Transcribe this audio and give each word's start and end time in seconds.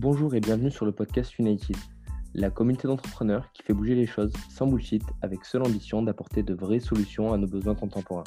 Bonjour 0.00 0.32
et 0.36 0.38
bienvenue 0.38 0.70
sur 0.70 0.86
le 0.86 0.92
podcast 0.92 1.40
United, 1.40 1.76
la 2.32 2.50
communauté 2.50 2.86
d'entrepreneurs 2.86 3.50
qui 3.52 3.64
fait 3.64 3.72
bouger 3.72 3.96
les 3.96 4.06
choses 4.06 4.32
sans 4.48 4.68
bullshit 4.68 5.02
avec 5.22 5.44
seule 5.44 5.62
ambition 5.62 6.02
d'apporter 6.02 6.44
de 6.44 6.54
vraies 6.54 6.78
solutions 6.78 7.32
à 7.32 7.36
nos 7.36 7.48
besoins 7.48 7.74
contemporains. 7.74 8.22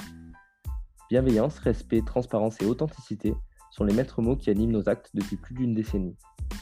Bienveillance, 1.09 1.59
respect, 1.59 2.01
transparence 2.05 2.61
et 2.61 2.65
authenticité 2.65 3.33
sont 3.69 3.85
les 3.85 3.93
maîtres 3.93 4.21
mots 4.21 4.35
qui 4.35 4.49
animent 4.49 4.71
nos 4.71 4.89
actes 4.89 5.11
depuis 5.13 5.37
plus 5.37 5.55
d'une 5.55 5.73
décennie. 5.73 6.17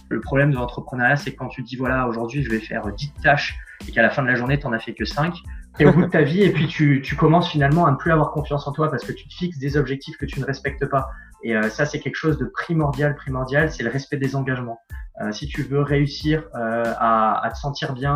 Le 0.10 0.22
problème 0.22 0.52
de 0.52 0.58
l'entrepreneuriat, 0.58 1.16
c'est 1.16 1.34
quand 1.34 1.48
tu 1.48 1.64
dis 1.64 1.76
voilà, 1.76 2.08
aujourd'hui 2.08 2.44
je 2.44 2.52
vais 2.52 2.60
faire 2.60 2.94
10 2.94 3.12
tâches 3.24 3.58
et 3.88 3.92
qu'à 3.92 4.04
la 4.04 4.12
fin 4.12 4.22
de 4.22 4.28
la 4.28 4.36
journée, 4.36 4.60
tu 4.60 4.68
n'en 4.68 4.74
as 4.74 4.80
fait 4.80 4.94
que 4.94 5.06
5, 5.06 5.34
et 5.80 5.88
au 5.88 5.92
bout 5.92 6.04
de 6.04 6.10
ta 6.10 6.22
vie, 6.22 6.44
et 6.44 6.52
puis 6.52 6.68
tu, 6.68 7.02
tu, 7.02 7.16
commences 7.16 7.50
finalement 7.50 7.88
à 7.88 7.92
ne 7.92 7.96
plus 7.96 8.12
avoir 8.12 8.32
confiance 8.32 8.68
en 8.68 8.74
toi 8.74 8.92
parce 8.92 9.04
que 9.04 9.14
tu 9.14 9.28
te 9.28 9.34
fixes 9.34 9.58
des 9.58 9.76
objectifs 9.76 10.18
que 10.18 10.28
tu 10.28 10.40
ne 10.40 10.46
respectes 10.46 10.86
pas. 10.86 11.10
Et 11.44 11.56
euh, 11.56 11.70
ça, 11.70 11.86
c'est 11.86 12.00
quelque 12.00 12.16
chose 12.16 12.38
de 12.38 12.46
primordial, 12.46 13.16
primordial, 13.16 13.72
c'est 13.72 13.84
le 13.84 13.90
respect 13.90 14.18
des 14.18 14.36
engagements. 14.36 14.80
Euh, 15.22 15.32
si 15.32 15.48
tu 15.48 15.64
veux 15.64 15.82
réussir 15.82 16.44
euh, 16.56 16.94
à, 16.98 17.46
à, 17.46 17.52
te 17.52 17.58
sentir 17.58 17.94
bien, 17.94 18.14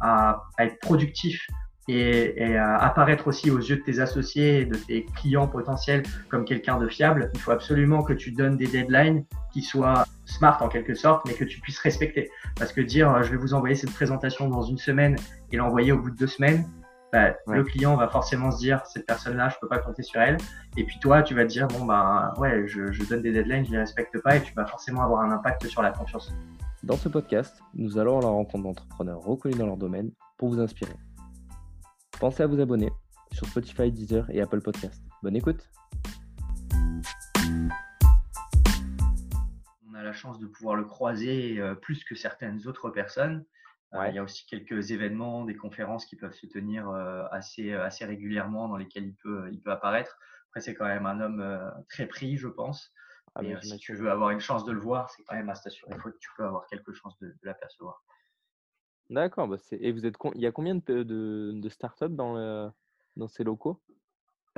à, 0.00 0.42
à 0.58 0.64
être 0.64 0.78
productif, 0.80 1.46
et, 1.88 2.42
et 2.42 2.56
à 2.56 2.78
apparaître 2.78 3.28
aussi 3.28 3.50
aux 3.50 3.60
yeux 3.60 3.76
de 3.76 3.82
tes 3.82 4.00
associés 4.00 4.62
et 4.62 4.64
de 4.64 4.74
tes 4.74 5.04
clients 5.04 5.46
potentiels 5.46 6.02
comme 6.28 6.44
quelqu'un 6.44 6.78
de 6.78 6.88
fiable, 6.88 7.30
il 7.34 7.40
faut 7.40 7.52
absolument 7.52 8.02
que 8.02 8.12
tu 8.12 8.32
donnes 8.32 8.56
des 8.56 8.66
deadlines 8.66 9.24
qui 9.52 9.62
soient 9.62 10.04
smart 10.24 10.60
en 10.62 10.68
quelque 10.68 10.94
sorte, 10.94 11.24
mais 11.26 11.34
que 11.34 11.44
tu 11.44 11.60
puisses 11.60 11.78
respecter. 11.78 12.28
Parce 12.58 12.72
que 12.72 12.80
dire 12.80 13.22
je 13.22 13.30
vais 13.30 13.36
vous 13.36 13.54
envoyer 13.54 13.76
cette 13.76 13.92
présentation 13.92 14.48
dans 14.48 14.62
une 14.62 14.78
semaine 14.78 15.16
et 15.52 15.56
l'envoyer 15.56 15.92
au 15.92 15.98
bout 15.98 16.10
de 16.10 16.16
deux 16.16 16.26
semaines, 16.26 16.66
bah, 17.12 17.34
le 17.46 17.62
client 17.62 17.96
va 17.96 18.08
forcément 18.08 18.50
se 18.50 18.58
dire 18.58 18.84
cette 18.86 19.06
personne-là, 19.06 19.48
je 19.48 19.56
peux 19.60 19.68
pas 19.68 19.78
compter 19.78 20.02
sur 20.02 20.20
elle. 20.20 20.36
Et 20.76 20.84
puis 20.84 20.98
toi, 20.98 21.22
tu 21.22 21.34
vas 21.34 21.44
te 21.44 21.48
dire 21.48 21.68
bon 21.68 21.84
bah 21.84 22.34
ouais, 22.38 22.66
je, 22.66 22.92
je 22.92 23.04
donne 23.04 23.22
des 23.22 23.32
deadlines, 23.32 23.64
je 23.64 23.70
les 23.70 23.78
respecte 23.78 24.20
pas, 24.22 24.36
et 24.36 24.42
tu 24.42 24.52
vas 24.54 24.66
forcément 24.66 25.02
avoir 25.02 25.22
un 25.22 25.30
impact 25.30 25.66
sur 25.68 25.82
la 25.82 25.92
confiance. 25.92 26.32
Dans 26.82 26.96
ce 26.96 27.08
podcast, 27.08 27.62
nous 27.74 27.98
allons 27.98 28.18
à 28.18 28.22
la 28.22 28.28
rencontre 28.28 28.64
d'entrepreneurs 28.64 29.20
reconnus 29.20 29.56
dans 29.56 29.66
leur 29.66 29.76
domaine 29.76 30.10
pour 30.36 30.48
vous 30.48 30.60
inspirer. 30.60 30.94
Pensez 32.20 32.42
à 32.42 32.46
vous 32.46 32.60
abonner 32.60 32.90
sur 33.32 33.46
Spotify, 33.46 33.90
Deezer 33.90 34.28
et 34.30 34.40
Apple 34.40 34.60
Podcast. 34.60 35.02
Bonne 35.22 35.36
écoute. 35.36 35.68
On 39.88 39.94
a 39.94 40.02
la 40.02 40.12
chance 40.12 40.38
de 40.38 40.46
pouvoir 40.46 40.76
le 40.76 40.84
croiser 40.84 41.58
euh, 41.58 41.74
plus 41.74 42.04
que 42.04 42.14
certaines 42.14 42.66
autres 42.66 42.90
personnes. 42.90 43.44
Euh, 43.94 43.98
ouais. 43.98 44.10
il 44.10 44.14
y 44.16 44.18
a 44.18 44.22
aussi 44.22 44.46
quelques 44.46 44.90
événements, 44.90 45.44
des 45.44 45.56
conférences 45.56 46.06
qui 46.06 46.16
peuvent 46.16 46.34
se 46.34 46.46
tenir 46.46 46.88
euh, 46.88 47.24
assez, 47.30 47.72
assez 47.72 48.04
régulièrement 48.04 48.68
dans 48.68 48.76
lesquelles 48.76 49.06
il 49.06 49.14
peut, 49.16 49.48
il 49.52 49.60
peut 49.60 49.70
apparaître. 49.70 50.18
Après, 50.48 50.60
c'est 50.60 50.74
quand 50.74 50.86
même 50.86 51.06
un 51.06 51.20
homme 51.20 51.72
très 51.88 52.06
pris, 52.06 52.36
je 52.36 52.48
pense. 52.48 52.92
Ah, 53.34 53.42
et 53.44 53.56
si 53.60 53.76
tu 53.76 53.94
veux 53.94 54.10
avoir 54.10 54.30
une 54.30 54.40
chance 54.40 54.64
de 54.64 54.72
le 54.72 54.80
voir, 54.80 55.10
c'est 55.10 55.22
quand 55.24 55.36
même 55.36 55.50
à 55.50 55.54
s'assurer. 55.54 55.92
Il 55.94 56.00
faut 56.00 56.10
que 56.10 56.18
tu 56.18 56.30
peux 56.36 56.44
avoir 56.44 56.66
quelque 56.66 56.92
chance 56.92 57.18
de, 57.18 57.28
de 57.28 57.38
l'apercevoir. 57.42 58.02
D'accord. 59.10 59.48
Bah 59.48 59.56
et 59.72 59.92
vous 59.92 60.06
êtes 60.06 60.14
il 60.34 60.40
y 60.40 60.46
a 60.46 60.52
combien 60.52 60.74
de, 60.74 61.02
de, 61.02 61.52
de 61.54 61.68
startups 61.68 62.08
dans, 62.08 62.34
le, 62.34 62.70
dans 63.16 63.28
ces 63.28 63.44
locaux? 63.44 63.80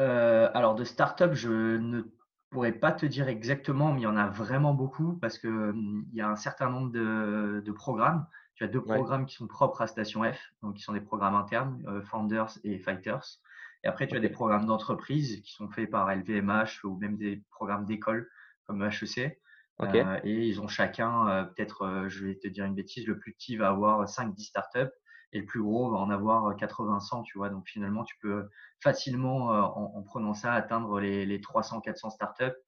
Euh, 0.00 0.50
Alors, 0.54 0.74
de 0.74 0.84
startups, 0.84 1.34
je 1.34 1.76
ne 1.76 2.02
pourrais 2.50 2.72
pas 2.72 2.92
te 2.92 3.04
dire 3.04 3.28
exactement, 3.28 3.92
mais 3.92 4.00
il 4.00 4.04
y 4.04 4.06
en 4.06 4.16
a 4.16 4.28
vraiment 4.28 4.74
beaucoup 4.74 5.14
parce 5.18 5.38
qu'il 5.38 5.50
hum, 5.50 6.06
y 6.12 6.20
a 6.20 6.28
un 6.28 6.36
certain 6.36 6.70
nombre 6.70 6.90
de 6.92 7.72
programmes. 7.72 8.26
Tu 8.58 8.64
as 8.64 8.66
deux 8.66 8.80
ouais. 8.80 8.96
programmes 8.96 9.24
qui 9.24 9.36
sont 9.36 9.46
propres 9.46 9.82
à 9.82 9.86
Station 9.86 10.24
F, 10.24 10.52
donc 10.62 10.74
qui 10.74 10.82
sont 10.82 10.92
des 10.92 11.00
programmes 11.00 11.36
internes, 11.36 11.80
euh, 11.86 12.02
Founders 12.02 12.58
et 12.64 12.80
Fighters. 12.80 13.38
Et 13.84 13.86
après, 13.86 14.08
tu 14.08 14.16
as 14.16 14.20
des 14.20 14.30
programmes 14.30 14.66
d'entreprise 14.66 15.40
qui 15.42 15.52
sont 15.52 15.68
faits 15.68 15.88
par 15.88 16.12
LVMH 16.12 16.82
ou 16.82 16.98
même 16.98 17.16
des 17.16 17.44
programmes 17.52 17.86
d'école 17.86 18.28
comme 18.66 18.82
HEC. 18.82 19.38
Okay. 19.78 20.00
Euh, 20.04 20.18
et 20.24 20.48
ils 20.48 20.60
ont 20.60 20.66
chacun, 20.66 21.28
euh, 21.28 21.44
peut-être, 21.44 21.82
euh, 21.82 22.08
je 22.08 22.26
vais 22.26 22.34
te 22.34 22.48
dire 22.48 22.64
une 22.64 22.74
bêtise, 22.74 23.06
le 23.06 23.16
plus 23.16 23.32
petit 23.32 23.56
va 23.56 23.68
avoir 23.68 24.08
5-10 24.08 24.46
startups 24.46 24.90
et 25.32 25.38
le 25.38 25.46
plus 25.46 25.62
gros 25.62 25.88
va 25.92 25.98
en 25.98 26.10
avoir 26.10 26.56
80-100, 26.56 27.22
tu 27.22 27.38
vois. 27.38 27.48
Donc 27.48 27.68
finalement, 27.68 28.02
tu 28.02 28.16
peux 28.20 28.48
facilement, 28.80 29.50
en, 29.50 29.96
en, 29.96 30.02
prenant 30.02 30.34
ça, 30.34 30.52
atteindre 30.52 30.98
les, 30.98 31.26
les 31.26 31.38
300-400 31.38 32.10
startups 32.10 32.58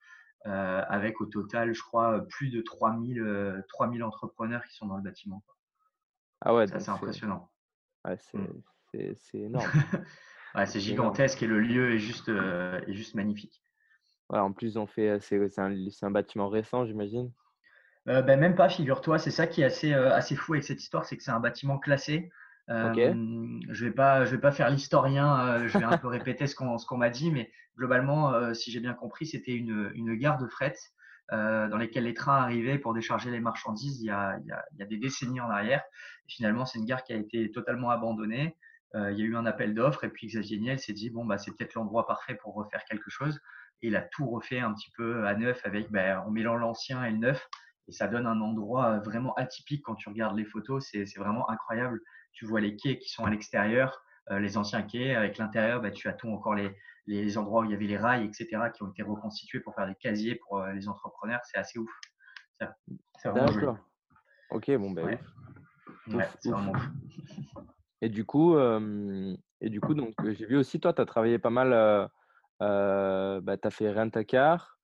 avec 0.45 1.21
au 1.21 1.27
total, 1.27 1.75
je 1.75 1.83
crois, 1.83 2.21
plus 2.29 2.51
de 2.51 2.61
3000, 2.61 3.65
3000 3.69 4.05
entrepreneurs 4.05 4.63
qui 4.65 4.77
sont 4.77 4.87
dans 4.87 4.97
le 4.97 5.03
bâtiment. 5.03 5.43
Quoi. 5.47 5.57
Ah 6.41 6.55
ouais, 6.55 6.67
c'est 6.67 6.89
impressionnant. 6.89 7.51
Ouais, 8.05 8.17
c'est 8.19 8.39
mmh. 8.39 8.63
énorme. 9.35 9.71
ouais, 10.55 10.67
c'est 10.67 10.81
gigantesque 10.81 11.43
et 11.43 11.47
le 11.47 11.61
lieu 11.61 11.95
est 11.95 11.99
juste, 11.99 12.29
est 12.87 12.93
juste 12.93 13.15
magnifique. 13.15 13.63
Ouais, 14.31 14.39
en 14.39 14.53
plus, 14.53 14.77
on 14.77 14.87
fait, 14.87 15.19
c'est 15.21 15.59
un, 15.59 15.75
un, 16.03 16.11
bâtiment 16.11 16.49
récent, 16.49 16.87
j'imagine. 16.87 17.33
Euh, 18.09 18.23
ben, 18.23 18.39
même 18.39 18.55
pas, 18.55 18.69
figure-toi. 18.69 19.19
C'est 19.19 19.33
ça 19.33 19.47
qui 19.47 19.63
est 19.63 19.65
assez, 19.65 19.93
euh, 19.93 20.15
assez 20.15 20.37
fou 20.37 20.55
avec 20.55 20.65
cette 20.65 20.81
histoire, 20.81 21.05
c'est 21.05 21.17
que 21.17 21.23
c'est 21.23 21.33
un 21.33 21.41
bâtiment 21.41 21.79
classé. 21.79 22.31
Euh, 22.69 22.91
okay. 22.91 23.13
Je 23.69 23.85
vais 23.85 23.91
pas, 23.91 24.25
je 24.25 24.31
vais 24.31 24.41
pas 24.41 24.53
faire 24.53 24.71
l'historien. 24.71 25.67
je 25.67 25.77
vais 25.77 25.85
un 25.85 25.99
peu 25.99 26.07
répéter 26.07 26.47
ce 26.47 26.55
qu'on, 26.55 26.79
ce 26.79 26.87
qu'on 26.87 26.97
m'a 26.97 27.11
dit, 27.11 27.33
mais 27.33 27.51
globalement, 27.77 28.55
si 28.55 28.71
j'ai 28.71 28.81
bien 28.81 28.95
compris, 28.95 29.27
c'était 29.27 29.55
une, 29.55 29.91
une 29.95 30.15
gare 30.15 30.39
de 30.39 30.47
fret 30.47 30.75
dans 31.31 31.77
lesquelles 31.77 32.05
les 32.05 32.15
trains 32.15 32.43
arrivaient 32.43 32.79
pour 32.79 32.93
décharger 32.93 33.31
les 33.31 33.41
marchandises 33.41 34.01
il 34.01 34.07
y 34.07 34.11
a, 34.11 34.39
il 34.41 34.79
y 34.79 34.83
a, 34.83 34.87
des 34.87 34.97
décennies 34.97 35.41
en 35.41 35.49
arrière. 35.49 35.83
Et 36.27 36.33
finalement, 36.33 36.67
c'est 36.67 36.79
une 36.79 36.87
gare 36.87 37.05
qui 37.05 37.13
a 37.13 37.17
été 37.17 37.51
totalement 37.53 37.91
abandonnée. 37.91 38.57
il 38.95 39.19
y 39.19 39.23
a 39.23 39.25
eu 39.25 39.37
un 39.37 39.47
appel 39.47 39.75
d'offres 39.75 40.03
et 40.05 40.11
puis 40.11 40.27
Xavier 40.27 40.59
Niel 40.59 40.79
s'est 40.81 40.93
dit 40.93 41.11
bon 41.11 41.25
bah 41.25 41.39
c'est 41.39 41.53
peut-être 41.57 41.75
l'endroit 41.75 42.07
parfait 42.07 42.35
pour 42.35 42.55
refaire 42.55 42.83
quelque 42.85 43.11
chose 43.11 43.41
et 43.83 43.89
il 43.89 43.97
a 43.97 44.03
tout 44.03 44.29
refait 44.29 44.61
un 44.61 44.75
petit 44.75 44.91
peu 44.97 45.27
à 45.27 45.35
neuf 45.35 45.61
avec, 45.65 45.91
ben, 45.91 46.19
en 46.19 46.31
mêlant 46.31 46.57
l'ancien 46.57 47.05
et 47.05 47.11
le 47.11 47.19
neuf. 47.19 47.49
Et 47.89 47.93
ça 47.93 48.09
donne 48.09 48.27
un 48.27 48.41
endroit 48.41 48.99
vraiment 49.01 49.35
atypique 49.35 49.83
quand 49.85 49.95
tu 49.95 50.09
regardes 50.09 50.37
les 50.37 50.45
photos. 50.45 50.87
C'est 50.91 51.19
vraiment 51.19 51.49
incroyable. 51.51 52.01
Tu 52.33 52.45
vois 52.45 52.61
les 52.61 52.77
quais 52.77 52.99
qui 52.99 53.09
sont 53.09 53.25
à 53.25 53.31
l'extérieur, 53.31 54.03
euh, 54.31 54.39
les 54.39 54.57
anciens 54.57 54.83
quais. 54.83 55.15
Avec 55.15 55.39
l'intérieur, 55.39 55.81
ben, 55.81 55.91
tu 55.93 56.09
as 56.09 56.13
tout 56.13 56.29
encore 56.29 56.55
les, 56.55 56.77
les 57.11 57.39
endroits 57.39 57.63
où 57.63 57.65
il 57.65 57.71
y 57.71 57.75
avait 57.75 57.87
les 57.87 57.97
rails, 57.97 58.25
etc., 58.25 58.71
qui 58.75 58.83
ont 58.83 58.89
été 58.89 59.03
reconstitués 59.03 59.61
pour 59.61 59.75
faire 59.75 59.87
des 59.87 59.95
casiers 59.97 60.37
pour 60.37 60.59
euh, 60.59 60.73
les 60.73 60.89
entrepreneurs. 60.89 61.41
C'est 61.45 61.59
assez 61.59 61.79
ouf. 61.79 61.91
C'est 63.19 63.29
vraiment 63.29 63.47
joli. 63.49 63.67
Ok, 64.51 64.71
bon, 64.77 64.91
ben 64.91 65.05
ouais. 65.05 65.21
ouf. 66.09 66.15
Ouais, 66.15 66.29
vraiment 66.45 66.73
ouf. 66.73 66.89
Et 68.03 68.09
du 68.09 68.25
coup, 68.25 68.57
euh, 68.57 69.37
et 69.61 69.69
du 69.69 69.81
coup 69.81 69.95
donc, 69.95 70.15
j'ai 70.25 70.47
vu 70.47 70.57
aussi, 70.57 70.81
toi, 70.81 70.93
tu 70.93 71.03
as 71.03 71.07
travaillé 71.07 71.39
pas 71.39 71.51
mal. 71.51 71.73
Euh, 71.73 72.07
euh, 72.63 73.41
bah, 73.41 73.57
tu 73.57 73.67
as 73.67 73.71
fait 73.71 73.91
Rent-A-Car, 73.91 74.79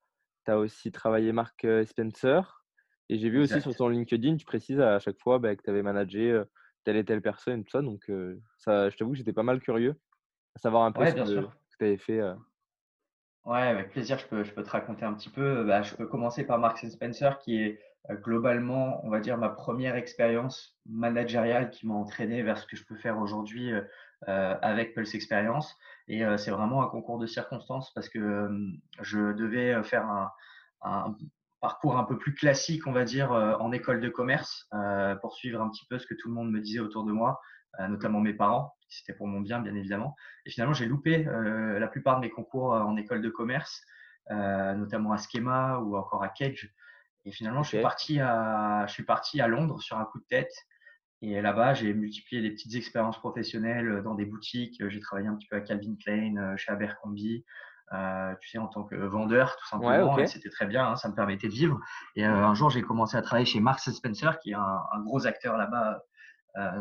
tu 0.44 0.50
as 0.50 0.58
aussi 0.58 0.90
travaillé 0.92 1.32
Mark 1.32 1.66
Spencer. 1.84 2.64
Et 3.08 3.18
j'ai 3.18 3.30
vu 3.30 3.42
exact. 3.42 3.58
aussi 3.58 3.62
sur 3.62 3.76
ton 3.76 3.88
LinkedIn, 3.88 4.36
tu 4.36 4.46
précises 4.46 4.80
à 4.80 4.98
chaque 4.98 5.20
fois 5.20 5.38
bah, 5.38 5.54
que 5.54 5.62
tu 5.62 5.70
avais 5.70 5.82
managé 5.82 6.42
telle 6.84 6.96
et 6.96 7.04
telle 7.04 7.22
personne 7.22 7.60
et 7.60 7.64
tout 7.64 7.70
ça. 7.70 7.82
Donc, 7.82 8.10
ça, 8.58 8.90
je 8.90 8.96
t'avoue 8.96 9.12
que 9.12 9.18
j'étais 9.18 9.32
pas 9.32 9.42
mal 9.42 9.60
curieux 9.60 9.94
à 10.56 10.58
savoir 10.58 10.84
un 10.84 10.92
peu 10.92 11.02
ouais, 11.02 11.10
ce, 11.10 11.34
que, 11.34 11.46
Euh? 11.82 12.34
Ouais, 13.44 13.60
avec 13.60 13.90
plaisir, 13.90 14.18
je 14.18 14.26
peux, 14.26 14.44
te 14.44 14.70
raconter 14.70 15.04
un 15.04 15.14
petit 15.14 15.30
peu. 15.30 15.64
Bah, 15.64 15.82
je 15.82 15.94
peux 15.94 16.06
commencer 16.06 16.44
par 16.44 16.58
Mark 16.58 16.78
Spencer, 16.78 17.38
qui 17.38 17.62
est 17.62 17.80
globalement, 18.22 19.04
on 19.04 19.10
va 19.10 19.20
dire, 19.20 19.36
ma 19.36 19.48
première 19.48 19.96
expérience 19.96 20.76
managériale 20.86 21.70
qui 21.70 21.86
m'a 21.86 21.94
entraîné 21.94 22.42
vers 22.42 22.58
ce 22.58 22.66
que 22.66 22.76
je 22.76 22.84
peux 22.84 22.96
faire 22.96 23.18
aujourd'hui 23.18 23.72
euh, 24.28 24.54
avec 24.62 24.94
Pulse 24.94 25.14
Experience. 25.14 25.76
Et 26.08 26.24
euh, 26.24 26.38
c'est 26.38 26.50
vraiment 26.50 26.82
un 26.82 26.88
concours 26.88 27.18
de 27.18 27.26
circonstances 27.26 27.92
parce 27.92 28.08
que 28.08 28.18
euh, 28.18 28.72
je 29.02 29.32
devais 29.34 29.82
faire 29.82 30.06
un, 30.82 31.16
parcours 31.60 31.98
un 31.98 32.04
peu 32.04 32.16
plus 32.16 32.34
classique, 32.34 32.86
on 32.86 32.92
va 32.92 33.04
dire, 33.04 33.32
en 33.32 33.72
école 33.72 34.00
de 34.00 34.08
commerce, 34.08 34.68
pour 35.20 35.34
suivre 35.34 35.60
un 35.60 35.68
petit 35.68 35.84
peu 35.86 35.98
ce 35.98 36.06
que 36.06 36.14
tout 36.14 36.28
le 36.28 36.34
monde 36.34 36.52
me 36.52 36.60
disait 36.60 36.78
autour 36.78 37.04
de 37.04 37.12
moi, 37.12 37.40
notamment 37.88 38.20
mes 38.20 38.34
parents. 38.34 38.75
C'était 38.88 39.12
pour 39.12 39.26
mon 39.26 39.40
bien, 39.40 39.60
bien 39.60 39.74
évidemment. 39.74 40.14
Et 40.44 40.50
finalement, 40.50 40.74
j'ai 40.74 40.86
loupé 40.86 41.24
la 41.24 41.88
plupart 41.88 42.16
de 42.16 42.20
mes 42.20 42.30
concours 42.30 42.72
en 42.72 42.96
école 42.96 43.20
de 43.20 43.28
commerce, 43.28 43.84
notamment 44.30 45.12
à 45.12 45.18
Schema 45.18 45.78
ou 45.78 45.96
encore 45.96 46.22
à 46.22 46.28
Cage. 46.28 46.72
Et 47.24 47.32
finalement, 47.32 47.60
okay. 47.60 47.70
je, 47.70 47.76
suis 47.76 47.82
parti 47.82 48.20
à, 48.20 48.84
je 48.86 48.92
suis 48.92 49.02
parti 49.02 49.40
à 49.40 49.48
Londres 49.48 49.80
sur 49.80 49.98
un 49.98 50.04
coup 50.04 50.20
de 50.20 50.26
tête. 50.26 50.52
Et 51.22 51.40
là-bas, 51.40 51.74
j'ai 51.74 51.92
multiplié 51.92 52.40
les 52.40 52.50
petites 52.50 52.74
expériences 52.76 53.18
professionnelles 53.18 54.02
dans 54.04 54.14
des 54.14 54.24
boutiques. 54.26 54.80
J'ai 54.88 55.00
travaillé 55.00 55.26
un 55.26 55.34
petit 55.34 55.48
peu 55.48 55.56
à 55.56 55.60
Calvin 55.60 55.96
Klein, 56.00 56.56
chez 56.56 56.70
Abercrombie, 56.70 57.44
euh, 57.92 58.34
tu 58.40 58.48
sais, 58.48 58.58
en 58.58 58.66
tant 58.66 58.82
que 58.82 58.96
vendeur, 58.96 59.56
tout 59.56 59.66
simplement. 59.68 59.90
Ouais, 59.90 60.22
okay. 60.22 60.26
C'était 60.26 60.50
très 60.50 60.66
bien, 60.66 60.88
hein, 60.88 60.96
ça 60.96 61.08
me 61.08 61.14
permettait 61.14 61.46
de 61.46 61.52
vivre. 61.52 61.80
Et 62.16 62.26
euh, 62.26 62.30
un 62.30 62.54
jour, 62.54 62.68
j'ai 62.70 62.82
commencé 62.82 63.16
à 63.16 63.22
travailler 63.22 63.46
chez 63.46 63.60
Marks 63.60 63.80
Spencer, 63.80 64.38
qui 64.40 64.50
est 64.50 64.54
un, 64.54 64.80
un 64.92 65.00
gros 65.02 65.26
acteur 65.26 65.56
là-bas 65.56 65.92
euh, 65.92 65.98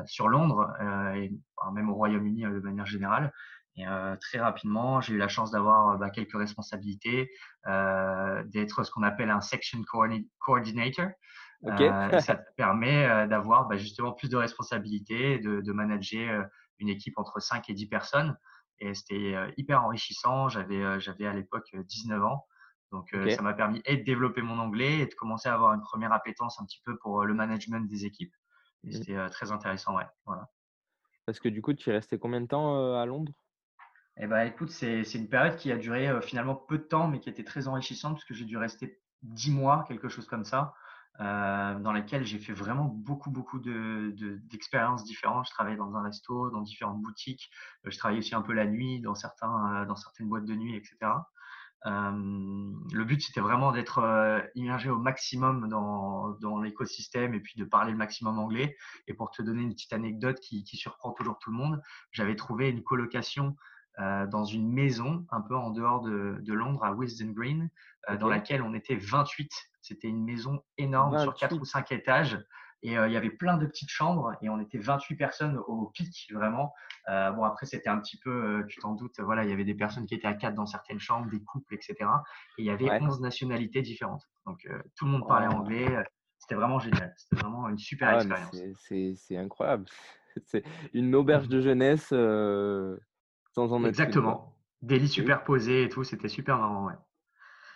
sur 0.06 0.28
Londres, 0.28 0.74
et 1.16 1.32
même 1.74 1.90
au 1.90 1.96
Royaume-Uni 1.96 2.44
de 2.44 2.60
manière 2.60 2.86
générale. 2.86 3.32
Et 3.78 3.88
euh, 3.88 4.16
très 4.16 4.40
rapidement, 4.40 5.02
j'ai 5.02 5.16
eu 5.16 5.18
la 5.18 5.28
chance 5.28 5.52
d'avoir 5.52 5.98
bah, 5.98 6.10
quelques 6.10 6.38
responsabilités, 6.38 7.30
euh, 7.68 8.44
d'être 8.46 8.84
ce 8.84 8.92
qu'on 8.92 9.04
appelle 9.04 9.30
un 9.30 9.42
section 9.42 9.82
coordinator. 10.40 11.10
Okay. 11.64 11.90
euh, 11.90 12.20
ça 12.20 12.36
te 12.36 12.44
permet 12.58 13.06
euh, 13.06 13.28
d'avoir 13.28 13.68
bah, 13.68 13.78
justement 13.78 14.14
plus 14.14 14.30
de 14.30 14.38
responsabilités, 14.38 15.40
de, 15.40 15.62
de, 15.62 15.72
manager 15.72 16.42
euh, 16.42 16.46
une 16.80 16.90
équipe 16.90 17.18
entre 17.18 17.40
5 17.40 17.70
et 17.70 17.74
10 17.74 17.88
personnes. 17.88 18.38
Et 18.80 18.94
c'était 18.94 19.36
hyper 19.56 19.86
enrichissant. 19.86 20.50
J'avais, 20.50 21.00
j'avais 21.00 21.26
à 21.26 21.34
l'époque 21.34 21.74
19 21.74 22.22
ans. 22.26 22.46
Donc, 22.92 23.16
ça 23.30 23.42
m'a 23.42 23.54
permis 23.54 23.82
et 23.86 23.96
de 23.96 24.04
développer 24.04 24.42
mon 24.42 24.60
anglais 24.60 25.00
et 25.00 25.06
de 25.06 25.14
commencer 25.14 25.48
à 25.48 25.54
avoir 25.54 25.74
une 25.74 25.82
première 25.82 26.12
appétence 26.12 26.60
un 26.60 26.66
petit 26.66 26.82
peu 26.84 26.98
pour 26.98 27.24
le 27.24 27.34
management 27.34 27.88
des 27.88 28.06
équipes. 28.06 28.34
Et 28.86 28.90
mmh. 28.90 28.92
c'était 28.92 29.30
très 29.30 29.52
intéressant, 29.52 29.96
ouais. 29.96 30.06
Voilà. 30.26 30.50
Parce 31.26 31.40
que 31.40 31.50
du 31.50 31.62
coup, 31.62 31.74
tu 31.74 31.90
es 31.90 31.94
resté 31.94 32.20
combien 32.20 32.42
de 32.42 32.48
temps 32.48 32.96
à 33.00 33.06
Londres? 33.06 33.34
Eh 34.18 34.28
ben, 34.28 34.46
écoute, 34.46 34.70
c'est 34.70 35.02
une 35.16 35.28
période 35.28 35.58
qui 35.58 35.72
a 35.72 35.78
duré 35.78 36.22
finalement 36.22 36.56
peu 36.56 36.78
de 36.78 36.84
temps, 36.84 37.08
mais 37.08 37.20
qui 37.20 37.30
était 37.30 37.44
très 37.44 37.68
enrichissante 37.68 38.14
parce 38.14 38.26
que 38.26 38.34
j'ai 38.34 38.46
dû 38.46 38.58
rester 38.58 39.02
dix 39.24 39.52
mois, 39.52 39.84
quelque 39.88 40.08
chose 40.08 40.28
comme 40.28 40.46
ça. 40.46 40.74
Euh, 41.22 41.80
dans 41.80 41.94
laquelle 41.94 42.26
j'ai 42.26 42.40
fait 42.40 42.52
vraiment 42.52 42.86
beaucoup, 42.86 43.32
beaucoup 43.32 43.60
d'expériences 43.60 45.04
de, 45.04 45.08
différentes. 45.08 45.46
Je 45.48 45.52
travaillais 45.52 45.78
dans 45.78 45.96
un 45.96 46.04
resto, 46.04 46.50
dans 46.50 46.62
différentes 46.62 47.02
boutiques. 47.02 47.50
Euh, 47.86 47.92
je 47.92 47.98
travaillais 47.98 48.20
aussi 48.20 48.36
un 48.36 48.42
peu 48.42 48.52
la 48.52 48.66
nuit, 48.66 49.00
dans, 49.00 49.16
certains, 49.16 49.86
dans 49.86 49.96
certaines 49.96 50.28
boîtes 50.28 50.46
de 50.46 50.56
nuit, 50.56 50.76
etc. 50.76 50.98
le 51.84 53.04
but, 53.04 53.22
c'était 53.22 53.42
vraiment 53.42 53.72
d'être 53.72 54.02
immergé 54.56 54.90
au 54.90 54.98
maximum 54.98 55.70
dans, 55.70 56.32
dans 56.42 56.60
l'écosystème 56.60 57.34
et 57.34 57.40
puis 57.40 57.54
de 57.58 57.66
parler 57.66 57.92
le 57.92 57.98
maximum 57.98 58.40
anglais. 58.40 58.76
Et 59.08 59.14
pour 59.14 59.30
te 59.30 59.42
donner 59.42 59.62
une 59.62 59.74
petite 59.74 59.94
anecdote 59.94 60.40
qui, 60.40 60.64
qui 60.64 60.78
surprend 60.78 61.12
toujours 61.12 61.38
tout 61.38 61.52
le 61.52 61.58
monde, 61.58 61.82
j'avais 62.12 62.36
trouvé 62.36 62.70
une 62.70 62.84
colocation 62.84 63.56
dans 63.98 64.44
une 64.46 64.74
maison 64.74 65.26
un 65.32 65.42
peu 65.42 65.56
en 65.56 65.70
dehors 65.70 66.02
de, 66.02 66.38
de 66.42 66.54
Londres, 66.54 66.84
à 66.84 66.94
Wisden 66.94 67.34
Green, 67.34 67.70
dans 68.20 68.28
laquelle 68.28 68.62
on 68.62 68.74
était 68.74 68.98
28 68.98 69.52
c'était 69.86 70.08
une 70.08 70.24
maison 70.24 70.64
énorme 70.80 71.20
sur 71.20 71.36
4 71.36 71.60
ou 71.60 71.66
5 71.66 71.92
étages. 71.92 72.40
Et 72.86 73.00
euh, 73.00 73.08
il 73.08 73.14
y 73.14 73.18
avait 73.18 73.32
plein 73.32 73.58
de 73.58 73.66
petites 73.66 73.90
chambres 73.90 74.36
et 74.44 74.50
on 74.50 74.62
était 74.62 74.78
28 74.78 75.16
personnes 75.16 75.58
au 75.58 75.88
pic, 75.88 76.32
vraiment. 76.32 76.72
Euh, 77.10 77.32
bon, 77.32 77.44
après, 77.44 77.66
c'était 77.66 77.90
un 77.90 77.98
petit 77.98 78.20
peu, 78.20 78.30
euh, 78.30 78.64
tu 78.68 78.80
t'en 78.80 78.94
doutes, 78.94 79.20
voilà, 79.22 79.44
il 79.44 79.50
y 79.50 79.54
avait 79.54 79.64
des 79.64 79.74
personnes 79.74 80.06
qui 80.06 80.14
étaient 80.14 80.28
à 80.28 80.36
4 80.36 80.54
dans 80.54 80.68
certaines 80.68 81.00
chambres, 81.00 81.28
des 81.32 81.42
couples, 81.42 81.74
etc. 81.74 81.96
Et 82.60 82.62
il 82.62 82.66
y 82.66 82.70
avait 82.70 82.92
11 83.02 83.22
nationalités 83.22 83.82
différentes. 83.82 84.22
Donc, 84.46 84.68
tout 84.96 85.06
le 85.06 85.12
monde 85.12 85.28
parlait 85.28 85.48
anglais. 85.48 85.98
C'était 86.38 86.54
vraiment 86.54 86.78
génial. 86.78 87.12
C'était 87.18 87.42
vraiment 87.42 87.68
une 87.70 87.80
super 87.80 88.10
ah 88.10 88.16
expérience. 88.18 88.56
C'est 89.16 89.38
incroyable. 89.38 89.86
C'est 90.46 90.64
une 90.94 91.16
auberge 91.16 91.48
de 91.48 91.62
jeunesse 91.62 92.10
sans 92.10 93.74
en 93.74 93.80
être 93.80 93.88
Exactement. 93.88 94.56
Des 94.84 95.00
lits 95.00 95.08
superposés 95.08 95.86
et 95.86 95.90
tout. 95.90 96.04
C'était 96.04 96.28
super 96.28 96.60
marrant, 96.60 96.86
ouais. 96.86 96.94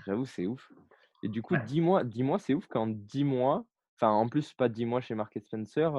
J'avoue, 0.05 0.25
c'est 0.25 0.45
ouf. 0.45 0.71
Et 1.23 1.29
du 1.29 1.41
coup, 1.41 1.57
dis 1.57 1.81
mois, 1.81 2.03
dis-moi, 2.03 2.37
c'est 2.37 2.53
ouf 2.53 2.67
qu'en 2.67 2.85
10 2.85 3.23
mois, 3.23 3.65
enfin 3.99 4.11
en 4.11 4.27
plus 4.27 4.53
pas 4.53 4.69
10 4.69 4.85
mois 4.85 5.01
chez 5.01 5.15
Mark 5.15 5.37
Spencer, 5.39 5.91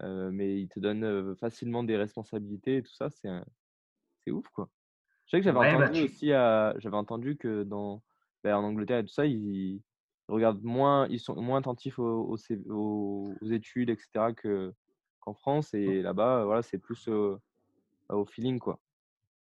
mais 0.00 0.60
il 0.60 0.68
te 0.68 0.80
donne 0.80 1.36
facilement 1.36 1.84
des 1.84 1.96
responsabilités 1.96 2.78
et 2.78 2.82
tout 2.82 2.94
ça, 2.94 3.10
c'est, 3.10 3.28
c'est 4.24 4.30
ouf 4.30 4.48
quoi. 4.48 4.68
Je 5.26 5.36
sais 5.36 5.40
que 5.40 5.44
j'avais 5.44 5.58
bah, 5.58 5.84
entendu 5.84 6.04
aussi, 6.04 6.28
j'avais 6.28 6.96
entendu 6.96 7.36
que 7.36 7.62
dans, 7.62 8.02
bah, 8.42 8.58
en 8.58 8.64
Angleterre 8.64 8.98
et 8.98 9.04
tout 9.04 9.12
ça, 9.12 9.26
ils, 9.26 9.82
regardent 10.28 10.62
moins, 10.62 11.06
ils 11.08 11.20
sont 11.20 11.40
moins 11.40 11.58
attentifs 11.58 11.98
aux, 11.98 12.36
aux, 12.70 13.50
études, 13.50 13.90
etc. 13.90 14.32
que, 14.36 14.72
qu'en 15.20 15.34
France. 15.34 15.74
Et 15.74 16.02
là-bas, 16.02 16.44
voilà, 16.44 16.62
c'est 16.62 16.78
plus 16.78 17.08
au 17.08 18.24
feeling 18.26 18.58
quoi. 18.58 18.80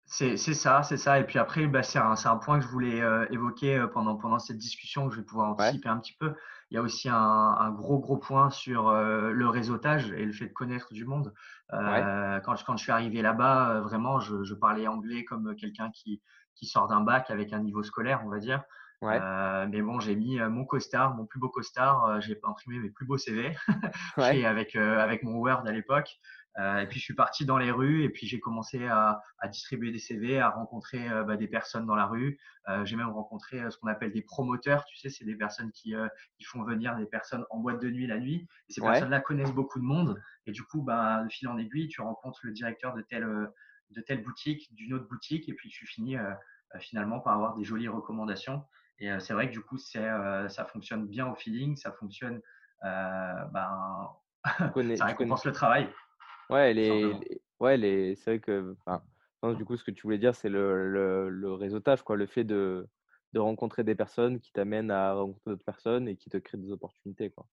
C'est 0.05 0.37
ça, 0.37 0.83
c'est 0.83 0.97
ça. 0.97 1.19
Et 1.19 1.23
puis 1.23 1.39
après, 1.39 1.65
bah, 1.65 1.81
c'est 1.81 1.97
un, 1.97 2.13
un, 2.23 2.37
point 2.37 2.59
que 2.59 2.65
je 2.65 2.69
voulais 2.69 3.01
euh, 3.01 3.25
évoquer 3.31 3.77
euh, 3.77 3.87
pendant, 3.87 4.15
pendant 4.15 4.37
cette 4.37 4.57
discussion, 4.57 5.07
que 5.07 5.15
je 5.15 5.21
vais 5.21 5.25
pouvoir 5.25 5.49
anticiper 5.49 5.89
un 5.89 5.97
petit 5.97 6.15
peu. 6.19 6.35
Il 6.69 6.75
y 6.75 6.77
a 6.77 6.81
aussi 6.81 7.09
un, 7.09 7.15
un 7.15 7.71
gros, 7.71 7.99
gros 7.99 8.17
point 8.17 8.49
sur 8.49 8.89
euh, 8.89 9.31
le 9.31 9.47
réseautage 9.47 10.11
et 10.11 10.25
le 10.25 10.31
fait 10.31 10.47
de 10.47 10.53
connaître 10.53 10.93
du 10.93 11.05
monde. 11.05 11.33
quand, 11.71 12.55
je, 12.55 12.63
quand 12.65 12.77
je 12.77 12.83
suis 12.83 12.91
arrivé 12.91 13.21
là-bas, 13.21 13.81
vraiment, 13.81 14.19
je, 14.19 14.43
je, 14.43 14.53
parlais 14.53 14.87
anglais 14.87 15.23
comme 15.23 15.55
quelqu'un 15.55 15.89
qui, 15.91 16.21
qui 16.55 16.67
sort 16.67 16.87
d'un 16.87 17.01
bac 17.01 17.31
avec 17.31 17.53
un 17.53 17.59
niveau 17.59 17.81
scolaire, 17.81 18.21
on 18.25 18.29
va 18.29 18.39
dire. 18.39 18.63
mais 19.01 19.81
bon, 19.81 19.99
j'ai 19.99 20.15
mis 20.15 20.39
mon 20.39 20.65
costard, 20.65 21.15
mon 21.15 21.25
plus 21.25 21.39
beau 21.39 21.49
costard, 21.49 22.21
j'ai 22.21 22.39
imprimé 22.43 22.79
mes 22.79 22.89
plus 22.89 23.05
beaux 23.05 23.17
CV 23.17 23.55
avec, 24.17 24.75
avec 24.75 25.23
mon 25.23 25.37
Word 25.37 25.63
à 25.65 25.71
l'époque. 25.71 26.19
Euh, 26.59 26.79
et 26.79 26.87
puis 26.87 26.99
je 26.99 27.03
suis 27.03 27.15
parti 27.15 27.45
dans 27.45 27.57
les 27.57 27.71
rues 27.71 28.03
et 28.03 28.09
puis 28.09 28.27
j'ai 28.27 28.39
commencé 28.39 28.85
à, 28.85 29.21
à, 29.39 29.47
distribuer 29.47 29.91
des 29.91 29.99
CV, 29.99 30.39
à 30.39 30.49
rencontrer 30.49 31.09
euh, 31.09 31.23
bah, 31.23 31.35
des 31.35 31.47
personnes 31.47 31.85
dans 31.85 31.95
la 31.95 32.05
rue. 32.05 32.37
Euh, 32.69 32.85
j'ai 32.85 32.95
même 32.95 33.09
rencontré 33.09 33.59
ce 33.71 33.77
qu'on 33.77 33.87
appelle 33.87 34.11
des 34.11 34.21
promoteurs. 34.21 34.85
Tu 34.85 34.97
sais, 34.97 35.09
c'est 35.09 35.25
des 35.25 35.35
personnes 35.35 35.71
qui, 35.71 35.95
qui, 36.37 36.43
font 36.43 36.63
venir 36.63 36.95
des 36.95 37.05
personnes 37.05 37.45
en 37.49 37.59
boîte 37.59 37.81
de 37.81 37.89
nuit 37.89 38.07
la 38.07 38.19
nuit. 38.19 38.47
Et 38.69 38.73
ces 38.73 38.81
personnes-là 38.81 39.19
connaissent 39.19 39.53
beaucoup 39.53 39.79
de 39.79 39.85
monde. 39.85 40.21
Et 40.45 40.51
du 40.51 40.63
coup, 40.63 40.81
bah, 40.81 41.23
de 41.23 41.29
fil 41.29 41.47
en 41.47 41.57
aiguille, 41.57 41.87
tu 41.87 42.01
rencontres 42.01 42.39
le 42.43 42.51
directeur 42.51 42.93
de 42.93 43.01
telle, 43.01 43.27
de 43.89 44.01
telle 44.01 44.23
boutique, 44.23 44.73
d'une 44.75 44.93
autre 44.93 45.07
boutique, 45.07 45.49
et 45.49 45.53
puis 45.53 45.69
tu 45.69 45.87
finis 45.87 46.17
finalement 46.79 47.19
par 47.19 47.33
avoir 47.33 47.55
des 47.55 47.63
jolies 47.63 47.87
recommandations. 47.87 48.63
Et 48.99 49.09
c'est 49.19 49.33
vrai 49.33 49.47
que 49.47 49.53
du 49.53 49.61
coup, 49.61 49.77
c'est, 49.77 50.07
ça 50.49 50.65
fonctionne 50.65 51.07
bien 51.07 51.27
au 51.27 51.35
feeling, 51.35 51.75
ça 51.75 51.91
fonctionne, 51.91 52.39
ben, 52.81 54.09
ça 54.97 55.05
récompense 55.05 55.45
le 55.45 55.51
travail. 55.51 55.89
Ouais, 56.49 56.73
les, 56.73 57.13
ouais, 57.59 57.77
les, 57.77 58.15
c'est 58.15 58.31
vrai 58.31 58.39
que, 58.39 58.75
enfin, 58.85 59.03
du 59.53 59.65
coup, 59.65 59.77
ce 59.77 59.83
que 59.83 59.91
tu 59.91 60.03
voulais 60.03 60.17
dire, 60.17 60.35
c'est 60.35 60.49
le, 60.49 60.89
le, 60.89 61.29
le, 61.29 61.53
réseautage, 61.53 62.03
quoi, 62.03 62.15
le 62.15 62.27
fait 62.27 62.43
de, 62.43 62.87
de 63.33 63.39
rencontrer 63.39 63.83
des 63.83 63.95
personnes 63.95 64.39
qui 64.39 64.51
t'amènent 64.51 64.91
à 64.91 65.13
rencontrer 65.13 65.51
d'autres 65.51 65.65
personnes 65.65 66.07
et 66.07 66.15
qui 66.15 66.29
te 66.29 66.37
créent 66.37 66.57
des 66.57 66.71
opportunités, 66.71 67.29
quoi. 67.29 67.47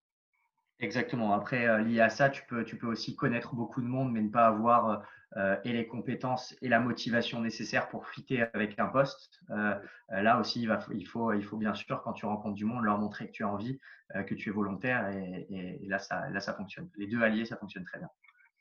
Exactement. 0.81 1.35
Après, 1.35 1.69
euh, 1.69 1.83
lié 1.83 2.01
à 2.01 2.09
ça, 2.09 2.31
tu 2.31 2.43
peux, 2.47 2.65
tu 2.65 2.79
peux 2.79 2.87
aussi 2.87 3.15
connaître 3.15 3.55
beaucoup 3.55 3.83
de 3.83 3.87
monde, 3.87 4.13
mais 4.13 4.23
ne 4.23 4.31
pas 4.31 4.47
avoir 4.47 5.07
euh, 5.37 5.57
et 5.63 5.75
les 5.75 5.87
compétences 5.87 6.57
et 6.63 6.69
la 6.69 6.81
motivation 6.81 7.41
nécessaires 7.41 7.91
pour 7.91 8.09
fitter 8.09 8.43
avec 8.55 8.79
un 8.79 8.87
poste. 8.87 9.41
Euh, 9.51 9.75
là 10.09 10.41
aussi, 10.41 10.63
il, 10.63 10.69
va, 10.69 10.79
il, 10.95 11.07
faut, 11.07 11.35
il 11.35 11.45
faut 11.45 11.59
bien 11.59 11.75
sûr, 11.75 12.03
quand 12.03 12.15
tu 12.15 12.25
rencontres 12.25 12.55
du 12.55 12.65
monde, 12.65 12.85
leur 12.85 12.99
montrer 12.99 13.27
que 13.27 13.33
tu 13.33 13.45
as 13.45 13.49
envie, 13.49 13.79
que 14.27 14.35
tu 14.35 14.49
es 14.49 14.53
volontaire, 14.53 15.09
et, 15.11 15.47
et, 15.51 15.87
là, 15.87 15.99
ça, 15.99 16.29
là, 16.31 16.41
ça 16.41 16.55
fonctionne. 16.55 16.89
Les 16.97 17.07
deux 17.07 17.23
alliés, 17.23 17.45
ça 17.45 17.57
fonctionne 17.57 17.85
très 17.85 17.99
bien. 17.99 18.09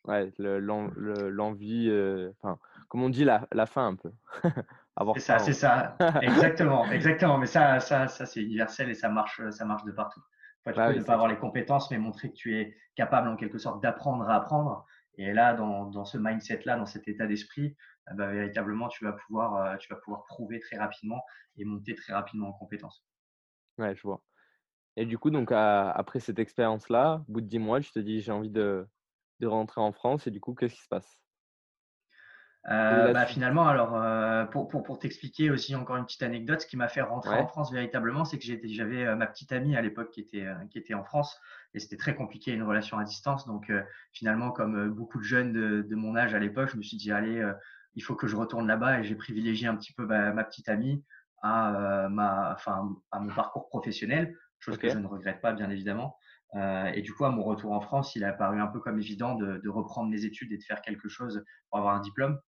Ouais, 0.05 0.31
l'envie, 0.37 1.89
euh, 1.89 2.31
enfin, 2.41 2.57
comme 2.87 3.03
on 3.03 3.09
dit, 3.09 3.25
la, 3.25 3.47
la 3.51 3.65
fin 3.65 3.87
un 3.87 3.95
peu. 3.95 4.11
c'est 5.13 5.19
ça, 5.19 5.39
c'est 5.39 5.53
ça. 5.53 5.97
exactement, 6.21 6.85
exactement. 6.85 7.37
Mais 7.37 7.45
ça, 7.45 7.79
ça, 7.79 8.07
ça 8.07 8.25
c'est 8.25 8.41
universel 8.41 8.89
et 8.89 8.93
ça 8.93 9.09
marche, 9.09 9.41
ça 9.51 9.65
marche 9.65 9.83
de 9.83 9.91
partout. 9.91 10.21
tu 10.65 10.73
bah 10.73 10.87
peux 10.87 10.97
ne 10.97 11.03
pas 11.03 11.13
avoir 11.13 11.27
les 11.27 11.37
compétences, 11.37 11.91
mais 11.91 11.97
montrer 11.97 12.29
que 12.29 12.35
tu 12.35 12.57
es 12.57 12.75
capable 12.95 13.27
en 13.27 13.35
quelque 13.35 13.57
sorte 13.57 13.83
d'apprendre 13.83 14.27
à 14.29 14.35
apprendre. 14.35 14.85
Et 15.15 15.33
là, 15.33 15.53
dans, 15.53 15.85
dans 15.85 16.05
ce 16.05 16.17
mindset-là, 16.17 16.77
dans 16.77 16.85
cet 16.85 17.07
état 17.09 17.27
d'esprit, 17.27 17.75
eh 18.09 18.15
ben, 18.15 18.31
véritablement, 18.31 18.87
tu 18.87 19.03
vas, 19.03 19.11
pouvoir, 19.11 19.55
euh, 19.57 19.75
tu 19.77 19.93
vas 19.93 19.99
pouvoir 19.99 20.23
prouver 20.25 20.59
très 20.59 20.77
rapidement 20.77 21.21
et 21.57 21.65
monter 21.65 21.93
très 21.93 22.13
rapidement 22.13 22.49
en 22.49 22.53
compétences. 22.53 23.05
Ouais, 23.77 23.93
je 23.95 24.01
vois. 24.01 24.23
Et 24.95 25.05
du 25.05 25.17
coup, 25.17 25.29
donc, 25.29 25.51
après 25.51 26.19
cette 26.19 26.39
expérience-là, 26.39 27.23
au 27.27 27.33
bout 27.33 27.41
de 27.41 27.47
10 27.47 27.59
mois, 27.59 27.79
je 27.81 27.91
te 27.91 27.99
dis, 27.99 28.21
j'ai 28.21 28.31
envie 28.31 28.49
de, 28.49 28.87
de 29.39 29.47
rentrer 29.47 29.81
en 29.81 29.91
France 29.91 30.27
et 30.27 30.31
du 30.31 30.39
coup, 30.39 30.53
qu'est-ce 30.53 30.75
qui 30.75 30.83
se 30.83 30.89
passe? 30.89 31.19
Euh, 32.69 33.13
bah, 33.13 33.25
finalement, 33.25 33.67
alors 33.67 33.95
euh, 33.95 34.43
pour, 34.45 34.67
pour, 34.67 34.83
pour 34.83 34.99
t'expliquer 34.99 35.49
aussi 35.49 35.75
encore 35.75 35.95
une 35.95 36.05
petite 36.05 36.23
anecdote, 36.23 36.61
ce 36.61 36.67
qui 36.67 36.75
m'a 36.75 36.89
fait 36.89 37.01
rentrer 37.01 37.37
en 37.39 37.47
France 37.47 37.71
véritablement, 37.71 38.25
c'est 38.25 38.37
que 38.37 38.43
j'avais 38.43 39.05
euh, 39.05 39.15
ma 39.15 39.27
petite 39.27 39.53
amie 39.53 39.77
à 39.77 39.81
l'époque 39.81 40.11
qui 40.11 40.19
était 40.19 40.45
qui 40.69 40.77
était 40.77 40.93
en 40.93 41.03
France 41.03 41.39
et 41.73 41.79
c'était 41.79 41.97
très 41.97 42.15
compliqué 42.15 42.51
une 42.51 42.63
relation 42.63 42.99
à 42.99 43.05
distance. 43.05 43.47
Donc 43.47 43.71
finalement, 44.11 44.51
comme 44.51 44.89
beaucoup 44.89 45.19
de 45.19 45.23
jeunes 45.23 45.53
de, 45.53 45.81
de 45.81 45.95
mon 45.95 46.15
âge 46.17 46.33
à 46.33 46.39
l'époque, 46.39 46.69
je 46.71 46.77
me 46.77 46.83
suis 46.83 46.97
dit 46.97 47.11
allez, 47.11 47.41
il 47.95 48.03
faut 48.03 48.15
que 48.15 48.27
je 48.27 48.35
retourne 48.35 48.67
là-bas 48.67 48.99
et 48.99 49.03
j'ai 49.03 49.15
privilégié 49.15 49.67
un 49.67 49.75
petit 49.75 49.93
peu 49.93 50.05
ma, 50.05 50.33
ma 50.33 50.43
petite 50.43 50.67
amie 50.67 51.03
à 51.41 52.07
ma 52.11 52.53
enfin 52.53 52.89
à 53.11 53.19
mon 53.19 53.33
parcours 53.33 53.69
professionnel, 53.69 54.35
chose 54.59 54.77
que 54.77 54.89
je 54.89 54.97
ne 54.97 55.07
regrette 55.07 55.39
pas 55.39 55.53
bien 55.53 55.69
évidemment. 55.69 56.17
Euh, 56.55 56.91
et 56.93 57.01
du 57.01 57.13
coup, 57.13 57.25
à 57.25 57.29
mon 57.29 57.43
retour 57.43 57.71
en 57.71 57.81
France, 57.81 58.15
il 58.15 58.23
a 58.23 58.33
paru 58.33 58.59
un 58.59 58.67
peu 58.67 58.79
comme 58.79 58.99
évident 58.99 59.35
de, 59.35 59.57
de, 59.57 59.69
reprendre 59.69 60.09
mes 60.09 60.25
études 60.25 60.51
et 60.51 60.57
de 60.57 60.63
faire 60.63 60.81
quelque 60.81 61.07
chose 61.07 61.43
pour 61.69 61.79
avoir 61.79 61.95
un 61.95 61.99
diplôme. 61.99 62.39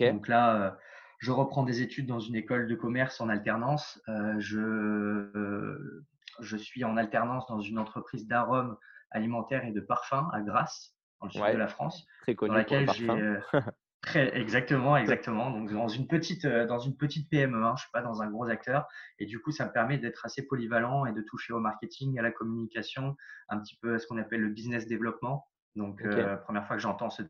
Donc 0.00 0.28
là, 0.28 0.56
euh, 0.56 0.70
je 1.18 1.30
reprends 1.32 1.62
des 1.62 1.82
études 1.82 2.06
dans 2.06 2.20
une 2.20 2.36
école 2.36 2.66
de 2.66 2.74
commerce 2.74 3.20
en 3.20 3.28
alternance. 3.28 4.00
Euh, 4.08 4.34
je, 4.38 6.02
je 6.40 6.56
suis 6.56 6.84
en 6.84 6.96
alternance 6.96 7.46
dans 7.46 7.60
une 7.60 7.78
entreprise 7.78 8.26
d'arômes 8.26 8.76
alimentaires 9.10 9.64
et 9.64 9.72
de 9.72 9.80
parfums 9.80 10.28
à 10.32 10.40
Grasse, 10.42 10.94
dans 11.20 11.26
le 11.26 11.32
sud 11.32 11.42
de 11.42 11.58
la 11.58 11.68
France, 11.68 12.06
très 12.22 12.34
connu 12.34 12.50
dans 12.50 12.56
laquelle 12.56 12.90
j'ai 12.92 13.06
Très, 14.02 14.36
exactement, 14.36 14.96
exactement. 14.96 15.50
Donc 15.50 15.72
dans 15.72 15.86
une 15.86 16.08
petite, 16.08 16.44
euh, 16.44 16.66
dans 16.66 16.80
une 16.80 16.96
petite 16.96 17.30
PME, 17.30 17.64
hein, 17.64 17.74
je 17.76 17.82
suis 17.82 17.90
pas 17.92 18.02
dans 18.02 18.20
un 18.20 18.28
gros 18.28 18.48
acteur, 18.48 18.88
et 19.20 19.26
du 19.26 19.40
coup 19.40 19.52
ça 19.52 19.64
me 19.64 19.72
permet 19.72 19.96
d'être 19.96 20.26
assez 20.26 20.44
polyvalent 20.44 21.06
et 21.06 21.12
de 21.12 21.22
toucher 21.22 21.52
au 21.52 21.60
marketing, 21.60 22.18
à 22.18 22.22
la 22.22 22.32
communication, 22.32 23.16
un 23.48 23.60
petit 23.60 23.76
peu 23.80 23.94
à 23.94 23.98
ce 24.00 24.08
qu'on 24.08 24.18
appelle 24.18 24.40
le 24.40 24.48
business 24.48 24.88
développement. 24.88 25.46
Donc 25.76 26.02
euh, 26.02 26.36
première 26.36 26.66
fois 26.66 26.74
que 26.74 26.82
j'entends 26.82 27.10
ce 27.10 27.22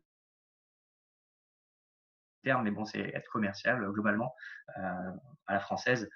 terme, 2.43 2.63
mais 2.63 2.71
bon 2.71 2.85
c'est 2.85 3.01
être 3.01 3.29
commercial 3.29 3.79
globalement 3.91 4.33
euh, 4.79 5.11
à 5.45 5.53
la 5.53 5.59
française. 5.59 6.09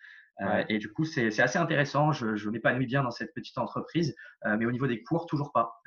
Et 0.70 0.78
du 0.78 0.92
coup, 0.92 1.04
c'est 1.04 1.40
assez 1.40 1.58
intéressant. 1.58 2.12
Je, 2.12 2.36
je 2.36 2.50
m'épanouis 2.50 2.86
bien 2.86 3.04
dans 3.04 3.12
cette 3.12 3.34
petite 3.34 3.58
entreprise, 3.58 4.16
mais 4.46 4.66
au 4.66 4.72
niveau 4.72 4.88
des 4.88 5.02
cours, 5.04 5.26
toujours 5.26 5.52
pas. 5.52 5.82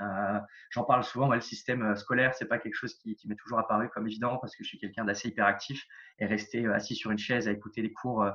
J'en 0.70 0.84
parle 0.84 1.04
souvent. 1.04 1.26
Moi, 1.26 1.36
le 1.36 1.40
système 1.40 1.94
scolaire, 1.96 2.34
c'est 2.34 2.46
pas 2.46 2.58
quelque 2.58 2.74
chose 2.74 2.94
qui, 2.94 3.14
qui 3.14 3.28
m'est 3.28 3.36
toujours 3.36 3.58
apparu 3.58 3.88
comme 3.90 4.06
évident 4.06 4.38
parce 4.38 4.56
que 4.56 4.64
je 4.64 4.68
suis 4.68 4.78
quelqu'un 4.78 5.04
d'assez 5.04 5.28
hyperactif 5.28 5.84
et 6.18 6.26
rester 6.26 6.66
assis 6.66 6.96
sur 6.96 7.10
une 7.10 7.18
chaise 7.18 7.48
à 7.48 7.52
écouter 7.52 7.82
les 7.82 7.92
cours 7.92 8.26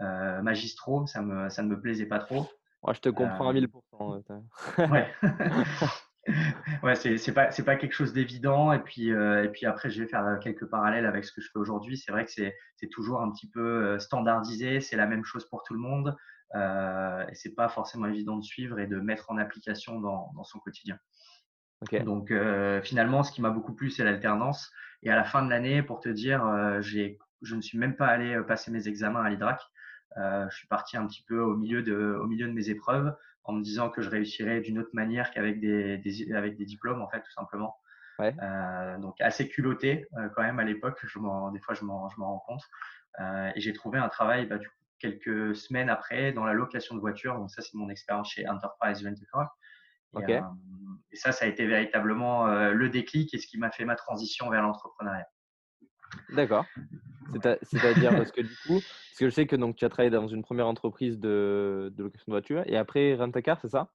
magistraux, 0.00 1.06
ça, 1.06 1.22
me, 1.22 1.48
ça 1.48 1.62
ne 1.62 1.68
me 1.68 1.80
plaisait 1.80 2.06
pas 2.06 2.18
trop. 2.18 2.48
Moi, 2.82 2.92
je 2.92 3.00
te 3.00 3.08
comprends 3.08 3.48
à 3.48 3.52
1000%. 3.54 4.22
ouais. 4.90 5.14
ouais, 6.82 6.94
c'est 6.94 7.32
pas 7.32 7.50
c'est 7.50 7.64
pas 7.64 7.76
quelque 7.76 7.92
chose 7.92 8.12
d'évident 8.12 8.72
et 8.72 8.78
puis 8.78 9.12
euh, 9.12 9.44
et 9.44 9.48
puis 9.48 9.66
après 9.66 9.90
je 9.90 10.02
vais 10.02 10.08
faire 10.08 10.38
quelques 10.42 10.66
parallèles 10.66 11.06
avec 11.06 11.24
ce 11.24 11.32
que 11.32 11.40
je 11.40 11.48
fais 11.52 11.58
aujourd'hui. 11.58 11.98
C'est 11.98 12.12
vrai 12.12 12.24
que 12.24 12.30
c'est 12.30 12.56
c'est 12.76 12.88
toujours 12.88 13.20
un 13.20 13.30
petit 13.30 13.48
peu 13.48 13.60
euh, 13.60 13.98
standardisé, 13.98 14.80
c'est 14.80 14.96
la 14.96 15.06
même 15.06 15.24
chose 15.24 15.46
pour 15.48 15.62
tout 15.64 15.74
le 15.74 15.80
monde 15.80 16.16
euh, 16.54 17.26
et 17.28 17.34
c'est 17.34 17.54
pas 17.54 17.68
forcément 17.68 18.06
évident 18.06 18.36
de 18.36 18.44
suivre 18.44 18.78
et 18.78 18.86
de 18.86 18.98
mettre 19.00 19.30
en 19.30 19.36
application 19.36 20.00
dans 20.00 20.32
dans 20.34 20.44
son 20.44 20.58
quotidien. 20.60 20.98
Donc 22.04 22.32
finalement, 22.82 23.22
ce 23.22 23.30
qui 23.30 23.42
m'a 23.42 23.50
beaucoup 23.50 23.74
plu, 23.74 23.90
c'est 23.90 24.04
l'alternance. 24.04 24.72
Et 25.02 25.10
à 25.10 25.16
la 25.16 25.24
fin 25.24 25.44
de 25.44 25.50
l'année, 25.50 25.82
pour 25.82 26.00
te 26.00 26.08
dire, 26.08 26.42
j'ai 26.80 27.18
je 27.42 27.56
ne 27.56 27.60
suis 27.60 27.76
même 27.76 27.94
pas 27.94 28.06
allé 28.06 28.40
passer 28.48 28.70
mes 28.70 28.88
examens 28.88 29.22
à 29.22 29.28
l'IDRAC. 29.28 29.60
je 30.16 30.56
suis 30.56 30.66
parti 30.68 30.96
un 30.96 31.06
petit 31.06 31.22
peu 31.28 31.40
au 31.40 31.56
milieu 31.56 31.82
de 31.82 32.18
au 32.18 32.26
milieu 32.26 32.46
de 32.46 32.52
mes 32.52 32.70
épreuves 32.70 33.14
en 33.44 33.52
me 33.52 33.62
disant 33.62 33.90
que 33.90 34.02
je 34.02 34.10
réussirais 34.10 34.60
d'une 34.60 34.78
autre 34.78 34.90
manière 34.92 35.30
qu'avec 35.30 35.60
des, 35.60 35.98
des, 35.98 36.32
avec 36.32 36.56
des 36.56 36.64
diplômes, 36.64 37.02
en 37.02 37.08
fait, 37.08 37.20
tout 37.20 37.32
simplement. 37.32 37.78
Ouais. 38.18 38.34
Euh, 38.42 38.98
donc 38.98 39.20
assez 39.20 39.48
culotté 39.48 40.06
euh, 40.16 40.28
quand 40.34 40.42
même 40.42 40.58
à 40.58 40.64
l'époque. 40.64 40.98
Je 41.02 41.18
des 41.52 41.60
fois, 41.60 41.74
je 41.74 41.84
m'en, 41.84 42.08
je 42.08 42.18
m'en 42.18 42.28
rends 42.28 42.44
compte. 42.46 42.62
Euh, 43.20 43.50
et 43.54 43.60
j'ai 43.60 43.72
trouvé 43.72 43.98
un 43.98 44.08
travail 44.08 44.46
bah, 44.46 44.58
du 44.58 44.68
coup, 44.68 44.74
quelques 44.98 45.54
semaines 45.54 45.90
après 45.90 46.32
dans 46.32 46.44
la 46.44 46.52
location 46.52 46.94
de 46.94 47.00
voitures. 47.00 47.36
Donc 47.36 47.50
ça, 47.50 47.62
c'est 47.62 47.74
mon 47.74 47.90
expérience 47.90 48.30
chez 48.30 48.48
Enterprise 48.48 49.06
Rent. 49.32 49.46
Et, 50.20 50.36
euh, 50.36 50.40
et, 51.10 51.16
ça, 51.16 51.32
ça 51.32 51.44
a 51.44 51.48
été 51.48 51.66
véritablement 51.66 52.46
euh, 52.46 52.72
le 52.72 52.88
déclic 52.88 53.34
et 53.34 53.38
ce 53.38 53.46
qui 53.46 53.58
m'a 53.58 53.70
fait 53.70 53.84
ma 53.84 53.96
transition 53.96 54.48
vers 54.48 54.62
l'entrepreneuriat. 54.62 55.26
D'accord. 56.30 56.64
C'est-à-dire 57.62 58.10
parce 58.10 58.32
que 58.32 58.40
du 58.40 58.54
coup, 58.66 58.80
parce 58.80 59.18
que 59.18 59.26
je 59.26 59.30
sais 59.30 59.46
que 59.46 59.56
donc 59.56 59.76
tu 59.76 59.84
as 59.84 59.88
travaillé 59.88 60.10
dans 60.10 60.28
une 60.28 60.42
première 60.42 60.66
entreprise 60.66 61.18
de, 61.18 61.92
de 61.96 62.02
location 62.04 62.24
de 62.28 62.32
voiture 62.32 62.62
et 62.66 62.76
après 62.76 63.14
Rent-A-Car, 63.14 63.60
c'est 63.60 63.68
ça? 63.68 63.90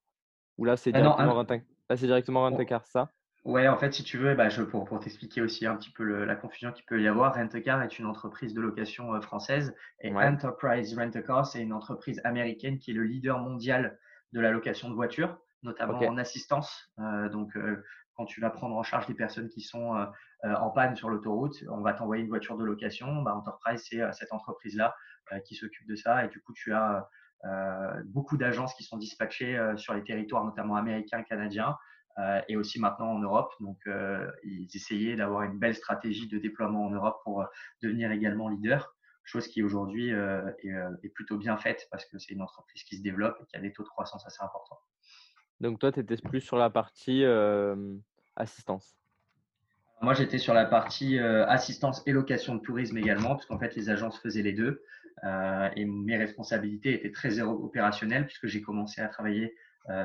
Ou 0.58 0.66
là 0.66 0.78
c'est 0.78 0.92
directement 0.92 1.34
Rent-A-Car 1.34 1.66
Là 1.90 1.98
c'est 1.98 2.06
directement 2.06 2.42
Rent-A-Car, 2.42 2.86
ça? 2.86 3.12
Ouais, 3.46 3.68
en 3.68 3.78
fait, 3.78 3.94
si 3.94 4.04
tu 4.04 4.18
veux, 4.18 4.36
bah, 4.36 4.50
je, 4.50 4.62
pour, 4.62 4.84
pour 4.86 5.00
t'expliquer 5.00 5.42
aussi 5.42 5.66
un 5.66 5.76
petit 5.76 5.90
peu 5.92 6.26
la 6.26 6.36
confusion 6.36 6.72
qu'il 6.72 6.86
peut 6.86 7.02
y 7.02 7.08
avoir, 7.08 7.36
Rent-A-Car 7.36 7.82
est 7.82 7.98
une 7.98 8.06
entreprise 8.06 8.54
de 8.54 8.62
location 8.62 9.14
euh, 9.16 9.22
française 9.22 9.74
et 10.02 10.14
Enterprise 10.14 10.98
Rent-A-Car, 10.98 11.46
c'est 11.46 11.62
une 11.62 11.74
entreprise 11.74 12.22
américaine 12.26 12.78
qui 12.78 12.92
est 12.92 12.94
le 12.94 13.04
leader 13.04 13.40
mondial 13.40 13.98
de 14.34 14.40
la 14.42 14.52
location 14.52 14.90
de 14.90 14.94
voitures, 14.94 15.38
notamment 15.64 15.98
en 16.00 16.18
assistance. 16.18 16.92
Euh, 17.00 17.30
donc, 17.30 17.56
euh, 17.56 17.84
quand 18.20 18.26
tu 18.26 18.42
vas 18.42 18.50
prendre 18.50 18.76
en 18.76 18.84
charge 18.84 19.08
des 19.08 19.14
personnes 19.14 19.48
qui 19.48 19.62
sont 19.62 19.96
euh, 19.96 20.06
euh, 20.44 20.54
en 20.56 20.72
panne 20.72 20.94
sur 20.98 21.10
l'autoroute, 21.10 21.64
on 21.70 21.80
va 21.80 21.94
t'envoyer 21.94 22.22
une 22.22 22.28
voiture 22.28 22.58
de 22.58 22.66
location. 22.66 23.22
Bah, 23.22 23.34
Enterprise, 23.34 23.82
c'est 23.90 24.02
euh, 24.02 24.12
cette 24.12 24.34
entreprise-là 24.34 24.94
qui 25.46 25.56
s'occupe 25.56 25.88
de 25.88 25.96
ça. 25.96 26.26
Et 26.26 26.28
du 26.28 26.42
coup, 26.42 26.54
tu 26.54 26.74
as 26.74 27.08
beaucoup 28.06 28.36
d'agences 28.36 28.74
qui 28.74 28.84
sont 28.84 28.98
dispatchées 28.98 29.60
sur 29.78 29.94
les 29.94 30.04
territoires, 30.04 30.44
notamment 30.44 30.76
américains, 30.76 31.22
canadiens, 31.22 31.78
et 32.48 32.58
aussi 32.58 32.80
maintenant 32.80 33.12
en 33.12 33.20
Europe. 33.20 33.54
Donc, 33.60 33.78
ils 34.44 34.68
essayaient 34.74 35.16
d'avoir 35.16 35.44
une 35.44 35.60
belle 35.60 35.76
stratégie 35.76 36.28
de 36.28 36.40
déploiement 36.40 36.84
en 36.84 36.90
Europe 36.90 37.22
pour 37.24 37.46
devenir 37.84 38.12
également 38.12 38.50
leader, 38.50 38.96
chose 39.24 39.48
qui 39.48 39.62
aujourd'hui 39.62 40.10
est, 40.10 40.74
est, 41.04 41.10
plutôt 41.14 41.38
bien 41.38 41.58
faite 41.58 41.88
parce 41.92 42.06
que 42.06 42.18
c'est 42.18 42.34
une 42.34 42.42
entreprise 42.42 42.82
qui 42.82 42.98
se 42.98 43.04
développe 43.04 43.38
et 43.44 43.46
qui 43.46 43.56
a 43.56 43.60
des 43.60 43.72
taux 43.72 43.84
de 43.84 43.90
croissance 43.90 44.26
assez 44.26 44.42
importants. 44.42 44.80
Donc, 45.62 45.80
toi, 45.80 45.92
tu 45.92 46.00
étais 46.00 46.16
plus 46.18 46.42
sur 46.42 46.58
la 46.58 46.70
partie 46.70 47.24
assistance 48.36 48.98
Moi, 50.02 50.14
j'étais 50.14 50.38
sur 50.38 50.54
la 50.54 50.66
partie 50.66 51.20
euh, 51.20 51.46
assistance 51.48 52.02
et 52.06 52.12
location 52.12 52.56
de 52.56 52.62
tourisme 52.62 52.98
également, 52.98 53.36
puisqu'en 53.36 53.60
fait, 53.60 53.76
les 53.76 53.90
agences 53.90 54.20
faisaient 54.20 54.42
les 54.42 54.54
deux. 54.54 54.82
Euh, 55.26 55.70
et 55.76 55.86
mes 55.86 56.18
responsabilités 56.18 56.94
étaient 56.94 57.12
très 57.12 57.42
opérationnelles, 57.42 58.26
puisque 58.26 58.48
j'ai 58.48 58.62
commencé 58.62 59.02
à 59.02 59.08
travailler 59.08 59.56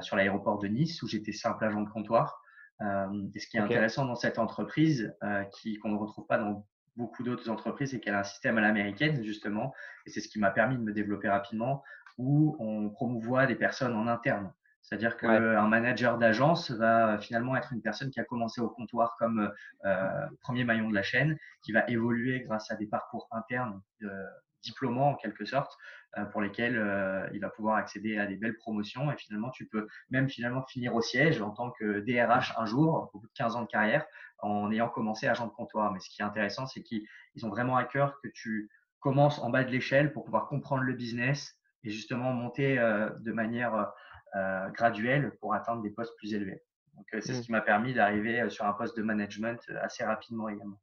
sur 0.01 0.17
l'aéroport 0.17 0.59
de 0.59 0.67
Nice, 0.67 1.03
où 1.03 1.09
j'étais 1.09 1.33
simple 1.33 1.63
agent 1.63 1.83
de 1.83 1.91
comptoir. 1.91 2.41
et 2.81 3.39
ce 3.39 3.47
qui 3.47 3.59
est 3.59 3.61
intéressant 3.61 4.07
dans 4.07 4.15
cette 4.15 4.39
entreprise, 4.39 5.15
qui 5.53 5.79
qu'on 5.79 5.91
ne 5.91 5.99
retrouve 5.99 6.27
pas 6.27 6.39
dans 6.39 6.65
beaucoup 6.97 7.23
d'autres 7.23 7.51
entreprises, 7.51 7.91
c'est 7.91 8.01
qu'elle 8.01 8.15
a 8.15 8.21
un 8.21 8.25
système 8.25 8.57
à 8.57 8.63
l'américaine, 8.63 9.23
justement. 9.23 9.75
Et 10.07 10.11
c'est 10.11 10.21
ce 10.21 10.29
qui 10.29 10.39
m'a 10.39 10.51
permis 10.51 10.77
de 10.77 10.81
me 10.81 10.93
développer 10.93 11.29
rapidement, 11.29 11.83
où 12.17 12.57
on 12.59 12.89
promouvoit 12.89 13.47
des 13.47 13.57
personnes 13.57 13.95
en 13.95 14.07
interne. 14.07 14.51
C'est-à-dire 14.85 15.17
qu'un 15.17 15.67
manager 15.67 16.19
d'agence 16.19 16.71
va 16.71 17.19
finalement 17.19 17.57
être 17.57 17.73
une 17.73 17.81
personne 17.81 18.11
qui 18.11 18.21
a 18.21 18.25
commencé 18.25 18.61
au 18.61 18.69
comptoir 18.69 19.17
comme 19.19 19.51
euh, 19.87 20.27
premier 20.43 20.65
maillon 20.65 20.91
de 20.91 20.95
la 20.95 21.03
chaîne, 21.03 21.39
qui 21.63 21.73
va 21.73 21.89
évoluer 21.89 22.41
grâce 22.43 22.71
à 22.71 22.77
des 22.77 22.87
parcours 22.87 23.27
internes 23.31 23.81
euh, 24.03 24.25
diplômants 24.63 25.11
en 25.11 25.15
quelque 25.15 25.47
sorte, 25.47 25.77
euh, 26.19 26.25
pour 26.27 26.43
lesquels 26.43 26.77
euh, 26.77 27.27
il 27.33 27.41
va 27.41 27.49
pouvoir 27.49 27.77
accéder 27.77 28.19
à 28.19 28.27
des 28.27 28.37
belles 28.37 28.57
promotions. 28.57 29.11
Et 29.11 29.17
finalement, 29.17 29.51
tu 29.51 29.67
peux 29.67 29.89
même 30.11 30.29
finalement 30.29 30.63
finir 30.67 30.95
au 30.95 31.01
siège 31.01 31.41
en 31.41 31.51
tant 31.51 31.71
que 31.71 32.01
DRH 32.01 32.55
un 32.59 32.67
jour, 32.67 33.11
au 33.15 33.19
bout 33.19 33.27
de 33.27 33.33
15 33.35 33.57
ans 33.57 33.63
de 33.63 33.67
carrière, 33.67 34.05
en 34.39 34.71
ayant 34.71 34.91
commencé 34.91 35.27
agent 35.27 35.47
de 35.47 35.53
comptoir. 35.53 35.93
Mais 35.93 36.01
ce 36.01 36.11
qui 36.11 36.21
est 36.21 36.25
intéressant, 36.25 36.67
c'est 36.67 36.83
qu'ils 36.83 37.07
ont 37.43 37.49
vraiment 37.49 37.77
à 37.77 37.85
cœur 37.85 38.21
que 38.23 38.29
tu 38.29 38.71
commences 39.01 39.39
en 39.39 39.49
bas 39.49 39.65
de 39.65 39.71
l'échelle 39.71 40.13
pour 40.13 40.25
pouvoir 40.25 40.47
comprendre 40.47 40.83
le 40.83 40.93
business 40.93 41.59
et 41.85 41.91
justement 41.91 42.33
monter 42.33 42.77
de 42.77 43.33
manière 43.33 43.93
euh, 44.37 44.69
graduelle 44.71 45.31
pour 45.41 45.55
atteindre 45.55 45.81
des 45.81 45.91
postes 45.91 46.17
plus 46.17 46.35
élevés. 46.35 46.61
Donc, 46.95 47.07
euh, 47.15 47.21
c'est 47.21 47.35
ce 47.35 47.39
mmh. 47.39 47.43
qui 47.43 47.53
m'a 47.53 47.61
permis 47.61 47.95
d'arriver 47.95 48.41
euh, 48.41 48.51
sur 48.51 48.67
un 48.67 48.73
poste 48.73 48.97
de 48.97 49.03
management 49.05 49.61
assez 49.81 50.03
rapidement 50.03 50.49
également. 50.49 50.81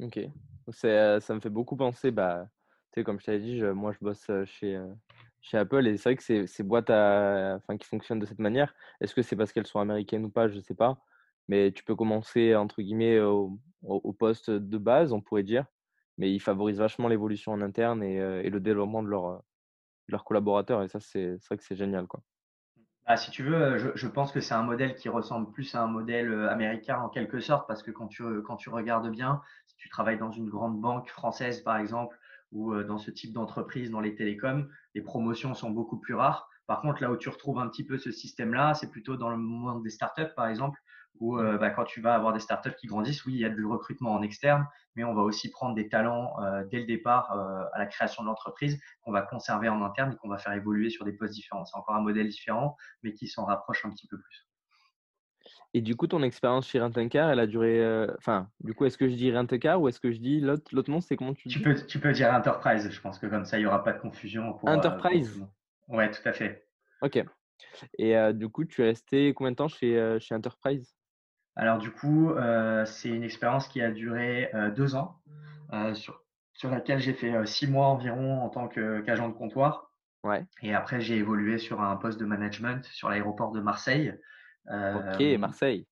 Ok. 0.00 0.20
ça 0.70 1.34
me 1.34 1.40
fait 1.40 1.50
beaucoup 1.50 1.76
penser, 1.76 2.12
bah, 2.12 2.46
tu 2.92 3.00
sais, 3.00 3.04
comme 3.04 3.18
je 3.18 3.26
t'avais 3.26 3.40
dit, 3.40 3.60
moi, 3.62 3.90
je 3.90 3.98
bosse 4.00 4.30
chez, 4.44 4.80
chez 5.40 5.58
Apple 5.58 5.88
et 5.88 5.96
c'est 5.96 6.10
vrai 6.10 6.16
que 6.16 6.22
ces, 6.22 6.46
ces 6.46 6.62
boîtes 6.62 6.90
enfin, 6.90 7.76
qui 7.76 7.88
fonctionnent 7.88 8.20
de 8.20 8.26
cette 8.26 8.38
manière, 8.38 8.72
est-ce 9.00 9.12
que 9.12 9.22
c'est 9.22 9.34
parce 9.34 9.52
qu'elles 9.52 9.66
sont 9.66 9.80
américaines 9.80 10.24
ou 10.24 10.30
pas? 10.30 10.46
Je 10.46 10.54
ne 10.54 10.60
sais 10.60 10.76
pas. 10.76 11.02
Mais 11.48 11.72
tu 11.72 11.82
peux 11.82 11.96
commencer, 11.96 12.54
entre 12.54 12.80
guillemets, 12.80 13.18
au, 13.18 13.58
au, 13.82 14.12
poste 14.12 14.50
de 14.50 14.78
base, 14.78 15.12
on 15.12 15.20
pourrait 15.20 15.42
dire. 15.42 15.66
Mais 16.16 16.32
ils 16.32 16.40
favorisent 16.40 16.78
vachement 16.78 17.08
l'évolution 17.08 17.50
en 17.50 17.60
interne 17.60 18.04
et, 18.04 18.18
et 18.18 18.50
le 18.50 18.60
développement 18.60 19.02
de, 19.02 19.08
leur, 19.08 19.38
de 19.38 19.42
leurs 20.12 20.24
collaborateurs. 20.24 20.84
Et 20.84 20.88
ça, 20.88 21.00
c'est 21.00 21.38
vrai 21.48 21.56
que 21.56 21.64
c'est 21.64 21.74
génial. 21.74 22.06
Quoi. 22.06 22.22
Ah, 23.10 23.16
si 23.16 23.30
tu 23.30 23.42
veux, 23.42 23.54
euh, 23.56 23.92
je, 23.94 24.06
pense 24.06 24.32
que 24.32 24.40
c'est 24.42 24.52
un 24.52 24.62
modèle 24.62 24.94
qui 24.94 25.08
ressemble 25.08 25.50
plus 25.50 25.74
à 25.74 25.82
un 25.82 25.86
modèle 25.86 26.30
euh, 26.30 26.50
américain 26.50 26.98
en 26.98 27.08
quelque 27.08 27.40
sorte, 27.40 27.66
parce 27.66 27.82
que 27.82 27.90
quand 27.90 28.06
tu, 28.06 28.22
quand 28.42 28.56
tu 28.56 28.68
regardes 28.68 29.10
bien, 29.10 29.40
si 29.66 29.76
tu 29.78 29.88
travailles 29.88 30.18
dans 30.18 30.30
une 30.30 30.50
grande 30.50 30.78
banque 30.78 31.08
française, 31.08 31.62
par 31.62 31.78
exemple, 31.78 32.18
ou 32.52 32.74
euh, 32.74 32.84
dans 32.84 32.98
ce 32.98 33.10
type 33.10 33.32
d'entreprise, 33.32 33.90
dans 33.90 34.00
les 34.00 34.14
télécoms, 34.14 34.68
les 34.94 35.00
promotions 35.00 35.54
sont 35.54 35.70
beaucoup 35.70 35.96
plus 35.98 36.12
rares. 36.12 36.50
Par 36.66 36.82
contre, 36.82 37.00
là 37.00 37.10
où 37.10 37.16
tu 37.16 37.30
retrouves 37.30 37.58
un 37.58 37.68
petit 37.68 37.82
peu 37.82 37.96
ce 37.96 38.12
système-là, 38.12 38.74
c'est 38.74 38.90
plutôt 38.90 39.16
dans 39.16 39.30
le 39.30 39.38
monde 39.38 39.82
des 39.82 39.88
startups, 39.88 40.34
par 40.36 40.46
exemple, 40.48 40.78
où 41.20 41.38
euh, 41.38 41.58
bah, 41.58 41.70
quand 41.70 41.84
tu 41.84 42.00
vas 42.00 42.14
avoir 42.14 42.32
des 42.32 42.40
startups 42.40 42.74
qui 42.78 42.86
grandissent, 42.86 43.24
oui, 43.24 43.34
il 43.34 43.40
y 43.40 43.44
a 43.44 43.48
du 43.48 43.64
recrutement 43.64 44.12
en 44.12 44.22
externe, 44.22 44.66
mais 44.94 45.04
on 45.04 45.14
va 45.14 45.22
aussi 45.22 45.50
prendre 45.50 45.74
des 45.74 45.88
talents 45.88 46.34
euh, 46.42 46.64
dès 46.70 46.80
le 46.80 46.86
départ 46.86 47.32
euh, 47.32 47.64
à 47.72 47.78
la 47.78 47.86
création 47.86 48.22
de 48.22 48.28
l'entreprise 48.28 48.80
qu'on 49.02 49.12
va 49.12 49.22
conserver 49.22 49.68
en 49.68 49.82
interne 49.82 50.12
et 50.12 50.16
qu'on 50.16 50.28
va 50.28 50.38
faire 50.38 50.52
évoluer 50.52 50.90
sur 50.90 51.04
des 51.04 51.12
postes 51.12 51.34
différents. 51.34 51.64
C'est 51.64 51.76
encore 51.76 51.96
un 51.96 52.00
modèle 52.00 52.28
différent, 52.28 52.76
mais 53.02 53.12
qui 53.12 53.26
s'en 53.26 53.44
rapproche 53.44 53.84
un 53.84 53.90
petit 53.90 54.06
peu 54.06 54.18
plus. 54.18 54.46
Et 55.74 55.82
du 55.82 55.96
coup, 55.96 56.06
ton 56.06 56.22
expérience 56.22 56.66
chez 56.66 56.80
Rentencar, 56.80 57.30
elle 57.30 57.40
a 57.40 57.46
duré. 57.46 58.06
Enfin, 58.16 58.48
du 58.60 58.74
coup, 58.74 58.86
est-ce 58.86 58.96
que 58.96 59.08
je 59.08 59.14
dis 59.14 59.30
Rentencar 59.30 59.80
ou 59.80 59.88
est-ce 59.88 60.00
que 60.00 60.10
je 60.10 60.18
dis 60.18 60.40
l'autre, 60.40 60.64
l'autre 60.72 60.90
nom 60.90 61.00
C'est 61.00 61.16
comment 61.16 61.34
tu, 61.34 61.48
tu 61.48 61.60
peux, 61.60 61.74
tu 61.74 61.98
peux 62.00 62.12
dire 62.12 62.32
Enterprise. 62.32 62.90
Je 62.90 63.00
pense 63.00 63.18
que 63.18 63.26
comme 63.26 63.44
ça, 63.44 63.58
il 63.58 63.60
n'y 63.60 63.66
aura 63.66 63.84
pas 63.84 63.92
de 63.92 64.00
confusion. 64.00 64.54
Pour, 64.54 64.68
Enterprise? 64.68 65.44
Ouais, 65.88 66.10
tout 66.10 66.26
à 66.26 66.32
fait. 66.32 66.66
Ok. 67.02 67.22
Et 67.98 68.14
du 68.32 68.48
coup, 68.48 68.64
tu 68.64 68.82
es 68.82 68.86
resté 68.86 69.34
combien 69.34 69.50
de 69.50 69.56
temps 69.56 69.68
chez, 69.68 70.16
chez 70.20 70.34
Enterprise? 70.34 70.97
Alors 71.58 71.78
du 71.78 71.90
coup, 71.90 72.30
euh, 72.30 72.86
c'est 72.86 73.08
une 73.08 73.24
expérience 73.24 73.66
qui 73.66 73.82
a 73.82 73.90
duré 73.90 74.48
euh, 74.54 74.70
deux 74.70 74.94
ans, 74.94 75.20
euh, 75.72 75.92
sur, 75.92 76.22
sur 76.54 76.70
laquelle 76.70 77.00
j'ai 77.00 77.12
fait 77.12 77.44
six 77.46 77.66
mois 77.66 77.88
environ 77.88 78.40
en 78.40 78.48
tant 78.48 78.68
qu'agent 78.68 79.28
de 79.28 79.34
comptoir. 79.34 79.92
Ouais. 80.22 80.46
Et 80.62 80.72
après, 80.72 81.00
j'ai 81.00 81.16
évolué 81.16 81.58
sur 81.58 81.80
un 81.80 81.96
poste 81.96 82.20
de 82.20 82.24
management 82.24 82.84
sur 82.84 83.08
l'aéroport 83.08 83.50
de 83.50 83.60
Marseille. 83.60 84.14
ok, 84.66 85.38
Marseille. 85.38 85.86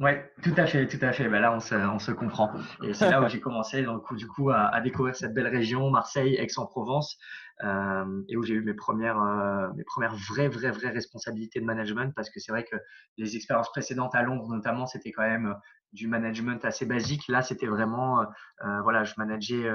Ouais, 0.00 0.32
tout 0.42 0.54
à 0.56 0.66
fait, 0.66 0.86
tout 0.86 0.98
à 1.02 1.12
fait. 1.12 1.28
Ben 1.28 1.40
là, 1.40 1.52
on 1.52 1.60
se, 1.60 1.74
on 1.74 1.98
se 1.98 2.12
comprend. 2.12 2.50
Et 2.82 2.94
c'est 2.94 3.10
là 3.10 3.22
où 3.22 3.28
j'ai 3.28 3.40
commencé, 3.40 3.82
donc, 3.82 4.14
du 4.14 4.26
coup, 4.26 4.50
à, 4.50 4.66
à, 4.66 4.80
découvrir 4.80 5.16
cette 5.16 5.34
belle 5.34 5.48
région, 5.48 5.90
Marseille, 5.90 6.34
Aix-en-Provence, 6.34 7.18
euh, 7.64 8.22
et 8.28 8.36
où 8.36 8.42
j'ai 8.42 8.52
eu 8.52 8.60
mes 8.60 8.74
premières, 8.74 9.18
euh, 9.18 9.72
mes 9.76 9.84
premières 9.84 10.14
vraies, 10.14 10.48
vraies, 10.48 10.70
vraies 10.70 10.90
responsabilités 10.90 11.58
de 11.58 11.64
management 11.64 12.12
parce 12.14 12.28
que 12.28 12.38
c'est 12.38 12.52
vrai 12.52 12.64
que 12.64 12.76
les 13.16 13.34
expériences 13.34 13.70
précédentes 13.70 14.14
à 14.14 14.22
Londres 14.22 14.46
notamment, 14.48 14.86
c'était 14.86 15.10
quand 15.10 15.26
même 15.26 15.54
du 15.92 16.06
management 16.06 16.62
assez 16.66 16.84
basique. 16.84 17.26
Là, 17.28 17.40
c'était 17.40 17.66
vraiment, 17.66 18.26
voilà, 18.82 19.04
je 19.04 19.14
manageais 19.16 19.70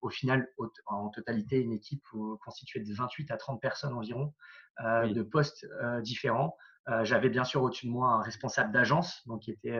au 0.00 0.08
final 0.08 0.48
en 0.86 1.10
totalité 1.10 1.60
une 1.60 1.72
équipe 1.72 2.04
constituée 2.42 2.80
de 2.80 2.94
28 2.94 3.30
à 3.30 3.36
30 3.36 3.60
personnes 3.60 3.92
environ, 3.92 4.32
de 4.80 5.22
postes 5.22 5.66
différents. 6.00 6.56
J'avais 7.02 7.28
bien 7.28 7.44
sûr 7.44 7.62
au-dessus 7.62 7.86
de 7.86 7.92
moi 7.92 8.12
un 8.12 8.22
responsable 8.22 8.72
d'agence, 8.72 9.22
donc 9.26 9.42
qui 9.42 9.50
était 9.50 9.78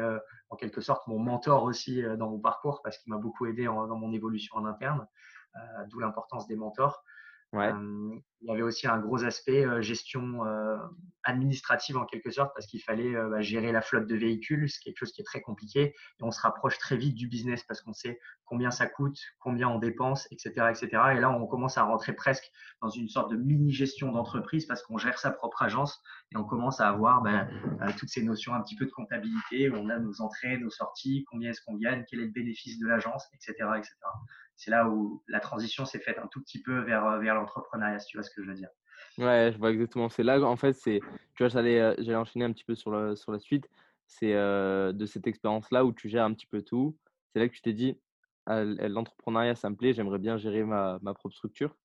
en 0.51 0.57
quelque 0.57 0.81
sorte 0.81 1.07
mon 1.07 1.19
mentor 1.19 1.63
aussi 1.63 2.03
dans 2.19 2.31
mon 2.31 2.39
parcours 2.39 2.83
parce 2.83 2.99
qu'il 2.99 3.13
m'a 3.13 3.19
beaucoup 3.19 3.47
aidé 3.47 3.65
dans 3.65 3.97
mon 3.97 4.13
évolution 4.13 4.57
en 4.57 4.67
interne, 4.67 5.07
d'où 5.89 6.01
l'importance 6.01 6.47
des 6.47 6.57
mentors. 6.57 7.03
Il 7.55 8.47
y 8.47 8.53
avait 8.53 8.63
aussi 8.63 8.87
un 8.87 8.99
gros 8.99 9.25
aspect 9.25 9.65
gestion 9.83 10.41
administrative 11.25 11.97
en 11.97 12.05
quelque 12.05 12.31
sorte 12.31 12.53
parce 12.55 12.67
qu'il 12.67 12.81
fallait 12.81 13.13
bah, 13.15 13.41
gérer 13.41 13.73
la 13.73 13.83
flotte 13.83 14.07
de 14.07 14.17
véhicules, 14.17 14.69
c'est 14.71 14.81
quelque 14.83 14.99
chose 14.99 15.13
qui 15.13 15.21
est 15.21 15.25
très 15.25 15.41
compliqué 15.41 15.81
et 15.81 16.23
on 16.23 16.31
se 16.31 16.41
rapproche 16.41 16.79
très 16.79 16.97
vite 16.97 17.15
du 17.15 17.27
business 17.27 17.65
parce 17.65 17.81
qu'on 17.81 17.93
sait 17.93 18.21
combien 18.45 18.71
ça 18.71 18.87
coûte, 18.87 19.19
combien 19.41 19.69
on 19.69 19.79
dépense, 19.79 20.27
etc., 20.31 20.51
etc. 20.71 20.89
Et 21.17 21.21
là, 21.21 21.31
on 21.31 21.47
commence 21.47 21.79
à 21.79 21.85
rentrer 21.85 22.13
presque 22.13 22.51
dans 22.81 22.89
une 22.89 23.09
sorte 23.09 23.31
de 23.31 23.37
mini 23.37 23.73
gestion 23.73 24.13
d'entreprise 24.13 24.67
parce 24.67 24.83
qu'on 24.83 24.99
gère 24.99 25.19
sa 25.19 25.31
propre 25.31 25.63
agence 25.63 26.01
et 26.33 26.37
on 26.37 26.45
commence 26.45 26.81
à 26.81 26.89
avoir 26.89 27.23
bah, 27.23 27.49
toutes 27.99 28.09
ces 28.11 28.23
notions 28.23 28.55
un 28.55 28.63
petit 28.63 28.77
peu 28.77 28.87
de 28.87 28.93
comptabilité 28.93 29.69
où 29.71 29.75
on 29.77 29.89
a 29.89 29.99
nos 29.99 30.21
entrées, 30.21 30.59
nos 30.59 30.71
sorties, 30.71 31.25
combien 31.31 31.51
est-ce 31.51 31.63
qu'on 31.63 31.77
gagne, 31.77 32.05
quel 32.09 32.21
est 32.21 32.27
le 32.27 32.33
bénéfice 32.33 32.79
de 32.79 32.87
l'agence, 32.87 33.27
etc., 33.35 33.55
etc 33.77 33.95
c'est 34.59 34.73
là 34.73 34.89
où 34.89 35.23
la 35.29 35.39
transition 35.39 35.85
s'est 35.85 36.01
faite 36.01 36.19
un 36.19 36.27
tout 36.27 36.43
petit 36.43 36.61
peu 36.61 36.81
vers, 36.81 37.07
euh, 37.07 37.19
vers 37.21 37.37
l'entrepreneuriat, 37.37 38.01
si 38.01 38.09
tu 38.09 38.17
vois 38.17 38.25
ce 38.25 38.31
que 38.35 38.43
je 38.43 38.49
veux 38.49 38.57
dire. 38.57 38.69
Ouais, 39.17 39.51
je 39.53 39.59
vois 39.59 39.71
exactement. 39.71 40.09
C'est 40.09 40.25
là, 40.25 40.41
en 40.41 40.57
fait, 40.57 40.73
c'est, 40.73 41.01
tu 41.01 41.43
vois, 41.45 41.49
j'allais, 41.49 41.81
euh, 41.81 41.95
j'allais 41.99 42.17
enchaîner 42.17 42.45
un 42.45 42.53
petit 42.53 42.65
peu 42.65 42.75
sur, 42.75 42.91
le, 42.91 43.15
sur 43.15 43.31
la 43.31 43.39
suite. 43.39 43.69
C'est 44.09 44.35
euh, 44.35 44.93
de 44.93 45.07
cette 45.07 45.29
expérience-là 45.29 45.85
où 45.85 45.93
tu 45.93 46.09
gères 46.09 46.25
un 46.25 46.35
petit 46.35 46.47
peu 46.47 46.63
tout. 46.63 46.97
C'est 47.33 47.39
là 47.39 47.49
que 47.49 47.55
tu 47.55 47.63
t'es 47.63 47.73
dit, 47.73 48.01
«Ah, 48.47 48.65
l'entrepreneuriat, 48.65 49.55
ça 49.55 49.71
me 49.71 49.77
plaît, 49.77 49.93
j'aimerais 49.93 50.19
bien 50.19 50.39
gérer 50.39 50.65
ma, 50.65 50.99
ma 51.03 51.15
propre 51.15 51.37
structure. 51.37 51.77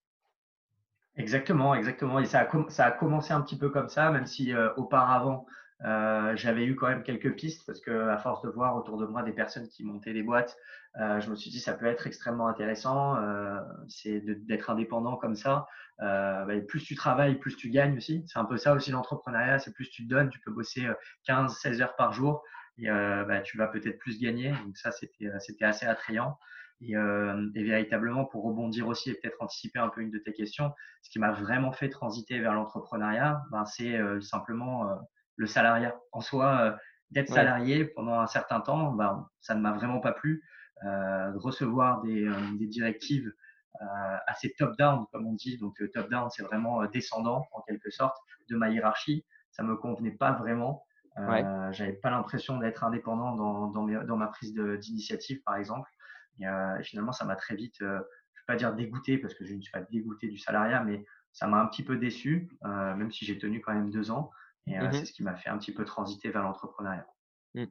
Exactement, 1.16 1.76
exactement. 1.76 2.20
Et 2.20 2.26
ça 2.26 2.40
a, 2.40 2.70
ça 2.70 2.86
a 2.86 2.92
commencé 2.92 3.34
un 3.34 3.42
petit 3.42 3.58
peu 3.58 3.70
comme 3.70 3.90
ça, 3.90 4.10
même 4.10 4.26
si 4.26 4.52
auparavant, 4.78 5.46
euh, 5.86 6.34
j'avais 6.36 6.66
eu 6.66 6.76
quand 6.76 6.88
même 6.88 7.04
quelques 7.04 7.36
pistes 7.36 7.66
parce 7.66 7.82
que 7.82 8.10
à 8.10 8.18
force 8.18 8.42
de 8.44 8.50
voir 8.50 8.76
autour 8.78 8.98
de 8.98 9.06
moi 9.06 9.24
des 9.24 9.34
personnes 9.34 9.68
qui 9.68 9.84
montaient 9.84 10.14
des 10.14 10.24
boîtes, 10.24 10.58
euh, 11.00 11.20
je 11.20 11.30
me 11.30 11.36
suis 11.36 11.50
dit 11.50 11.60
ça 11.60 11.74
peut 11.74 11.88
être 11.88 12.08
extrêmement 12.08 12.48
intéressant. 12.48 13.18
Euh, 13.18 13.60
c'est 13.90 14.22
d'être 14.22 14.70
indépendant 14.70 15.18
comme 15.18 15.36
ça. 15.36 15.68
Bah, 16.00 16.46
plus 16.68 16.84
tu 16.84 16.96
travailles, 16.96 17.36
plus 17.36 17.56
tu 17.56 17.70
gagnes 17.70 17.98
aussi. 17.98 18.24
C'est 18.28 18.40
un 18.40 18.46
peu 18.46 18.58
ça 18.58 18.74
aussi 18.74 18.92
l'entrepreneuriat. 18.92 19.60
C'est 19.60 19.74
plus 19.74 19.90
tu 19.90 20.04
te 20.04 20.10
donnes, 20.10 20.30
tu 20.30 20.40
peux 20.40 20.52
bosser 20.52 20.88
15-16 21.28 21.82
heures 21.82 21.96
par 21.96 22.14
jour 22.14 22.44
et 22.78 22.88
bah, 22.88 23.42
tu 23.42 23.58
vas 23.58 23.68
peut-être 23.68 24.00
plus 24.00 24.20
gagner. 24.20 24.52
Donc 24.66 24.78
ça 24.78 24.92
c'était 24.92 25.30
c'était 25.40 25.66
assez 25.66 25.86
attrayant. 25.86 26.38
Et, 26.82 26.92
et, 26.92 27.64
véritablement, 27.64 28.26
pour 28.26 28.44
rebondir 28.44 28.88
aussi 28.88 29.12
et 29.12 29.14
peut-être 29.14 29.38
anticiper 29.42 29.80
un 29.80 29.88
peu 29.88 30.02
une 30.02 30.12
de 30.12 30.18
tes 30.18 30.34
questions, 30.34 30.74
ce 31.02 31.10
qui 31.10 31.20
m'a 31.20 31.32
vraiment 31.32 31.72
fait 31.72 31.88
transiter 31.88 32.40
vers 32.40 32.54
l'entrepreneuriat, 32.54 33.42
ben, 33.52 33.64
c'est 33.64 33.98
simplement 34.20 35.00
le 35.36 35.48
salariat. 35.48 35.96
En 36.12 36.22
soi, 36.22 36.60
euh, 36.60 36.72
d'être 37.12 37.30
salarié 37.30 37.86
pendant 37.86 38.20
un 38.20 38.28
certain 38.28 38.60
temps, 38.60 38.92
ben, 38.92 39.28
ça 39.40 39.56
ne 39.56 39.62
m'a 39.62 39.72
vraiment 39.72 40.00
pas 40.00 40.12
plu. 40.12 40.44
Euh, 40.86 41.32
de 41.32 41.38
recevoir 41.38 42.02
des, 42.02 42.28
euh, 42.28 42.34
des 42.58 42.68
directives 42.68 43.32
assez 44.28 44.54
top-down, 44.58 45.06
comme 45.12 45.26
on 45.26 45.34
dit. 45.34 45.58
Donc, 45.58 45.76
top-down, 45.94 46.30
c'est 46.30 46.44
vraiment 46.44 46.86
descendant, 46.86 47.46
en 47.52 47.62
quelque 47.62 47.90
sorte, 47.90 48.16
de 48.50 48.56
ma 48.56 48.70
hiérarchie. 48.70 49.26
Ça 49.52 49.62
me 49.62 49.76
convenait 49.76 50.12
pas 50.12 50.32
vraiment. 50.32 50.86
Euh, 51.18 51.72
J'avais 51.74 51.94
pas 51.94 52.10
l'impression 52.10 52.60
d'être 52.60 52.86
indépendant 52.86 53.36
dans, 53.36 53.68
dans, 53.68 53.86
dans, 53.86 54.16
ma 54.16 54.28
prise 54.28 54.54
d'initiative, 54.54 55.42
par 55.44 55.58
exemple. 55.58 55.90
Et, 56.40 56.46
finalement, 56.84 57.12
ça 57.12 57.26
m'a 57.26 57.36
très 57.36 57.56
vite, 57.56 57.76
je 57.80 57.86
ne 57.86 57.98
vais 57.98 58.04
pas 58.48 58.56
dire 58.56 58.74
dégoûté, 58.74 59.18
parce 59.18 59.34
que 59.34 59.44
je 59.44 59.54
ne 59.54 59.60
suis 59.60 59.72
pas 59.72 59.82
dégoûté 59.82 60.30
du 60.30 60.38
salariat, 60.38 60.82
mais 60.84 61.04
ça 61.34 61.48
m'a 61.48 61.60
un 61.60 61.66
petit 61.66 61.84
peu 61.84 61.98
déçu, 61.98 62.48
même 62.64 63.12
si 63.12 63.26
j'ai 63.26 63.38
tenu 63.38 63.60
quand 63.60 63.74
même 63.74 63.90
deux 63.90 64.12
ans. 64.12 64.32
Et 64.68 64.78
mmh 64.78 64.94
c'est 64.94 65.06
ce 65.06 65.14
qui 65.14 65.24
m'a 65.24 65.36
fait 65.36 65.50
un 65.50 65.58
petit 65.58 65.74
peu 65.74 65.86
transiter 65.86 66.30
vers 66.30 66.44
l'entrepreneuriat. 66.44 67.06
Mmh. 67.56 67.66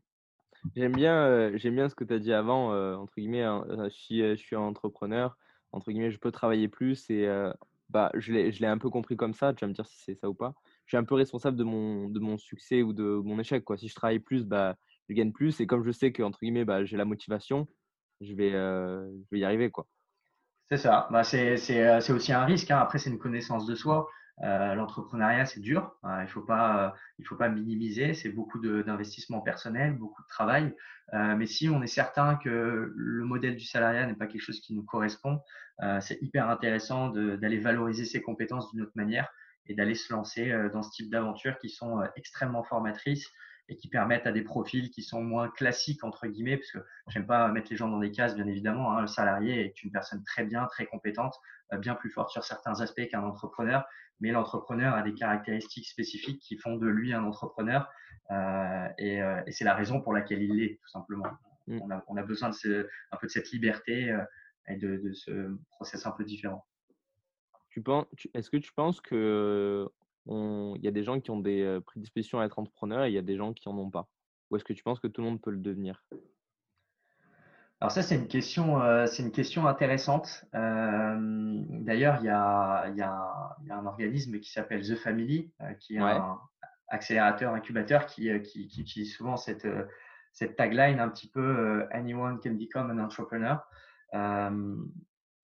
J'aime 0.76 0.92
bien, 0.92 1.56
j'aime 1.56 1.74
bien 1.74 1.88
ce 1.88 1.94
que 1.94 2.04
tu 2.04 2.14
as 2.14 2.18
dit 2.18 2.32
avant, 2.32 2.72
entre 3.00 3.14
guillemets, 3.16 3.42
hein, 3.42 3.64
je, 3.68 4.36
suis, 4.36 4.54
entrepreneur, 4.54 5.36
entre 5.72 5.90
guillemets, 5.90 6.10
je 6.10 6.18
peux 6.18 6.30
travailler 6.30 6.68
plus 6.68 7.10
et 7.10 7.26
bah, 7.88 8.10
je 8.14 8.32
l'ai 8.32 8.66
un 8.66 8.78
peu 8.78 8.88
compris 8.88 9.16
comme 9.16 9.34
ça, 9.34 9.52
tu 9.52 9.64
vas 9.64 9.68
me 9.68 9.74
dire 9.74 9.86
si 9.86 9.98
c'est 10.04 10.14
ça 10.14 10.28
ou 10.28 10.34
pas. 10.34 10.54
Je 10.86 10.90
suis 10.90 10.96
un 10.96 11.04
peu 11.04 11.14
responsable 11.14 11.56
de 11.56 11.64
mon, 11.64 12.08
de 12.08 12.20
mon 12.20 12.38
succès 12.38 12.82
ou 12.82 12.92
de 12.92 13.02
mon 13.02 13.38
échec. 13.38 13.64
Quoi. 13.64 13.76
Si 13.76 13.88
je 13.88 13.94
travaille 13.94 14.20
plus, 14.20 14.44
bah, 14.44 14.76
je 15.08 15.14
gagne 15.14 15.32
plus 15.32 15.60
et 15.60 15.66
comme 15.66 15.84
je 15.84 15.90
sais 15.90 16.12
que, 16.12 16.22
entre 16.22 16.38
guillemets, 16.40 16.64
bah, 16.64 16.84
j'ai 16.84 16.96
la 16.96 17.04
motivation, 17.04 17.66
je 18.20 18.34
vais, 18.34 18.52
je 18.52 19.26
vais 19.30 19.38
y 19.40 19.44
arriver. 19.44 19.70
quoi. 19.70 19.86
C'est 20.70 20.78
ça, 20.78 21.06
bah, 21.10 21.22
c'est 21.22 22.12
aussi 22.12 22.32
un 22.32 22.44
risque. 22.44 22.70
Hein. 22.70 22.78
Après, 22.78 22.98
c'est 22.98 23.10
une 23.10 23.18
connaissance 23.18 23.66
de 23.66 23.74
soi. 23.74 24.08
Euh, 24.42 24.74
l'entrepreneuriat, 24.74 25.46
c'est 25.46 25.60
dur. 25.60 25.94
Euh, 26.04 26.18
il 26.20 26.22
ne 26.22 26.26
faut, 26.26 26.42
pas, 26.42 26.94
il 27.18 27.26
faut 27.26 27.36
pas 27.36 27.48
minimiser. 27.48 28.14
C'est 28.14 28.30
beaucoup 28.30 28.58
d'investissement 28.58 29.40
personnel, 29.40 29.94
beaucoup 29.96 30.22
de 30.22 30.28
travail. 30.28 30.74
Euh, 31.14 31.36
mais 31.36 31.46
si 31.46 31.68
on 31.68 31.82
est 31.82 31.86
certain 31.86 32.36
que 32.36 32.92
le 32.94 33.24
modèle 33.24 33.56
du 33.56 33.64
salariat 33.64 34.06
n'est 34.06 34.14
pas 34.14 34.26
quelque 34.26 34.42
chose 34.42 34.60
qui 34.60 34.74
nous 34.74 34.84
correspond, 34.84 35.40
c'est 36.00 36.22
hyper 36.22 36.48
intéressant 36.48 37.08
d'aller 37.08 37.58
valoriser 37.58 38.04
ses 38.04 38.22
compétences 38.22 38.70
d'une 38.70 38.82
autre 38.82 38.92
manière 38.94 39.28
et 39.66 39.74
d'aller 39.74 39.96
se 39.96 40.12
lancer 40.12 40.52
dans 40.72 40.82
ce 40.82 40.90
type 40.92 41.10
d'aventures 41.10 41.58
qui 41.58 41.70
sont 41.70 42.04
extrêmement 42.14 42.62
formatrices 42.62 43.28
et 43.72 43.76
qui 43.76 43.88
permettent 43.88 44.26
à 44.26 44.32
des 44.32 44.42
profils 44.42 44.90
qui 44.90 45.02
sont 45.02 45.22
moins 45.22 45.48
classiques 45.48 46.04
entre 46.04 46.26
guillemets, 46.26 46.58
parce 46.58 46.70
que 46.70 46.78
j'aime 47.08 47.26
pas 47.26 47.48
mettre 47.48 47.68
les 47.70 47.76
gens 47.76 47.88
dans 47.88 47.98
des 47.98 48.10
cases, 48.10 48.34
bien 48.34 48.46
évidemment. 48.46 48.92
Hein. 48.92 49.00
Le 49.00 49.06
salarié 49.06 49.64
est 49.64 49.82
une 49.82 49.90
personne 49.90 50.22
très 50.24 50.44
bien, 50.44 50.66
très 50.66 50.84
compétente, 50.86 51.34
bien 51.78 51.94
plus 51.94 52.10
forte 52.10 52.30
sur 52.30 52.44
certains 52.44 52.80
aspects 52.82 53.06
qu'un 53.08 53.22
entrepreneur, 53.22 53.84
mais 54.20 54.30
l'entrepreneur 54.30 54.94
a 54.94 55.02
des 55.02 55.14
caractéristiques 55.14 55.88
spécifiques 55.88 56.40
qui 56.40 56.58
font 56.58 56.76
de 56.76 56.86
lui 56.86 57.14
un 57.14 57.24
entrepreneur, 57.24 57.88
euh, 58.30 58.88
et, 58.98 59.22
euh, 59.22 59.42
et 59.46 59.52
c'est 59.52 59.64
la 59.64 59.74
raison 59.74 60.00
pour 60.00 60.12
laquelle 60.12 60.42
il 60.42 60.56
l'est, 60.56 60.78
tout 60.82 60.88
simplement. 60.88 61.26
Mm. 61.66 61.80
On, 61.82 61.90
a, 61.90 62.04
on, 62.08 62.16
a, 62.16 62.22
besoin 62.22 62.50
de 62.50 62.54
ce, 62.54 62.88
un 63.10 63.16
peu 63.16 63.26
de 63.26 63.32
cette 63.32 63.50
liberté 63.52 64.10
euh, 64.10 64.22
et 64.68 64.76
de, 64.76 64.98
de, 64.98 65.12
ce 65.14 65.56
process 65.70 66.04
un 66.06 66.12
peu 66.12 66.24
différent. 66.24 66.66
Est-ce 68.34 68.50
que 68.50 68.58
tu 68.58 68.72
penses 68.74 69.00
qu'il 70.26 70.82
y 70.82 70.88
a 70.88 70.92
des 70.92 71.04
gens 71.04 71.20
qui 71.20 71.30
ont 71.30 71.40
des 71.40 71.78
prédispositions 71.86 72.40
à 72.40 72.46
être 72.46 72.58
entrepreneurs 72.58 73.04
et 73.04 73.08
il 73.08 73.14
y 73.14 73.18
a 73.18 73.22
des 73.22 73.36
gens 73.36 73.52
qui 73.52 73.68
n'en 73.68 73.78
ont 73.78 73.90
pas 73.90 74.08
Ou 74.50 74.56
est-ce 74.56 74.64
que 74.64 74.72
tu 74.72 74.82
penses 74.82 75.00
que 75.00 75.08
tout 75.08 75.20
le 75.20 75.28
monde 75.28 75.40
peut 75.40 75.50
le 75.50 75.58
devenir? 75.58 76.04
Alors 77.82 77.90
ça, 77.90 78.02
c'est 78.02 78.14
une 78.14 78.28
question, 78.28 78.80
euh, 78.80 79.06
c'est 79.06 79.24
une 79.24 79.32
question 79.32 79.66
intéressante. 79.66 80.44
Euh, 80.54 81.16
d'ailleurs, 81.68 82.18
il 82.20 82.26
y 82.26 82.28
a, 82.28 82.88
y, 82.94 83.02
a, 83.02 83.56
y 83.66 83.70
a, 83.72 83.76
un 83.76 83.86
organisme 83.86 84.38
qui 84.38 84.52
s'appelle 84.52 84.86
The 84.86 84.94
Family, 84.94 85.50
euh, 85.60 85.72
qui 85.80 85.96
est 85.96 85.98
un 85.98 86.38
accélérateur, 86.86 87.52
incubateur, 87.52 88.06
qui, 88.06 88.30
qui, 88.42 88.68
qui 88.68 88.82
utilise 88.82 89.12
souvent 89.12 89.36
cette, 89.36 89.66
cette 90.32 90.54
tagline 90.54 91.00
un 91.00 91.08
petit 91.08 91.28
peu 91.28 91.84
Anyone 91.90 92.38
can 92.38 92.52
become 92.52 92.88
an 92.88 93.02
entrepreneur. 93.02 93.64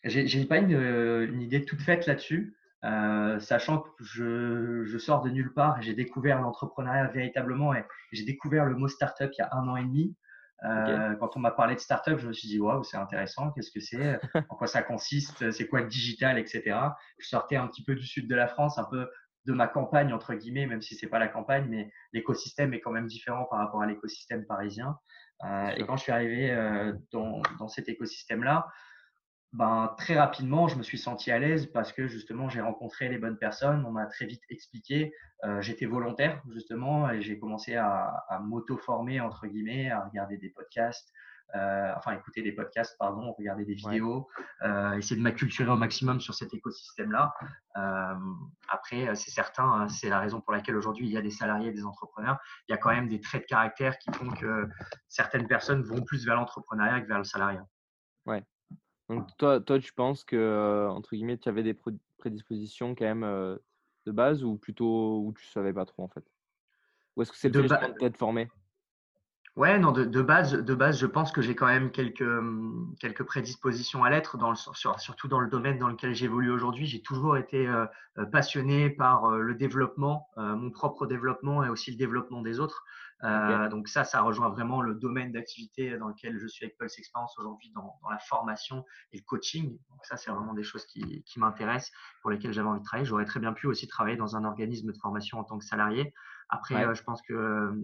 J'ai 0.04 0.44
pas 0.44 0.58
une, 0.58 0.70
une, 0.70 1.42
idée 1.42 1.64
toute 1.64 1.80
faite 1.80 2.06
là-dessus, 2.06 2.56
sachant 2.82 3.80
que 3.80 3.90
je, 4.00 4.84
je, 4.84 4.98
sors 4.98 5.22
de 5.22 5.30
nulle 5.30 5.52
part. 5.52 5.80
J'ai 5.82 5.94
découvert 5.94 6.40
l'entrepreneuriat 6.40 7.08
véritablement 7.08 7.74
et 7.74 7.84
j'ai 8.12 8.24
découvert 8.24 8.64
le 8.64 8.76
mot 8.76 8.88
startup 8.88 9.30
il 9.32 9.38
y 9.38 9.42
a 9.42 9.48
un 9.52 9.68
an 9.68 9.76
et 9.76 9.84
demi. 9.84 10.16
Euh, 10.64 11.14
quand 11.16 11.36
on 11.36 11.40
m'a 11.40 11.52
parlé 11.52 11.76
de 11.76 11.80
startup, 11.80 12.18
je 12.18 12.26
me 12.26 12.32
suis 12.32 12.48
dit 12.48 12.58
waouh, 12.58 12.82
c'est 12.82 12.96
intéressant. 12.96 13.52
Qu'est-ce 13.52 13.70
que 13.70 13.80
c'est 13.80 14.20
En 14.48 14.56
quoi 14.56 14.66
ça 14.66 14.82
consiste 14.82 15.50
C'est 15.52 15.68
quoi 15.68 15.80
le 15.80 15.86
digital, 15.86 16.38
etc. 16.38 16.76
Je 17.18 17.28
sortais 17.28 17.56
un 17.56 17.68
petit 17.68 17.84
peu 17.84 17.94
du 17.94 18.04
sud 18.04 18.28
de 18.28 18.34
la 18.34 18.48
France, 18.48 18.78
un 18.78 18.84
peu 18.84 19.08
de 19.46 19.52
ma 19.52 19.68
campagne 19.68 20.12
entre 20.12 20.34
guillemets, 20.34 20.66
même 20.66 20.82
si 20.82 20.94
c'est 20.94 21.06
pas 21.06 21.18
la 21.18 21.28
campagne, 21.28 21.66
mais 21.68 21.90
l'écosystème 22.12 22.74
est 22.74 22.80
quand 22.80 22.90
même 22.90 23.06
différent 23.06 23.44
par 23.44 23.60
rapport 23.60 23.82
à 23.82 23.86
l'écosystème 23.86 24.44
parisien. 24.46 24.98
Euh, 25.44 25.68
et 25.76 25.86
quand 25.86 25.96
je 25.96 26.02
suis 26.02 26.12
arrivé 26.12 26.50
euh, 26.50 26.92
dans, 27.12 27.40
dans, 27.60 27.68
cet 27.68 27.88
écosystème-là, 27.88 28.66
ben, 29.52 29.94
très 29.96 30.14
rapidement, 30.18 30.68
je 30.68 30.76
me 30.76 30.82
suis 30.82 30.98
senti 30.98 31.30
à 31.30 31.38
l'aise 31.38 31.66
parce 31.66 31.92
que 31.92 32.06
justement, 32.06 32.48
j'ai 32.50 32.60
rencontré 32.60 33.08
les 33.08 33.18
bonnes 33.18 33.38
personnes. 33.38 33.84
On 33.86 33.92
m'a 33.92 34.06
très 34.06 34.26
vite 34.26 34.42
expliqué. 34.50 35.14
Euh, 35.44 35.62
j'étais 35.62 35.86
volontaire 35.86 36.42
justement 36.52 37.10
et 37.10 37.22
j'ai 37.22 37.38
commencé 37.38 37.74
à, 37.76 38.24
à 38.28 38.40
m'auto-former 38.40 39.20
entre 39.20 39.46
guillemets, 39.46 39.90
à 39.90 40.04
regarder 40.04 40.36
des 40.36 40.50
podcasts, 40.50 41.12
euh, 41.54 41.92
enfin 41.96 42.12
écouter 42.12 42.42
des 42.42 42.52
podcasts, 42.52 42.94
pardon, 42.98 43.32
regarder 43.32 43.64
des 43.64 43.72
vidéos, 43.72 44.28
euh, 44.62 44.92
essayer 44.98 45.16
de 45.16 45.22
m'acculturer 45.22 45.70
au 45.70 45.76
maximum 45.76 46.20
sur 46.20 46.34
cet 46.34 46.52
écosystème-là. 46.52 47.32
Euh, 47.78 48.14
après, 48.68 49.14
c'est 49.16 49.30
certain, 49.30 49.64
hein, 49.64 49.88
c'est 49.88 50.10
la 50.10 50.20
raison 50.20 50.42
pour 50.42 50.52
laquelle 50.52 50.76
aujourd'hui 50.76 51.06
il 51.06 51.12
y 51.12 51.16
a 51.16 51.22
des 51.22 51.30
salariés, 51.30 51.72
des 51.72 51.86
entrepreneurs. 51.86 52.38
Il 52.68 52.72
y 52.72 52.74
a 52.74 52.78
quand 52.78 52.90
même 52.90 53.08
des 53.08 53.20
traits 53.20 53.42
de 53.42 53.46
caractère 53.46 53.96
qui 53.98 54.12
font 54.12 54.28
que 54.28 54.68
certaines 55.08 55.46
personnes 55.46 55.82
vont 55.82 56.02
plus 56.02 56.26
vers 56.26 56.36
l'entrepreneuriat 56.36 57.00
que 57.00 57.08
vers 57.08 57.18
le 57.18 57.24
salariat. 57.24 57.64
Ouais, 58.26 58.44
donc 59.08 59.36
toi, 59.36 59.60
toi, 59.60 59.78
tu 59.78 59.92
penses 59.92 60.24
que, 60.24 60.88
entre 60.88 61.10
guillemets, 61.14 61.38
tu 61.38 61.48
avais 61.48 61.62
des 61.62 61.76
prédispositions 62.18 62.94
quand 62.94 63.04
même 63.04 63.58
de 64.06 64.12
base 64.12 64.44
ou 64.44 64.56
plutôt 64.56 65.20
où 65.20 65.32
tu 65.32 65.46
savais 65.46 65.72
pas 65.72 65.84
trop 65.84 66.02
en 66.02 66.08
fait? 66.08 66.24
Ou 67.16 67.22
est-ce 67.22 67.32
que 67.32 67.38
c'est 67.38 67.48
le 67.48 67.68
fait 67.68 67.98
d'être 68.00 68.16
formé? 68.16 68.48
Ouais, 69.58 69.76
non, 69.76 69.90
de, 69.90 70.04
de, 70.04 70.22
base, 70.22 70.52
de 70.52 70.74
base, 70.76 71.00
je 71.00 71.06
pense 71.06 71.32
que 71.32 71.42
j'ai 71.42 71.56
quand 71.56 71.66
même 71.66 71.90
quelques, 71.90 72.20
hum, 72.20 72.94
quelques 73.00 73.24
prédispositions 73.24 74.04
à 74.04 74.10
l'être, 74.10 74.38
dans 74.38 74.50
le, 74.50 74.56
surtout 74.98 75.26
dans 75.26 75.40
le 75.40 75.50
domaine 75.50 75.80
dans 75.80 75.88
lequel 75.88 76.14
j'évolue 76.14 76.52
aujourd'hui. 76.52 76.86
J'ai 76.86 77.02
toujours 77.02 77.36
été 77.36 77.66
euh, 77.66 77.84
euh, 78.18 78.26
passionné 78.26 78.88
par 78.88 79.24
euh, 79.24 79.40
le 79.40 79.56
développement, 79.56 80.28
mon 80.36 80.70
propre 80.70 81.06
développement 81.06 81.64
et 81.64 81.68
aussi 81.70 81.90
le 81.90 81.96
développement 81.96 82.40
des 82.40 82.60
autres. 82.60 82.84
Donc 83.20 83.88
ça, 83.88 84.04
ça 84.04 84.20
rejoint 84.20 84.48
vraiment 84.48 84.80
le 84.80 84.94
domaine 84.94 85.32
d'activité 85.32 85.98
dans 85.98 86.06
lequel 86.06 86.38
je 86.38 86.46
suis 86.46 86.64
avec 86.64 86.78
Pulse 86.78 86.96
Experience 86.96 87.36
aujourd'hui, 87.36 87.72
dans, 87.74 87.98
dans, 88.00 88.10
la 88.10 88.20
formation 88.20 88.84
et 89.10 89.16
le 89.16 89.24
coaching. 89.24 89.70
Donc 89.90 90.04
ça, 90.04 90.16
c'est 90.16 90.30
vraiment 90.30 90.54
des 90.54 90.62
choses 90.62 90.86
qui, 90.86 91.24
qui 91.24 91.40
m'intéressent, 91.40 91.90
pour 92.22 92.30
lesquelles 92.30 92.52
j'avais 92.52 92.68
envie 92.68 92.78
de 92.78 92.84
travailler. 92.84 93.08
J'aurais 93.08 93.24
très 93.24 93.40
bien 93.40 93.52
pu 93.52 93.66
aussi 93.66 93.88
travailler 93.88 94.16
dans 94.16 94.36
un 94.36 94.44
organisme 94.44 94.92
de 94.92 94.98
formation 94.98 95.40
en 95.40 95.42
tant 95.42 95.58
que 95.58 95.64
salarié. 95.64 96.14
Après, 96.48 96.94
je 96.94 97.02
pense 97.02 97.20
que 97.22 97.74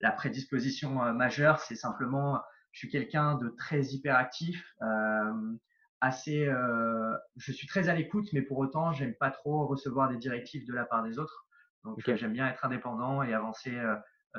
la 0.00 0.12
prédisposition 0.12 1.02
euh, 1.04 1.12
majeure, 1.12 1.60
c'est 1.60 1.74
simplement, 1.74 2.40
je 2.72 2.80
suis 2.80 2.90
quelqu'un 2.90 3.34
de 3.36 3.48
très 3.50 3.82
hyperactif, 3.82 4.74
euh, 4.82 5.56
assez, 6.00 6.46
euh, 6.46 7.14
je 7.36 7.52
suis 7.52 7.66
très 7.66 7.88
à 7.88 7.94
l'écoute, 7.94 8.28
mais 8.32 8.42
pour 8.42 8.58
autant, 8.58 8.92
j'aime 8.92 9.14
pas 9.14 9.30
trop 9.30 9.66
recevoir 9.66 10.08
des 10.08 10.16
directives 10.16 10.66
de 10.66 10.72
la 10.72 10.84
part 10.84 11.02
des 11.02 11.18
autres. 11.18 11.46
Donc, 11.84 11.98
j'aime 12.14 12.32
bien 12.32 12.46
être 12.48 12.64
indépendant 12.64 13.22
et 13.22 13.32
avancer 13.32 13.72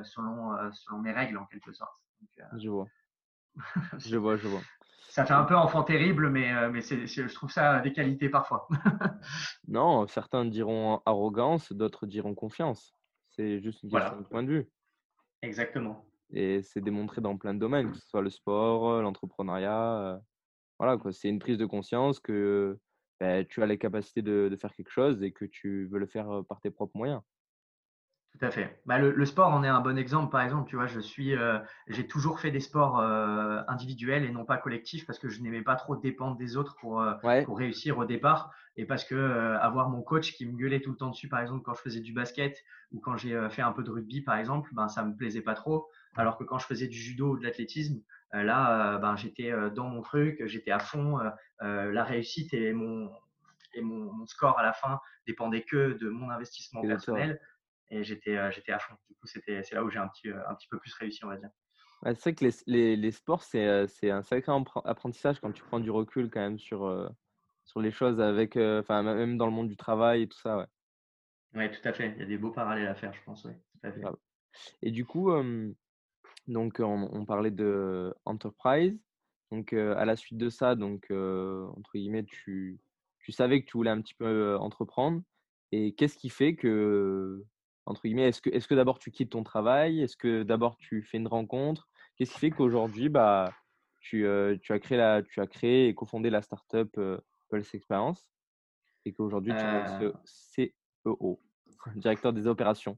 selon, 0.04 0.56
selon 0.74 1.00
mes 1.00 1.12
règles 1.12 1.39
en 1.39 1.45
quelque 1.47 1.74
sorte. 1.74 1.95
je 2.56 2.69
vois. 2.69 2.86
je 3.97 4.15
vois, 4.15 4.38
je 4.38 4.47
vois. 4.47 4.62
Ça 5.10 5.26
fait 5.26 5.34
un 5.34 5.43
peu 5.43 5.56
enfant 5.56 5.84
terrible, 5.84 6.30
mais, 6.30 6.69
mais 6.69 6.82
je 6.82 7.34
trouve 7.34 7.52
ça 7.52 7.80
des 7.80 7.93
qualités 7.93 8.30
parfois. 8.30 8.67
non, 9.67 10.06
certains 10.08 10.45
diront 10.45 11.02
arrogance, 11.08 11.74
d'autres 11.74 12.06
diront 12.06 12.36
confiance. 12.36 12.93
C'est 13.30 13.60
juste 13.60 13.82
une 13.82 13.89
question 13.89 14.17
de 14.17 14.28
point 14.28 14.43
de 14.43 14.50
vue. 14.50 14.69
Exactement. 15.41 16.06
Et 16.34 16.62
c'est 16.62 16.82
démontré 16.82 17.21
dans 17.21 17.38
plein 17.38 17.54
de 17.54 17.60
domaines, 17.60 17.91
que 17.91 17.97
ce 17.97 18.08
soit 18.08 18.21
le 18.21 18.30
sport, 18.30 19.01
l'entrepreneuriat. 19.01 20.21
voilà, 20.80 20.97
quoi. 20.97 21.12
C'est 21.12 21.30
une 21.30 21.39
prise 21.39 21.58
de 21.58 21.65
conscience 21.65 22.19
que 22.19 22.80
bah, 23.19 23.43
tu 23.43 23.62
as 23.62 23.65
les 23.65 23.77
capacités 23.77 24.21
de, 24.21 24.56
faire 24.60 24.73
quelque 24.73 24.91
chose 24.91 25.21
et 25.23 25.32
que 25.32 25.45
tu 25.45 25.88
veux 25.91 25.99
le 25.99 26.08
faire 26.08 26.43
par 26.47 26.62
tes 26.62 26.71
propres 26.71 26.97
moyens. 26.97 27.21
Tout 28.39 28.45
à 28.45 28.51
fait. 28.51 28.79
Bah, 28.85 28.97
le, 28.97 29.25
sport 29.25 29.49
en 29.49 29.63
est 29.63 29.67
un 29.67 29.81
bon 29.81 29.97
exemple. 29.97 30.31
Par 30.31 30.41
exemple, 30.41 30.69
tu 30.69 30.77
vois, 30.77 30.87
je 30.87 30.99
suis, 30.99 31.35
euh, 31.35 31.59
j'ai 31.87 32.07
toujours 32.07 32.39
fait 32.39 32.49
des 32.49 32.61
sports 32.61 32.99
euh, 32.99 33.61
individuels 33.67 34.23
et 34.23 34.31
non 34.31 34.45
pas 34.45 34.57
collectifs 34.57 35.05
parce 35.05 35.19
que 35.19 35.27
je 35.27 35.41
n'aimais 35.41 35.61
pas 35.61 35.75
trop 35.75 35.97
dépendre 35.97 36.37
des 36.37 36.55
autres 36.55 36.75
pour, 36.79 37.01
euh, 37.01 37.13
pour 37.43 37.57
réussir 37.57 37.97
au 37.97 38.05
départ 38.05 38.51
et 38.77 38.85
parce 38.85 39.03
que 39.03 39.57
avoir 39.57 39.89
mon 39.89 40.01
coach 40.01 40.33
qui 40.33 40.45
me 40.45 40.57
gueulait 40.57 40.79
tout 40.79 40.91
le 40.91 40.97
temps 40.97 41.09
dessus, 41.09 41.27
par 41.27 41.41
exemple, 41.41 41.61
quand 41.63 41.73
je 41.73 41.81
faisais 41.81 41.99
du 41.99 42.13
basket 42.13 42.57
ou 42.93 43.01
quand 43.01 43.17
j'ai 43.17 43.49
fait 43.49 43.61
un 43.61 43.73
peu 43.73 43.83
de 43.83 43.91
rugby, 43.91 44.21
par 44.21 44.37
exemple, 44.37 44.69
ben 44.73 44.87
ça 44.87 45.03
me 45.03 45.13
plaisait 45.13 45.41
pas 45.41 45.53
trop. 45.53 45.89
Alors 46.15 46.37
que 46.37 46.45
quand 46.45 46.57
je 46.57 46.65
faisais 46.65 46.87
du 46.87 46.97
judo 46.97 47.33
ou 47.33 47.37
de 47.37 47.43
l'athlétisme, 47.43 48.01
là, 48.31 48.97
ben 48.97 49.17
j'étais 49.17 49.51
dans 49.75 49.89
mon 49.89 50.01
truc, 50.01 50.41
j'étais 50.45 50.71
à 50.71 50.79
fond. 50.79 51.19
la 51.59 52.03
réussite 52.05 52.53
et 52.53 52.71
mon 52.71 53.11
et 53.73 53.81
mon, 53.81 54.11
mon, 54.11 54.25
score 54.25 54.57
à 54.59 54.63
la 54.63 54.73
fin 54.73 54.99
dépendait 55.27 55.63
que 55.63 55.93
de 55.93 56.09
mon 56.09 56.29
investissement 56.29 56.81
personnel 56.81 57.39
et 57.91 58.04
j'étais 58.04 58.38
euh, 58.38 58.49
j'étais 58.51 58.71
à 58.71 58.80
fond. 58.80 58.95
Du 59.10 59.15
coup, 59.15 59.27
c'était 59.27 59.62
c'est 59.63 59.75
là 59.75 59.84
où 59.84 59.89
j'ai 59.89 59.99
un 59.99 60.08
petit 60.08 60.30
euh, 60.30 60.49
un 60.49 60.56
petit 60.56 60.67
peu 60.67 60.80
plus 60.80 60.93
réussi, 60.95 61.23
on 61.25 61.27
va 61.27 61.38
dire. 61.38 61.49
c'est 62.04 62.21
vrai 62.21 62.36
que 62.36 62.45
les, 62.45 62.51
les, 62.65 62.95
les 62.95 63.12
sports, 63.12 63.43
c'est 63.43 63.67
euh, 63.67 63.86
un 64.04 64.23
sacré 64.23 64.51
apprentissage 64.86 65.39
quand 65.39 65.51
tu 65.51 65.62
prends 65.63 65.80
du 65.80 65.91
recul 65.91 66.30
quand 66.30 66.39
même 66.39 66.58
sur, 66.58 67.12
sur 67.65 67.82
les 67.82 67.91
choses 67.91 68.19
avec, 68.19 68.58
enfin 68.58 69.04
même 69.04 69.38
dans 69.38 69.45
le 69.45 69.51
monde 69.51 69.67
du 69.67 69.77
travail 69.77 70.23
et 70.23 70.27
tout 70.27 70.39
ça. 70.39 70.58
Ouais. 70.58 70.65
Ouais, 71.54 71.71
tout 71.71 71.86
à 71.86 71.91
fait. 71.91 72.13
Il 72.15 72.19
y 72.19 72.23
a 72.23 72.25
des 72.25 72.38
beaux 72.38 72.51
parallèles 72.51 72.88
à 72.88 72.95
faire, 72.95 73.13
je 73.13 73.21
pense. 73.23 73.43
Ouais, 73.43 73.54
tout 73.73 73.88
à 73.88 73.91
fait. 73.91 74.01
Et 74.82 74.91
du 74.91 75.06
coup, 75.06 75.32
donc 76.47 76.80
on, 76.80 77.10
on, 77.12 77.25
parlait 77.25 77.51
de 77.51 78.15
enterprise. 78.23 78.97
Donc 79.51 79.73
à 79.73 80.06
la 80.06 80.15
suite 80.15 80.38
de 80.38 80.49
ça, 80.49 80.75
donc 80.75 81.12
entre 81.12 81.91
guillemets, 81.93 82.23
tu, 82.23 82.80
tu 83.19 83.34
savais 83.34 83.62
que 83.62 83.69
tu 83.69 83.75
voulais 83.75 83.91
un 83.91 84.01
petit 84.01 84.15
peu 84.15 84.56
entreprendre. 84.58 85.21
Et 85.73 85.93
qu'est-ce 85.93 86.17
qui 86.17 86.30
fait 86.30 86.56
que 86.56 87.45
entre 87.85 88.01
guillemets 88.03 88.29
Est-ce 88.29 88.41
que, 88.41 88.49
est 88.49 88.65
que 88.65 88.75
d'abord 88.75 88.99
tu 88.99 89.11
quittes 89.11 89.31
ton 89.31 89.43
travail? 89.43 90.01
Est-ce 90.01 90.17
que 90.17 90.43
d'abord 90.43 90.77
tu 90.77 91.03
fais 91.03 91.17
une 91.17 91.27
rencontre? 91.27 91.89
Qu'est-ce 92.15 92.33
qui 92.33 92.39
fait 92.39 92.51
qu'aujourd'hui, 92.51 93.09
bah, 93.09 93.51
tu, 93.99 94.27
tu, 94.61 94.73
as 94.73 94.79
créé 94.79 94.97
la, 94.97 95.21
tu 95.23 95.39
as 95.41 95.47
créé 95.47 95.87
et 95.87 95.95
cofondé 95.95 96.29
la 96.29 96.41
startup 96.41 96.89
euh, 96.97 97.17
Pulse 97.49 97.73
Experience 97.73 98.31
et 99.05 99.13
qu'aujourd'hui 99.13 99.53
tu 99.53 100.05
es 100.05 100.65
CEO, 101.05 101.39
directeur 101.95 102.33
des 102.33 102.47
opérations 102.47 102.97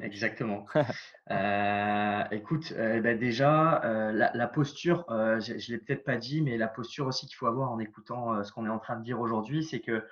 Exactement. 0.00 0.64
euh, 1.30 2.24
écoute, 2.30 2.72
bah, 2.74 3.14
déjà, 3.14 3.82
la, 3.84 4.30
la, 4.32 4.48
posture, 4.48 5.04
je 5.08 5.52
ne 5.52 5.70
l'ai 5.70 5.78
peut-être 5.78 6.02
pas 6.02 6.16
dit, 6.16 6.40
mais 6.40 6.56
la 6.56 6.68
posture 6.68 7.06
aussi 7.06 7.26
qu'il 7.26 7.36
faut 7.36 7.46
avoir 7.46 7.70
en 7.70 7.78
écoutant 7.78 8.42
ce 8.42 8.52
qu'on 8.52 8.64
est 8.64 8.70
en 8.70 8.78
train 8.78 8.96
de 8.96 9.04
dire 9.04 9.20
aujourd'hui, 9.20 9.64
c'est 9.64 9.80
que 9.80 10.02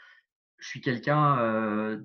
je 0.59 0.69
suis 0.69 0.83
quelqu'un 0.83 1.99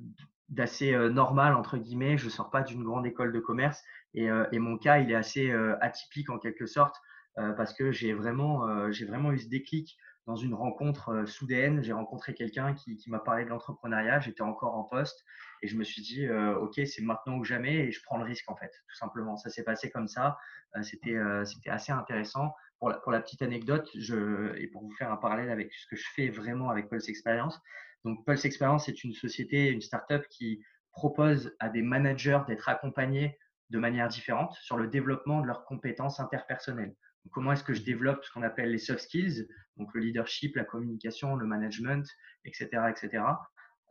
d'assez 0.49 0.93
euh, 0.93 1.09
normal 1.09 1.55
entre 1.55 1.77
guillemets. 1.77 2.17
Je 2.17 2.29
sors 2.29 2.49
pas 2.49 2.62
d'une 2.62 2.83
grande 2.83 3.05
école 3.05 3.31
de 3.31 3.39
commerce 3.39 3.83
et, 4.13 4.29
euh, 4.29 4.45
et, 4.51 4.59
mon 4.59 4.77
cas 4.77 4.99
il 4.99 5.12
est 5.12 5.15
assez 5.15 5.49
euh, 5.51 5.77
atypique 5.81 6.29
en 6.29 6.39
quelque 6.39 6.65
sorte 6.65 6.95
parce 7.55 7.73
que 7.73 7.93
j'ai 7.93 8.12
vraiment 8.12 8.91
j'ai 8.91 9.05
vraiment 9.05 9.31
eu 9.31 9.39
ce 9.39 9.47
déclic 9.47 9.97
dans 10.27 10.35
une 10.35 10.53
rencontre 10.53 11.23
soudaine. 11.25 11.81
J'ai 11.81 11.93
rencontré 11.93 12.33
quelqu'un 12.33 12.73
qui, 12.73 12.97
qui 12.97 13.09
m'a 13.09 13.19
parlé 13.19 13.45
de 13.45 13.49
l'entrepreneuriat. 13.49 14.19
J'étais 14.19 14.41
encore 14.41 14.75
en 14.75 14.83
poste 14.83 15.23
et 15.62 15.67
je 15.69 15.77
me 15.77 15.85
suis 15.85 16.01
dit 16.01 16.29
ok 16.29 16.81
c'est 16.85 17.01
maintenant 17.01 17.38
ou 17.38 17.45
jamais 17.45 17.75
et 17.75 17.91
je 17.93 18.03
prends 18.03 18.17
le 18.17 18.25
risque 18.25 18.51
en 18.51 18.57
fait 18.57 18.71
tout 18.89 18.95
simplement. 18.97 19.38
Ça 19.38 19.49
s'est 19.49 19.63
passé 19.63 19.89
comme 19.89 20.09
ça. 20.09 20.38
c'était 20.81 21.15
c'était 21.45 21.69
assez 21.69 21.93
intéressant. 21.93 22.53
Pour 22.79 22.89
la, 22.89 22.97
pour 22.97 23.13
la, 23.13 23.21
petite 23.21 23.41
anecdote, 23.41 23.89
je, 23.95 24.53
et 24.57 24.67
pour 24.67 24.81
vous 24.81 24.91
faire 24.91 25.12
un 25.12 25.17
parallèle 25.17 25.49
avec 25.49 25.73
ce 25.73 25.88
que 25.88 25.95
je 25.95 26.07
fais 26.15 26.29
vraiment 26.29 26.69
avec 26.69 26.89
Pulse 26.89 27.07
Experience, 27.07 27.62
donc, 28.05 28.25
Pulse 28.25 28.45
Experience 28.45 28.88
est 28.88 29.03
une 29.03 29.13
société, 29.13 29.69
une 29.69 29.81
startup 29.81 30.25
qui 30.29 30.63
propose 30.91 31.55
à 31.59 31.69
des 31.69 31.81
managers 31.81 32.39
d'être 32.47 32.69
accompagnés 32.69 33.38
de 33.69 33.77
manière 33.77 34.07
différente 34.07 34.53
sur 34.62 34.77
le 34.77 34.88
développement 34.88 35.41
de 35.41 35.47
leurs 35.47 35.65
compétences 35.65 36.19
interpersonnelles. 36.19 36.95
comment 37.31 37.51
est-ce 37.51 37.63
que 37.63 37.73
je 37.73 37.83
développe 37.83 38.23
ce 38.23 38.31
qu'on 38.31 38.41
appelle 38.41 38.71
les 38.71 38.79
soft 38.79 39.01
skills, 39.01 39.47
donc 39.77 39.93
le 39.93 40.01
leadership, 40.01 40.55
la 40.55 40.63
communication, 40.63 41.35
le 41.35 41.45
management, 41.45 42.07
etc., 42.45 42.69
etc. 42.89 43.23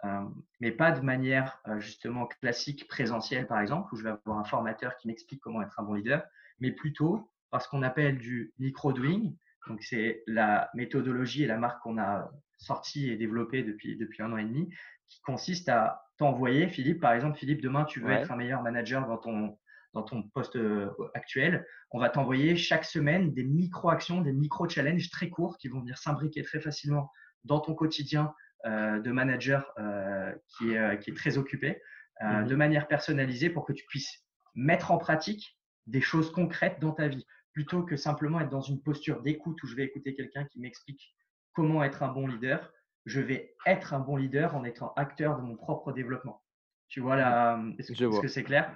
Euh, 0.04 0.24
mais 0.60 0.72
pas 0.72 0.92
de 0.92 1.00
manière 1.00 1.60
euh, 1.66 1.78
justement 1.80 2.26
classique 2.26 2.88
présentielle, 2.88 3.46
par 3.46 3.60
exemple, 3.60 3.92
où 3.92 3.96
je 3.96 4.04
vais 4.04 4.10
avoir 4.10 4.38
un 4.38 4.44
formateur 4.44 4.96
qui 4.96 5.08
m'explique 5.08 5.40
comment 5.40 5.62
être 5.62 5.78
un 5.78 5.82
bon 5.82 5.94
leader, 5.94 6.24
mais 6.60 6.72
plutôt 6.72 7.30
par 7.50 7.62
ce 7.62 7.68
qu'on 7.68 7.82
appelle 7.82 8.18
du 8.18 8.52
micro-doing. 8.58 9.32
Donc, 9.66 9.82
c'est 9.82 10.22
la 10.26 10.70
méthodologie 10.74 11.42
et 11.42 11.46
la 11.46 11.58
marque 11.58 11.82
qu'on 11.82 11.98
a 11.98 12.30
sorti 12.58 13.10
et 13.10 13.16
développé 13.16 13.62
depuis, 13.62 13.96
depuis 13.96 14.22
un 14.22 14.32
an 14.32 14.36
et 14.36 14.44
demi, 14.44 14.68
qui 15.08 15.20
consiste 15.22 15.68
à 15.68 16.02
t'envoyer, 16.18 16.68
Philippe, 16.68 17.00
par 17.00 17.12
exemple, 17.12 17.38
Philippe, 17.38 17.62
demain, 17.62 17.84
tu 17.84 18.00
veux 18.00 18.10
être 18.10 18.30
un 18.30 18.36
meilleur 18.36 18.62
manager 18.62 19.06
dans 19.06 19.18
ton, 19.18 19.56
dans 19.94 20.02
ton 20.02 20.22
poste 20.22 20.56
euh, 20.56 20.90
actuel. 21.14 21.66
On 21.90 21.98
va 21.98 22.10
t'envoyer 22.10 22.56
chaque 22.56 22.84
semaine 22.84 23.32
des 23.32 23.44
micro-actions, 23.44 24.20
des 24.20 24.32
micro-challenges 24.32 25.10
très 25.10 25.30
courts 25.30 25.56
qui 25.58 25.68
vont 25.68 25.80
venir 25.80 25.98
s'imbriquer 25.98 26.42
très 26.42 26.60
facilement 26.60 27.10
dans 27.44 27.60
ton 27.60 27.74
quotidien 27.74 28.34
euh, 28.66 29.00
de 29.00 29.10
manager 29.12 29.72
euh, 29.78 30.34
qui, 30.48 30.72
est, 30.72 30.98
qui 31.00 31.10
est 31.10 31.14
très 31.14 31.38
occupé, 31.38 31.80
mhm. 32.20 32.46
de 32.46 32.54
manière 32.56 32.88
personnalisée 32.88 33.50
pour 33.50 33.64
que 33.64 33.72
tu 33.72 33.84
puisses 33.86 34.24
mettre 34.54 34.90
en 34.90 34.98
pratique 34.98 35.56
des 35.86 36.00
choses 36.00 36.30
concrètes 36.32 36.80
dans 36.80 36.92
ta 36.92 37.08
vie, 37.08 37.24
plutôt 37.52 37.82
que 37.82 37.96
simplement 37.96 38.40
être 38.40 38.50
dans 38.50 38.60
une 38.60 38.82
posture 38.82 39.22
d'écoute 39.22 39.62
où 39.62 39.66
je 39.66 39.74
vais 39.74 39.84
écouter 39.84 40.14
quelqu'un 40.14 40.44
qui 40.46 40.60
m'explique 40.60 41.14
comment 41.52 41.82
être 41.82 42.02
un 42.02 42.08
bon 42.08 42.26
leader, 42.26 42.72
je 43.04 43.20
vais 43.20 43.54
être 43.66 43.94
un 43.94 44.00
bon 44.00 44.16
leader 44.16 44.54
en 44.54 44.64
étant 44.64 44.92
acteur 44.94 45.36
de 45.36 45.42
mon 45.42 45.56
propre 45.56 45.92
développement. 45.92 46.42
Tu 46.88 47.00
vois 47.00 47.16
là, 47.16 47.60
est-ce 47.78 48.20
que 48.20 48.28
c'est 48.28 48.44
clair? 48.44 48.72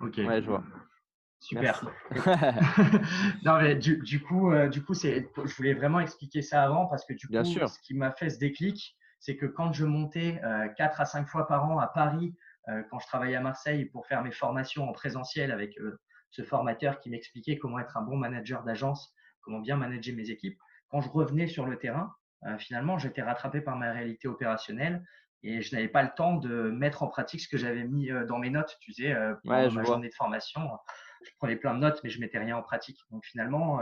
Ok. 0.00 0.18
Ouais, 0.18 0.42
je 0.42 0.46
vois. 0.46 0.62
Super. 1.40 1.84
non, 3.44 3.60
mais 3.60 3.76
du, 3.76 4.22
coup, 4.22 4.52
euh, 4.52 4.68
du 4.68 4.82
coup, 4.82 4.94
c'est, 4.94 5.28
je 5.44 5.54
voulais 5.54 5.74
vraiment 5.74 6.00
expliquer 6.00 6.42
ça 6.42 6.62
avant 6.62 6.86
parce 6.86 7.04
que 7.04 7.12
du 7.12 7.26
coup, 7.26 7.44
ce 7.44 7.80
qui 7.82 7.94
m'a 7.94 8.12
fait 8.12 8.30
ce 8.30 8.38
déclic, 8.38 8.96
c'est 9.20 9.36
que 9.36 9.46
quand 9.46 9.72
je 9.72 9.84
montais 9.84 10.40
euh, 10.44 10.68
4 10.76 11.00
à 11.00 11.04
5 11.04 11.28
fois 11.28 11.46
par 11.46 11.64
an 11.64 11.78
à 11.78 11.88
Paris, 11.88 12.34
euh, 12.68 12.82
quand 12.90 12.98
je 12.98 13.06
travaillais 13.06 13.36
à 13.36 13.40
Marseille 13.40 13.84
pour 13.86 14.06
faire 14.06 14.22
mes 14.22 14.32
formations 14.32 14.88
en 14.88 14.92
présentiel 14.92 15.52
avec 15.52 15.78
euh, 15.78 16.00
ce 16.30 16.42
formateur 16.42 17.00
qui 17.00 17.10
m'expliquait 17.10 17.58
comment 17.58 17.78
être 17.78 17.96
un 17.96 18.02
bon 18.02 18.16
manager 18.16 18.62
d'agence, 18.64 19.14
comment 19.40 19.60
bien 19.60 19.76
manager 19.76 20.14
mes 20.14 20.30
équipes, 20.30 20.58
quand 20.88 21.00
je 21.00 21.08
revenais 21.08 21.46
sur 21.46 21.66
le 21.66 21.78
terrain, 21.78 22.14
euh, 22.44 22.58
finalement, 22.58 22.98
j'étais 22.98 23.22
rattrapé 23.22 23.60
par 23.60 23.76
ma 23.76 23.92
réalité 23.92 24.28
opérationnelle 24.28 25.04
et 25.42 25.62
je 25.62 25.74
n'avais 25.74 25.88
pas 25.88 26.02
le 26.02 26.10
temps 26.16 26.36
de 26.36 26.70
mettre 26.70 27.02
en 27.02 27.08
pratique 27.08 27.40
ce 27.40 27.48
que 27.48 27.56
j'avais 27.56 27.84
mis 27.84 28.10
euh, 28.10 28.24
dans 28.24 28.38
mes 28.38 28.50
notes. 28.50 28.76
Tu 28.80 28.92
sais, 28.92 29.12
euh, 29.12 29.34
pendant 29.44 29.72
ma 29.72 29.84
journée 29.84 30.08
de 30.08 30.14
formation, 30.14 30.70
je 31.22 31.30
prenais 31.38 31.56
plein 31.56 31.74
de 31.74 31.80
notes, 31.80 32.00
mais 32.04 32.10
je 32.10 32.20
mettais 32.20 32.38
rien 32.38 32.56
en 32.56 32.62
pratique. 32.62 32.98
Donc 33.10 33.24
finalement, 33.24 33.80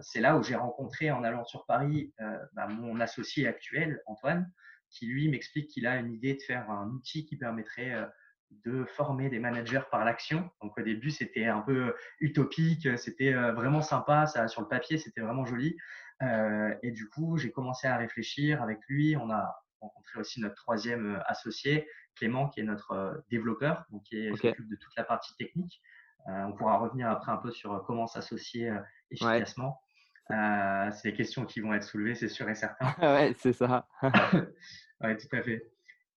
c'est 0.00 0.20
là 0.20 0.36
où 0.36 0.42
j'ai 0.42 0.56
rencontré 0.56 1.10
en 1.10 1.22
allant 1.22 1.44
sur 1.44 1.64
Paris 1.66 2.12
bah, 2.54 2.66
mon 2.66 2.98
associé 2.98 3.46
actuel, 3.46 4.00
Antoine, 4.06 4.50
qui 4.88 5.06
lui 5.06 5.28
m'explique 5.28 5.68
qu'il 5.68 5.86
a 5.86 5.96
une 5.96 6.12
idée 6.12 6.34
de 6.34 6.42
faire 6.42 6.68
un 6.70 6.88
outil 6.88 7.24
qui 7.24 7.36
permettrait 7.36 7.94
de 8.64 8.84
former 8.84 9.28
des 9.28 9.38
managers 9.38 9.82
par 9.90 10.04
l'action. 10.04 10.50
Donc 10.62 10.76
au 10.78 10.82
début, 10.82 11.10
c'était 11.10 11.46
un 11.46 11.60
peu 11.60 11.94
utopique, 12.18 12.88
c'était 12.98 13.32
vraiment 13.32 13.82
sympa, 13.82 14.26
ça 14.26 14.48
sur 14.48 14.60
le 14.60 14.68
papier, 14.68 14.98
c'était 14.98 15.20
vraiment 15.20 15.44
joli. 15.44 15.76
et 16.82 16.90
du 16.90 17.08
coup, 17.08 17.38
j'ai 17.38 17.50
commencé 17.50 17.86
à 17.86 17.96
réfléchir 17.96 18.62
avec 18.62 18.80
lui. 18.88 19.16
On 19.16 19.30
a 19.30 19.54
rencontré 19.80 20.20
aussi 20.20 20.40
notre 20.40 20.56
troisième 20.56 21.22
associé, 21.26 21.88
Clément, 22.16 22.48
qui 22.48 22.60
est 22.60 22.64
notre 22.64 23.24
développeur, 23.30 23.84
donc 23.90 24.02
qui 24.04 24.28
s'occupe 24.36 24.68
de 24.68 24.76
toute 24.76 24.94
la 24.96 25.04
partie 25.04 25.34
technique. 25.36 25.80
on 26.26 26.52
pourra 26.52 26.78
revenir 26.78 27.08
après 27.08 27.32
un 27.32 27.38
peu 27.38 27.50
sur 27.50 27.82
comment 27.86 28.06
s'associer 28.06 28.72
efficacement. 29.10 29.80
c'est 30.28 31.04
des 31.04 31.14
questions 31.14 31.46
qui 31.46 31.60
vont 31.60 31.72
être 31.72 31.84
soulevées, 31.84 32.14
c'est 32.14 32.28
sûr 32.28 32.48
et 32.48 32.54
certain. 32.54 32.94
ouais, 33.00 33.34
c'est 33.38 33.54
ça. 33.54 33.88
oui, 34.02 35.16
tout 35.16 35.36
à 35.36 35.42
fait. 35.42 35.70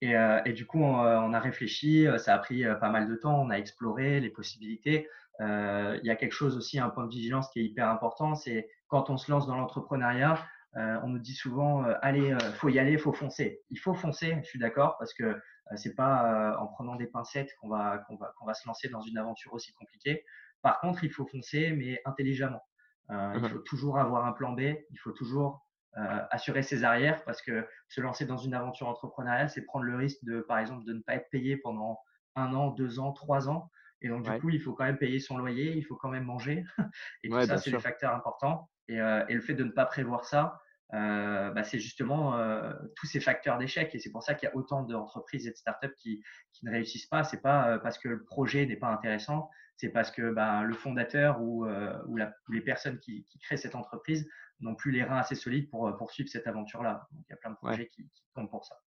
Euh, 0.04 0.42
et, 0.46 0.54
du 0.54 0.66
coup, 0.66 0.84
on, 0.84 1.34
a 1.34 1.40
réfléchi, 1.40 2.08
euh, 2.08 2.18
ça 2.18 2.34
a 2.34 2.40
pris 2.40 2.66
euh, 2.66 2.76
pas 2.76 2.90
mal 2.90 3.08
de 3.08 3.16
temps, 3.16 3.40
on 3.40 3.50
a 3.50 3.56
exploré 3.56 4.20
les 4.20 4.30
possibilités. 4.30 5.08
il 5.40 6.02
y 6.04 6.10
a 6.10 6.16
quelque 6.16 6.34
chose 6.34 6.58
aussi, 6.58 6.80
un 6.80 6.90
point 6.90 7.06
de 7.06 7.10
vigilance 7.10 7.50
qui 7.50 7.60
est 7.60 7.64
hyper 7.64 7.90
important, 7.90 8.36
c'est 8.36 8.70
quand 8.88 9.10
on 9.10 9.18
se 9.18 9.32
lance 9.32 9.48
dans 9.48 9.56
l'entrepreneuriat, 9.56 10.38
on 10.76 11.08
nous 11.08 11.20
dit 11.20 11.34
souvent, 11.36 11.84
allez, 12.02 12.36
faut 12.56 12.70
y 12.70 12.80
aller, 12.80 12.98
faut 12.98 13.14
foncer. 13.14 13.62
Il 13.70 13.80
faut 13.80 13.94
foncer, 13.94 14.38
je 14.42 14.48
suis 14.48 14.60
d'accord, 14.60 14.98
parce 14.98 15.14
que 15.14 15.40
c'est 15.76 15.96
pas 15.96 16.56
en 16.60 16.68
prenant 16.68 16.96
des 16.96 17.08
pincettes 17.08 17.52
qu'on 17.60 17.70
va, 17.70 18.00
qu'on 18.08 18.16
va, 18.16 18.34
qu'on 18.38 18.46
va 18.46 18.54
se 18.54 18.68
lancer 18.68 18.90
dans 18.90 19.02
une 19.02 19.18
aventure 19.18 19.54
aussi 19.54 19.74
compliquée. 19.74 20.24
Par 20.62 20.80
contre, 20.80 21.04
il 21.04 21.12
faut 21.12 21.26
foncer, 21.26 21.72
mais 21.72 22.02
intelligemment. 22.06 22.64
Il 23.10 23.16
mmh 23.16 23.50
faut 23.50 23.60
toujours 23.60 24.00
avoir 24.00 24.26
un 24.26 24.32
plan 24.32 24.54
B, 24.54 24.62
il 24.62 24.98
faut 24.98 25.12
toujours 25.12 25.52
euh, 25.54 25.63
assurer 25.96 26.64
ses 26.64 26.84
arrières 26.84 27.24
parce 27.24 27.42
que 27.42 27.68
se 27.88 28.02
lancer 28.02 28.26
dans 28.26 28.38
une 28.38 28.54
aventure 28.54 28.88
entrepreneuriale, 28.88 29.50
c'est 29.50 29.62
prendre 29.62 29.86
le 29.86 29.96
risque 29.96 30.24
de, 30.24 30.42
par 30.42 30.58
exemple, 30.58 30.86
de 30.86 30.94
ne 30.94 31.02
pas 31.02 31.16
être 31.16 31.30
payé 31.30 31.58
pendant 31.58 32.00
un 32.36 32.54
an, 32.54 32.72
deux 32.72 33.00
ans, 33.00 33.12
trois 33.12 33.50
ans. 33.50 33.70
Et 34.02 34.10
donc, 34.10 34.24
du 34.24 34.40
coup, 34.40 34.50
il 34.50 34.62
faut 34.62 34.74
quand 34.74 34.84
même 34.84 34.98
payer 34.98 35.20
son 35.20 35.38
loyer, 35.38 35.74
il 35.78 35.84
faut 35.84 35.96
quand 35.96 36.10
même 36.10 36.26
manger. 36.26 36.66
Et 37.24 37.30
tout 37.30 37.42
ça, 37.42 37.58
c'est 37.58 37.72
des 37.72 37.80
facteurs 37.80 38.14
importants. 38.14 38.70
Et, 38.90 39.00
euh, 39.00 39.24
et, 39.30 39.34
le 39.34 39.42
fait 39.42 39.54
de 39.54 39.64
ne 39.64 39.72
pas 39.72 39.86
prévoir 39.86 40.26
ça, 40.26 40.60
euh, 40.94 41.50
bah, 41.52 41.64
c'est 41.64 41.80
justement 41.80 42.38
euh, 42.38 42.74
tous 42.98 43.08
ces 43.08 43.22
facteurs 43.22 43.58
d'échec. 43.58 43.96
Et 43.96 44.00
c'est 44.00 44.12
pour 44.12 44.22
ça 44.22 44.34
qu'il 44.34 44.50
y 44.50 44.52
a 44.52 44.56
autant 44.56 44.84
d'entreprises 44.84 45.48
et 45.48 45.52
de 45.52 45.56
startups 45.56 45.96
qui, 45.98 46.22
qui 46.52 46.66
ne 46.66 46.72
réussissent 46.72 47.06
pas. 47.06 47.24
C'est 47.24 47.42
pas 47.42 47.80
parce 47.80 47.98
que 47.98 48.10
le 48.10 48.24
projet 48.26 48.66
n'est 48.66 48.76
pas 48.76 48.90
intéressant, 48.90 49.50
c'est 49.78 49.90
parce 49.90 50.12
que 50.12 50.32
bah, 50.32 50.64
le 50.64 50.74
fondateur 50.74 51.42
ou, 51.42 51.66
ou, 51.66 52.16
la, 52.16 52.34
ou, 52.48 52.52
les 52.52 52.62
personnes 52.62 53.00
qui, 53.00 53.24
qui, 53.26 53.40
créent 53.40 53.58
cette 53.58 53.76
entreprise 53.76 54.28
n'ont 54.64 54.76
plus 54.76 54.92
les 54.92 55.04
reins 55.04 55.18
assez 55.18 55.36
solides 55.36 55.70
pour 55.70 55.88
euh, 55.88 55.92
poursuivre 55.94 56.30
cette 56.30 56.48
aventure-là. 56.48 57.08
Donc, 57.12 57.26
il 57.28 57.32
y 57.32 57.34
a 57.34 57.38
plein 57.38 57.52
de 57.52 57.56
projets 57.56 57.88
qui, 57.88 58.08
qui, 58.10 58.24
tombent 58.34 58.50
pour 58.50 58.66
ça. 58.66 58.80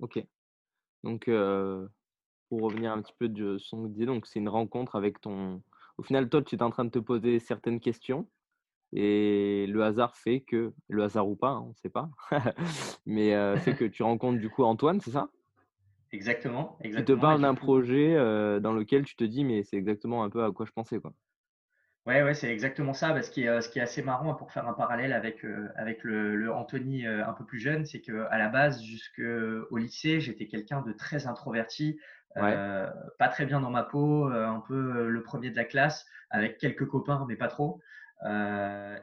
Ok. 0.00 0.24
Donc, 1.02 1.28
euh, 1.28 1.88
pour 2.48 2.62
revenir 2.62 2.92
un 2.92 3.02
petit 3.02 3.14
peu 3.18 3.28
de 3.28 3.58
son 3.58 3.86
idée, 3.86 4.06
donc 4.06 4.26
c'est 4.26 4.38
une 4.38 4.48
rencontre 4.48 4.96
avec 4.96 5.20
ton. 5.20 5.62
Au 5.96 6.02
final, 6.02 6.28
toi, 6.28 6.42
tu 6.42 6.56
es 6.56 6.62
en 6.62 6.70
train 6.70 6.84
de 6.84 6.90
te 6.90 6.98
poser 6.98 7.38
certaines 7.38 7.80
questions 7.80 8.28
et 8.92 9.66
le 9.68 9.82
hasard 9.82 10.16
fait 10.16 10.40
que, 10.40 10.72
le 10.88 11.02
hasard 11.02 11.28
ou 11.28 11.36
pas, 11.36 11.50
hein, 11.50 11.62
on 11.64 11.68
ne 11.70 11.74
sait 11.74 11.88
pas, 11.88 12.10
mais 13.06 13.34
euh, 13.34 13.56
fait 13.56 13.74
que 13.74 13.84
tu 13.84 14.02
rencontres 14.02 14.38
du 14.38 14.48
coup 14.48 14.62
Antoine, 14.62 15.00
c'est 15.00 15.10
ça? 15.10 15.30
Exactement. 16.14 16.78
exactement. 16.80 17.16
Tu 17.16 17.20
te 17.20 17.20
parles 17.20 17.40
d'un 17.42 17.54
projet 17.54 18.14
dans 18.60 18.72
lequel 18.72 19.04
tu 19.04 19.16
te 19.16 19.24
dis, 19.24 19.44
mais 19.44 19.64
c'est 19.64 19.76
exactement 19.76 20.24
un 20.24 20.30
peu 20.30 20.44
à 20.44 20.50
quoi 20.52 20.64
je 20.64 20.72
pensais. 20.72 21.00
Quoi. 21.00 21.12
Ouais, 22.06 22.22
ouais, 22.22 22.34
c'est 22.34 22.52
exactement 22.52 22.92
ça. 22.92 23.12
Parce 23.12 23.30
qui 23.30 23.44
est, 23.44 23.60
ce 23.62 23.68
qui 23.70 23.78
est 23.78 23.82
assez 23.82 24.02
marrant 24.02 24.34
pour 24.34 24.52
faire 24.52 24.68
un 24.68 24.74
parallèle 24.74 25.12
avec, 25.12 25.44
euh, 25.44 25.68
avec 25.76 26.04
le, 26.04 26.36
le 26.36 26.52
Anthony 26.52 27.06
euh, 27.06 27.26
un 27.26 27.32
peu 27.32 27.44
plus 27.44 27.58
jeune, 27.58 27.86
c'est 27.86 28.00
qu'à 28.00 28.36
la 28.36 28.48
base, 28.48 28.82
jusqu'au 28.82 29.76
lycée, 29.76 30.20
j'étais 30.20 30.46
quelqu'un 30.46 30.82
de 30.82 30.92
très 30.92 31.26
introverti, 31.26 31.98
euh, 32.36 32.90
pas 33.18 33.28
très 33.28 33.46
bien 33.46 33.60
dans 33.60 33.70
ma 33.70 33.84
peau, 33.84 34.26
un 34.26 34.62
peu 34.66 35.08
le 35.08 35.22
premier 35.22 35.50
de 35.50 35.56
la 35.56 35.64
classe, 35.64 36.04
avec 36.30 36.58
quelques 36.58 36.86
copains, 36.86 37.24
mais 37.28 37.36
pas 37.36 37.48
trop. 37.48 37.80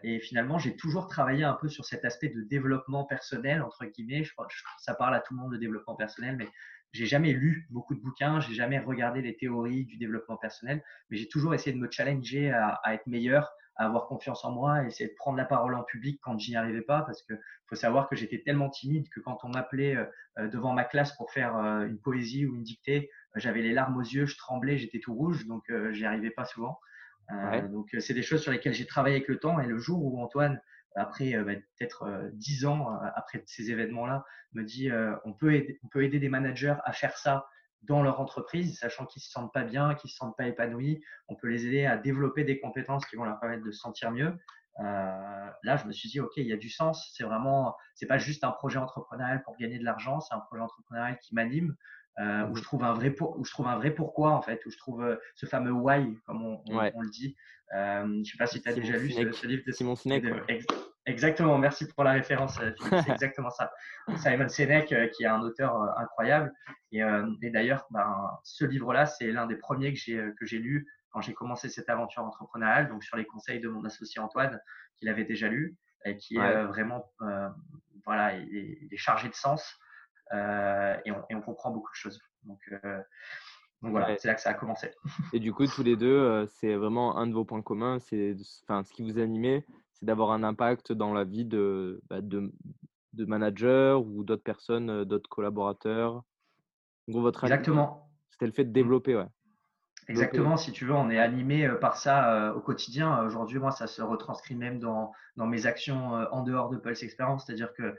et 0.04 0.20
finalement, 0.20 0.60
j'ai 0.60 0.76
toujours 0.76 1.08
travaillé 1.08 1.44
un 1.44 1.54
peu 1.54 1.70
sur 1.70 1.86
cet 1.86 2.06
aspect 2.06 2.30
de 2.30 2.42
développement 2.42 3.06
personnel, 3.06 3.64
entre 3.64 3.86
guillemets. 3.86 4.24
Je 4.24 4.34
que 4.36 4.54
ça 4.80 4.94
parle 4.94 5.16
à 5.16 5.22
tout 5.22 5.34
le 5.34 5.40
monde, 5.40 5.54
le 5.54 5.58
développement 5.58 5.96
personnel, 5.96 6.36
mais 6.38 6.50
j'ai 6.92 7.06
jamais 7.06 7.34
lu 7.34 7.68
beaucoup 7.70 7.96
de 7.96 8.02
bouquins, 8.02 8.40
j'ai 8.40 8.54
jamais 8.54 8.80
regardé 8.80 9.22
les 9.22 9.36
théories 9.36 9.86
du 9.86 9.98
développement 9.98 10.38
personnel, 10.38 10.84
mais 11.10 11.18
j'ai 11.18 11.28
toujours 11.28 11.54
essayé 11.54 11.76
de 11.76 11.82
me 11.82 11.90
challenger 11.90 12.52
à, 12.52 12.80
à, 12.84 12.94
être 12.94 13.08
meilleur, 13.08 13.52
à 13.78 13.86
avoir 13.86 14.08
confiance 14.08 14.44
en 14.44 14.52
moi, 14.52 14.74
à 14.76 14.86
essayer 14.86 15.10
de 15.10 15.16
prendre 15.16 15.38
la 15.38 15.46
parole 15.46 15.76
en 15.76 15.84
public 15.84 16.20
quand 16.22 16.38
j'y 16.38 16.56
arrivais 16.56 16.82
pas, 16.82 17.02
parce 17.02 17.24
que 17.24 17.34
faut 17.68 17.76
savoir 17.76 18.10
que 18.10 18.16
j'étais 18.16 18.42
tellement 18.44 18.70
timide 18.70 19.08
que 19.10 19.22
quand 19.22 19.40
on 19.44 19.50
m'appelait 19.50 19.96
euh, 19.96 20.48
devant 20.50 20.74
ma 20.74 20.84
classe 20.84 21.14
pour 21.14 21.32
faire 21.32 21.56
euh, 21.56 21.88
une 21.88 22.00
poésie 22.00 22.46
ou 22.46 22.56
une 22.56 22.64
dictée, 22.64 23.10
j'avais 23.36 23.62
les 23.62 23.72
larmes 23.72 23.98
aux 23.98 24.02
yeux, 24.02 24.26
je 24.26 24.38
tremblais, 24.38 24.78
j'étais 24.78 25.00
tout 25.00 25.14
rouge, 25.14 25.48
donc 25.48 25.70
euh, 25.70 25.94
j'y 25.94 26.06
arrivais 26.06 26.32
pas 26.32 26.46
souvent. 26.46 26.80
Euh, 27.32 27.62
Donc 27.70 27.96
c'est 28.00 28.14
des 28.14 28.24
choses 28.24 28.42
sur 28.42 28.52
lesquelles 28.52 28.74
j'ai 28.74 28.86
travaillé 28.86 29.16
avec 29.16 29.28
le 29.30 29.40
temps, 29.40 29.60
et 29.60 29.68
le 29.68 29.78
jour 29.78 30.04
où 30.04 30.22
Antoine 30.22 30.60
après 30.96 31.36
euh, 31.36 31.44
bah, 31.44 31.54
peut-être 31.56 32.04
euh, 32.04 32.30
dix 32.34 32.66
ans 32.66 32.94
euh, 32.94 33.08
après 33.16 33.44
ces 33.46 33.72
événements-là, 33.72 34.26
me 34.54 34.64
dit 34.64 34.90
on, 35.24 35.34
peut 35.34 35.54
aider, 35.54 35.80
on 35.84 35.88
peut 35.88 36.04
aider 36.04 36.20
des 36.20 36.30
managers 36.30 36.76
à 36.84 36.92
faire 36.92 37.18
ça 37.18 37.48
dans 37.84 38.04
leur 38.04 38.20
entreprise, 38.20 38.78
sachant 38.78 39.06
qu'ils 39.06 39.22
se 39.22 39.32
sentent 39.32 39.54
pas 39.54 39.64
bien, 39.64 39.96
qu'ils 39.96 40.12
se 40.12 40.18
sentent 40.18 40.38
pas 40.38 40.46
épanouis. 40.46 41.02
On 41.30 41.36
peut 41.36 41.48
les 41.48 41.66
aider 41.66 41.86
à 41.86 41.98
développer 41.98 42.44
des 42.44 42.60
compétences 42.60 43.06
qui 43.06 43.16
vont 43.16 43.24
leur 43.24 43.40
permettre 43.40 43.64
de 43.64 43.72
se 43.72 43.80
sentir 43.80 44.12
mieux. 44.12 44.38
Euh, 44.80 45.50
là, 45.64 45.78
je 45.78 45.86
me 45.86 45.92
suis 45.92 46.10
dit, 46.10 46.20
ok, 46.20 46.34
il 46.38 46.48
y 46.48 46.54
a 46.54 46.58
du 46.58 46.70
sens. 46.70 47.12
C'est 47.16 47.24
vraiment, 47.24 47.76
c'est 47.96 48.06
pas 48.06 48.18
juste 48.18 48.44
un 48.44 48.52
projet 48.52 48.78
entrepreneurial 48.78 49.42
pour 49.44 49.58
gagner 49.58 49.80
de 49.80 49.84
l'argent, 49.84 50.20
c'est 50.20 50.34
un 50.34 50.40
projet 50.40 50.62
entrepreneurial 50.62 51.18
qui 51.20 51.36
m'anime, 51.36 51.76
euh, 52.22 52.48
où 52.48 52.56
je 52.56 52.62
trouve 52.62 52.84
un 52.84 52.94
vrai 52.94 53.10
pour, 53.10 53.38
où 53.38 53.44
je 53.44 53.52
trouve 53.52 53.68
un 53.68 53.78
vrai 53.78 53.92
pourquoi 53.92 54.32
en 54.32 54.42
fait, 54.42 54.66
où 54.66 54.72
je 54.72 54.78
trouve 54.78 55.20
ce 55.36 55.46
fameux 55.46 55.72
why, 55.72 56.18
comme 56.26 56.46
on, 56.46 56.62
on, 56.68 57.02
le 57.02 57.10
dit. 57.10 57.36
Euh, 57.76 58.22
je 58.24 58.32
sais 58.32 58.38
pas 58.38 58.48
si 58.48 58.62
tu 58.62 58.70
as 58.70 58.74
déjà 58.74 58.98
lu 58.98 59.12
ce, 59.12 59.48
livre 59.48 59.64
de 59.66 59.72
Simon 59.72 59.96
Sinek. 59.96 60.26
Exactement, 61.08 61.58
merci 61.58 61.88
pour 61.88 62.04
la 62.04 62.12
référence, 62.12 62.60
euh, 62.60 62.72
c'est 62.78 63.12
exactement 63.12 63.50
ça. 63.50 63.72
Simon 64.18 64.48
Sinek, 64.48 64.92
euh, 64.92 65.08
qui 65.08 65.24
est 65.24 65.28
un 65.28 65.42
auteur 65.42 65.82
euh, 65.82 65.88
incroyable. 65.98 66.54
Et, 66.92 67.02
et 67.42 67.50
d'ailleurs, 67.50 67.88
ben, 67.90 68.30
ce 68.44 68.66
livre-là, 68.66 69.06
c'est 69.06 69.32
l'un 69.32 69.48
des 69.48 69.56
premiers 69.56 69.94
que 69.94 70.00
j'ai 70.00 70.22
que 70.38 70.46
j'ai 70.46 70.60
lu 70.60 70.86
quand 71.10 71.22
j'ai 71.22 71.34
commencé 71.34 71.70
cette 71.70 71.90
aventure 71.90 72.24
entrepreneuriale, 72.24 72.90
donc 72.90 73.04
sur 73.04 73.18
les 73.18 73.26
conseils 73.26 73.60
de 73.60 73.68
mon 73.68 73.84
associé 73.86 74.22
Antoine, 74.22 74.60
qu'il 74.98 75.10
avait 75.10 75.24
déjà 75.24 75.48
lu, 75.48 75.76
et 76.06 76.18
qui 76.18 76.38
est 76.38 76.64
vraiment, 76.66 77.12
voilà, 78.06 78.36
il 78.36 78.88
est, 78.92 78.98
chargé 78.98 79.28
de 79.28 79.34
sens, 79.34 79.78
et 80.32 81.12
on, 81.12 81.24
et, 81.30 81.36
on, 81.36 81.42
comprend 81.42 81.72
beaucoup 81.72 81.92
de 81.92 81.96
choses. 81.96 82.22
Donc, 82.44 82.60
donc 83.82 83.92
voilà, 83.92 84.16
c'est 84.18 84.28
là 84.28 84.36
que 84.36 84.42
ça 84.42 84.52
a 84.52 84.54
commencé. 84.54 84.92
Et 85.34 85.40
du 85.40 85.54
coup, 85.54 85.66
tous 85.66 85.84
les 85.84 85.96
deux, 85.96 86.46
c'est 86.48 86.76
vraiment 86.76 87.18
un 87.18 87.28
de 87.28 87.34
vos 87.34 87.46
points 87.46 87.62
communs, 87.62 88.00
c'est 88.00 88.36
enfin, 88.64 88.84
ce 88.84 88.94
qui 88.94 89.02
vous 89.02 89.20
animait, 89.20 89.66
c'est 89.94 90.06
d'avoir 90.06 90.32
un 90.32 90.44
impact 90.44 90.92
dans 90.92 91.14
la 91.14 91.24
vie 91.24 91.46
de, 91.46 92.02
bah, 92.10 92.22
de, 92.22 92.52
de 93.14 93.26
managers 93.26 93.98
ou 94.04 94.24
d'autres 94.24 94.44
personnes, 94.44 94.90
euh, 94.90 95.06
d'autres 95.06 95.30
collaborateurs. 95.30 96.24
votre 97.08 97.44
Exactement. 97.44 98.10
C'était 98.32 98.46
le 98.46 98.52
fait 98.52 98.64
de 98.64 98.70
mmh. 98.70 98.74
développer, 98.74 99.16
ouais. 99.16 99.28
Exactement, 100.08 100.58
si 100.58 100.72
tu 100.72 100.86
veux, 100.86 100.94
on 100.94 101.10
est 101.10 101.20
animé 101.20 101.68
euh, 101.68 101.76
par 101.76 101.96
ça 101.96 102.34
euh, 102.34 102.54
au 102.54 102.60
quotidien. 102.60 103.24
Aujourd'hui, 103.24 103.60
moi, 103.60 103.72
ça 103.72 103.88
se 103.88 104.02
retranscrit 104.02 104.56
même 104.56 104.80
dans, 104.80 105.12
dans 105.38 105.46
mes 105.46 105.68
actions 105.68 106.14
en 106.32 106.42
dehors 106.42 106.70
de 106.70 106.78
Pulse 106.78 107.04
Experience, 107.04 107.46
c'est-à-dire 107.46 107.72
que 107.74 107.84
euh, 107.84 107.96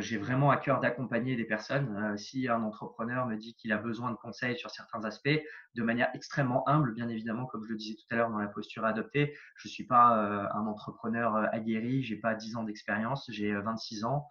j'ai 0.00 0.18
vraiment 0.18 0.50
à 0.50 0.58
cœur 0.58 0.80
d'accompagner 0.80 1.34
des 1.36 1.44
personnes. 1.44 1.96
Euh, 1.96 2.16
si 2.16 2.48
un 2.48 2.62
entrepreneur 2.62 3.26
me 3.26 3.36
dit 3.36 3.54
qu'il 3.54 3.72
a 3.72 3.78
besoin 3.78 4.10
de 4.10 4.16
conseils 4.16 4.56
sur 4.56 4.70
certains 4.70 5.04
aspects, 5.04 5.40
de 5.74 5.82
manière 5.82 6.10
extrêmement 6.14 6.68
humble, 6.68 6.92
bien 6.92 7.08
évidemment, 7.08 7.46
comme 7.46 7.64
je 7.64 7.70
le 7.70 7.76
disais 7.76 7.94
tout 7.94 8.04
à 8.10 8.16
l'heure 8.16 8.30
dans 8.30 8.38
la 8.38 8.48
posture 8.48 8.84
adoptée, 8.84 9.34
je 9.56 9.68
suis 9.68 9.84
pas 9.84 10.18
euh, 10.18 10.46
un 10.52 10.66
entrepreneur 10.66 11.48
aguerri, 11.52 12.02
j'ai 12.02 12.16
pas 12.16 12.34
10 12.34 12.56
ans 12.56 12.64
d'expérience, 12.64 13.30
j'ai 13.30 13.54
26 13.54 14.04
ans. 14.04 14.26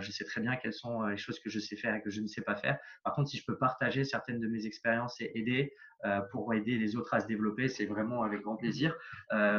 je 0.00 0.10
sais 0.10 0.24
très 0.24 0.40
bien 0.40 0.56
quelles 0.56 0.72
sont 0.72 1.06
les 1.06 1.16
choses 1.16 1.38
que 1.38 1.50
je 1.50 1.60
sais 1.60 1.76
faire 1.76 1.94
et 1.94 2.02
que 2.02 2.10
je 2.10 2.20
ne 2.20 2.26
sais 2.26 2.42
pas 2.42 2.56
faire. 2.56 2.78
Par 3.04 3.14
contre, 3.14 3.28
si 3.28 3.36
je 3.36 3.44
peux 3.46 3.56
partager 3.58 4.04
certaines 4.04 4.40
de 4.40 4.48
mes 4.48 4.66
expériences 4.66 5.20
et 5.20 5.30
aider 5.38 5.72
pour 6.32 6.52
aider 6.52 6.78
les 6.78 6.96
autres 6.96 7.14
à 7.14 7.20
se 7.20 7.26
développer, 7.26 7.68
c'est 7.68 7.86
vraiment 7.86 8.22
avec 8.22 8.40
grand 8.42 8.56
plaisir. 8.56 8.96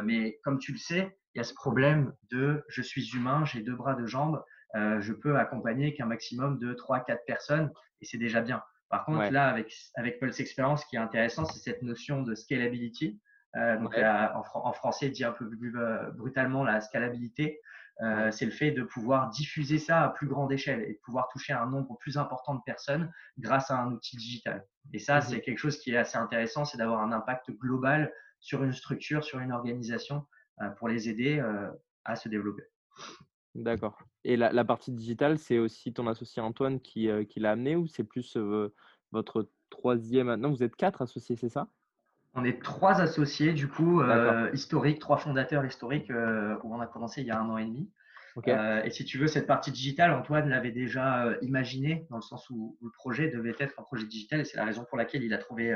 mais 0.03 0.39
comme 0.43 0.59
tu 0.59 0.73
le 0.73 0.77
sais, 0.77 1.17
il 1.35 1.37
y 1.37 1.41
a 1.41 1.43
ce 1.43 1.53
problème 1.53 2.13
de 2.31 2.63
je 2.67 2.81
suis 2.81 3.15
humain, 3.15 3.45
j'ai 3.45 3.61
deux 3.61 3.75
bras, 3.75 3.93
deux 3.95 4.07
jambes. 4.07 4.43
Euh, 4.75 5.01
je 5.01 5.13
peux 5.13 5.37
accompagner 5.37 5.93
qu'un 5.93 6.05
maximum 6.05 6.59
de 6.59 6.73
3-4 6.73 7.25
personnes 7.25 7.71
et 8.01 8.05
c'est 8.05 8.17
déjà 8.17 8.41
bien. 8.41 8.63
Par 8.89 9.05
contre, 9.05 9.31
là, 9.31 9.47
avec, 9.47 9.73
avec 9.95 10.19
Pulse 10.19 10.39
Experience, 10.39 10.81
ce 10.81 10.87
qui 10.87 10.95
est 10.95 10.99
intéressant, 10.99 11.45
c'est 11.45 11.59
cette 11.59 11.83
notion 11.83 12.23
de 12.23 12.33
scalability. 12.33 13.19
Euh, 13.55 13.77
donc, 13.77 13.95
en, 13.97 14.43
en, 14.53 14.73
français, 14.73 15.09
dit 15.09 15.23
un 15.23 15.31
peu 15.31 15.47
plus 15.47 15.77
euh, 15.77 16.09
brutalement 16.11 16.63
la 16.63 16.81
scalabilité. 16.81 17.61
Euh, 18.01 18.31
c'est 18.31 18.45
le 18.45 18.51
fait 18.51 18.71
de 18.71 18.83
pouvoir 18.83 19.29
diffuser 19.29 19.77
ça 19.77 20.03
à 20.03 20.09
plus 20.09 20.27
grande 20.27 20.51
échelle 20.53 20.81
et 20.83 20.93
de 20.93 20.99
pouvoir 21.03 21.27
toucher 21.27 21.51
un 21.51 21.65
nombre 21.65 21.97
plus 21.97 22.17
important 22.17 22.55
de 22.55 22.61
personnes 22.65 23.11
grâce 23.37 23.71
à 23.71 23.77
un 23.77 23.91
outil 23.91 24.15
digital. 24.15 24.65
Et 24.93 24.99
ça, 24.99 25.17
mmh 25.17 25.21
c'est 25.21 25.41
quelque 25.41 25.57
chose 25.57 25.77
qui 25.77 25.91
est 25.91 25.97
assez 25.97 26.17
intéressant, 26.17 26.63
c'est 26.63 26.77
d'avoir 26.77 27.01
un 27.01 27.11
impact 27.11 27.51
global 27.51 28.13
sur 28.39 28.63
une 28.63 28.71
structure, 28.71 29.23
sur 29.25 29.39
une 29.39 29.51
organisation 29.51 30.25
euh, 30.61 30.69
pour 30.69 30.87
les 30.87 31.09
aider 31.09 31.39
euh, 31.39 31.69
à 32.05 32.15
se 32.15 32.29
développer. 32.29 32.63
D'accord. 33.55 33.97
Et 34.23 34.37
la, 34.37 34.51
la, 34.51 34.63
partie 34.63 34.91
digitale, 34.91 35.37
c'est 35.37 35.57
aussi 35.57 35.93
ton 35.93 36.07
associé 36.07 36.41
Antoine 36.41 36.79
qui, 36.79 37.09
euh, 37.09 37.23
qui 37.23 37.39
l'a 37.39 37.51
amené 37.51 37.75
ou 37.75 37.87
c'est 37.87 38.03
plus 38.03 38.37
votre 39.11 39.49
troisième. 39.69 40.35
Non, 40.35 40.49
vous 40.51 40.63
êtes 40.63 40.75
quatre 40.75 41.01
associés, 41.01 41.35
c'est 41.35 41.49
ça? 41.49 41.67
On 42.35 42.43
est 42.43 42.61
trois 42.61 43.01
associés, 43.01 43.53
du 43.53 43.67
coup, 43.67 44.03
historiques, 44.53 44.99
trois 44.99 45.17
fondateurs 45.17 45.65
historiques 45.65 46.11
où 46.11 46.75
on 46.75 46.79
a 46.79 46.85
commencé 46.85 47.21
il 47.21 47.27
y 47.27 47.31
a 47.31 47.39
un 47.39 47.49
an 47.49 47.57
et 47.57 47.65
demi. 47.65 47.89
Et 48.47 48.91
si 48.91 49.05
tu 49.05 49.17
veux, 49.17 49.27
cette 49.27 49.47
partie 49.47 49.71
digitale, 49.71 50.11
Antoine 50.11 50.49
l'avait 50.49 50.71
déjà 50.71 51.25
euh, 51.25 51.37
imaginé 51.41 52.05
dans 52.09 52.17
le 52.17 52.21
sens 52.21 52.49
où, 52.49 52.77
le 52.81 52.89
projet 52.91 53.29
devait 53.29 53.55
être 53.59 53.79
un 53.79 53.83
projet 53.83 54.05
digital 54.05 54.39
et 54.39 54.45
c'est 54.45 54.57
la 54.57 54.65
raison 54.65 54.85
pour 54.85 54.97
laquelle 54.97 55.23
il 55.23 55.33
a 55.33 55.37
trouvé 55.37 55.75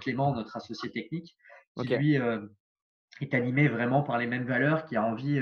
Clément, 0.00 0.34
notre 0.34 0.56
associé 0.56 0.90
technique, 0.90 1.36
qui 1.76 1.96
lui 1.96 2.14
est 2.14 3.34
animé 3.34 3.68
vraiment 3.68 4.02
par 4.02 4.18
les 4.18 4.26
mêmes 4.26 4.46
valeurs, 4.46 4.86
qui 4.86 4.96
a 4.96 5.04
envie, 5.04 5.40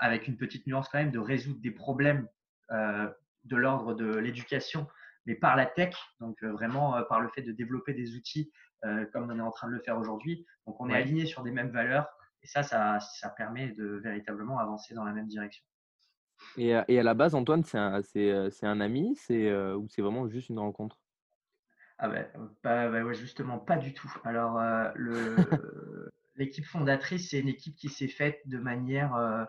avec 0.00 0.28
une 0.28 0.36
petite 0.36 0.66
nuance 0.66 0.88
quand 0.88 0.98
même, 0.98 1.10
de 1.10 1.18
résoudre 1.18 1.60
des 1.60 1.70
problèmes 1.70 2.28
de 2.70 3.56
l'ordre 3.56 3.94
de 3.94 4.16
l'éducation, 4.16 4.86
mais 5.26 5.34
par 5.34 5.54
la 5.56 5.66
tech, 5.66 5.94
donc 6.20 6.42
vraiment 6.42 7.02
par 7.08 7.20
le 7.20 7.28
fait 7.28 7.42
de 7.42 7.52
développer 7.52 7.94
des 7.94 8.14
outils 8.16 8.50
comme 9.12 9.30
on 9.30 9.38
est 9.38 9.42
en 9.42 9.50
train 9.50 9.68
de 9.68 9.72
le 9.72 9.80
faire 9.80 9.98
aujourd'hui. 9.98 10.46
Donc 10.66 10.80
on 10.80 10.88
est 10.88 10.94
aligné 10.94 11.26
sur 11.26 11.42
des 11.42 11.50
mêmes 11.50 11.70
valeurs 11.70 12.08
et 12.42 12.46
ça, 12.46 12.62
ça, 12.62 13.00
ça 13.00 13.28
permet 13.30 13.68
de 13.68 13.84
véritablement 14.02 14.58
avancer 14.58 14.94
dans 14.94 15.04
la 15.04 15.12
même 15.12 15.28
direction. 15.28 15.64
Et, 16.56 16.74
à 16.74 17.02
la 17.02 17.14
base, 17.14 17.34
Antoine, 17.34 17.64
c'est 17.64 17.78
un, 17.78 18.00
un, 18.62 18.80
ami 18.80 19.16
c'est, 19.16 19.54
ou 19.74 19.88
c'est 19.88 20.02
vraiment 20.02 20.28
juste 20.28 20.48
une 20.48 20.58
rencontre? 20.58 20.98
Ah 21.98 22.08
ben, 22.08 22.26
bah, 22.62 22.88
bah 22.90 23.12
justement, 23.12 23.58
pas 23.58 23.76
du 23.76 23.94
tout. 23.94 24.12
Alors, 24.24 24.60
l'équipe 26.36 26.64
fondatrice, 26.64 27.30
c'est 27.30 27.40
une 27.40 27.48
équipe 27.48 27.76
qui 27.76 27.88
s'est 27.88 28.08
faite 28.08 28.40
de 28.46 28.58
manière 28.58 29.46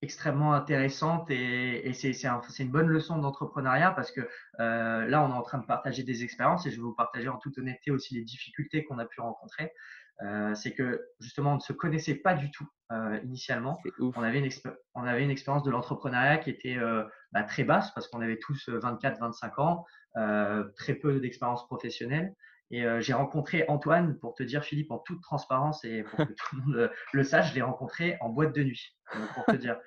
extrêmement 0.00 0.54
intéressante 0.54 1.30
et, 1.30 1.92
c'est, 1.92 2.12
une 2.58 2.70
bonne 2.70 2.86
leçon 2.88 3.18
d'entrepreneuriat 3.18 3.90
parce 3.92 4.12
que 4.12 4.20
là, 4.58 5.22
on 5.22 5.30
est 5.30 5.38
en 5.38 5.42
train 5.42 5.58
de 5.58 5.66
partager 5.66 6.02
des 6.02 6.22
expériences 6.22 6.66
et 6.66 6.70
je 6.70 6.76
vais 6.76 6.82
vous 6.82 6.94
partager 6.94 7.28
en 7.28 7.38
toute 7.38 7.58
honnêteté 7.58 7.90
aussi 7.90 8.14
les 8.14 8.22
difficultés 8.22 8.84
qu'on 8.84 8.98
a 8.98 9.06
pu 9.06 9.20
rencontrer. 9.20 9.72
Euh, 10.22 10.54
c'est 10.54 10.74
que 10.74 11.00
justement 11.20 11.52
on 11.52 11.56
ne 11.56 11.60
se 11.60 11.72
connaissait 11.72 12.16
pas 12.16 12.34
du 12.34 12.50
tout 12.50 12.66
euh, 12.90 13.20
initialement. 13.22 13.80
On 14.00 14.22
avait, 14.22 14.40
une 14.40 14.50
on 14.94 15.04
avait 15.04 15.22
une 15.22 15.30
expérience 15.30 15.62
de 15.62 15.70
l'entrepreneuriat 15.70 16.38
qui 16.38 16.50
était 16.50 16.76
euh, 16.76 17.04
bah, 17.30 17.44
très 17.44 17.62
basse 17.62 17.92
parce 17.92 18.08
qu'on 18.08 18.20
avait 18.20 18.38
tous 18.38 18.68
24-25 18.68 19.60
ans, 19.60 19.84
très 20.76 20.94
peu 20.94 21.20
d'expérience 21.20 21.66
professionnelle. 21.66 22.34
Et 22.70 22.84
j'ai 23.00 23.14
rencontré 23.14 23.64
Antoine, 23.68 24.18
pour 24.18 24.34
te 24.34 24.42
dire 24.42 24.62
Philippe, 24.62 24.90
en 24.90 24.98
toute 24.98 25.22
transparence 25.22 25.84
et 25.84 26.02
pour 26.02 26.18
que 26.18 26.32
tout 26.36 26.56
le 26.56 26.62
monde 26.62 26.90
le 27.12 27.24
sache, 27.24 27.50
je 27.50 27.54
l'ai 27.54 27.62
rencontré 27.62 28.16
en 28.20 28.28
boîte 28.28 28.54
de 28.54 28.62
nuit. 28.62 28.94
pour 29.34 29.46
te 29.46 29.56
dire, 29.56 29.78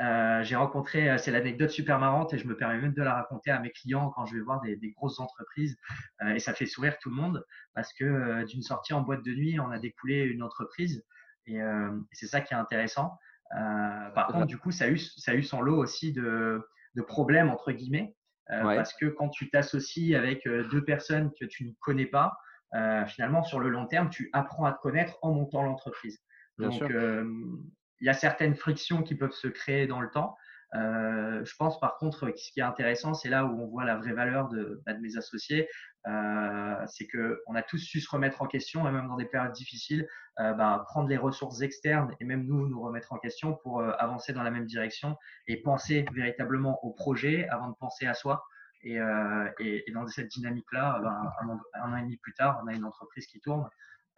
euh, 0.00 0.44
j'ai 0.44 0.54
rencontré, 0.54 1.10
euh, 1.10 1.18
c'est 1.18 1.32
l'anecdote 1.32 1.70
super 1.70 1.98
marrante 1.98 2.32
et 2.32 2.38
je 2.38 2.46
me 2.46 2.56
permets 2.56 2.80
même 2.80 2.92
de 2.92 3.02
la 3.02 3.14
raconter 3.14 3.50
à 3.50 3.58
mes 3.58 3.70
clients 3.70 4.10
quand 4.10 4.26
je 4.26 4.36
vais 4.36 4.40
voir 4.40 4.60
des, 4.60 4.76
des 4.76 4.92
grosses 4.92 5.18
entreprises 5.18 5.76
euh, 6.22 6.34
et 6.34 6.38
ça 6.38 6.54
fait 6.54 6.66
sourire 6.66 6.98
tout 7.00 7.10
le 7.10 7.16
monde 7.16 7.44
parce 7.74 7.92
que 7.92 8.44
d'une 8.44 8.62
sortie 8.62 8.92
en 8.92 9.00
boîte 9.00 9.24
de 9.24 9.32
nuit, 9.32 9.58
on 9.58 9.70
a 9.70 9.78
découlé 9.78 10.22
une 10.22 10.42
entreprise 10.42 11.04
et, 11.46 11.58
c'est 12.12 12.26
ça 12.26 12.42
qui 12.42 12.52
est 12.52 12.56
intéressant. 12.56 13.18
par 13.50 14.28
contre, 14.28 14.46
du 14.46 14.58
coup, 14.58 14.70
ça 14.70 14.84
a 14.84 14.88
eu, 14.88 14.98
ça 14.98 15.32
a 15.32 15.34
eu 15.34 15.42
son 15.42 15.62
lot 15.62 15.78
aussi 15.78 16.12
de, 16.12 16.62
de 16.94 17.02
problèmes 17.02 17.48
entre 17.48 17.72
guillemets 17.72 18.14
parce 18.48 18.94
que 18.94 19.06
quand 19.06 19.28
tu 19.28 19.50
t'associes 19.50 20.14
avec 20.14 20.48
deux 20.48 20.84
personnes 20.84 21.30
que 21.38 21.44
tu 21.44 21.64
ne 21.64 21.72
connais 21.80 22.06
pas, 22.06 22.36
finalement 23.06 23.42
sur 23.42 23.60
le 23.60 23.68
long 23.68 23.86
terme, 23.86 24.10
tu 24.10 24.30
apprends 24.32 24.64
à 24.64 24.72
te 24.72 24.80
connaître 24.80 25.18
en 25.22 25.32
montant 25.32 25.62
l'entreprise. 25.62 26.20
Donc, 26.58 26.82
il 28.00 28.06
y 28.06 28.08
a 28.08 28.14
certaines 28.14 28.54
frictions 28.54 29.02
qui 29.02 29.14
peuvent 29.14 29.32
se 29.32 29.48
créer 29.48 29.86
dans 29.86 30.00
le 30.00 30.10
temps. 30.10 30.36
Euh, 30.74 31.44
je 31.44 31.56
pense 31.56 31.80
par 31.80 31.96
contre, 31.96 32.30
ce 32.36 32.52
qui 32.52 32.60
est 32.60 32.64
intéressant, 32.64 33.14
c'est 33.14 33.28
là 33.28 33.46
où 33.46 33.60
on 33.60 33.66
voit 33.66 33.84
la 33.84 33.96
vraie 33.96 34.12
valeur 34.12 34.48
de, 34.48 34.82
bah, 34.84 34.94
mes 34.94 35.16
associés, 35.16 35.68
euh, 36.06 36.86
c'est 36.86 37.06
qu'on 37.08 37.54
a 37.54 37.62
tous 37.62 37.78
su 37.78 38.00
se 38.00 38.10
remettre 38.10 38.42
en 38.42 38.46
question, 38.46 38.86
et 38.88 38.92
même 38.92 39.08
dans 39.08 39.16
des 39.16 39.24
périodes 39.24 39.52
difficiles, 39.52 40.06
euh, 40.40 40.52
bah, 40.52 40.84
prendre 40.86 41.08
les 41.08 41.16
ressources 41.16 41.62
externes 41.62 42.14
et 42.20 42.24
même 42.24 42.44
nous 42.46 42.68
nous 42.68 42.80
remettre 42.80 43.12
en 43.12 43.18
question 43.18 43.54
pour 43.54 43.80
euh, 43.80 43.92
avancer 43.98 44.32
dans 44.32 44.42
la 44.42 44.50
même 44.50 44.66
direction 44.66 45.16
et 45.46 45.56
penser 45.62 46.04
véritablement 46.12 46.84
au 46.84 46.92
projet 46.92 47.48
avant 47.48 47.68
de 47.68 47.74
penser 47.74 48.06
à 48.06 48.14
soi. 48.14 48.44
Et, 48.82 49.00
euh, 49.00 49.48
dans 49.92 50.06
cette 50.06 50.28
dynamique-là, 50.28 51.00
bah, 51.02 51.34
un, 51.74 51.92
an 51.92 51.96
et 51.96 52.02
demi 52.02 52.16
plus 52.18 52.34
tard, 52.34 52.60
on 52.62 52.68
a 52.68 52.72
une 52.72 52.84
entreprise 52.84 53.26
qui 53.26 53.40
tourne 53.40 53.68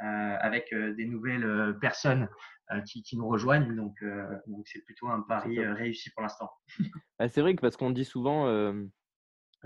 avec 0.01 0.75
des 0.75 1.07
nouvelles 1.07 1.77
personnes 1.81 2.29
euh, 2.73 2.81
qui, 2.83 3.17
nous 3.17 3.27
rejoignent. 3.27 3.75
Donc, 3.75 4.01
euh, 4.03 4.39
donc 4.47 4.69
c'est 4.69 4.85
plutôt 4.85 5.09
un 5.09 5.23
pari 5.23 5.59
euh, 5.59 5.75
réussi 5.75 6.11
pour 6.11 6.23
l'instant. 6.23 6.51
Bah, 7.19 7.29
c'est 7.29 7.41
vrai 7.41 7.57
que 7.57 7.61
parce 7.61 7.77
qu'on 7.77 7.91
dit 7.91 8.05
souvent, 8.05 8.47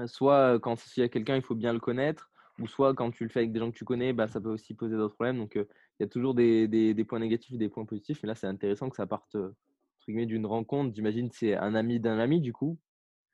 soit 0.07 0.59
quand 0.61 0.77
il 0.97 1.01
y 1.01 1.03
a 1.03 1.09
quelqu'un, 1.09 1.37
il 1.37 1.43
faut 1.43 1.55
bien 1.55 1.73
le 1.73 1.81
connaître, 1.81 2.31
ou 2.59 2.67
soit 2.67 2.95
quand 2.95 3.11
tu 3.11 3.25
le 3.25 3.31
fais 3.31 3.41
avec 3.41 3.53
des 3.53 3.59
gens 3.59 3.71
que 3.71 3.77
tu 3.77 3.85
connais, 3.85 4.13
bah, 4.13 4.27
ça 4.27 4.41
peut 4.41 4.49
aussi 4.49 4.75
poser 4.75 4.97
d'autres 4.97 5.15
problèmes. 5.15 5.39
Donc, 5.39 5.53
il 5.57 5.67
y 6.01 6.03
a 6.03 6.09
toujours 6.09 6.35
des, 6.35 6.67
des, 6.67 7.05
points 7.05 7.19
négatifs 7.19 7.53
et 7.55 7.59
des 7.59 7.69
points 7.69 7.85
positifs. 7.85 8.25
Et 8.25 8.27
là, 8.27 8.35
c'est 8.35 8.47
intéressant 8.47 8.89
que 8.89 8.97
ça 8.97 9.07
parte 9.07 9.37
d'une 10.07 10.47
rencontre. 10.47 10.95
J'imagine 10.95 11.31
c'est 11.31 11.55
un 11.57 11.75
ami 11.75 12.01
d'un 12.01 12.19
ami, 12.19 12.41
du 12.41 12.53
coup. 12.53 12.79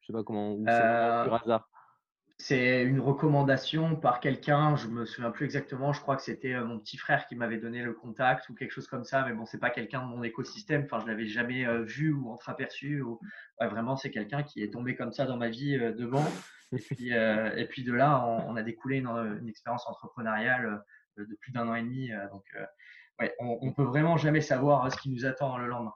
Je 0.00 0.06
sais 0.06 0.12
pas 0.12 0.24
comment, 0.24 0.54
ou 0.54 0.64
c'est 0.66 0.72
euh, 0.72 1.30
hasard. 1.32 1.68
C'est 2.42 2.82
une 2.84 3.00
recommandation 3.00 3.96
par 3.96 4.18
quelqu'un, 4.18 4.74
je 4.74 4.88
me 4.88 5.04
souviens 5.04 5.30
plus 5.30 5.44
exactement, 5.44 5.92
je 5.92 6.00
crois 6.00 6.16
que 6.16 6.22
c'était 6.22 6.54
euh, 6.54 6.64
mon 6.64 6.78
petit 6.78 6.96
frère 6.96 7.26
qui 7.26 7.36
m'avait 7.36 7.58
donné 7.58 7.82
le 7.82 7.92
contact 7.92 8.48
ou 8.48 8.54
quelque 8.54 8.70
chose 8.70 8.86
comme 8.86 9.04
ça, 9.04 9.26
mais 9.26 9.34
bon, 9.34 9.44
c'est 9.44 9.58
pas 9.58 9.68
quelqu'un 9.68 10.00
de 10.00 10.06
mon 10.06 10.22
écosystème, 10.22 10.84
enfin, 10.86 11.00
je 11.00 11.06
l'avais 11.06 11.26
jamais 11.26 11.66
euh, 11.66 11.82
vu 11.82 12.14
ou 12.14 12.30
entreaperçu. 12.30 13.02
Ou... 13.02 13.20
vraiment, 13.60 13.94
c'est 13.96 14.10
quelqu'un 14.10 14.42
qui 14.42 14.62
est 14.62 14.72
tombé 14.72 14.96
comme 14.96 15.12
ça 15.12 15.26
dans 15.26 15.36
ma 15.36 15.50
vie 15.50 15.76
euh, 15.76 15.92
devant. 15.92 16.24
Et 16.72 16.78
puis, 16.78 17.10
et 17.10 17.66
puis 17.68 17.82
de 17.82 17.92
là, 17.92 18.24
on, 18.24 18.54
a 18.54 18.62
découlé 18.62 18.98
une, 18.98 19.48
expérience 19.48 19.88
entrepreneuriale 19.88 20.80
de 21.16 21.36
plus 21.40 21.50
d'un 21.50 21.66
an 21.66 21.74
et 21.74 21.82
demi. 21.82 22.10
donc, 22.30 22.44
ouais, 23.18 23.34
on, 23.40 23.66
ne 23.66 23.72
peut 23.72 23.82
vraiment 23.82 24.16
jamais 24.16 24.40
savoir 24.40 24.88
ce 24.92 24.96
qui 24.96 25.10
nous 25.10 25.26
attend 25.26 25.58
le 25.58 25.66
lendemain. 25.66 25.94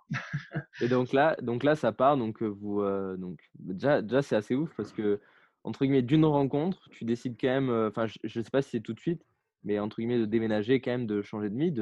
et 0.80 0.88
donc 0.88 1.12
là, 1.12 1.36
donc 1.42 1.62
là, 1.62 1.76
ça 1.76 1.92
part. 1.92 2.16
Donc 2.16 2.42
vous, 2.42 2.82
donc 3.16 3.38
déjà, 3.54 4.02
déjà 4.02 4.20
c'est 4.20 4.34
assez 4.34 4.56
ouf 4.56 4.74
parce 4.76 4.90
que 4.90 5.20
entre 5.64 5.84
guillemets, 5.84 6.02
d'une 6.02 6.24
rencontre, 6.24 6.88
tu 6.90 7.04
décides 7.04 7.36
quand 7.40 7.48
même, 7.48 7.70
euh, 7.70 7.88
enfin, 7.88 8.06
je 8.06 8.38
ne 8.38 8.44
sais 8.44 8.50
pas 8.50 8.62
si 8.62 8.70
c'est 8.70 8.80
tout 8.80 8.92
de 8.92 9.00
suite, 9.00 9.22
mais 9.64 9.78
entre 9.78 9.96
guillemets, 9.96 10.18
de 10.18 10.26
déménager 10.26 10.80
quand 10.80 10.90
même, 10.90 11.06
de 11.06 11.22
changer 11.22 11.50
de 11.50 11.58
vie, 11.58 11.72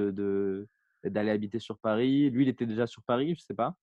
d'aller 1.04 1.30
habiter 1.30 1.58
sur 1.58 1.78
Paris. 1.78 2.30
Lui, 2.30 2.44
il 2.44 2.48
était 2.48 2.66
déjà 2.66 2.86
sur 2.86 3.02
Paris, 3.02 3.34
je 3.36 3.42
sais 3.42 3.54
pas. 3.54 3.76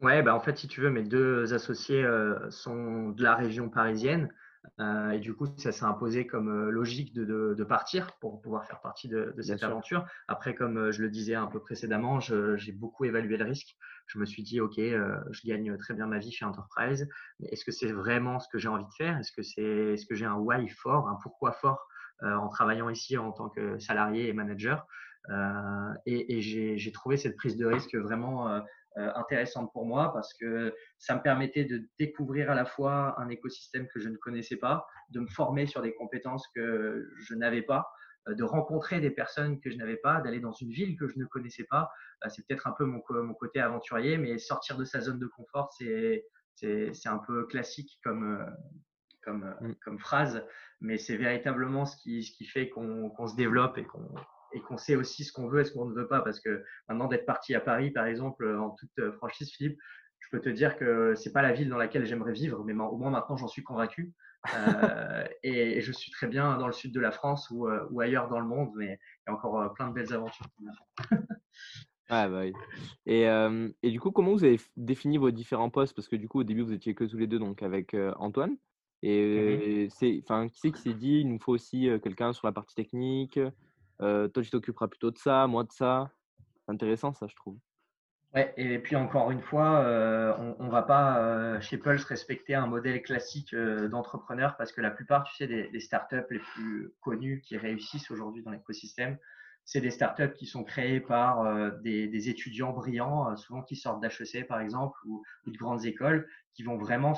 Ouais, 0.00 0.22
bah 0.22 0.34
en 0.34 0.40
fait, 0.40 0.56
si 0.56 0.66
tu 0.66 0.80
veux, 0.80 0.90
mes 0.90 1.02
deux 1.02 1.52
associés 1.52 2.02
euh, 2.02 2.50
sont 2.50 3.10
de 3.10 3.22
la 3.22 3.34
région 3.36 3.68
parisienne. 3.68 4.32
Euh, 4.78 5.10
et 5.10 5.18
du 5.18 5.34
coup, 5.34 5.46
ça 5.56 5.72
s'est 5.72 5.84
imposé 5.84 6.26
comme 6.26 6.48
euh, 6.48 6.70
logique 6.70 7.12
de, 7.14 7.54
de, 7.54 7.64
partir 7.64 8.12
pour 8.20 8.40
pouvoir 8.40 8.66
faire 8.66 8.80
partie 8.80 9.08
de, 9.08 9.32
de 9.36 9.42
cette 9.42 9.62
aventure. 9.62 10.06
Après, 10.28 10.54
comme 10.54 10.76
euh, 10.78 10.92
je 10.92 11.02
le 11.02 11.10
disais 11.10 11.34
un 11.34 11.46
peu 11.46 11.60
précédemment, 11.60 12.20
j'ai 12.20 12.72
beaucoup 12.72 13.04
évalué 13.04 13.36
le 13.36 13.44
risque. 13.44 13.76
Je 14.06 14.18
me 14.18 14.24
suis 14.24 14.42
dit, 14.42 14.60
OK, 14.60 14.76
je 14.76 15.46
gagne 15.46 15.76
très 15.78 15.94
bien 15.94 16.06
ma 16.06 16.18
vie 16.18 16.32
chez 16.32 16.44
Enterprise, 16.44 17.08
mais 17.38 17.48
est-ce 17.48 17.64
que 17.64 17.70
c'est 17.70 17.92
vraiment 17.92 18.40
ce 18.40 18.48
que 18.48 18.58
j'ai 18.58 18.68
envie 18.68 18.84
de 18.84 18.94
faire? 18.96 19.16
Est-ce 19.18 19.30
que, 19.30 19.42
c'est, 19.42 19.62
est-ce 19.62 20.04
que 20.04 20.16
j'ai 20.16 20.24
un 20.24 20.34
why 20.34 20.68
fort, 20.68 21.08
un 21.08 21.16
pourquoi 21.22 21.52
fort 21.52 21.86
en 22.20 22.48
travaillant 22.48 22.90
ici 22.90 23.16
en 23.16 23.30
tant 23.30 23.48
que 23.48 23.78
salarié 23.78 24.28
et 24.28 24.32
manager? 24.32 24.84
Et, 26.06 26.36
et 26.36 26.40
j'ai, 26.40 26.92
trouvé 26.92 27.16
cette 27.16 27.36
prise 27.36 27.56
de 27.56 27.66
risque 27.66 27.94
vraiment 27.94 28.62
euh, 28.98 29.08
intéressante 29.14 29.72
pour 29.72 29.86
moi 29.86 30.12
parce 30.12 30.34
que 30.34 30.74
ça 30.98 31.14
me 31.14 31.22
permettait 31.22 31.64
de 31.64 31.88
découvrir 31.96 32.50
à 32.50 32.56
la 32.56 32.64
fois 32.64 33.14
un 33.20 33.28
écosystème 33.28 33.86
que 33.86 34.00
je 34.00 34.08
ne 34.08 34.16
connaissais 34.16 34.56
pas, 34.56 34.84
de 35.10 35.20
me 35.20 35.28
former 35.28 35.66
sur 35.66 35.80
des 35.80 35.94
compétences 35.94 36.48
que 36.56 37.08
je 37.20 37.36
n'avais 37.36 37.62
pas, 37.62 37.88
euh, 38.26 38.34
de 38.34 38.42
rencontrer 38.42 39.00
des 39.00 39.12
personnes 39.12 39.60
que 39.60 39.70
je 39.70 39.76
n'avais 39.76 39.98
pas, 39.98 40.20
d'aller 40.20 40.40
dans 40.40 40.50
une 40.50 40.72
ville 40.72 40.98
que 40.98 41.06
je 41.06 41.20
ne 41.20 41.24
connaissais 41.24 41.66
pas. 41.70 41.88
Euh, 42.24 42.28
c'est 42.30 42.44
peut-être 42.44 42.66
un 42.66 42.72
peu 42.72 42.84
mon, 42.84 43.00
mon, 43.10 43.34
côté 43.34 43.60
aventurier, 43.60 44.18
mais 44.18 44.38
sortir 44.38 44.76
de 44.76 44.84
sa 44.84 45.00
zone 45.00 45.20
de 45.20 45.28
confort, 45.28 45.72
c'est 45.72 46.24
un 47.06 47.18
peu 47.18 47.46
classique 47.46 48.00
comme 48.02 48.44
comme, 49.22 49.54
mm. 49.60 49.74
comme 49.84 50.00
phrase, 50.00 50.44
mais 50.80 50.98
c'est 50.98 51.16
véritablement 51.16 51.84
ce 51.84 51.96
qui, 51.98 52.24
ce 52.24 52.32
qui 52.32 52.44
fait 52.44 52.70
qu'on 52.70 53.26
se 53.28 53.36
développe 53.36 53.78
et 53.78 53.84
qu'on 53.84 54.08
et 54.52 54.60
qu'on 54.60 54.76
sait 54.76 54.96
aussi 54.96 55.24
ce 55.24 55.32
qu'on 55.32 55.48
veut 55.48 55.60
et 55.60 55.64
ce 55.64 55.72
qu'on 55.72 55.86
ne 55.86 55.94
veut 55.94 56.08
pas. 56.08 56.20
Parce 56.20 56.40
que 56.40 56.64
maintenant, 56.88 57.08
d'être 57.08 57.26
parti 57.26 57.54
à 57.54 57.60
Paris, 57.60 57.90
par 57.90 58.06
exemple, 58.06 58.46
en 58.56 58.70
toute 58.70 58.98
euh, 58.98 59.12
franchise, 59.12 59.50
Philippe, 59.52 59.78
je 60.18 60.28
peux 60.30 60.40
te 60.40 60.48
dire 60.48 60.76
que 60.76 61.14
c'est 61.14 61.32
pas 61.32 61.42
la 61.42 61.52
ville 61.52 61.68
dans 61.68 61.76
laquelle 61.76 62.06
j'aimerais 62.06 62.32
vivre, 62.32 62.62
mais 62.64 62.72
au 62.72 62.96
moins 62.96 63.10
maintenant, 63.10 63.36
j'en 63.36 63.48
suis 63.48 63.62
convaincu. 63.62 64.12
Euh, 64.54 65.24
et, 65.42 65.80
je 65.80 65.92
suis 65.92 66.10
très 66.12 66.26
bien 66.26 66.56
dans 66.56 66.66
le 66.66 66.72
sud 66.72 66.94
de 66.94 67.00
la 67.00 67.10
France 67.10 67.50
ou, 67.50 67.68
euh, 67.68 67.86
ou 67.90 68.00
ailleurs 68.00 68.28
dans 68.28 68.40
le 68.40 68.46
monde, 68.46 68.70
mais 68.74 68.86
il 68.86 69.30
y 69.30 69.30
a 69.30 69.34
encore 69.34 69.72
plein 69.74 69.88
de 69.88 69.94
belles 69.94 70.12
aventures. 70.12 70.46
Ah 72.12 72.28
bah 72.28 72.40
oui. 72.40 72.52
Et, 73.06 73.26
et, 73.84 73.90
du 73.92 74.00
coup, 74.00 74.10
comment 74.10 74.32
vous 74.32 74.42
avez 74.42 74.58
défini 74.76 75.16
vos 75.16 75.30
différents 75.30 75.70
postes? 75.70 75.94
Parce 75.94 76.08
que 76.08 76.16
du 76.16 76.26
coup, 76.26 76.40
au 76.40 76.44
début, 76.44 76.62
vous 76.62 76.72
étiez 76.72 76.92
que 76.92 77.04
tous 77.04 77.16
les 77.16 77.28
deux, 77.28 77.38
donc 77.38 77.62
avec 77.62 77.94
Antoine. 78.16 78.56
Et 79.02 79.86
c'est, 79.92 80.20
enfin, 80.24 80.48
qui 80.48 80.58
c'est 80.58 80.72
qui 80.72 80.82
s'est 80.82 80.94
dit, 80.94 81.20
il 81.20 81.28
nous 81.28 81.38
faut 81.38 81.52
aussi 81.52 81.88
quelqu'un 82.02 82.32
sur 82.32 82.48
la 82.48 82.52
partie 82.52 82.74
technique, 82.74 83.38
toi, 84.00 84.42
tu 84.42 84.50
t'occuperas 84.50 84.88
plutôt 84.88 85.10
de 85.10 85.18
ça, 85.18 85.46
moi 85.46 85.64
de 85.64 85.72
ça. 85.72 86.10
Intéressant, 86.68 87.12
ça, 87.14 87.26
je 87.28 87.36
trouve. 87.36 87.58
Ouais, 88.32 88.54
et 88.56 88.78
puis 88.78 88.94
encore 88.94 89.32
une 89.32 89.40
fois, 89.40 89.80
euh, 89.80 90.32
on, 90.60 90.66
ne 90.66 90.70
va 90.70 90.82
pas 90.82 91.18
euh, 91.18 91.60
chez 91.60 91.78
Pulse 91.78 92.04
respecter 92.04 92.54
un 92.54 92.68
modèle 92.68 93.02
classique 93.02 93.52
euh, 93.54 93.88
d'entrepreneur 93.88 94.56
parce 94.56 94.70
que 94.70 94.80
la 94.80 94.92
plupart, 94.92 95.24
tu 95.24 95.34
sais, 95.34 95.48
des, 95.48 95.80
startups 95.80 96.26
les 96.30 96.38
plus 96.38 96.92
connues 97.00 97.40
qui 97.40 97.56
réussissent 97.56 98.08
aujourd'hui 98.12 98.44
dans 98.44 98.52
l'écosystème, 98.52 99.18
c'est 99.64 99.80
des 99.80 99.90
startups 99.90 100.32
qui 100.34 100.46
sont 100.46 100.62
créées 100.62 101.00
par 101.00 101.80
des, 101.80 102.06
des, 102.06 102.28
étudiants 102.28 102.72
brillants, 102.72 103.36
souvent 103.36 103.62
qui 103.62 103.76
sortent 103.76 104.00
d'HEC 104.00 104.46
par 104.46 104.60
exemple 104.60 104.98
ou, 105.06 105.22
de 105.46 105.56
grandes 105.56 105.84
écoles, 105.84 106.28
qui 106.54 106.62
vont 106.62 106.76
vraiment 106.76 107.14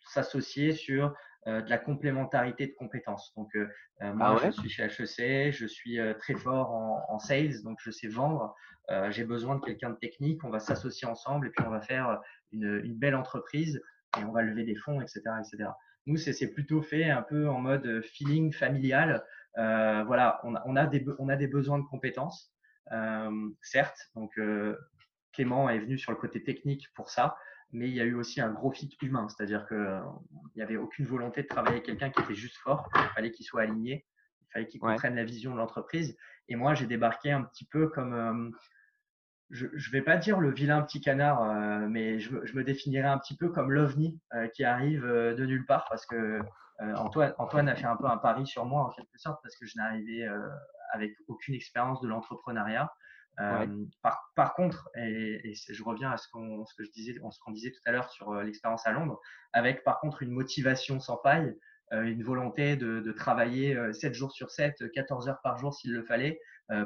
s'associer 0.00 0.72
sur 0.72 1.06
euh, 1.06 1.12
de 1.46 1.70
la 1.70 1.78
complémentarité 1.78 2.66
de 2.66 2.72
compétences. 2.72 3.32
Donc, 3.36 3.54
euh, 3.54 3.68
euh, 4.02 4.12
moi, 4.12 4.38
ah 4.40 4.46
je 4.46 4.50
suis 4.50 4.68
chez 4.68 4.84
HEC, 4.84 5.52
je 5.52 5.66
suis 5.66 5.98
très 6.18 6.34
fort 6.34 6.70
en, 7.08 7.18
sales, 7.18 7.62
donc 7.62 7.78
je 7.80 7.90
sais 7.90 8.08
vendre. 8.08 8.54
J'ai 9.10 9.24
besoin 9.24 9.56
de 9.56 9.60
quelqu'un 9.60 9.90
de 9.90 9.96
technique. 9.96 10.42
On 10.44 10.50
va 10.50 10.60
s'associer 10.60 11.06
ensemble 11.06 11.48
et 11.48 11.50
puis 11.50 11.64
on 11.66 11.70
va 11.70 11.80
faire 11.80 12.20
une, 12.52 12.94
belle 12.94 13.14
entreprise 13.14 13.82
et 14.18 14.24
on 14.24 14.32
va 14.32 14.42
lever 14.42 14.64
des 14.64 14.76
fonds, 14.76 15.00
etc., 15.00 15.20
etc. 15.38 15.70
Nous, 16.06 16.16
c'est 16.16 16.48
plutôt 16.52 16.80
fait 16.80 17.10
un 17.10 17.20
peu 17.20 17.48
en 17.48 17.60
mode 17.60 18.02
feeling 18.02 18.52
familial. 18.52 19.22
voilà, 19.54 20.40
on 20.44 20.54
a, 20.54 20.62
on 20.66 20.76
a, 20.76 20.86
des, 20.86 21.04
on 21.18 21.28
a 21.28 21.36
des 21.36 21.48
besoins 21.48 21.78
de 21.78 21.84
compétences, 21.84 22.52
certes. 23.60 24.10
Donc, 24.14 24.38
Clément 25.32 25.68
est 25.68 25.78
venu 25.78 25.98
sur 25.98 26.12
le 26.12 26.18
côté 26.18 26.42
technique 26.42 26.88
pour 26.94 27.10
ça 27.10 27.36
mais 27.72 27.88
il 27.88 27.94
y 27.94 28.00
a 28.00 28.04
eu 28.04 28.14
aussi 28.14 28.40
un 28.40 28.50
gros 28.50 28.70
fit 28.70 28.90
humain, 29.02 29.28
c'est-à-dire 29.28 29.66
qu'il 29.66 29.76
euh, 29.76 30.00
n'y 30.56 30.62
avait 30.62 30.76
aucune 30.76 31.06
volonté 31.06 31.42
de 31.42 31.48
travailler 31.48 31.76
avec 31.76 31.86
quelqu'un 31.86 32.10
qui 32.10 32.20
était 32.22 32.34
juste 32.34 32.56
fort, 32.56 32.88
il 32.94 33.02
fallait 33.14 33.30
qu'il 33.30 33.44
soit 33.44 33.62
aligné, 33.62 34.06
il 34.42 34.52
fallait 34.52 34.66
qu'il 34.66 34.80
comprenne 34.80 35.16
la 35.16 35.24
vision 35.24 35.52
de 35.52 35.58
l'entreprise. 35.58 36.16
Et 36.48 36.56
moi, 36.56 36.74
j'ai 36.74 36.86
débarqué 36.86 37.30
un 37.30 37.42
petit 37.42 37.66
peu 37.66 37.88
comme, 37.88 38.14
euh, 38.14 38.50
je 39.50 39.66
ne 39.66 39.92
vais 39.92 40.02
pas 40.02 40.16
dire 40.16 40.40
le 40.40 40.50
vilain 40.50 40.80
petit 40.82 41.00
canard, 41.00 41.42
euh, 41.42 41.86
mais 41.88 42.18
je, 42.20 42.32
me 42.34 42.64
définirais 42.64 43.08
un 43.08 43.18
petit 43.18 43.36
peu 43.36 43.50
comme 43.50 43.70
l'ovni 43.70 44.18
qui 44.54 44.64
arrive 44.64 45.04
de 45.06 45.46
nulle 45.46 45.66
part, 45.66 45.86
parce 45.88 46.06
que 46.06 46.40
Antoine, 46.80 47.34
Antoine, 47.38 47.68
a 47.68 47.74
fait 47.74 47.86
un 47.86 47.96
peu 47.96 48.06
un 48.06 48.18
pari 48.18 48.46
sur 48.46 48.64
moi 48.64 48.82
en 48.82 48.90
quelque 48.90 49.18
sorte, 49.18 49.40
parce 49.42 49.56
que 49.56 49.66
je 49.66 49.76
n'arrivais 49.76 50.28
avec 50.92 51.14
aucune 51.28 51.54
expérience 51.54 52.00
de 52.00 52.08
l'entrepreneuriat. 52.08 52.90
Euh, 53.40 53.66
par, 54.34 54.54
contre, 54.54 54.88
et, 54.96 55.54
je 55.68 55.82
reviens 55.84 56.10
à 56.10 56.16
ce, 56.16 56.28
qu'on, 56.28 56.64
que 56.76 56.84
je 56.84 56.90
disais, 56.90 57.14
ce 57.14 57.38
qu'on 57.40 57.52
disait 57.52 57.70
tout 57.70 57.80
à 57.84 57.92
l'heure 57.92 58.10
sur 58.10 58.32
euh, 58.32 58.42
l'expérience 58.42 58.86
à 58.86 58.92
Londres, 58.92 59.20
avec 59.52 59.84
par 59.84 60.00
contre 60.00 60.22
une 60.22 60.32
motivation 60.32 60.98
sans 60.98 61.18
faille, 61.22 61.56
euh, 61.92 62.02
une 62.02 62.24
volonté 62.24 62.76
de, 62.76 63.12
travailler 63.12 63.76
7 63.92 64.12
jours 64.12 64.32
sur 64.32 64.50
7, 64.50 64.90
14 64.92 65.28
heures 65.28 65.40
par 65.42 65.56
jour 65.58 65.72
s'il 65.72 65.92
le 65.92 66.02
fallait, 66.02 66.40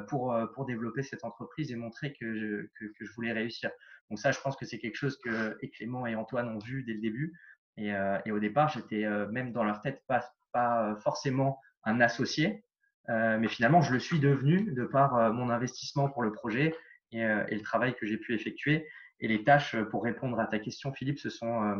pour, 0.07 0.33
développer 0.65 1.03
cette 1.03 1.25
entreprise 1.25 1.71
et 1.71 1.75
montrer 1.75 2.13
que 2.13 2.35
je, 2.35 3.13
voulais 3.15 3.33
réussir. 3.33 3.69
Donc 4.09 4.19
ça, 4.19 4.31
je 4.31 4.39
pense 4.39 4.55
que 4.55 4.65
c'est 4.65 4.79
quelque 4.79 4.95
chose 4.95 5.17
que 5.17 5.57
Clément 5.75 6.07
et 6.07 6.15
Antoine 6.15 6.47
ont 6.47 6.59
vu 6.59 6.83
dès 6.83 6.93
le 6.93 7.01
début. 7.01 7.33
Et, 7.75 7.91
au 8.31 8.39
départ, 8.39 8.69
j'étais 8.69 9.05
même 9.29 9.51
dans 9.51 9.65
leur 9.65 9.81
tête 9.81 10.03
pas, 10.07 10.95
forcément 11.01 11.59
un 11.83 11.99
associé, 11.99 12.63
mais 13.07 13.47
finalement, 13.47 13.81
je 13.81 13.93
le 13.93 13.99
suis 13.99 14.19
devenu 14.19 14.71
de 14.71 14.85
par 14.85 15.17
euh, 15.17 15.31
mon 15.31 15.49
investissement 15.49 16.09
pour 16.09 16.23
le 16.23 16.31
projet 16.31 16.75
et, 17.11 17.23
euh, 17.23 17.45
et 17.49 17.55
le 17.55 17.61
travail 17.61 17.95
que 17.95 18.05
j'ai 18.05 18.17
pu 18.17 18.33
effectuer. 18.33 18.87
Et 19.19 19.27
les 19.27 19.43
tâches, 19.43 19.75
pour 19.91 20.03
répondre 20.03 20.39
à 20.39 20.47
ta 20.47 20.59
question, 20.59 20.91
Philippe, 20.93 21.19
se 21.19 21.29
sont, 21.29 21.77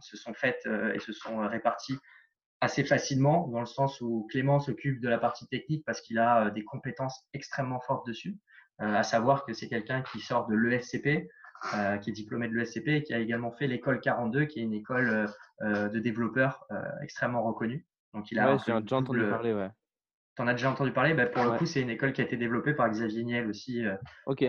se 0.00 0.16
sont 0.16 0.32
faites 0.32 0.66
et 0.94 0.98
se 0.98 1.12
sont 1.12 1.46
réparties 1.46 1.98
assez 2.62 2.84
facilement, 2.84 3.48
dans 3.48 3.60
le 3.60 3.66
sens 3.66 4.00
où 4.00 4.26
Clément 4.30 4.60
s'occupe 4.60 5.02
de 5.02 5.08
la 5.08 5.18
partie 5.18 5.46
technique 5.46 5.84
parce 5.84 6.00
qu'il 6.00 6.18
a 6.18 6.48
des 6.50 6.64
compétences 6.64 7.26
extrêmement 7.34 7.80
fortes 7.80 8.06
dessus, 8.06 8.38
à 8.78 9.02
savoir 9.02 9.44
que 9.44 9.52
c'est 9.52 9.68
quelqu'un 9.68 10.02
qui 10.10 10.20
sort 10.20 10.46
de 10.46 10.54
l'ESCP, 10.54 11.28
euh, 11.74 11.96
qui 11.98 12.10
est 12.10 12.12
diplômé 12.12 12.48
de 12.48 12.54
l'ESCP 12.54 12.88
et 12.88 13.02
qui 13.02 13.14
a 13.14 13.18
également 13.18 13.50
fait 13.50 13.66
l'école 13.66 14.00
42, 14.00 14.44
qui 14.44 14.60
est 14.60 14.62
une 14.62 14.74
école 14.74 15.28
euh, 15.62 15.88
de 15.88 15.98
développeurs 15.98 16.64
euh, 16.70 16.82
extrêmement 17.02 17.42
reconnue. 17.42 17.86
Donc 18.14 18.30
il 18.30 18.38
a 18.38 18.52
ouais, 18.52 18.58
j'ai 18.64 18.80
déjà 18.80 18.96
entendu 18.96 19.26
parler, 19.28 19.52
ouais 19.52 19.70
tu 20.36 20.42
en 20.42 20.46
as 20.46 20.52
déjà 20.52 20.70
entendu 20.70 20.92
parler. 20.92 21.14
Bah, 21.14 21.26
pour 21.26 21.44
le 21.44 21.58
coup, 21.58 21.66
c'est 21.66 21.80
une 21.80 21.90
école 21.90 22.12
qui 22.12 22.20
a 22.20 22.24
été 22.24 22.36
développée 22.36 22.74
par 22.74 22.88
Xavier 22.90 23.24
Niel 23.24 23.48
aussi. 23.48 23.84
Euh, 23.84 23.96
ok. 24.26 24.42
Euh, 24.42 24.48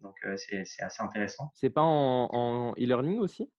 donc, 0.00 0.14
euh, 0.24 0.36
c'est 0.36 0.64
assez 0.80 1.02
intéressant. 1.02 1.50
C'est 1.54 1.70
pas 1.70 1.82
en 1.82 2.72
e-learning 2.78 3.18
aussi? 3.18 3.50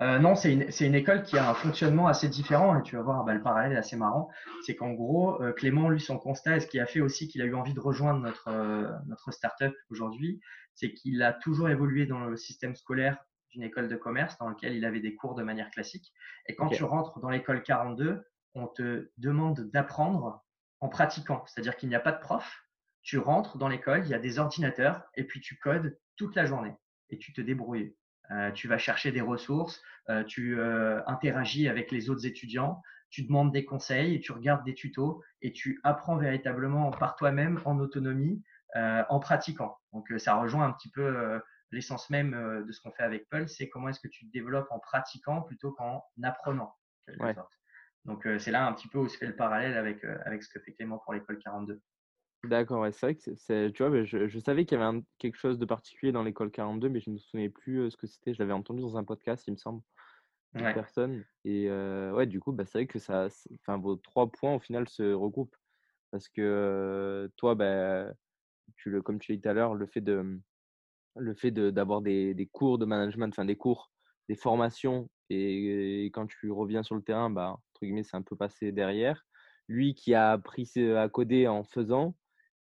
Non, 0.00 0.34
c'est 0.34 0.52
une, 0.52 0.66
une, 0.80 0.94
école 0.96 1.22
qui 1.22 1.38
a 1.38 1.48
un 1.48 1.54
fonctionnement 1.54 2.08
assez 2.08 2.28
différent 2.28 2.76
et 2.76 2.82
tu 2.82 2.96
vas 2.96 3.02
voir, 3.02 3.22
bah, 3.22 3.34
le 3.34 3.40
parallèle 3.40 3.70
est 3.70 3.76
assez 3.76 3.94
marrant. 3.94 4.28
C'est 4.66 4.74
qu'en 4.74 4.90
gros, 4.90 5.38
Clément, 5.54 5.88
lui, 5.88 6.00
son 6.00 6.18
constat 6.18 6.56
et 6.56 6.60
ce 6.60 6.66
qui 6.66 6.80
a 6.80 6.86
fait 6.86 7.00
aussi 7.00 7.28
qu'il 7.28 7.40
a 7.40 7.44
eu 7.44 7.54
envie 7.54 7.72
de 7.72 7.78
rejoindre 7.78 8.18
notre, 8.18 8.50
notre 9.06 9.30
startup 9.30 9.72
aujourd'hui, 9.90 10.40
c'est 10.74 10.92
qu'il 10.92 11.22
a 11.22 11.32
toujours 11.32 11.68
évolué 11.68 12.06
dans 12.06 12.18
le 12.18 12.36
système 12.36 12.74
scolaire 12.74 13.16
d'une 13.52 13.62
école 13.62 13.86
de 13.86 13.94
commerce 13.94 14.36
dans 14.38 14.48
lequel 14.48 14.74
il 14.74 14.84
avait 14.84 14.98
des 14.98 15.14
cours 15.14 15.36
de 15.36 15.44
manière 15.44 15.70
classique. 15.70 16.12
Et 16.46 16.56
quand 16.56 16.68
tu 16.68 16.82
rentres 16.82 17.20
dans 17.20 17.30
l'école 17.30 17.62
42, 17.62 18.24
on 18.54 18.66
te 18.66 19.10
demande 19.16 19.70
d'apprendre 19.70 20.44
en 20.80 20.88
pratiquant. 20.88 21.44
C'est-à-dire 21.46 21.76
qu'il 21.76 21.88
n'y 21.88 21.94
a 21.94 22.00
pas 22.00 22.12
de 22.12 22.20
prof. 22.20 22.64
Tu 23.02 23.18
rentres 23.18 23.58
dans 23.58 23.68
l'école, 23.68 24.02
il 24.04 24.10
y 24.10 24.14
a 24.14 24.18
des 24.18 24.38
ordinateurs 24.38 25.02
et 25.16 25.24
puis 25.24 25.40
tu 25.40 25.56
codes 25.56 25.98
toute 26.16 26.36
la 26.36 26.44
journée 26.44 26.74
et 27.10 27.18
tu 27.18 27.32
te 27.32 27.40
débrouilles. 27.40 27.96
Euh, 28.30 28.50
tu 28.52 28.68
vas 28.68 28.78
chercher 28.78 29.12
des 29.12 29.20
ressources, 29.20 29.82
euh, 30.08 30.24
tu 30.24 30.58
euh, 30.58 31.00
interagis 31.06 31.68
avec 31.68 31.90
les 31.90 32.08
autres 32.08 32.26
étudiants, 32.26 32.80
tu 33.10 33.24
demandes 33.24 33.52
des 33.52 33.64
conseils, 33.64 34.20
tu 34.20 34.32
regardes 34.32 34.64
des 34.64 34.74
tutos 34.74 35.22
et 35.42 35.52
tu 35.52 35.80
apprends 35.84 36.16
véritablement 36.16 36.90
par 36.90 37.16
toi-même 37.16 37.60
en 37.64 37.78
autonomie 37.78 38.42
en 38.74 39.20
pratiquant. 39.20 39.76
Donc 39.92 40.10
ça 40.16 40.34
rejoint 40.36 40.64
un 40.64 40.72
petit 40.72 40.90
peu 40.90 41.38
l'essence 41.72 42.08
même 42.08 42.64
de 42.66 42.72
ce 42.72 42.80
qu'on 42.80 42.90
fait 42.90 43.02
avec 43.02 43.28
Paul, 43.28 43.46
c'est 43.46 43.68
comment 43.68 43.90
est-ce 43.90 44.00
que 44.00 44.08
tu 44.08 44.26
te 44.26 44.32
développes 44.32 44.70
en 44.70 44.78
pratiquant 44.78 45.42
plutôt 45.42 45.72
qu'en 45.72 46.02
apprenant. 46.22 46.74
Quelque 47.06 47.34
sorte. 47.34 47.52
Donc, 48.04 48.26
euh, 48.26 48.38
c'est 48.38 48.50
là 48.50 48.66
un 48.66 48.72
petit 48.72 48.88
peu 48.88 48.98
où 48.98 49.08
se 49.08 49.16
fait 49.16 49.26
le 49.26 49.36
parallèle 49.36 49.76
avec, 49.76 50.04
euh, 50.04 50.18
avec 50.24 50.42
ce 50.42 50.48
que 50.48 50.58
fait 50.60 50.72
Clément 50.72 50.98
pour 50.98 51.12
l'école 51.12 51.38
42. 51.38 51.80
D'accord, 52.44 52.80
ouais, 52.80 52.90
c'est 52.90 53.06
vrai 53.06 53.14
que 53.14 53.34
c'est, 53.36 53.72
tu 53.72 53.84
vois, 53.84 54.04
je, 54.04 54.26
je 54.26 54.38
savais 54.40 54.64
qu'il 54.64 54.76
y 54.76 54.82
avait 54.82 55.00
quelque 55.18 55.38
chose 55.38 55.60
de 55.60 55.64
particulier 55.64 56.10
dans 56.10 56.24
l'école 56.24 56.50
42, 56.50 56.88
mais 56.88 57.00
je 57.00 57.10
ne 57.10 57.14
me 57.14 57.18
souvenais 57.20 57.48
plus 57.48 57.82
euh, 57.82 57.90
ce 57.90 57.96
que 57.96 58.08
c'était. 58.08 58.34
Je 58.34 58.40
l'avais 58.40 58.52
entendu 58.52 58.80
dans 58.80 58.96
un 58.96 59.04
podcast, 59.04 59.44
il 59.46 59.52
me 59.52 59.56
semble, 59.56 59.80
de 60.54 60.60
personne. 60.60 61.24
Et 61.44 61.70
ouais, 61.70 62.26
du 62.26 62.40
coup, 62.40 62.52
bah, 62.52 62.64
c'est 62.66 62.78
vrai 62.78 62.86
que 62.86 62.98
ça, 62.98 63.28
enfin, 63.60 63.78
vos 63.78 63.96
trois 63.96 64.30
points 64.30 64.56
au 64.56 64.60
final 64.60 64.88
se 64.88 65.12
regroupent. 65.12 65.56
Parce 66.10 66.28
que 66.28 67.30
toi, 67.36 67.54
bah, 67.54 68.12
tu 68.76 68.90
le, 68.90 69.00
comme 69.00 69.18
tu 69.18 69.32
l'as 69.32 69.36
dit 69.36 69.42
tout 69.42 69.48
à 69.48 69.52
l'heure, 69.52 69.74
le 69.74 69.86
fait 69.86 70.00
de, 70.00 70.40
le 71.16 71.34
fait 71.34 71.52
d'avoir 71.52 72.02
des, 72.02 72.34
des, 72.34 72.46
cours 72.46 72.76
de 72.78 72.84
management, 72.84 73.28
enfin 73.28 73.44
des 73.44 73.56
cours, 73.56 73.92
des 74.28 74.34
formations, 74.34 75.08
et, 75.30 76.04
et, 76.04 76.10
quand 76.10 76.26
tu 76.26 76.50
reviens 76.50 76.82
sur 76.82 76.96
le 76.96 77.02
terrain, 77.02 77.30
bah, 77.30 77.58
c'est 78.02 78.16
un 78.16 78.22
peu 78.22 78.36
passé 78.36 78.72
derrière. 78.72 79.24
Lui 79.68 79.94
qui 79.94 80.14
a 80.14 80.32
appris 80.32 80.70
à 80.96 81.08
coder 81.08 81.48
en 81.48 81.64
faisant, 81.64 82.14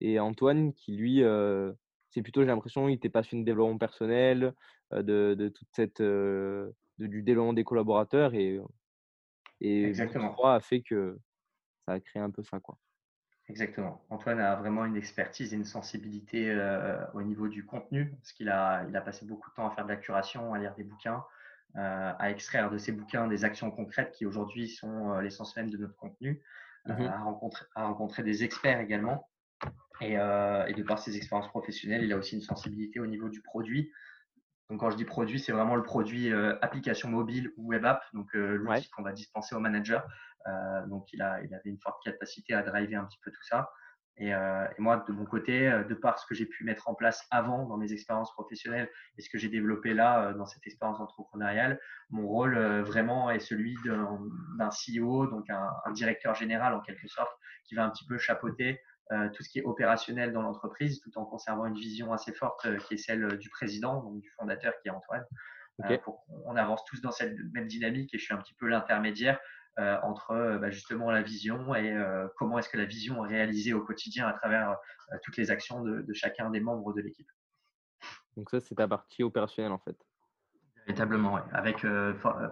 et 0.00 0.18
Antoine 0.20 0.72
qui, 0.72 0.96
lui, 0.96 1.22
euh, 1.22 1.72
c'est 2.10 2.22
plutôt, 2.22 2.42
j'ai 2.42 2.48
l'impression, 2.48 2.88
il 2.88 2.94
était 2.94 3.08
passionné 3.08 3.42
de 3.42 3.46
développement 3.46 3.78
personnel, 3.78 4.54
euh, 4.92 5.02
de, 5.02 5.34
de, 5.34 5.48
toute 5.48 5.68
cette, 5.72 6.00
euh, 6.00 6.70
du 6.98 7.22
développement 7.22 7.52
des 7.52 7.64
collaborateurs, 7.64 8.34
et, 8.34 8.60
et 9.60 9.84
Exactement. 9.84 10.34
a 10.44 10.60
fait 10.60 10.82
que 10.82 11.18
ça 11.86 11.94
a 11.94 12.00
créé 12.00 12.22
un 12.22 12.30
peu 12.30 12.42
ça. 12.42 12.60
Quoi. 12.60 12.78
Exactement. 13.48 14.04
Antoine 14.10 14.40
a 14.40 14.56
vraiment 14.56 14.84
une 14.84 14.96
expertise 14.96 15.52
et 15.52 15.56
une 15.56 15.64
sensibilité 15.64 16.54
au 17.14 17.22
niveau 17.22 17.48
du 17.48 17.64
contenu, 17.64 18.10
parce 18.10 18.32
qu'il 18.32 18.48
a, 18.50 18.84
il 18.88 18.96
a 18.96 19.00
passé 19.00 19.26
beaucoup 19.26 19.50
de 19.50 19.54
temps 19.54 19.68
à 19.68 19.70
faire 19.74 19.84
de 19.84 19.90
la 19.90 19.96
curation, 19.96 20.52
à 20.52 20.58
lire 20.58 20.74
des 20.74 20.84
bouquins, 20.84 21.24
à 21.74 22.30
extraire 22.30 22.70
de 22.70 22.78
ces 22.78 22.92
bouquins 22.92 23.26
des 23.28 23.44
actions 23.44 23.70
concrètes 23.70 24.12
qui 24.12 24.26
aujourd'hui 24.26 24.68
sont 24.68 25.12
euh, 25.12 25.20
l'essence 25.20 25.56
même 25.56 25.70
de 25.70 25.76
notre 25.76 25.96
contenu, 25.96 26.42
euh, 26.88 26.94
mmh 26.94 27.06
à, 27.06 27.18
rencontrer, 27.18 27.66
à 27.74 27.86
rencontrer 27.86 28.22
des 28.22 28.44
experts 28.44 28.80
également. 28.80 29.28
Et, 30.00 30.12
et, 30.12 30.74
de 30.74 30.82
par 30.84 31.00
ses 31.00 31.16
expériences 31.16 31.48
professionnelles, 31.48 32.04
il 32.04 32.12
a 32.12 32.16
aussi 32.16 32.36
une 32.36 32.42
sensibilité 32.42 33.00
au 33.00 33.06
niveau 33.08 33.28
du 33.28 33.42
produit. 33.42 33.90
Donc, 34.70 34.78
quand 34.78 34.90
je 34.90 34.96
dis 34.96 35.04
produit, 35.04 35.40
c'est 35.40 35.50
vraiment 35.50 35.74
le 35.74 35.82
produit 35.82 36.32
application 36.62 37.08
mobile 37.08 37.50
ou 37.56 37.70
web 37.70 37.84
app, 37.84 38.04
donc 38.12 38.32
l'outil 38.32 38.88
qu'on 38.90 39.02
va 39.02 39.12
dispenser 39.12 39.56
au 39.56 39.58
manager. 39.58 40.06
donc, 40.86 41.12
il, 41.12 41.20
a, 41.20 41.42
il 41.42 41.52
avait 41.52 41.68
une 41.68 41.80
forte 41.80 42.00
capacité 42.04 42.54
à 42.54 42.62
driver 42.62 42.94
un 42.94 43.06
petit 43.06 43.18
peu 43.24 43.32
tout 43.32 43.42
ça. 43.42 43.72
Euh, 44.20 44.66
et, 44.76 44.80
moi, 44.80 45.04
de 45.06 45.12
mon 45.12 45.24
côté, 45.24 45.68
euh, 45.68 45.84
de 45.84 45.94
par 45.94 46.18
ce 46.18 46.26
que 46.26 46.34
j'ai 46.34 46.46
pu 46.46 46.64
mettre 46.64 46.88
en 46.88 46.94
place 46.94 47.26
avant 47.30 47.66
dans 47.66 47.76
mes 47.76 47.92
expériences 47.92 48.32
professionnelles 48.32 48.90
et 49.16 49.22
ce 49.22 49.30
que 49.30 49.38
j'ai 49.38 49.48
développé 49.48 49.94
là 49.94 50.28
euh, 50.28 50.34
dans 50.34 50.46
cette 50.46 50.66
expérience 50.66 51.00
entrepreneuriale, 51.00 51.80
mon 52.10 52.26
rôle 52.26 52.58
vraiment 52.80 53.30
est 53.30 53.38
celui 53.38 53.76
d'un 53.84 54.70
CEO, 54.70 55.26
donc 55.26 55.48
un, 55.50 55.92
directeur 55.92 56.34
général 56.34 56.74
en 56.74 56.80
quelque 56.80 57.06
sorte, 57.06 57.32
qui 57.64 57.74
va 57.74 57.84
un 57.84 57.90
petit 57.90 58.06
peu 58.06 58.18
chapeauter 58.18 58.80
tout 59.34 59.42
ce 59.42 59.48
qui 59.48 59.58
est 59.58 59.64
opérationnel 59.64 60.32
dans 60.32 60.42
l'entreprise, 60.42 61.00
tout 61.00 61.16
en 61.16 61.24
conservant 61.24 61.64
une 61.66 61.74
vision 61.74 62.12
assez 62.12 62.32
forte 62.32 62.66
qui 62.80 62.94
est 62.94 62.98
celle 62.98 63.38
du 63.38 63.48
président, 63.50 64.02
donc 64.02 64.20
du 64.20 64.30
fondateur 64.38 64.74
qui 64.82 64.88
est 64.88 64.90
Antoine. 64.90 65.24
on 66.44 66.56
avance 66.56 66.84
tous 66.84 67.00
dans 67.00 67.10
cette 67.10 67.34
même 67.52 67.66
dynamique 67.66 68.14
et 68.14 68.18
je 68.18 68.24
suis 68.24 68.34
un 68.34 68.38
petit 68.38 68.54
peu 68.54 68.68
l'intermédiaire 68.68 69.38
euh, 69.38 69.42
entre 70.02 70.32
euh, 70.32 70.58
bah, 70.58 70.70
justement 70.70 71.10
la 71.10 71.22
vision 71.22 71.74
et 71.74 71.92
euh, 71.92 72.26
comment 72.36 72.58
est-ce 72.58 72.68
que 72.68 72.76
la 72.76 72.84
vision 72.84 73.24
est 73.24 73.28
réalisée 73.28 73.72
au 73.74 73.82
quotidien 73.82 74.26
à 74.26 74.32
travers 74.32 74.76
toutes 75.22 75.36
les 75.36 75.50
actions 75.50 75.82
de, 75.82 76.04
chacun 76.12 76.50
des 76.50 76.60
membres 76.60 76.92
de 76.92 77.00
l'équipe. 77.00 77.30
Donc 78.36 78.50
ça, 78.50 78.60
c'est 78.60 78.74
ta 78.74 78.86
partie 78.86 79.22
opérationnelle 79.22 79.72
en 79.72 79.78
fait. 79.78 79.96
Véritablement, 80.86 81.34
oui. 81.34 81.40
Avec 81.52 81.86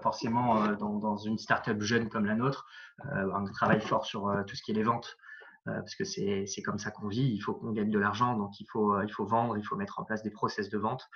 forcément 0.03 0.73
dans, 0.73 0.99
dans, 0.99 1.17
une 1.17 1.39
startup 1.39 1.81
jeune 1.81 2.09
comme 2.09 2.27
la 2.27 2.35
nôtre, 2.35 2.67
un 3.03 3.45
travail 3.45 3.81
fort 3.81 4.05
sur 4.05 4.31
tout 4.47 4.57
ce 4.57 4.63
qui 4.63 4.73
est 4.73 4.75
les 4.75 4.83
ventes. 4.83 5.17
parce 5.65 5.95
que 5.95 6.05
c'est 6.05 6.63
comme 6.65 6.79
ça 6.79 6.91
qu'on 6.91 7.09
vit, 7.09 7.31
il 7.31 7.41
faut 7.41 7.55
qu'on 7.55 7.73
gagne 7.73 7.91
de 7.91 7.99
l'argent, 7.99 8.37
donc 8.37 8.59
il 8.61 8.67
faut, 8.71 9.01
il 9.03 9.13
faut 9.13 9.27
vendre, 9.27 9.57
il 9.57 9.65
faut 9.65 9.77
mettre 9.77 9.99
en 9.99 10.05
place 10.05 10.23
des 10.23 10.31
process 10.31 10.69
de 10.69 10.79
vente 10.79 11.09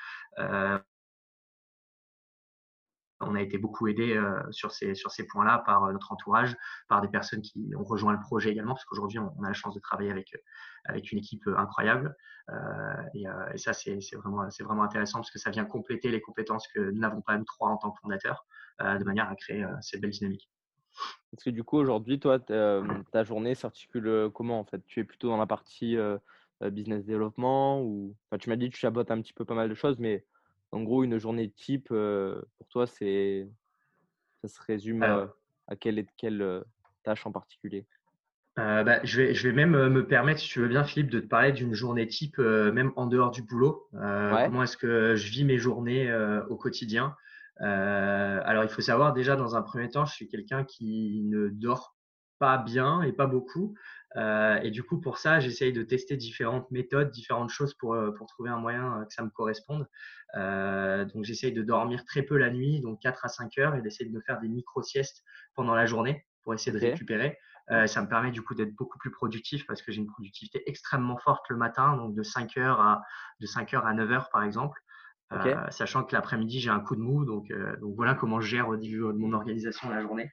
on 3.20 3.34
a 3.34 3.42
été 3.42 3.58
beaucoup 3.58 3.86
aidé 3.88 4.16
euh, 4.16 4.40
sur 4.50 4.72
ces, 4.72 4.94
points-là 5.28 5.62
par 5.64 5.84
euh, 5.84 5.92
notre 5.92 6.12
entourage, 6.12 6.56
par 6.88 7.00
des 7.00 7.08
personnes 7.08 7.42
qui 7.42 7.72
ont 7.76 7.84
rejoint 7.84 8.12
le 8.12 8.20
projet 8.20 8.50
également, 8.50 8.74
parce 8.74 8.84
qu'aujourd'hui, 8.86 9.18
on, 9.18 9.42
a 9.42 9.48
la 9.48 9.52
chance 9.52 9.74
de 9.74 9.80
travailler 9.80 10.10
avec, 10.10 10.34
avec 10.84 11.12
une 11.12 11.18
équipe 11.18 11.46
euh, 11.46 11.56
incroyable. 11.56 12.16
et, 13.14 13.58
ça, 13.58 13.72
c'est 13.72 14.00
vraiment, 14.16 14.48
vraiment 14.60 14.82
intéressant 14.82 15.18
parce 15.18 15.30
que 15.30 15.38
ça 15.38 15.50
vient 15.50 15.64
compléter 15.64 16.10
les 16.10 16.20
compétences 16.20 16.66
que 16.68 16.80
nous 16.80 16.98
n'avons 16.98 17.20
pas, 17.20 17.36
nous 17.38 17.44
trois, 17.44 17.68
en 17.68 17.76
tant 17.76 17.90
que 17.90 18.00
fondateurs, 18.00 18.44
de 18.80 19.04
manière 19.04 19.28
à 19.28 19.36
créer 19.36 19.64
cette 19.82 20.00
belle 20.00 20.10
dynamique. 20.10 20.50
Parce 21.30 21.44
que 21.44 21.50
du 21.50 21.62
coup, 21.62 21.76
aujourd'hui, 21.76 22.18
toi, 22.18 22.40
ta 22.40 23.24
journée 23.24 23.54
s'articule 23.54 24.30
comment 24.34 24.58
en 24.58 24.64
fait? 24.64 24.84
Tu 24.86 24.98
es 24.98 25.04
plutôt 25.04 25.28
dans 25.28 25.36
la 25.36 25.46
partie 25.46 25.96
business 26.60 27.04
développement 27.04 27.80
ou 27.82 28.16
enfin, 28.26 28.38
tu 28.38 28.48
m'as 28.48 28.56
dit 28.56 28.68
que 28.68 28.74
tu 28.74 28.80
chabotes 28.80 29.12
un 29.12 29.20
petit 29.20 29.32
peu 29.32 29.44
pas 29.44 29.54
mal 29.54 29.68
de 29.68 29.74
choses, 29.74 30.00
mais 30.00 30.24
en 30.72 30.82
gros, 30.82 31.04
une 31.04 31.18
journée 31.18 31.50
type, 31.50 31.88
pour 31.88 32.68
toi, 32.68 32.86
c'est 32.86 33.48
ça 34.42 34.48
se 34.48 34.60
résume 34.62 35.02
à 35.02 35.76
quelle, 35.76 36.06
quelle 36.16 36.64
tâche 37.02 37.26
en 37.26 37.32
particulier? 37.32 37.86
Bah, 38.56 39.02
je, 39.04 39.22
vais, 39.22 39.34
je 39.34 39.48
vais 39.48 39.54
même 39.54 39.88
me 39.88 40.06
permettre, 40.06 40.40
si 40.40 40.48
tu 40.48 40.60
veux 40.60 40.68
bien, 40.68 40.84
Philippe, 40.84 41.10
de 41.10 41.20
te 41.20 41.26
parler 41.26 41.52
d'une 41.52 41.72
journée 41.72 42.06
type, 42.06 42.38
même 42.38 42.92
en 42.96 43.06
dehors 43.06 43.30
du 43.30 43.42
boulot. 43.42 43.88
Comment 43.92 44.62
est-ce 44.62 44.76
que 44.76 45.14
je 45.16 45.30
vis 45.30 45.44
mes 45.44 45.58
journées 45.58 46.12
au 46.48 46.56
quotidien? 46.56 47.16
Alors, 47.58 48.64
il 48.64 48.68
faut 48.68 48.82
savoir 48.82 49.12
déjà, 49.12 49.36
dans 49.36 49.56
un 49.56 49.62
premier 49.62 49.88
temps, 49.88 50.04
je 50.04 50.14
suis 50.14 50.28
quelqu'un 50.28 50.64
qui 50.64 51.22
ne 51.24 51.48
dort 51.48 51.96
pas 52.40 52.58
bien 52.58 53.02
et 53.02 53.12
pas 53.12 53.26
beaucoup. 53.26 53.74
Euh, 54.16 54.58
et 54.62 54.72
du 54.72 54.82
coup, 54.82 55.00
pour 55.00 55.18
ça, 55.18 55.38
j'essaye 55.38 55.72
de 55.72 55.82
tester 55.84 56.16
différentes 56.16 56.68
méthodes, 56.72 57.10
différentes 57.10 57.50
choses 57.50 57.74
pour, 57.74 57.94
euh, 57.94 58.10
pour 58.10 58.26
trouver 58.26 58.50
un 58.50 58.56
moyen 58.56 59.00
euh, 59.00 59.04
que 59.04 59.14
ça 59.14 59.22
me 59.22 59.30
corresponde. 59.30 59.86
donc, 60.34 61.24
j'essaye 61.24 61.52
de 61.52 61.62
dormir 61.62 62.04
très 62.04 62.22
peu 62.22 62.36
la 62.36 62.50
nuit, 62.50 62.80
donc 62.80 63.00
4 63.00 63.24
à 63.24 63.28
5 63.28 63.58
heures, 63.58 63.74
et 63.76 63.82
d'essayer 63.82 64.10
de 64.10 64.14
me 64.14 64.20
faire 64.20 64.40
des 64.40 64.48
micro-siestes 64.48 65.22
pendant 65.54 65.74
la 65.74 65.86
journée 65.86 66.26
pour 66.42 66.54
essayer 66.54 66.72
de 66.72 66.78
récupérer. 66.78 67.38
ça 67.86 68.00
me 68.00 68.08
permet 68.08 68.30
du 68.30 68.42
coup 68.42 68.54
d'être 68.54 68.74
beaucoup 68.74 68.98
plus 68.98 69.10
productif 69.10 69.66
parce 69.66 69.82
que 69.82 69.92
j'ai 69.92 70.00
une 70.00 70.06
productivité 70.06 70.62
extrêmement 70.66 71.18
forte 71.18 71.48
le 71.50 71.56
matin, 71.56 71.96
donc 71.96 72.14
de 72.14 72.22
5 72.22 72.56
heures 72.56 72.80
à, 72.80 73.02
de 73.40 73.46
5 73.46 73.74
heures 73.74 73.86
à 73.86 73.92
9 73.92 74.10
heures 74.10 74.30
par 74.30 74.42
exemple. 74.42 74.80
sachant 75.68 76.04
que 76.04 76.14
l'après-midi, 76.14 76.58
j'ai 76.60 76.70
un 76.70 76.80
coup 76.80 76.96
de 76.96 77.02
mou. 77.02 77.24
Donc, 77.24 77.52
donc 77.80 77.94
voilà 77.96 78.14
comment 78.14 78.40
je 78.40 78.48
gère 78.48 78.68
au 78.68 78.76
niveau 78.76 79.12
de 79.12 79.18
mon 79.18 79.34
organisation 79.34 79.90
la 79.90 80.00
journée. 80.00 80.32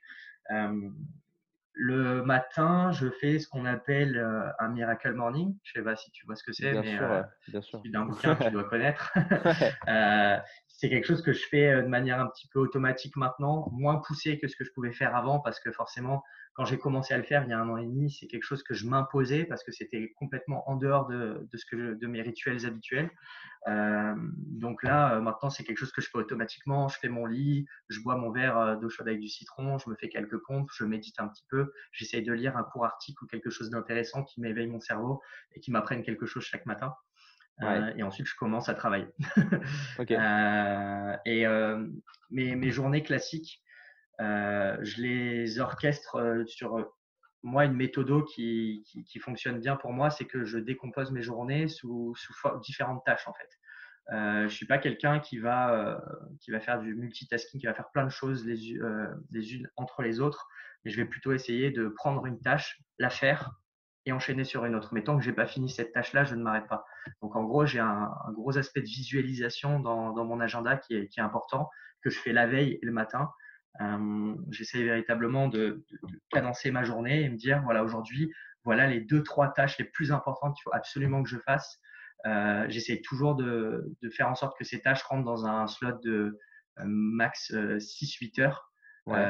Le 1.79 2.23
matin, 2.23 2.91
je 2.91 3.07
fais 3.07 3.37
ce 3.37 3.47
qu'on 3.47 3.65
appelle 3.65 4.17
euh, 4.17 4.49
un 4.57 4.69
miracle 4.69 5.13
morning. 5.13 5.55
Je 5.63 5.77
ne 5.77 5.83
sais 5.83 5.85
pas 5.85 5.95
si 5.95 6.09
tu 6.09 6.25
vois 6.25 6.35
ce 6.35 6.43
que 6.43 6.51
c'est, 6.51 6.73
mais 6.73 6.97
sûr, 6.97 7.25
bien 7.49 7.61
sûr. 7.61 7.81
d'un 7.85 8.05
bouquin 8.05 8.35
tu 8.35 8.49
dois 8.49 8.63
connaître. 8.63 9.13
Euh, 9.87 10.37
c'est 10.67 10.89
quelque 10.89 11.05
chose 11.05 11.21
que 11.21 11.33
je 11.33 11.45
fais 11.47 11.69
euh, 11.69 11.81
de 11.81 11.87
manière 11.87 12.19
un 12.19 12.27
petit 12.27 12.47
peu 12.47 12.59
automatique 12.59 13.15
maintenant, 13.15 13.69
moins 13.71 13.97
poussé 13.97 14.39
que 14.39 14.47
ce 14.47 14.55
que 14.55 14.63
je 14.63 14.71
pouvais 14.71 14.91
faire 14.91 15.15
avant, 15.15 15.39
parce 15.39 15.59
que 15.59 15.71
forcément, 15.71 16.23
quand 16.57 16.65
j'ai 16.65 16.79
commencé 16.79 17.13
à 17.13 17.17
le 17.17 17.23
faire 17.23 17.43
il 17.43 17.51
y 17.51 17.53
a 17.53 17.59
un 17.59 17.69
an 17.69 17.77
et 17.77 17.85
demi, 17.85 18.09
c'est 18.09 18.25
quelque 18.25 18.43
chose 18.43 18.63
que 18.63 18.73
je 18.73 18.87
m'imposais 18.87 19.45
parce 19.45 19.63
que 19.63 19.71
c'était 19.71 20.11
complètement 20.17 20.67
en 20.67 20.75
dehors 20.75 21.05
de, 21.05 21.47
de 21.51 21.57
ce 21.57 21.65
que 21.67 21.93
de 21.93 22.07
mes 22.07 22.23
rituels 22.23 22.65
habituels. 22.65 23.11
Euh, 23.67 24.15
donc 24.17 24.81
là, 24.81 25.13
euh, 25.13 25.21
maintenant, 25.21 25.51
c'est 25.51 25.63
quelque 25.63 25.77
chose 25.77 25.91
que 25.91 26.01
je 26.01 26.09
fais 26.09 26.17
automatiquement. 26.17 26.87
Je 26.87 26.97
fais 26.97 27.09
mon 27.09 27.27
lit, 27.27 27.67
je 27.89 28.01
bois 28.01 28.15
mon 28.15 28.31
verre 28.31 28.57
euh, 28.57 28.75
d'eau 28.75 28.89
chaude 28.89 29.07
avec 29.07 29.19
du 29.19 29.29
citron, 29.29 29.77
je 29.77 29.87
me 29.87 29.95
fais 29.95 30.09
quelques 30.09 30.39
pompes, 30.47 30.67
je 30.73 30.83
médite 30.83 31.19
un 31.19 31.27
petit 31.27 31.45
peu, 31.47 31.71
j'essaye 31.91 32.23
de 32.23 32.33
lire 32.33 32.57
un 32.57 32.63
court 32.63 32.85
article 32.85 33.23
ou 33.23 33.27
quelque 33.27 33.51
chose 33.51 33.69
d'intéressant 33.69 34.23
qui 34.23 34.41
m'éveille 34.41 34.67
mon 34.67 34.79
cerveau 34.79 35.21
et 35.53 35.59
qui 35.59 35.69
m'apprenne 35.69 36.01
quelque 36.01 36.25
chose 36.25 36.43
chaque 36.43 36.65
matin. 36.65 36.95
et 37.95 38.01
ensuite, 38.01 38.25
je 38.25 38.35
commence 38.35 38.67
à 38.67 38.73
travailler. 38.73 39.09
et 41.25 41.45
mes, 42.31 42.55
mes, 42.55 42.71
journées 42.71 43.03
classiques, 43.03 43.61
je 44.19 45.01
les 45.01 45.59
orchestre 45.59 46.15
euh, 46.15 46.45
sur 46.45 46.77
euh, 46.77 46.83
moi, 47.43 47.65
une 47.65 47.73
méthode 47.73 48.25
qui, 48.25 48.83
qui, 49.07 49.19
fonctionne 49.19 49.59
bien 49.59 49.75
pour 49.75 49.93
moi, 49.93 50.09
c'est 50.09 50.25
que 50.25 50.43
je 50.43 50.57
décompose 50.57 51.11
mes 51.11 51.21
journées 51.21 51.67
sous, 51.67 52.13
sous 52.15 52.33
différentes 52.59 53.05
tâches 53.05 53.27
en 53.27 53.33
fait. 53.33 53.49
Euh, 54.11 54.47
je 54.47 54.55
suis 54.55 54.65
pas 54.65 54.79
quelqu'un 54.79 55.19
qui 55.19 55.37
va 55.37 56.01
qui 56.41 56.51
va 56.51 56.59
faire 56.59 56.79
du 56.79 56.95
multitasking, 56.95 57.59
qui 57.59 57.67
va 57.67 57.73
faire 57.73 57.91
plein 57.91 58.05
de 58.05 58.09
choses 58.09 58.45
les, 58.45 58.79
les 59.31 59.53
unes 59.53 59.69
entre 59.75 60.01
les 60.01 60.19
autres, 60.19 60.47
mais 60.83 60.91
je 60.91 60.97
vais 60.97 61.05
plutôt 61.05 61.31
essayer 61.31 61.71
de 61.71 61.89
prendre 61.89 62.25
une 62.25 62.41
tâche, 62.41 62.81
la 62.97 63.09
faire 63.09 63.51
et 64.05 64.11
enchaîner 64.11 64.43
sur 64.43 64.65
une 64.65 64.75
autre. 64.75 64.93
Mais 64.93 65.03
tant 65.03 65.17
que 65.17 65.23
j'ai 65.23 65.33
pas 65.33 65.45
fini 65.45 65.69
cette 65.69 65.93
tâche-là, 65.93 66.23
je 66.23 66.35
ne 66.35 66.41
m'arrête 66.41 66.67
pas. 66.67 66.85
Donc 67.21 67.35
en 67.35 67.43
gros, 67.43 67.65
j'ai 67.65 67.79
un, 67.79 68.11
un, 68.25 68.31
gros 68.31 68.57
aspect 68.57 68.81
de 68.81 68.87
visualisation 68.87 69.79
dans, 69.79 70.11
dans 70.11 70.25
mon 70.25 70.39
agenda 70.39 70.77
qui 70.77 70.95
est, 70.95 71.07
qui 71.07 71.19
est 71.19 71.23
important 71.23 71.69
que 72.01 72.09
je 72.09 72.19
fais 72.19 72.31
la 72.31 72.47
veille 72.47 72.79
et 72.81 72.85
le 72.85 72.91
matin 72.91 73.29
euh, 73.81 74.35
j'essaie 74.49 74.83
véritablement 74.83 75.47
de, 75.47 75.83
cadencer 76.31 76.71
ma 76.71 76.83
journée 76.83 77.21
et 77.21 77.29
me 77.29 77.37
dire, 77.37 77.61
voilà, 77.63 77.83
aujourd'hui, 77.83 78.31
voilà 78.63 78.87
les 78.87 79.01
deux, 79.01 79.23
trois 79.23 79.53
tâches 79.53 79.77
les 79.77 79.85
plus 79.85 80.11
importantes 80.11 80.55
qu'il 80.55 80.63
faut 80.63 80.73
absolument 80.73 81.23
que 81.23 81.29
je 81.29 81.37
fasse. 81.37 81.79
Euh, 82.25 82.65
j'essaie 82.69 83.01
toujours 83.01 83.35
de, 83.35 83.93
faire 84.11 84.29
en 84.29 84.35
sorte 84.35 84.57
que 84.57 84.63
ces 84.63 84.81
tâches 84.81 85.03
rentrent 85.03 85.25
dans 85.25 85.45
un 85.45 85.67
slot 85.67 85.99
de 86.03 86.37
euh, 86.79 86.83
max 86.85 87.51
6-8 87.53 88.41
heures, 88.41 88.71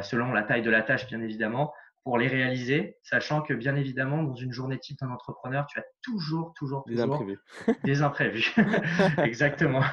selon 0.02 0.34
la 0.34 0.44
taille 0.44 0.64
de 0.64 0.72
la 0.72 0.82
tâche, 0.82 1.08
bien 1.08 1.22
évidemment 1.22 1.74
pour 2.08 2.18
les 2.18 2.30
réaliser, 2.30 2.96
sachant 3.04 3.42
que 3.42 3.54
bien 3.54 3.76
évidemment, 3.76 4.24
dans 4.24 4.34
une 4.34 4.54
journée 4.54 4.80
type 4.80 4.98
d'un 5.02 5.10
entrepreneur, 5.10 5.68
tu 5.68 5.78
as 5.78 5.84
toujours, 6.02 6.54
toujours, 6.56 6.86
des 6.88 7.02
imprévus. 7.02 7.38
Des 7.84 8.02
imprévus. 8.02 8.56
Exactement. 9.18 9.84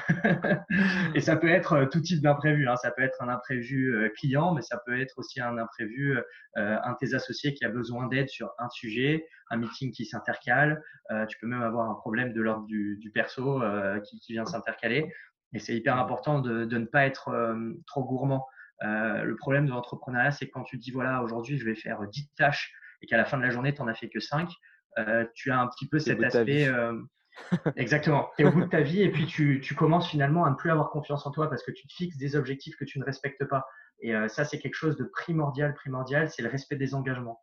Et 1.13 1.19
ça 1.19 1.35
peut 1.35 1.49
être 1.49 1.73
euh, 1.73 1.85
tout 1.87 1.99
type 1.99 2.21
d'imprévu. 2.21 2.69
Hein. 2.69 2.77
Ça 2.77 2.91
peut 2.91 3.01
être 3.01 3.21
un 3.21 3.27
imprévu 3.27 3.93
euh, 3.93 4.07
client, 4.15 4.53
mais 4.53 4.61
ça 4.61 4.79
peut 4.85 4.97
être 4.97 5.15
aussi 5.17 5.41
un 5.41 5.57
imprévu, 5.57 6.17
euh, 6.55 6.77
un 6.85 6.93
de 6.93 6.97
tes 7.01 7.15
associés 7.15 7.53
qui 7.53 7.65
a 7.65 7.69
besoin 7.69 8.07
d'aide 8.07 8.29
sur 8.29 8.49
un 8.59 8.69
sujet, 8.69 9.27
un 9.49 9.57
meeting 9.57 9.91
qui 9.91 10.05
s'intercale. 10.05 10.81
tu 11.27 11.37
peux 11.41 11.47
même 11.47 11.63
avoir 11.63 11.89
un 11.89 11.95
problème 11.95 12.31
de 12.31 12.41
l'ordre 12.41 12.65
du, 12.65 13.11
perso 13.13 13.61
qui, 14.05 14.31
vient 14.31 14.45
s'intercaler. 14.45 15.11
Et 15.51 15.59
c'est 15.59 15.75
hyper 15.75 15.97
important 15.97 16.39
de, 16.39 16.63
de, 16.63 16.77
ne 16.77 16.85
pas 16.85 17.05
être 17.05 17.55
trop 17.87 18.05
gourmand. 18.05 18.47
Euh, 18.83 19.23
le 19.23 19.35
problème 19.35 19.65
de 19.65 19.71
l'entrepreneuriat, 19.71 20.31
c'est 20.31 20.49
quand 20.49 20.63
tu 20.63 20.77
dis, 20.77 20.91
voilà, 20.91 21.21
aujourd'hui, 21.21 21.57
je 21.57 21.65
vais 21.65 21.75
faire 21.75 22.01
10 22.07 22.33
tâches 22.35 22.73
et 23.01 23.07
qu'à 23.07 23.17
la 23.17 23.25
fin 23.25 23.37
de 23.37 23.43
la 23.43 23.49
journée, 23.49 23.73
tu 23.73 23.81
n'en 23.81 23.87
as 23.87 23.93
fait 23.93 24.09
que 24.09 24.19
5, 24.19 24.49
euh, 24.97 25.25
tu 25.33 25.51
as 25.51 25.59
un 25.59 25.67
petit 25.67 25.87
peu 25.87 25.99
cet 25.99 26.21
aspect. 26.23 26.67
Euh, 26.67 26.99
exactement. 27.75 28.29
Tu 28.37 28.43
es 28.43 28.47
au 28.47 28.51
bout 28.51 28.61
de 28.61 28.69
ta 28.69 28.81
vie 28.81 29.01
et 29.01 29.11
puis 29.11 29.25
tu, 29.25 29.59
tu, 29.61 29.75
commences 29.75 30.09
finalement 30.09 30.45
à 30.45 30.49
ne 30.49 30.55
plus 30.55 30.71
avoir 30.71 30.89
confiance 30.89 31.25
en 31.25 31.31
toi 31.31 31.49
parce 31.49 31.63
que 31.63 31.71
tu 31.71 31.87
te 31.87 31.93
fixes 31.93 32.17
des 32.17 32.35
objectifs 32.35 32.77
que 32.77 32.85
tu 32.85 32.99
ne 32.99 33.03
respectes 33.03 33.43
pas. 33.45 33.65
Et 33.99 34.13
ça, 34.27 34.43
c'est 34.43 34.59
quelque 34.59 34.75
chose 34.75 34.97
de 34.97 35.05
primordial, 35.05 35.73
primordial, 35.73 36.29
c'est 36.29 36.41
le 36.41 36.49
respect 36.49 36.75
des 36.75 36.95
engagements. 36.95 37.41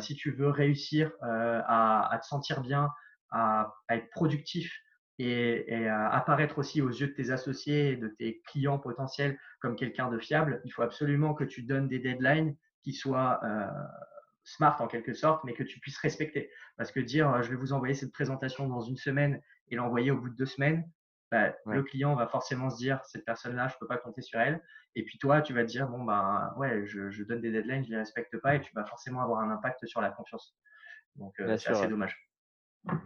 si 0.00 0.14
tu 0.14 0.32
veux 0.32 0.48
réussir 0.48 1.10
à, 1.22 2.14
à, 2.14 2.18
te 2.18 2.26
sentir 2.26 2.60
bien, 2.60 2.90
à, 3.30 3.74
à 3.88 3.96
être 3.96 4.08
productif, 4.10 4.70
et, 5.18 5.72
et 5.72 5.88
apparaître 5.88 6.58
aussi 6.58 6.82
aux 6.82 6.90
yeux 6.90 7.08
de 7.08 7.12
tes 7.12 7.30
associés 7.30 7.96
de 7.96 8.08
tes 8.08 8.40
clients 8.46 8.78
potentiels 8.78 9.38
comme 9.60 9.76
quelqu'un 9.76 10.10
de 10.10 10.18
fiable, 10.18 10.60
il 10.64 10.70
faut 10.70 10.82
absolument 10.82 11.34
que 11.34 11.44
tu 11.44 11.62
donnes 11.62 11.88
des 11.88 11.98
deadlines 11.98 12.56
qui 12.82 12.92
soient 12.92 13.40
euh, 13.44 13.66
smart 14.42 14.80
en 14.80 14.86
quelque 14.86 15.14
sorte, 15.14 15.42
mais 15.44 15.54
que 15.54 15.62
tu 15.62 15.80
puisses 15.80 15.98
respecter. 15.98 16.50
Parce 16.76 16.92
que 16.92 17.00
dire 17.00 17.30
euh, 17.30 17.42
je 17.42 17.50
vais 17.50 17.56
vous 17.56 17.72
envoyer 17.72 17.94
cette 17.94 18.12
présentation 18.12 18.68
dans 18.68 18.80
une 18.80 18.96
semaine 18.96 19.40
et 19.68 19.76
l'envoyer 19.76 20.10
au 20.10 20.18
bout 20.18 20.28
de 20.28 20.36
deux 20.36 20.46
semaines, 20.46 20.88
bah, 21.30 21.54
le 21.66 21.82
client 21.82 22.14
va 22.14 22.28
forcément 22.28 22.70
se 22.70 22.76
dire 22.76 23.00
cette 23.04 23.24
personne-là, 23.24 23.68
je 23.68 23.74
peux 23.80 23.88
pas 23.88 23.96
compter 23.96 24.22
sur 24.22 24.38
elle. 24.38 24.62
Et 24.94 25.04
puis 25.04 25.18
toi, 25.18 25.42
tu 25.42 25.52
vas 25.52 25.62
te 25.62 25.68
dire 25.68 25.88
bon 25.88 26.04
ben 26.04 26.52
ouais, 26.56 26.86
je, 26.86 27.10
je 27.10 27.24
donne 27.24 27.40
des 27.40 27.50
deadlines, 27.50 27.84
je 27.84 27.90
les 27.90 27.96
respecte 27.96 28.36
pas, 28.38 28.54
et 28.54 28.60
tu 28.60 28.72
vas 28.74 28.84
forcément 28.84 29.22
avoir 29.22 29.40
un 29.40 29.50
impact 29.50 29.86
sur 29.86 30.00
la 30.00 30.10
confiance. 30.10 30.56
Donc 31.16 31.34
euh, 31.40 31.56
c'est 31.56 31.70
assez 31.70 31.88
dommage 31.88 32.16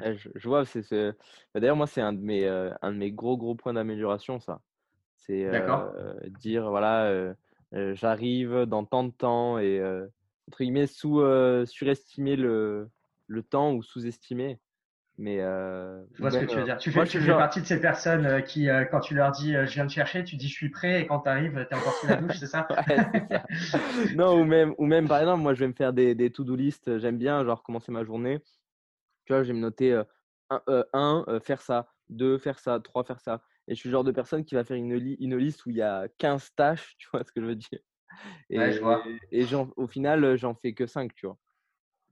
je, 0.01 0.49
vois, 0.49 0.65
c'est, 0.65 0.83
bah, 1.55 1.61
d'ailleurs, 1.61 1.77
moi, 1.77 1.87
c'est 1.87 2.01
un, 2.01 2.13
de 2.13 2.21
mes, 2.21 2.45
euh, 2.45 2.71
un 2.83 2.93
de 2.93 2.97
mes 2.97 3.13
gros, 3.13 3.37
gros 3.37 3.55
points 3.55 3.75
d'amélioration, 3.75 4.41
ça. 4.41 4.61
C'est 5.17 5.45
euh, 5.45 6.15
dire, 6.41 6.71
voilà, 6.71 7.35
j'arrive 7.73 8.65
dans 8.65 8.85
tant 8.85 9.05
de 9.05 9.13
temps 9.13 9.59
et, 9.59 9.83
entre 10.49 10.59
guillemets, 10.59 10.87
sous, 10.87 11.23
surestimer 11.67 12.37
le, 12.37 12.89
le 13.27 13.43
temps 13.43 13.73
ou 13.75 13.83
sous-estimer. 13.83 14.59
Mais 15.21 15.39
je 15.39 16.21
vois 16.21 16.31
ce 16.31 16.39
que 16.39 16.45
tu 16.45 16.57
veux 16.57 16.65
dire. 16.65 16.79
Tu 16.79 16.93
fais, 16.93 17.05
tu 17.05 17.21
fais 17.21 17.33
partie 17.33 17.61
de 17.61 17.67
ces 17.67 17.81
personnes 17.81 18.43
qui, 18.45 18.69
quand 18.91 19.01
tu 19.01 19.15
leur 19.15 19.33
dis 19.33 19.53
je 19.53 19.75
viens 19.75 19.87
te 19.87 19.93
chercher, 19.93 20.25
tu 20.25 20.37
dis 20.37 20.49
je 20.49 20.55
suis 20.55 20.71
prêt 20.71 21.03
et 21.03 21.07
quand 21.07 21.21
tu 21.21 21.29
arrives, 21.29 21.67
tu 21.69 21.75
es 21.75 21.79
encore 21.79 21.93
sous 21.95 22.07
la 22.07 22.17
douche, 22.17 22.39
c'est 22.39 22.47
ça, 22.47 22.69
ça, 23.51 23.79
Non, 24.15 24.41
ou 24.41 24.45
même, 24.45 24.75
ou 24.79 24.87
même 24.87 25.09
par 25.09 25.19
exemple, 25.19 25.43
moi 25.43 25.53
je 25.53 25.61
vais 25.61 25.69
me 25.69 25.75
faire 25.75 25.93
des, 25.93 26.15
des 26.15 26.31
to-do 26.31 26.55
list. 26.55 26.99
J'aime 26.99 27.19
bien 27.19 27.45
genre 27.45 27.65
commencer 27.65 27.91
ma 27.91 28.05
journée 28.05 28.41
tu 29.29 29.35
vois, 29.35 29.43
je 29.43 29.49
vais 29.49 29.55
me 29.55 29.61
noter 29.61 30.03
1, 30.49 31.27
faire 31.43 31.61
ça, 31.61 31.93
2, 32.09 32.39
faire 32.39 32.59
ça, 32.59 32.81
3, 32.81 33.05
faire 33.05 33.21
ça. 33.21 33.43
Et 33.67 33.75
je 33.75 33.79
suis 33.79 33.91
le 33.91 33.93
genre 33.93 34.05
de 34.05 34.13
personne 34.13 34.43
qui 34.43 34.55
va 34.55 34.65
faire 34.65 34.79
une, 34.79 34.91
une 35.21 35.37
liste 35.37 35.67
où 35.67 35.71
il 35.71 35.77
y 35.77 35.83
a 35.83 36.09
15 36.17 36.55
tâches, 36.57 36.97
tu 36.99 37.07
vois 37.13 37.23
ce 37.25 37.31
que 37.31 37.43
je 37.43 37.47
veux 37.47 37.57
dire? 37.57 37.81
Et, 38.49 38.59
Ouais, 38.59 38.73
je 38.73 38.81
vois. 38.81 39.05
et 39.31 39.45
au 39.77 39.87
final, 39.87 40.37
j'en 40.37 40.55
fais 40.55 40.73
que 40.73 40.87
5, 40.87 41.15
tu 41.15 41.27
vois. 41.27 41.37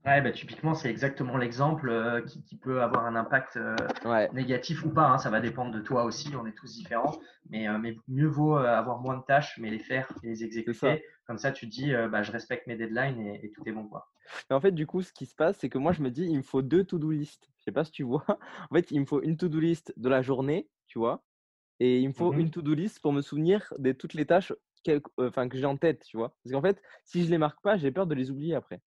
Ouais, 0.05 0.21
bah, 0.21 0.31
typiquement, 0.31 0.75
c'est 0.75 0.91
exactement 0.91 1.37
l'exemple 1.37 1.89
euh, 1.89 2.21
qui, 2.21 2.43
qui, 2.43 2.55
peut 2.55 2.83
avoir 2.83 3.05
un 3.07 3.15
impact 3.15 3.57
euh, 3.57 3.75
ouais. 4.05 4.29
négatif 4.31 4.85
ou 4.85 4.89
pas. 4.89 5.07
Hein, 5.07 5.17
ça 5.17 5.31
va 5.31 5.41
dépendre 5.41 5.71
de 5.71 5.81
toi 5.81 6.03
aussi, 6.03 6.31
on 6.39 6.45
est 6.45 6.53
tous 6.53 6.71
différents. 6.71 7.19
Mais, 7.49 7.67
euh, 7.67 7.79
mais 7.79 7.97
mieux 8.07 8.27
vaut 8.27 8.55
avoir 8.55 8.99
moins 8.99 9.17
de 9.17 9.23
tâches, 9.23 9.57
mais 9.57 9.71
les 9.71 9.79
faire 9.79 10.07
et 10.21 10.27
les 10.27 10.43
exécuter. 10.43 11.03
Comme 11.25 11.39
ça, 11.39 11.51
tu 11.51 11.65
dis, 11.65 11.91
bah, 12.09 12.23
je 12.23 12.31
respecte 12.31 12.67
mes 12.67 12.77
deadlines 12.77 13.19
et, 13.19 13.45
et, 13.45 13.51
tout 13.51 13.63
est 13.65 13.73
bon. 13.73 13.87
Quoi. 13.87 14.07
Mais 14.49 14.55
en 14.55 14.61
fait, 14.61 14.71
du 14.71 14.85
coup, 14.87 15.01
ce 15.01 15.13
qui 15.13 15.25
se 15.25 15.35
passe, 15.35 15.57
c'est 15.59 15.69
que 15.69 15.77
moi, 15.77 15.91
je 15.93 16.01
me 16.01 16.11
dis, 16.11 16.23
il 16.25 16.37
me 16.37 16.43
faut 16.43 16.61
deux 16.61 16.83
to-do 16.85 17.11
list. 17.11 17.49
Je 17.57 17.63
sais 17.63 17.71
pas 17.71 17.83
si 17.85 17.91
tu 17.91 18.03
vois. 18.03 18.25
En 18.71 18.75
fait, 18.75 18.91
il 18.91 18.99
me 19.01 19.05
faut 19.05 19.21
une 19.21 19.37
to-do 19.37 19.59
list 19.59 19.93
de 19.97 20.09
la 20.09 20.21
journée, 20.21 20.69
tu 20.87 20.99
vois. 20.99 21.25
Et 21.79 21.99
il 22.01 22.07
me 22.09 22.13
faut 22.13 22.33
Mhm. 22.33 22.37
une 22.37 22.51
to-do 22.51 22.73
list 22.75 23.01
pour 23.01 23.13
me 23.13 23.21
souvenir 23.21 23.73
de 23.79 23.91
toutes 23.93 24.13
les 24.15 24.25
tâches 24.27 24.53
enfin, 25.17 25.49
que 25.49 25.57
j'ai 25.57 25.65
en 25.65 25.77
tête, 25.77 26.03
tu 26.05 26.17
vois. 26.17 26.37
Parce 26.43 26.53
qu'en 26.53 26.61
fait, 26.61 26.81
si 27.05 27.25
je 27.25 27.31
les 27.31 27.37
marque 27.37 27.61
pas, 27.61 27.77
j'ai 27.77 27.91
peur 27.91 28.07
de 28.07 28.15
les 28.15 28.31
oublier 28.31 28.55
après. 28.55 28.81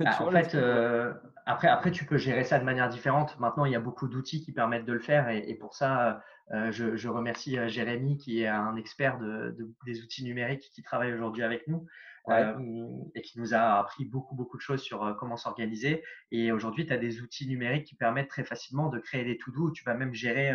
Tu 0.00 0.04
Bah, 0.04 0.16
en 0.20 0.30
fait, 0.30 0.54
euh, 0.54 1.14
après, 1.46 1.68
après, 1.68 1.90
tu 1.92 2.04
peux 2.04 2.16
gérer 2.16 2.42
ça 2.44 2.58
de 2.58 2.64
manière 2.64 2.88
différente. 2.88 3.38
Maintenant, 3.38 3.64
il 3.64 3.72
y 3.72 3.76
a 3.76 3.80
beaucoup 3.80 4.08
d'outils 4.08 4.40
qui 4.42 4.52
permettent 4.52 4.86
de 4.86 4.92
le 4.92 4.98
faire. 4.98 5.28
Et, 5.28 5.38
et 5.48 5.54
pour 5.54 5.74
ça, 5.74 6.20
euh, 6.52 6.72
je, 6.72 6.96
je 6.96 7.08
remercie 7.08 7.58
euh, 7.58 7.68
Jérémy, 7.68 8.16
qui 8.16 8.42
est 8.42 8.48
un 8.48 8.74
expert 8.76 9.18
de, 9.18 9.54
de- 9.56 9.72
des 9.86 10.02
outils 10.02 10.24
numériques 10.24 10.68
qui 10.74 10.82
travaille 10.82 11.12
aujourd'hui 11.12 11.42
avec 11.42 11.68
nous 11.68 11.86
Ouais. 12.26 12.42
euh, 12.42 12.88
et 13.14 13.20
qui 13.20 13.38
nous 13.38 13.52
a 13.54 13.78
appris 13.78 14.06
beaucoup, 14.06 14.34
beaucoup 14.34 14.56
de 14.56 14.62
choses 14.62 14.80
sur 14.80 15.14
comment 15.20 15.36
s'organiser. 15.36 16.02
Et 16.30 16.52
aujourd'hui, 16.52 16.86
tu 16.86 16.92
as 16.92 16.96
des 16.96 17.20
outils 17.20 17.46
numériques 17.46 17.84
qui 17.84 17.96
permettent 17.96 18.28
très 18.30 18.44
facilement 18.44 18.88
de 18.88 18.98
créer 18.98 19.24
des 19.24 19.36
to-do. 19.36 19.70
Tu 19.72 19.84
vas 19.84 19.92
même 19.94 20.14
gérer 20.14 20.54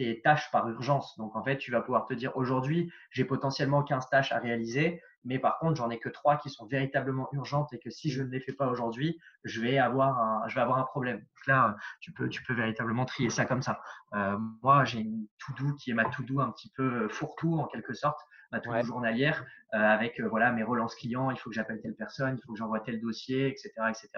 tes 0.00 0.22
tâches 0.22 0.50
par 0.50 0.66
urgence. 0.70 1.14
Donc, 1.18 1.36
en 1.36 1.44
fait, 1.44 1.58
tu 1.58 1.70
vas 1.70 1.82
pouvoir 1.82 2.06
te 2.06 2.14
dire 2.14 2.34
aujourd'hui, 2.34 2.90
j'ai 3.10 3.26
potentiellement 3.26 3.82
15 3.82 4.08
tâches 4.08 4.32
à 4.32 4.38
réaliser, 4.38 5.02
mais 5.24 5.38
par 5.38 5.58
contre, 5.58 5.76
j'en 5.76 5.90
ai 5.90 5.98
que 5.98 6.08
trois 6.08 6.38
qui 6.38 6.48
sont 6.48 6.66
véritablement 6.66 7.28
urgentes 7.32 7.70
et 7.74 7.78
que 7.78 7.90
si 7.90 8.10
je 8.10 8.22
ne 8.22 8.30
les 8.30 8.40
fais 8.40 8.54
pas 8.54 8.68
aujourd'hui, 8.68 9.20
je 9.44 9.60
vais 9.60 9.76
avoir 9.76 10.18
un, 10.18 10.48
je 10.48 10.54
vais 10.54 10.62
avoir 10.62 10.78
un 10.78 10.84
problème. 10.84 11.18
Donc 11.18 11.46
là, 11.46 11.76
tu 12.00 12.12
peux, 12.12 12.30
tu 12.30 12.42
peux 12.44 12.54
véritablement 12.54 13.04
trier 13.04 13.28
ça 13.28 13.44
comme 13.44 13.60
ça. 13.60 13.82
Euh, 14.14 14.38
moi, 14.62 14.86
j'ai 14.86 15.00
une 15.00 15.26
to-do 15.38 15.74
qui 15.74 15.90
est 15.90 15.94
ma 15.94 16.06
to-do 16.06 16.40
un 16.40 16.50
petit 16.50 16.70
peu 16.74 17.06
fourre-tout 17.10 17.58
en 17.58 17.66
quelque 17.66 17.92
sorte, 17.92 18.20
ma 18.52 18.60
to-do 18.60 18.76
Ouais. 18.76 18.82
journalière 18.82 19.44
euh, 19.74 19.78
avec 19.78 20.18
euh, 20.18 20.28
voilà 20.28 20.50
mes 20.50 20.62
relances 20.62 20.94
clients. 20.94 21.30
Il 21.30 21.38
faut 21.38 21.50
que 21.50 21.56
j'appelle 21.56 21.82
telle 21.82 21.94
personne, 21.94 22.38
il 22.38 22.42
faut 22.42 22.54
que 22.54 22.58
j'envoie 22.58 22.80
tel 22.80 22.98
dossier, 23.02 23.48
etc., 23.48 23.70
etc. 23.90 24.08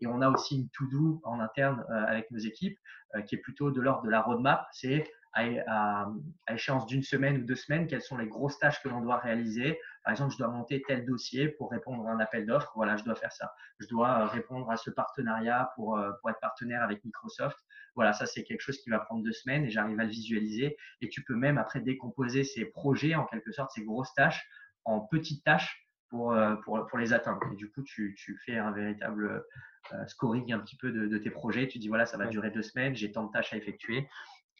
Et 0.00 0.06
on 0.06 0.22
a 0.22 0.30
aussi 0.30 0.56
une 0.56 0.68
to-do 0.70 1.20
en 1.24 1.40
interne 1.40 1.84
euh, 1.90 2.04
avec 2.06 2.30
nos 2.30 2.38
équipes 2.38 2.78
euh, 3.14 3.22
qui 3.22 3.34
est 3.34 3.38
plutôt 3.38 3.70
de 3.70 3.80
l'ordre 3.80 4.02
de 4.04 4.10
la 4.10 4.20
roadmap. 4.20 4.66
C'est 4.72 5.10
à, 5.32 5.42
à, 5.66 6.10
à 6.46 6.54
échéance 6.54 6.86
d'une 6.86 7.02
semaine 7.02 7.38
ou 7.38 7.44
deux 7.44 7.54
semaines, 7.56 7.86
quelles 7.86 8.02
sont 8.02 8.16
les 8.16 8.26
grosses 8.26 8.58
tâches 8.58 8.82
que 8.82 8.88
l'on 8.88 9.00
doit 9.00 9.18
réaliser. 9.18 9.78
Par 10.04 10.12
exemple, 10.12 10.32
je 10.32 10.38
dois 10.38 10.48
monter 10.48 10.82
tel 10.86 11.04
dossier 11.04 11.48
pour 11.48 11.70
répondre 11.70 12.06
à 12.06 12.12
un 12.12 12.20
appel 12.20 12.46
d'offres. 12.46 12.72
Voilà, 12.74 12.96
je 12.96 13.04
dois 13.04 13.14
faire 13.14 13.32
ça. 13.32 13.52
Je 13.78 13.86
dois 13.88 14.22
euh, 14.22 14.26
répondre 14.26 14.70
à 14.70 14.76
ce 14.76 14.90
partenariat 14.90 15.70
pour, 15.74 15.98
euh, 15.98 16.12
pour 16.20 16.30
être 16.30 16.40
partenaire 16.40 16.82
avec 16.82 17.04
Microsoft. 17.04 17.58
Voilà, 17.94 18.12
ça 18.12 18.26
c'est 18.26 18.44
quelque 18.44 18.60
chose 18.60 18.78
qui 18.78 18.90
va 18.90 19.00
prendre 19.00 19.22
deux 19.24 19.32
semaines 19.32 19.64
et 19.64 19.70
j'arrive 19.70 19.98
à 20.00 20.04
le 20.04 20.10
visualiser. 20.10 20.76
Et 21.00 21.08
tu 21.08 21.22
peux 21.24 21.34
même 21.34 21.58
après 21.58 21.80
décomposer 21.80 22.44
ces 22.44 22.64
projets, 22.64 23.14
en 23.14 23.26
quelque 23.26 23.52
sorte, 23.52 23.70
ces 23.72 23.84
grosses 23.84 24.14
tâches, 24.14 24.48
en 24.84 25.00
petites 25.00 25.44
tâches 25.44 25.88
pour, 26.08 26.32
euh, 26.32 26.56
pour, 26.56 26.86
pour 26.86 26.98
les 26.98 27.12
atteindre. 27.12 27.40
Et 27.52 27.56
du 27.56 27.70
coup, 27.70 27.82
tu, 27.82 28.14
tu 28.16 28.38
fais 28.44 28.56
un 28.56 28.72
véritable 28.72 29.44
euh, 29.92 30.06
scoring 30.06 30.52
un 30.52 30.58
petit 30.58 30.76
peu 30.76 30.90
de, 30.90 31.06
de, 31.06 31.18
tes 31.18 31.30
projets. 31.30 31.66
Tu 31.68 31.78
dis, 31.78 31.88
voilà, 31.88 32.06
ça 32.06 32.16
va 32.16 32.26
durer 32.26 32.50
deux 32.50 32.62
semaines, 32.62 32.94
j'ai 32.94 33.12
tant 33.12 33.24
de 33.24 33.32
tâches 33.32 33.52
à 33.52 33.56
effectuer. 33.56 34.08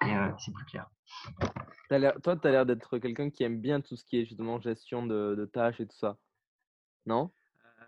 Et 0.06 0.14
euh, 0.14 0.30
c'est 0.38 0.52
plus 0.52 0.64
clair. 0.64 0.88
Toi, 2.22 2.36
tu 2.36 2.46
as 2.46 2.50
l'air 2.50 2.66
d'être 2.66 2.98
quelqu'un 2.98 3.30
qui 3.30 3.42
aime 3.42 3.60
bien 3.60 3.80
tout 3.80 3.96
ce 3.96 4.04
qui 4.04 4.18
est 4.18 4.24
justement 4.24 4.60
gestion 4.60 5.06
de, 5.06 5.34
de 5.36 5.44
tâches 5.46 5.80
et 5.80 5.86
tout 5.86 5.96
ça. 5.96 6.18
Non? 7.06 7.30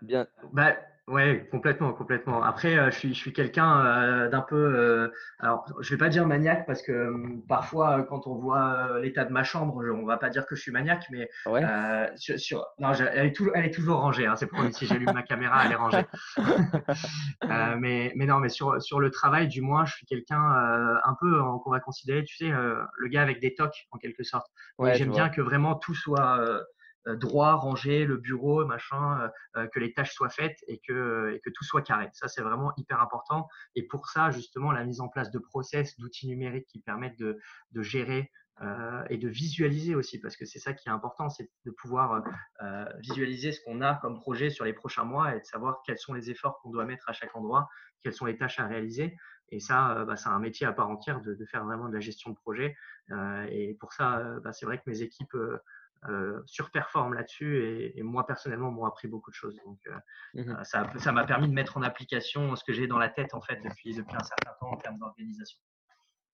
Bien. 0.01 0.27
Bah, 0.51 0.75
ouais, 1.07 1.47
complètement, 1.51 1.93
complètement. 1.93 2.41
Après, 2.43 2.77
euh, 2.77 2.91
je 2.91 2.97
suis, 2.97 3.09
je 3.13 3.19
suis 3.19 3.33
quelqu'un 3.33 3.85
euh, 3.85 4.29
d'un 4.29 4.41
peu, 4.41 4.55
euh, 4.55 5.09
alors, 5.39 5.65
je 5.81 5.89
vais 5.93 5.97
pas 5.97 6.09
dire 6.09 6.25
maniaque 6.25 6.65
parce 6.65 6.81
que 6.81 6.91
euh, 6.91 7.17
parfois, 7.47 8.03
quand 8.03 8.27
on 8.27 8.35
voit 8.35 8.99
l'état 9.01 9.25
de 9.25 9.31
ma 9.31 9.43
chambre, 9.43 9.83
on 9.93 10.05
va 10.05 10.17
pas 10.17 10.29
dire 10.29 10.45
que 10.45 10.55
je 10.55 10.61
suis 10.61 10.71
maniaque, 10.71 11.05
mais 11.11 11.29
Ouais. 11.45 11.63
euh, 11.63 12.07
sur, 12.15 12.39
sur- 12.39 12.65
non, 12.79 12.93
je- 12.93 13.03
elle 13.03 13.27
est 13.27 13.35
toujours, 13.35 13.53
elle 13.55 13.65
est 13.65 13.73
toujours 13.73 13.97
rangée. 13.97 14.25
Hein, 14.27 14.35
c'est 14.35 14.47
promis. 14.47 14.73
Si 14.73 14.85
j'allume 14.85 15.13
ma 15.13 15.23
caméra, 15.23 15.65
elle 15.65 15.71
est 15.71 15.75
rangée. 15.75 16.05
Euh, 17.49 17.75
mais, 17.77 18.13
mais 18.15 18.25
non, 18.25 18.39
mais 18.39 18.49
sur, 18.49 18.81
sur 18.81 18.99
le 18.99 19.09
travail, 19.09 19.47
du 19.47 19.61
moins, 19.61 19.83
je 19.85 19.93
suis 19.95 20.05
quelqu'un 20.05 20.41
euh, 20.41 20.95
un 21.03 21.15
peu 21.19 21.41
qu'on 21.63 21.71
va 21.71 21.79
considérer, 21.79 22.23
tu 22.23 22.35
sais, 22.35 22.51
euh, 22.51 22.75
le 22.97 23.07
gars 23.09 23.21
avec 23.23 23.39
des 23.41 23.55
tocs 23.55 23.87
en 23.91 23.97
quelque 23.97 24.23
sorte. 24.23 24.47
Ouais, 24.77 24.93
j'aime 24.95 25.11
bien 25.11 25.29
que 25.29 25.41
vraiment 25.41 25.75
tout 25.75 25.95
soit 25.95 26.39
droit, 27.07 27.53
rangé, 27.53 28.05
le 28.05 28.17
bureau, 28.17 28.65
machin, 28.65 29.21
euh, 29.21 29.29
euh, 29.57 29.67
que 29.67 29.79
les 29.79 29.93
tâches 29.93 30.13
soient 30.13 30.29
faites 30.29 30.57
et 30.67 30.79
que, 30.87 31.33
et 31.35 31.39
que 31.39 31.49
tout 31.49 31.63
soit 31.63 31.81
carré. 31.81 32.09
Ça, 32.13 32.27
c'est 32.27 32.41
vraiment 32.41 32.73
hyper 32.77 33.01
important. 33.01 33.47
Et 33.75 33.87
pour 33.87 34.07
ça, 34.07 34.31
justement, 34.31 34.71
la 34.71 34.85
mise 34.85 35.01
en 35.01 35.07
place 35.07 35.31
de 35.31 35.39
process, 35.39 35.97
d'outils 35.99 36.27
numériques 36.27 36.67
qui 36.67 36.79
permettent 36.79 37.19
de, 37.19 37.39
de 37.71 37.81
gérer 37.81 38.31
euh, 38.61 39.03
et 39.09 39.17
de 39.17 39.27
visualiser 39.27 39.95
aussi, 39.95 40.19
parce 40.19 40.37
que 40.37 40.45
c'est 40.45 40.59
ça 40.59 40.73
qui 40.73 40.87
est 40.87 40.91
important, 40.91 41.29
c'est 41.29 41.49
de 41.65 41.71
pouvoir 41.71 42.23
euh, 42.61 42.85
visualiser 42.99 43.51
ce 43.51 43.59
qu'on 43.63 43.81
a 43.81 43.95
comme 43.95 44.19
projet 44.19 44.51
sur 44.51 44.65
les 44.65 44.73
prochains 44.73 45.03
mois 45.03 45.35
et 45.35 45.39
de 45.39 45.45
savoir 45.45 45.81
quels 45.83 45.97
sont 45.97 46.13
les 46.13 46.29
efforts 46.29 46.59
qu'on 46.61 46.69
doit 46.69 46.85
mettre 46.85 47.09
à 47.09 47.13
chaque 47.13 47.35
endroit, 47.35 47.67
quelles 48.03 48.13
sont 48.13 48.25
les 48.25 48.37
tâches 48.37 48.59
à 48.59 48.67
réaliser. 48.67 49.15
Et 49.51 49.59
ça, 49.59 49.97
euh, 49.97 50.05
bah, 50.05 50.15
c'est 50.15 50.29
un 50.29 50.39
métier 50.39 50.65
à 50.65 50.71
part 50.71 50.89
entière 50.89 51.21
de, 51.21 51.33
de, 51.33 51.45
faire 51.45 51.65
vraiment 51.65 51.89
de 51.89 51.93
la 51.93 51.99
gestion 51.99 52.31
de 52.31 52.35
projet. 52.35 52.75
Euh, 53.11 53.45
et 53.49 53.75
pour 53.79 53.93
ça, 53.93 54.19
euh, 54.19 54.39
bah, 54.39 54.53
c'est 54.53 54.65
vrai 54.65 54.77
que 54.77 54.83
mes 54.87 55.01
équipes 55.01 55.35
euh, 56.09 56.41
surperforment 56.45 57.13
là-dessus 57.13 57.63
et, 57.63 57.99
et, 57.99 58.03
moi 58.03 58.25
personnellement 58.25 58.71
m'ont 58.71 58.85
appris 58.85 59.07
beaucoup 59.07 59.29
de 59.29 59.35
choses. 59.35 59.59
Donc 59.65 59.79
Mmh 60.33 60.63
ça, 60.63 60.89
ça 60.97 61.11
m'a 61.11 61.25
permis 61.25 61.47
de 61.47 61.53
mettre 61.53 61.77
en 61.77 61.81
application 61.81 62.55
ce 62.55 62.63
que 62.63 62.73
j'ai 62.73 62.87
dans 62.87 62.97
la 62.97 63.09
tête 63.09 63.33
en 63.33 63.41
fait 63.41 63.61
depuis, 63.63 63.93
depuis 63.93 64.15
un 64.15 64.23
certain 64.23 64.51
temps 64.59 64.71
en 64.71 64.77
termes 64.77 64.97
d'organisation. 64.97 65.59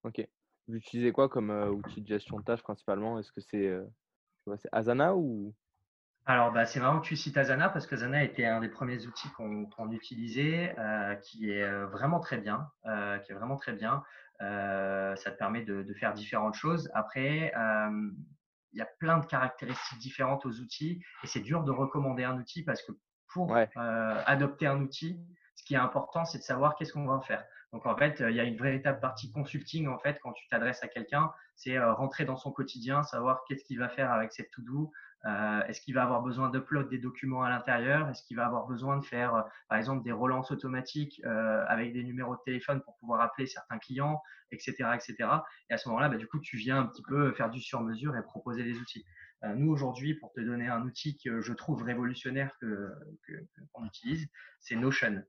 Ok. 0.04 0.26
Vous 0.68 0.76
utilisez 0.76 1.12
quoi 1.12 1.30
comme 1.30 1.50
euh, 1.50 1.70
outil 1.70 2.02
de 2.02 2.08
gestion 2.08 2.40
de 2.40 2.44
tâches 2.44 2.62
principalement? 2.62 3.20
Est-ce 3.20 3.32
que 3.32 3.42
c'est 3.42 3.68
euh, 3.68 3.86
Asana 4.72 5.16
ou? 5.16 5.56
Alors, 6.26 6.52
bah, 6.52 6.66
c'est 6.66 6.82
marrant 6.82 7.00
que 7.00 7.06
tu 7.06 7.16
cites 7.16 7.38
Asana 7.38 7.70
parce 7.70 7.88
que 7.88 7.96
Asana 7.96 8.22
était 8.24 8.46
un 8.46 8.60
des 8.60 8.68
premiers 8.68 9.06
outils 9.08 9.30
qu'on 9.32 9.66
qu 9.66 9.96
utilisait, 9.96 10.76
euh, 10.78 11.16
qui 11.16 11.50
est 11.50 11.86
vraiment 11.86 12.20
très 12.20 12.38
bien, 12.38 12.70
euh, 12.86 13.18
qui 13.20 13.32
est 13.32 13.36
vraiment 13.36 13.56
très 13.56 13.72
bien. 13.72 14.04
Euh, 14.42 15.16
ça 15.16 15.32
te 15.32 15.38
permet 15.38 15.64
de, 15.64 15.84
de, 15.84 15.94
faire 15.94 16.14
différentes 16.14 16.54
choses. 16.54 16.92
Après, 16.94 17.54
euh, 17.56 18.12
il 18.74 18.80
y 18.80 18.82
a 18.82 18.88
plein 19.00 19.20
de 19.20 19.26
caractéristiques 19.26 20.00
différentes 20.00 20.46
aux 20.46 20.60
outils 20.60 21.02
et 21.24 21.28
c'est 21.28 21.40
dur 21.40 21.64
de 21.64 21.72
recommander 21.72 22.24
un 22.24 22.38
outil 22.38 22.64
parce 22.64 22.82
que 22.82 22.92
pour 23.34 23.52
ouais. 23.52 23.70
euh, 23.78 24.24
adopter 24.26 24.68
un 24.68 24.82
outil, 24.82 25.20
ce 25.56 25.64
qui 25.64 25.74
est 25.74 25.78
important, 25.78 26.26
c'est 26.26 26.38
de 26.38 26.44
savoir 26.44 26.76
qu'est-ce 26.76 26.94
qu'on 26.94 27.06
va 27.06 27.14
en 27.14 27.22
faire. 27.22 27.44
Donc 27.74 27.86
en 27.86 27.98
fait, 27.98 28.24
il 28.28 28.36
y 28.36 28.40
a 28.40 28.44
une 28.44 28.58
véritable 28.58 29.00
partie 29.00 29.32
consulting 29.32 29.88
en 29.88 30.00
fait 30.00 30.20
quand 30.22 30.32
tu 30.32 30.48
t'adresses 30.48 30.84
à 30.84 30.88
quelqu'un, 30.88 31.32
c'est 31.56 31.78
euh, 31.78 31.94
rentrer 31.94 32.26
dans 32.26 32.38
son 32.38 32.52
quotidien, 32.52 33.04
savoir 33.04 33.44
qu'est-ce 33.48 33.66
qu'il 33.66 33.80
va 33.80 33.90
faire 33.90 34.12
avec 34.12 34.32
cette 34.32 34.52
to-do, 34.52 34.92
euh, 35.26 35.62
est-ce 35.68 35.82
qu'il 35.82 35.94
va 35.96 36.04
avoir 36.04 36.22
besoin 36.22 36.50
d'upload 36.50 36.90
des 36.90 37.00
documents 37.00 37.44
à 37.44 37.50
l'intérieur, 37.50 38.10
est-ce 38.10 38.24
qu'il 38.24 38.38
va 38.38 38.46
avoir 38.46 38.68
besoin 38.68 38.98
de 38.98 39.04
faire 39.04 39.36
euh, 39.36 39.42
par 39.68 39.78
exemple 39.78 40.04
des 40.04 40.12
relances 40.12 40.52
automatiques 40.52 41.22
euh, 41.26 41.66
avec 41.68 41.92
des 41.94 42.04
numéros 42.04 42.36
de 42.36 42.42
téléphone 42.46 42.82
pour 42.82 42.96
pouvoir 42.98 43.22
appeler 43.22 43.48
certains 43.48 43.80
clients, 43.80 44.22
etc., 44.52 44.76
etc. 44.94 45.16
Et 45.70 45.74
à 45.74 45.78
ce 45.78 45.90
moment-là, 45.90 46.10
bah, 46.10 46.18
du 46.18 46.28
coup, 46.28 46.40
tu 46.40 46.58
viens 46.58 46.80
un 46.80 46.86
petit 46.86 47.04
peu 47.04 47.34
faire 47.34 47.50
du 47.50 47.60
sur-mesure 47.60 48.16
et 48.16 48.22
proposer 48.24 48.64
des 48.64 48.78
outils. 48.78 49.06
Euh, 49.44 49.54
nous 49.54 49.72
aujourd'hui, 49.72 50.16
pour 50.16 50.32
te 50.34 50.42
donner 50.42 50.68
un 50.68 50.82
outil 50.84 51.18
que 51.18 51.42
je 51.42 51.54
trouve 51.54 51.84
révolutionnaire 51.84 52.56
que 52.60 52.92
qu'on 53.74 53.84
qu 53.84 53.88
utilise, 53.88 54.28
c'est 54.60 54.76
Notion. 54.76 55.24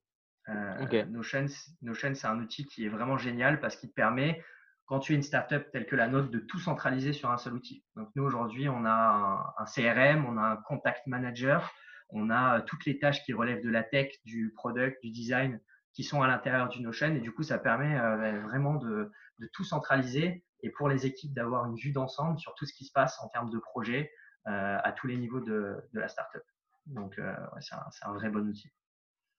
Euh, 0.49 0.83
okay. 0.83 1.05
Notion, 1.07 1.47
Notion 1.83 2.15
c'est 2.15 2.27
un 2.27 2.39
outil 2.39 2.65
qui 2.65 2.87
est 2.87 2.89
vraiment 2.89 3.19
génial 3.19 3.61
parce 3.61 3.77
qu'il 3.77 3.91
te 3.91 3.95
permet, 3.95 4.43
quand 4.89 5.01
tu 5.01 5.13
es 5.13 5.17
une 5.17 5.23
startup 5.23 5.71
telle 5.71 5.87
que 5.87 5.97
la 5.97 6.09
nôtre, 6.09 6.31
de 6.31 6.39
tout 6.39 6.59
centraliser 6.59 7.13
sur 7.13 7.31
un 7.31 7.37
seul 7.37 7.53
outil. 7.53 7.85
Donc 7.95 8.09
nous 8.17 8.25
aujourd'hui, 8.25 8.71
on 8.71 8.87
a 8.87 9.55
un, 9.59 9.65
CRM, 9.67 10.25
on 10.27 10.39
a 10.39 10.43
un 10.43 10.57
contact 10.57 11.07
manager, 11.07 11.71
on 12.09 12.31
a 12.31 12.63
toutes 12.63 12.87
les 12.87 12.99
tâches 12.99 13.23
qui 13.23 13.35
relèvent 13.35 13.63
de 13.63 13.69
la 13.69 13.83
tech, 13.83 14.11
du 14.25 14.51
product, 14.57 14.99
du 15.03 15.11
design, 15.11 15.61
qui 15.93 16.05
sont 16.05 16.23
à 16.23 16.27
l'intérieur 16.27 16.71
du 16.71 16.81
Notion. 16.81 17.15
Et 17.15 17.21
du 17.21 17.33
coup, 17.33 17.43
ça 17.43 17.59
permet 17.59 18.01
euh, 18.01 18.41
vraiment 18.41 18.77
de, 18.77 19.13
tout 19.53 19.65
centraliser 19.65 20.43
et 20.63 20.71
pour 20.71 20.89
les 20.89 21.05
équipes 21.05 21.35
d'avoir 21.35 21.67
une 21.67 21.77
vue 21.77 21.93
d'ensemble 21.93 22.39
sur 22.39 22.55
tout 22.55 22.65
ce 22.65 22.73
qui 22.73 22.87
se 22.87 22.93
passe 22.93 23.21
en 23.21 23.29
termes 23.29 23.51
de 23.51 23.59
projet 23.59 24.11
euh, 24.47 24.79
à 24.83 24.93
tous 24.93 25.07
les 25.07 25.19
niveaux 25.19 25.41
de, 25.41 25.77
la 25.93 26.09
startup. 26.09 26.43
Donc, 26.87 27.19
euh, 27.19 27.35
c'est 27.61 27.75
un, 27.75 28.11
un, 28.11 28.15
vrai 28.15 28.31
bon 28.31 28.49
outil. 28.49 28.71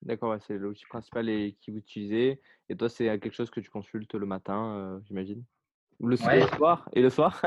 D'accord, 0.01 0.31
ouais, 0.31 0.39
c'est 0.47 0.57
l'outil 0.57 0.85
principal 0.85 1.27
et 1.29 1.57
qui 1.59 1.71
vous 1.71 1.79
utilisez. 1.79 2.39
Et 2.69 2.75
toi, 2.75 2.89
c'est 2.89 3.05
quelque 3.19 3.35
chose 3.35 3.49
que 3.49 3.59
tu 3.59 3.69
consultes 3.69 4.15
le 4.15 4.25
matin, 4.25 4.75
euh, 4.75 4.99
j'imagine? 5.05 5.43
Le, 5.99 6.15
ouais. 6.23 6.39
le, 6.39 6.47
soir 6.47 6.89
Et 6.93 7.01
le 7.01 7.09
soir? 7.09 7.41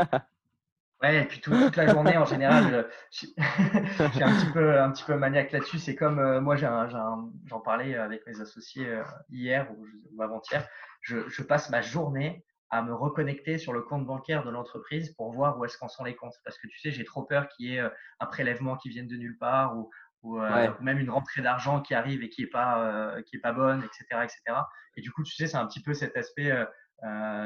Ouais, 1.02 1.22
et 1.22 1.24
puis 1.24 1.40
tout, 1.40 1.50
toute 1.50 1.76
la 1.76 1.88
journée 1.88 2.16
en 2.16 2.26
général, 2.26 2.88
je, 3.10 3.26
je, 3.36 4.08
suis 4.12 4.22
un 4.22 4.36
petit 4.36 4.52
peu, 4.52 4.80
un 4.80 4.92
petit 4.92 5.04
peu 5.04 5.16
maniaque 5.16 5.50
là-dessus. 5.50 5.78
C'est 5.78 5.96
comme 5.96 6.18
euh, 6.18 6.40
moi, 6.40 6.56
j'en 6.56 7.60
parlais 7.60 7.96
avec 7.96 8.26
mes 8.26 8.40
associés 8.40 8.86
euh, 8.86 9.02
hier 9.30 9.68
ou, 9.72 9.86
ou 10.12 10.22
avant-hier. 10.22 10.68
Je, 11.00 11.28
je, 11.28 11.42
passe 11.42 11.70
ma 11.70 11.80
journée 11.80 12.44
à 12.70 12.82
me 12.82 12.94
reconnecter 12.94 13.58
sur 13.58 13.72
le 13.72 13.82
compte 13.82 14.06
bancaire 14.06 14.44
de 14.44 14.50
l'entreprise 14.50 15.12
pour 15.14 15.32
voir 15.32 15.58
où 15.58 15.64
est-ce 15.64 15.76
qu'en 15.76 15.88
sont 15.88 16.04
les 16.04 16.14
comptes. 16.14 16.36
Parce 16.44 16.58
que 16.58 16.68
tu 16.68 16.78
sais, 16.78 16.92
j'ai 16.92 17.04
trop 17.04 17.24
peur 17.24 17.48
qu'il 17.48 17.66
y 17.66 17.76
ait 17.76 17.80
un 18.20 18.26
prélèvement 18.26 18.76
qui 18.76 18.88
vienne 18.88 19.08
de 19.08 19.16
nulle 19.16 19.36
part 19.38 19.76
ou, 19.76 19.90
ou, 20.22 20.38
même 20.80 20.98
une 20.98 21.10
rentrée 21.10 21.42
d'argent 21.42 21.80
qui 21.80 21.94
arrive 21.94 22.22
et 22.22 22.28
qui 22.28 22.42
n'est 22.42 22.48
pas, 22.48 23.20
qui 23.26 23.36
est 23.36 23.40
pas 23.40 23.52
bonne, 23.52 23.82
etc., 23.82 24.22
etc. 24.22 24.60
Et 24.96 25.00
du 25.00 25.10
coup, 25.10 25.22
tu 25.22 25.34
sais, 25.34 25.46
c'est 25.46 25.56
un 25.56 25.66
petit 25.66 25.82
peu 25.82 25.94
cet 25.94 26.16
aspect. 26.16 26.52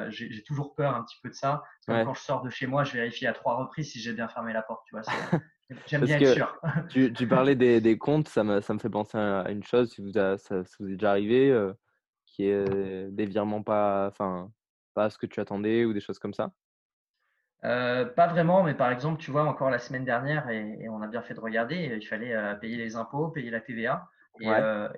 j'ai 0.09 0.43
toujours 0.45 0.75
peur 0.75 0.95
un 0.95 1.03
petit 1.03 1.17
peu 1.23 1.29
de 1.29 1.35
ça. 1.35 1.63
Quand 1.87 2.15
je 2.15 2.21
sors 2.21 2.43
de 2.43 2.51
chez 2.51 2.67
moi, 2.67 2.85
je 2.85 2.93
vérifie 2.93 3.27
à 3.27 3.33
trois 3.33 3.57
reprises 3.57 3.93
si 3.93 4.01
j'ai 4.01 4.13
bien 4.13 4.29
fermé 4.29 4.53
la 4.53 4.63
porte. 4.63 4.83
Tu 4.87 4.95
vois, 4.95 5.03
J'aime 5.87 6.05
bien 6.05 6.21
être 6.21 6.35
sûr. 6.35 6.61
tu, 6.91 7.13
tu, 7.13 7.27
parlais 7.27 7.57
des, 7.57 7.81
des, 7.81 7.99
comptes, 7.99 8.29
ça 8.29 8.45
me, 8.45 8.61
ça 8.61 8.73
me 8.73 8.79
fait 8.79 8.91
penser 8.91 9.19
à 9.19 9.51
une 9.51 9.65
chose, 9.65 9.91
si 9.91 10.01
vous, 10.01 10.13
ça, 10.13 10.37
vous 10.79 10.89
est 10.89 10.93
déjà 10.93 11.11
arrivé, 11.11 11.51
euh, 11.51 11.73
qui 12.25 12.45
est 12.45 13.11
des 13.11 13.27
virements 13.27 13.63
pas, 13.63 14.07
enfin, 14.09 14.51
pas 14.95 15.11
ce 15.11 15.19
que 15.19 15.27
tu 15.27 15.41
attendais 15.41 15.85
ou 15.85 15.93
des 15.93 16.01
choses 16.01 16.19
comme 16.19 16.35
ça? 16.35 16.53
Euh, 17.65 18.05
Pas 18.05 18.27
vraiment, 18.27 18.63
mais 18.63 18.75
par 18.75 18.91
exemple, 18.91 19.21
tu 19.21 19.31
vois, 19.31 19.45
encore 19.45 19.71
la 19.71 19.79
semaine 19.79 20.05
dernière, 20.05 20.49
et, 20.51 20.89
on 20.89 21.03
a 21.03 21.07
bien 21.07 21.23
fait 21.23 21.35
de 21.35 21.41
regarder, 21.41 21.97
il 22.01 22.07
fallait 22.07 22.35
euh, 22.35 22.55
payer 22.55 22.77
les 22.77 22.97
impôts, 22.97 23.29
payer 23.29 23.51
la 23.51 23.61
TVA. 23.61 24.09
Et, 24.39 24.49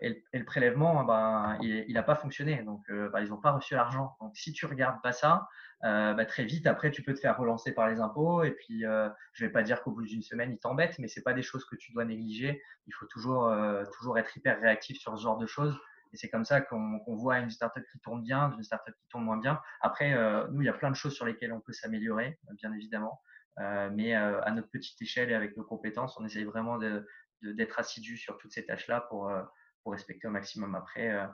et, 0.01 0.25
le, 0.33 0.45
prélèvement, 0.45 1.05
ben, 1.05 1.57
il 1.63 1.93
n'a 1.95 2.03
pas 2.03 2.17
fonctionné. 2.17 2.63
Donc, 2.65 2.83
ben, 2.91 3.21
ils 3.21 3.29
n'ont 3.29 3.41
pas 3.41 3.53
reçu 3.53 3.75
l'argent. 3.75 4.17
Donc, 4.21 4.37
si 4.37 4.53
tu 4.53 4.67
regardes 4.67 5.01
pas 5.01 5.13
ça, 5.13 5.47
euh, 5.85 6.13
bah, 6.15 6.25
très 6.25 6.45
vite, 6.45 6.67
après, 6.67 6.91
tu 6.91 7.03
peux 7.03 7.15
te 7.15 7.21
faire 7.21 7.37
relancer 7.39 7.73
par 7.73 7.89
les 7.89 8.01
impôts. 8.01 8.43
Et 8.43 8.51
puis, 8.51 8.85
euh, 8.85 9.09
je 9.33 9.45
vais 9.45 9.53
pas 9.53 9.63
dire 9.63 9.83
qu'au 9.83 9.93
bout 9.93 10.03
d'une 10.03 10.23
semaine, 10.23 10.53
ils 10.53 10.59
t'embêtent, 10.59 10.99
mais 10.99 11.09
c'est 11.09 11.23
pas 11.23 11.33
des 11.33 11.43
choses 11.43 11.65
que 11.65 11.77
tu 11.77 11.93
dois 11.93 12.05
négliger. 12.05 12.63
Il 12.87 12.93
faut 12.93 13.07
toujours, 13.07 13.47
euh, 13.49 13.85
toujours 13.97 14.19
être 14.19 14.37
hyper 14.37 14.61
réactif 14.61 14.99
sur 14.99 15.17
ce 15.17 15.23
genre 15.23 15.39
de 15.39 15.47
choses. 15.47 15.79
Et 16.13 16.17
c'est 16.17 16.29
comme 16.29 16.45
ça 16.45 16.61
qu'on 16.61 17.01
voit 17.07 17.39
une 17.39 17.51
startup 17.51 17.85
qui 17.91 17.99
tourne 18.01 18.23
bien, 18.23 18.53
une 18.57 18.63
startup 18.63 18.95
qui 18.95 19.09
tourne 19.09 19.25
moins 19.25 19.39
bien. 19.39 19.61
Après, 19.81 20.15
euh, 20.15 20.47
nous, 20.51 20.63
il 20.63 20.67
y 20.67 20.71
a 20.71 20.75
plein 20.75 20.91
de 20.91 20.97
choses 20.97 21.15
sur 21.15 21.27
lesquelles 21.27 21.53
on 21.53 21.61
peut 21.61 21.73
s'améliorer, 21.73 22.39
bien 22.53 22.73
évidemment. 22.73 23.21
Euh, 23.59 23.91
mais 23.93 24.15
à 24.15 24.51
notre 24.53 24.71
petite 24.71 25.01
échelle 25.03 25.31
et 25.31 25.35
avec 25.35 25.57
nos 25.57 25.65
compétences, 25.65 26.17
on 26.19 26.25
essaye 26.25 26.45
vraiment 26.45 26.79
d'être 26.79 27.05
de, 27.43 27.67
assidu 27.77 28.17
sur 28.17 28.39
toutes 28.39 28.53
ces 28.53 28.65
tâches-là 28.65 29.03
pour, 29.09 29.33
pour 29.83 29.93
respecter 29.93 30.29
au 30.29 30.31
maximum. 30.31 30.75
Après, 30.75 31.29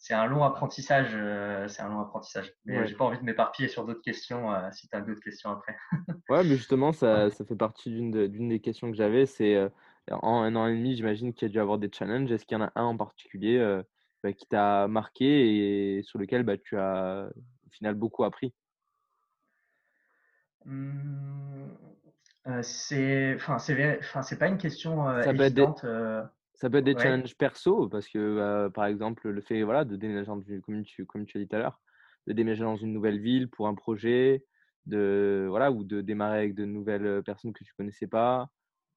c'est 0.00 0.14
un 0.14 0.26
long 0.26 0.42
apprentissage. 0.42 1.10
Euh, 1.12 1.68
c'est 1.68 1.82
un 1.82 1.90
long 1.90 2.00
apprentissage. 2.00 2.52
Mais 2.64 2.86
j'ai 2.86 2.94
pas 2.94 3.04
envie 3.04 3.18
de 3.18 3.22
m'éparpiller 3.22 3.68
sur 3.68 3.84
d'autres 3.84 4.00
questions. 4.00 4.50
Euh, 4.52 4.68
si 4.72 4.88
tu 4.88 4.96
as 4.96 5.02
d'autres 5.02 5.20
questions 5.20 5.50
après. 5.50 5.76
ouais, 6.30 6.42
mais 6.42 6.56
justement, 6.56 6.92
ça, 6.92 7.30
ça 7.30 7.44
fait 7.44 7.54
partie 7.54 7.90
d'une 7.90 8.48
des 8.48 8.60
questions 8.60 8.90
que 8.90 8.96
j'avais. 8.96 9.26
C'est 9.26 9.54
euh, 9.56 9.68
en 10.10 10.42
un 10.42 10.56
an 10.56 10.66
et 10.66 10.74
demi, 10.74 10.96
j'imagine 10.96 11.34
qu'il 11.34 11.48
y 11.48 11.50
a 11.50 11.52
dû 11.52 11.60
avoir 11.60 11.78
des 11.78 11.90
challenges. 11.92 12.32
Est-ce 12.32 12.46
qu'il 12.46 12.56
y 12.56 12.60
en 12.60 12.64
a 12.64 12.72
un 12.76 12.84
en 12.84 12.96
particulier 12.96 13.58
bah, 14.22 14.32
qui 14.32 14.46
t'a 14.46 14.88
marqué 14.88 15.98
et 15.98 16.02
sur 16.02 16.18
lequel 16.18 16.42
bah, 16.42 16.58
tu 16.58 16.76
as 16.76 17.30
au 17.66 17.70
final 17.70 17.94
beaucoup 17.94 18.24
appris 18.24 18.52
mmh, 20.64 21.68
C'est, 22.62 23.34
enfin, 23.34 23.58
c'est, 23.58 23.98
enfin, 23.98 24.22
c'est 24.22 24.38
pas 24.38 24.48
une 24.48 24.58
question 24.58 25.06
ça 25.22 25.32
évidente. 25.32 25.84
Ça 26.60 26.68
peut 26.68 26.76
être 26.76 26.84
des 26.84 26.98
challenges 26.98 27.34
perso, 27.38 27.88
parce 27.88 28.06
que, 28.06 28.36
bah, 28.36 28.70
par 28.70 28.84
exemple, 28.84 29.30
le 29.30 29.40
fait 29.40 29.62
voilà, 29.62 29.86
de 29.86 29.96
déménager, 29.96 30.26
dans 30.26 30.42
une, 30.42 30.60
comme, 30.60 30.82
tu, 30.82 31.06
comme 31.06 31.24
tu 31.24 31.38
as 31.38 31.40
dit 31.40 31.48
tout 31.48 31.56
à 31.56 31.58
l'heure, 31.58 31.80
de 32.26 32.34
déménager 32.34 32.64
dans 32.64 32.76
une 32.76 32.92
nouvelle 32.92 33.18
ville 33.18 33.48
pour 33.48 33.66
un 33.66 33.74
projet, 33.74 34.44
de, 34.84 35.46
voilà, 35.48 35.72
ou 35.72 35.84
de 35.84 36.02
démarrer 36.02 36.36
avec 36.36 36.54
de 36.54 36.66
nouvelles 36.66 37.22
personnes 37.22 37.54
que 37.54 37.64
tu 37.64 37.72
ne 37.72 37.76
connaissais 37.82 38.06
pas, 38.06 38.50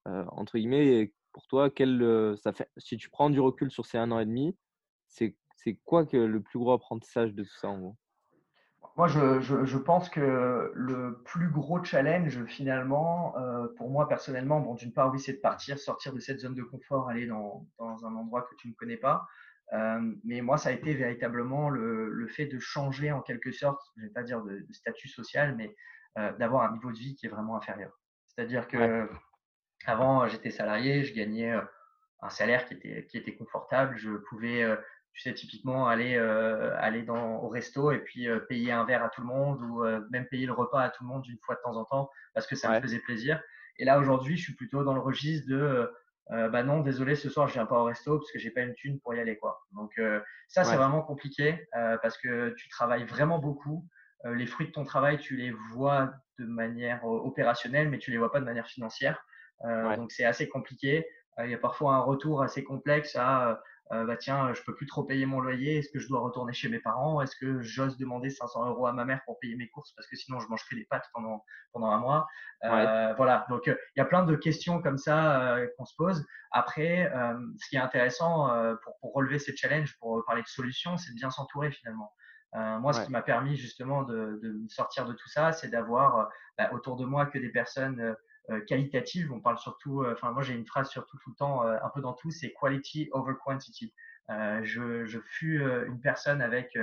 euh, 0.08 0.26
entre 0.32 0.58
guillemets, 0.58 1.14
pour 1.32 1.46
toi, 1.46 1.70
quel, 1.70 2.36
ça 2.36 2.52
fait, 2.52 2.68
si 2.76 2.98
tu 2.98 3.08
prends 3.08 3.30
du 3.30 3.40
recul 3.40 3.70
sur 3.70 3.86
ces 3.86 3.96
un 3.96 4.10
an 4.10 4.20
et 4.20 4.26
demi, 4.26 4.54
c'est 5.14 5.74
quoi 5.84 6.04
que 6.04 6.16
le 6.16 6.40
plus 6.40 6.58
gros 6.58 6.72
apprentissage 6.72 7.32
de 7.32 7.42
tout 7.42 7.56
ça 7.60 7.68
en 7.68 7.78
gros? 7.78 7.96
Moi, 8.96 9.08
je, 9.08 9.40
je, 9.40 9.64
je, 9.64 9.78
pense 9.78 10.08
que 10.08 10.70
le 10.72 11.20
plus 11.24 11.48
gros 11.48 11.82
challenge, 11.82 12.44
finalement, 12.44 13.36
euh, 13.38 13.66
pour 13.76 13.90
moi 13.90 14.08
personnellement, 14.08 14.60
bon, 14.60 14.74
d'une 14.74 14.92
part, 14.92 15.10
oui, 15.12 15.18
c'est 15.18 15.32
de 15.32 15.40
partir, 15.40 15.80
sortir 15.80 16.12
de 16.12 16.20
cette 16.20 16.38
zone 16.38 16.54
de 16.54 16.62
confort, 16.62 17.08
aller 17.08 17.26
dans, 17.26 17.66
dans 17.78 18.06
un 18.06 18.14
endroit 18.14 18.42
que 18.42 18.54
tu 18.56 18.68
ne 18.68 18.74
connais 18.74 18.96
pas. 18.96 19.26
Euh, 19.72 20.14
mais 20.22 20.42
moi, 20.42 20.58
ça 20.58 20.68
a 20.68 20.72
été 20.72 20.94
véritablement 20.94 21.70
le, 21.70 22.08
le, 22.08 22.28
fait 22.28 22.46
de 22.46 22.60
changer 22.60 23.10
en 23.10 23.20
quelque 23.20 23.50
sorte, 23.50 23.80
je 23.96 24.02
ne 24.02 24.06
vais 24.06 24.12
pas 24.12 24.22
dire 24.22 24.42
de, 24.42 24.64
statut 24.70 25.08
social, 25.08 25.56
mais 25.56 25.74
euh, 26.18 26.32
d'avoir 26.34 26.70
un 26.70 26.74
niveau 26.74 26.92
de 26.92 26.98
vie 26.98 27.16
qui 27.16 27.26
est 27.26 27.30
vraiment 27.30 27.56
inférieur. 27.56 27.98
C'est-à-dire 28.28 28.68
que 28.68 29.08
avant, 29.86 30.28
j'étais 30.28 30.50
salarié, 30.50 31.02
je 31.02 31.14
gagnais 31.14 31.52
un 32.20 32.28
salaire 32.28 32.66
qui 32.66 32.74
était, 32.74 33.06
qui 33.06 33.16
était 33.18 33.34
confortable, 33.34 33.96
je 33.96 34.10
pouvais 34.28 34.64
tu 35.14 35.20
sais, 35.20 35.32
typiquement 35.32 35.86
aller, 35.86 36.16
euh, 36.16 36.76
aller 36.78 37.02
dans, 37.02 37.36
au 37.36 37.48
resto 37.48 37.92
et 37.92 37.98
puis 37.98 38.28
euh, 38.28 38.40
payer 38.40 38.72
un 38.72 38.84
verre 38.84 39.04
à 39.04 39.08
tout 39.08 39.20
le 39.20 39.28
monde 39.28 39.62
ou 39.62 39.84
euh, 39.84 40.00
même 40.10 40.26
payer 40.26 40.44
le 40.44 40.52
repas 40.52 40.82
à 40.82 40.90
tout 40.90 41.04
le 41.04 41.08
monde 41.08 41.24
une 41.28 41.38
fois 41.38 41.54
de 41.54 41.60
temps 41.60 41.76
en 41.76 41.84
temps 41.84 42.10
parce 42.34 42.48
que 42.48 42.56
ça 42.56 42.68
me 42.68 42.80
faisait 42.80 42.98
plaisir. 42.98 43.40
Et 43.78 43.84
là, 43.84 43.98
aujourd'hui, 44.00 44.36
je 44.36 44.42
suis 44.42 44.54
plutôt 44.54 44.82
dans 44.82 44.94
le 44.94 45.00
registre 45.00 45.48
de 45.48 45.90
bah 46.30 46.62
non, 46.62 46.80
désolé, 46.80 47.16
ce 47.16 47.28
soir, 47.28 47.48
je 47.48 47.52
viens 47.52 47.66
pas 47.66 47.78
au 47.78 47.84
resto 47.84 48.18
parce 48.18 48.32
que 48.32 48.38
j'ai 48.38 48.50
pas 48.50 48.62
une 48.62 48.74
thune 48.74 48.98
pour 49.00 49.14
y 49.14 49.20
aller. 49.20 49.36
quoi. 49.36 49.62
Donc, 49.72 50.00
ça, 50.48 50.64
c'est 50.64 50.76
vraiment 50.76 51.02
compliqué 51.02 51.68
parce 51.72 52.16
que 52.16 52.54
tu 52.56 52.68
travailles 52.70 53.04
vraiment 53.04 53.38
beaucoup. 53.38 53.86
les 54.24 54.46
fruits 54.46 54.68
de 54.68 54.72
ton 54.72 54.84
travail, 54.84 55.18
tu 55.18 55.36
les 55.36 55.50
vois 55.50 56.14
de 56.38 56.46
manière 56.46 57.04
opérationnelle, 57.04 57.90
mais 57.90 57.98
tu 57.98 58.10
les 58.10 58.16
vois 58.16 58.32
pas 58.32 58.40
de 58.40 58.46
manière 58.46 58.66
financière. 58.66 59.22
Donc, 59.62 60.12
c'est 60.12 60.24
assez 60.24 60.48
compliqué. 60.48 61.06
Il 61.44 61.50
y 61.50 61.54
a 61.54 61.58
parfois 61.58 61.94
un 61.96 62.00
retour 62.00 62.42
assez 62.42 62.64
complexe 62.64 63.16
à 63.16 63.60
euh, 63.92 64.04
bah 64.04 64.16
tiens, 64.16 64.52
je 64.54 64.62
peux 64.62 64.74
plus 64.74 64.86
trop 64.86 65.04
payer 65.04 65.26
mon 65.26 65.40
loyer, 65.40 65.78
est-ce 65.78 65.90
que 65.90 65.98
je 65.98 66.08
dois 66.08 66.20
retourner 66.20 66.52
chez 66.52 66.68
mes 66.68 66.78
parents 66.78 67.20
Est-ce 67.20 67.36
que 67.36 67.60
j'ose 67.60 67.98
demander 67.98 68.30
500 68.30 68.68
euros 68.70 68.86
à 68.86 68.92
ma 68.92 69.04
mère 69.04 69.20
pour 69.26 69.38
payer 69.38 69.56
mes 69.56 69.68
courses 69.68 69.92
parce 69.92 70.08
que 70.08 70.16
sinon 70.16 70.40
je 70.40 70.48
mangerai 70.48 70.76
des 70.76 70.86
pâtes 70.86 71.06
pendant, 71.12 71.44
pendant 71.72 71.90
un 71.90 71.98
mois 71.98 72.26
euh, 72.64 73.12
Voilà, 73.16 73.44
donc 73.50 73.66
il 73.66 73.76
y 73.96 74.00
a 74.00 74.06
plein 74.06 74.24
de 74.24 74.36
questions 74.36 74.80
comme 74.80 74.96
ça 74.96 75.56
euh, 75.56 75.66
qu'on 75.76 75.84
se 75.84 75.94
pose. 75.96 76.24
Après, 76.50 77.12
ce 77.58 77.68
qui 77.68 77.74
est 77.74 77.80
intéressant 77.80 78.48
pour, 78.84 78.96
pour, 79.00 79.12
relever 79.12 79.40
ces 79.40 79.56
challenges, 79.56 79.96
pour 79.98 80.24
parler 80.24 80.42
de 80.42 80.46
solutions, 80.46 80.96
c'est 80.96 81.10
de 81.10 81.16
bien 81.16 81.28
s'entourer 81.28 81.72
finalement. 81.72 82.12
moi, 82.52 82.92
ce 82.92 83.04
qui 83.04 83.10
m'a 83.10 83.22
permis 83.22 83.56
justement 83.56 84.04
de, 84.04 84.38
de, 84.40 84.56
sortir 84.68 85.04
de 85.04 85.14
tout 85.14 85.28
ça, 85.28 85.50
c'est 85.50 85.66
d'avoir 85.66 86.30
bah, 86.56 86.70
autour 86.72 86.96
de 86.96 87.04
moi 87.04 87.26
que 87.26 87.38
des 87.38 87.48
personnes 87.48 88.00
euh, 88.00 88.14
qualitative. 88.66 89.32
On 89.32 89.40
parle 89.40 89.58
surtout, 89.58 90.02
euh, 90.02 90.12
enfin 90.12 90.32
moi 90.32 90.42
j'ai 90.42 90.54
une 90.54 90.66
phrase 90.66 90.88
surtout 90.90 91.18
tout 91.18 91.30
le 91.30 91.36
temps, 91.36 91.66
euh, 91.66 91.76
un 91.82 91.88
peu 91.88 92.00
dans 92.00 92.12
tout, 92.12 92.30
c'est 92.30 92.52
quality 92.52 93.08
over 93.12 93.34
quantity. 93.42 93.92
je, 94.62 95.04
je 95.04 95.18
fus 95.18 95.62
une 95.86 96.00
personne 96.00 96.40
avec 96.40 96.76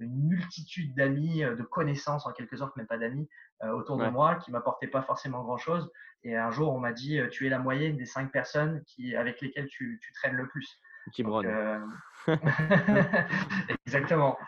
une 0.00 0.26
multitude 0.26 0.94
d'amis, 0.94 1.40
de 1.40 1.62
connaissances 1.62 2.26
en 2.26 2.32
quelque 2.32 2.56
sorte, 2.56 2.76
même 2.76 2.86
pas 2.86 2.98
d'amis, 2.98 3.28
autour 3.62 3.96
de 3.96 4.06
moi, 4.06 4.36
qui 4.36 4.50
m'apportaient 4.52 4.88
pas 4.88 5.02
forcément 5.02 5.42
grand-chose. 5.42 5.90
Et 6.22 6.36
un 6.36 6.50
jour, 6.50 6.72
on 6.72 6.78
m'a 6.78 6.92
dit, 6.92 7.20
tu 7.30 7.46
es 7.46 7.50
la 7.50 7.58
moyenne 7.58 7.96
des 7.96 8.06
cinq 8.06 8.30
personnes 8.32 8.82
qui, 8.86 9.14
avec 9.16 9.40
lesquelles 9.40 9.66
tu, 9.66 9.98
tu 10.02 10.12
traînes 10.12 10.36
le 10.36 10.48
plus. 10.48 10.80
Qui 11.12 11.24
euh... 11.24 11.78
Exactement. 13.86 14.38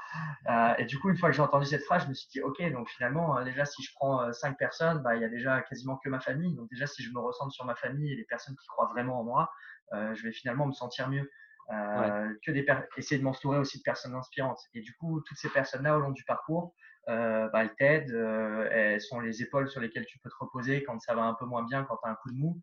Euh, 0.48 0.74
et 0.78 0.84
du 0.84 0.98
coup, 0.98 1.10
une 1.10 1.16
fois 1.16 1.28
que 1.28 1.36
j'ai 1.36 1.42
entendu 1.42 1.66
cette 1.66 1.84
phrase, 1.84 2.04
je 2.04 2.08
me 2.08 2.14
suis 2.14 2.28
dit, 2.30 2.40
OK, 2.40 2.62
donc 2.72 2.88
finalement, 2.88 3.38
euh, 3.38 3.44
déjà, 3.44 3.64
si 3.64 3.82
je 3.82 3.92
prends 3.94 4.32
cinq 4.32 4.56
personnes, 4.58 5.02
bah, 5.02 5.16
il 5.16 5.22
y 5.22 5.24
a 5.24 5.28
déjà 5.28 5.60
quasiment 5.62 5.96
que 5.96 6.08
ma 6.08 6.20
famille. 6.20 6.54
Donc 6.54 6.68
déjà, 6.70 6.86
si 6.86 7.02
je 7.02 7.12
me 7.12 7.18
ressens 7.18 7.50
sur 7.50 7.64
ma 7.64 7.74
famille 7.74 8.12
et 8.12 8.16
les 8.16 8.24
personnes 8.24 8.56
qui 8.56 8.66
croient 8.68 8.88
vraiment 8.88 9.20
en 9.20 9.24
moi, 9.24 9.50
je 9.92 10.22
vais 10.22 10.32
finalement 10.32 10.66
me 10.66 10.72
sentir 10.72 11.08
mieux. 11.08 11.30
que 11.68 12.50
des 12.50 12.66
essayer 12.96 13.18
de 13.18 13.24
m'entourer 13.24 13.58
aussi 13.58 13.78
de 13.78 13.82
personnes 13.82 14.14
inspirantes. 14.14 14.60
Et 14.74 14.80
du 14.80 14.94
coup, 14.94 15.20
toutes 15.26 15.38
ces 15.38 15.50
personnes-là, 15.50 15.96
au 15.96 16.00
long 16.00 16.12
du 16.12 16.24
parcours, 16.24 16.74
bah, 17.06 17.50
elles 17.54 17.74
t'aident, 17.76 18.68
elles 18.70 19.00
sont 19.00 19.20
les 19.20 19.42
épaules 19.42 19.68
sur 19.68 19.80
lesquelles 19.80 20.06
tu 20.06 20.18
peux 20.20 20.30
te 20.30 20.36
reposer 20.40 20.82
quand 20.84 20.98
ça 21.00 21.14
va 21.14 21.22
un 21.22 21.34
peu 21.34 21.44
moins 21.44 21.64
bien, 21.64 21.84
quand 21.84 21.98
tu 22.02 22.08
as 22.08 22.12
un 22.12 22.16
coup 22.16 22.30
de 22.30 22.38
mou. 22.38 22.60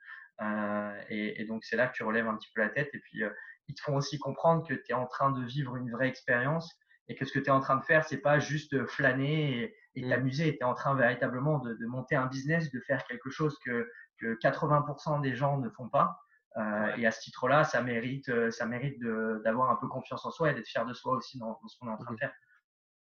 Et, 1.09 1.41
et, 1.41 1.45
donc, 1.45 1.63
c'est 1.63 1.75
là 1.75 1.87
que 1.87 1.93
tu 1.93 2.03
relèves 2.03 2.27
un 2.27 2.35
petit 2.35 2.49
peu 2.53 2.61
la 2.61 2.69
tête. 2.69 2.89
Et 2.93 2.99
puis, 2.99 3.23
ils 3.67 3.75
te 3.75 3.81
font 3.81 3.95
aussi 3.95 4.19
comprendre 4.19 4.67
que 4.67 4.73
tu 4.73 4.91
es 4.91 4.93
en 4.93 5.07
train 5.07 5.31
de 5.31 5.43
vivre 5.43 5.75
une 5.75 5.91
vraie 5.91 6.07
expérience 6.07 6.71
et 7.07 7.15
que 7.15 7.25
ce 7.25 7.33
que 7.33 7.39
tu 7.39 7.45
es 7.45 7.51
en 7.51 7.59
train 7.59 7.75
de 7.75 7.83
faire, 7.83 8.05
c'est 8.05 8.21
pas 8.21 8.39
juste 8.39 8.85
flâner 8.87 9.73
et 9.95 10.05
mm. 10.05 10.09
t'amuser. 10.09 10.51
Tu 10.53 10.59
es 10.59 10.63
en 10.63 10.73
train 10.73 10.95
véritablement 10.95 11.59
de, 11.59 11.85
monter 11.85 12.15
un 12.15 12.27
business, 12.27 12.71
de 12.71 12.79
faire 12.81 13.03
quelque 13.05 13.29
chose 13.29 13.57
que, 13.65 13.89
que 14.19 14.37
80% 14.39 15.21
des 15.21 15.35
gens 15.35 15.57
ne 15.57 15.69
font 15.69 15.89
pas. 15.89 16.17
Euh, 16.57 16.95
et 16.97 17.05
à 17.05 17.11
ce 17.11 17.21
titre-là, 17.21 17.63
ça 17.63 17.81
mérite, 17.81 18.29
euh, 18.29 18.51
ça 18.51 18.65
mérite 18.65 18.99
d'avoir 19.43 19.71
un 19.71 19.75
peu 19.75 19.87
confiance 19.87 20.23
en 20.25 20.31
soi 20.31 20.51
et 20.51 20.53
d'être 20.53 20.67
fier 20.67 20.85
de 20.85 20.93
soi 20.93 21.15
aussi 21.15 21.39
dans, 21.39 21.59
ce 21.67 21.77
qu'on 21.79 21.87
est 21.87 21.93
en 21.93 21.97
train 21.97 22.13
de 22.13 22.19
faire. 22.19 22.33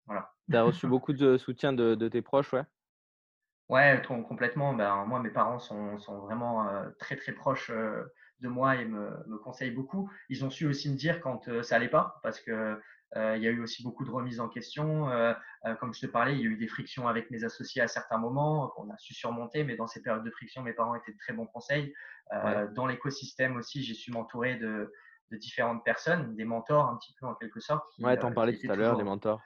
Voilà. 0.06 0.32
Tu 0.50 0.56
as 0.56 0.64
reçu 0.64 0.88
beaucoup 0.88 1.14
de 1.14 1.38
soutien 1.38 1.74
de, 1.74 2.08
tes 2.08 2.22
proches, 2.22 2.54
ouais? 2.54 2.64
Ouais, 3.70 4.02
complètement. 4.06 4.74
Ben, 4.74 5.06
moi, 5.06 5.20
mes 5.20 5.30
parents 5.30 5.60
sont, 5.60 5.98
sont 5.98 6.20
vraiment 6.20 6.68
euh, 6.68 6.90
très, 7.00 7.16
très 7.16 7.32
proches 7.32 7.72
de 8.42 8.50
moi 8.50 8.76
et 8.76 8.86
me, 8.86 9.10
me, 9.28 9.38
conseillent 9.38 9.72
beaucoup. 9.72 10.10
Ils 10.30 10.44
ont 10.44 10.50
su 10.50 10.66
aussi 10.66 10.90
me 10.90 10.96
dire 10.96 11.22
quand 11.22 11.48
euh, 11.48 11.64
ça 11.64 11.76
allait 11.76 11.90
pas, 11.90 12.20
parce 12.24 12.40
que 12.40 12.80
euh, 13.18 13.36
il 13.36 13.44
y 13.44 13.48
a 13.48 13.52
eu 13.52 13.62
aussi 13.62 13.84
beaucoup 13.84 14.06
de 14.06 14.10
remises 14.10 14.40
en 14.40 14.48
question. 14.48 15.10
Euh, 15.10 15.34
comme 15.80 15.94
je 15.94 16.00
te 16.00 16.06
parlais, 16.06 16.34
il 16.34 16.42
y 16.42 16.44
a 16.44 16.48
eu 16.48 16.58
des 16.58 16.68
frictions 16.68 17.08
avec 17.08 17.30
mes 17.30 17.44
associés 17.44 17.82
à 17.82 17.88
certains 17.88 18.18
moments 18.18 18.70
qu'on 18.70 18.90
a 18.90 18.98
su 18.98 19.14
surmonter, 19.14 19.64
mais 19.64 19.76
dans 19.76 19.88
ces 19.88 20.02
périodes 20.02 20.24
de 20.24 20.32
friction, 20.32 20.64
mes 20.64 20.74
parents 20.74 20.96
étaient 20.96 21.12
de 21.12 21.18
très 21.18 21.34
bons 21.34 21.46
conseils. 21.46 21.94
Dans 22.74 22.88
l'écosystème 22.88 23.58
aussi, 23.58 23.84
j'ai 23.84 23.94
su 23.94 24.12
m'entourer 24.12 24.56
de, 24.56 24.94
de, 25.32 25.38
différentes 25.38 25.84
personnes, 25.84 26.38
des 26.38 26.46
mentors 26.46 26.88
un 26.88 26.96
petit 26.96 27.14
peu 27.20 27.26
en 27.26 27.36
quelque 27.36 27.60
sorte. 27.60 27.84
Qui, 27.94 28.06
ouais, 28.06 28.18
t'en 28.18 28.32
parlais 28.32 28.58
tout 28.58 28.72
à 28.72 28.76
l'heure, 28.78 28.96
des 28.96 29.04
mentors. 29.04 29.42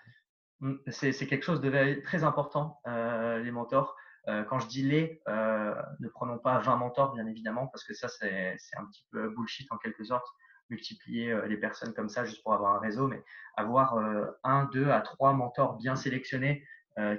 Mmh, 0.59 0.75
c'est 0.89 1.25
quelque 1.25 1.43
chose 1.43 1.59
de 1.59 1.99
très 2.01 2.23
important, 2.23 2.79
les 2.85 3.51
mentors. 3.51 3.95
Quand 4.25 4.59
je 4.59 4.67
dis 4.67 4.83
les, 4.83 5.21
ne 5.27 6.07
prenons 6.09 6.37
pas 6.37 6.59
20 6.59 6.77
mentors, 6.77 7.13
bien 7.13 7.27
évidemment, 7.27 7.67
parce 7.67 7.83
que 7.83 7.93
ça, 7.93 8.07
c'est 8.09 8.57
un 8.77 8.85
petit 8.85 9.05
peu 9.11 9.29
bullshit 9.29 9.71
en 9.71 9.77
quelque 9.77 10.03
sorte 10.03 10.25
multiplier 10.69 11.39
les 11.47 11.57
personnes 11.57 11.93
comme 11.93 12.09
ça 12.09 12.25
juste 12.25 12.41
pour 12.43 12.53
avoir 12.53 12.75
un 12.75 12.79
réseau, 12.79 13.07
mais 13.07 13.23
avoir 13.55 13.97
un, 14.43 14.65
deux 14.65 14.89
à 14.89 15.01
trois 15.01 15.33
mentors 15.33 15.75
bien 15.77 15.95
sélectionnés 15.95 16.65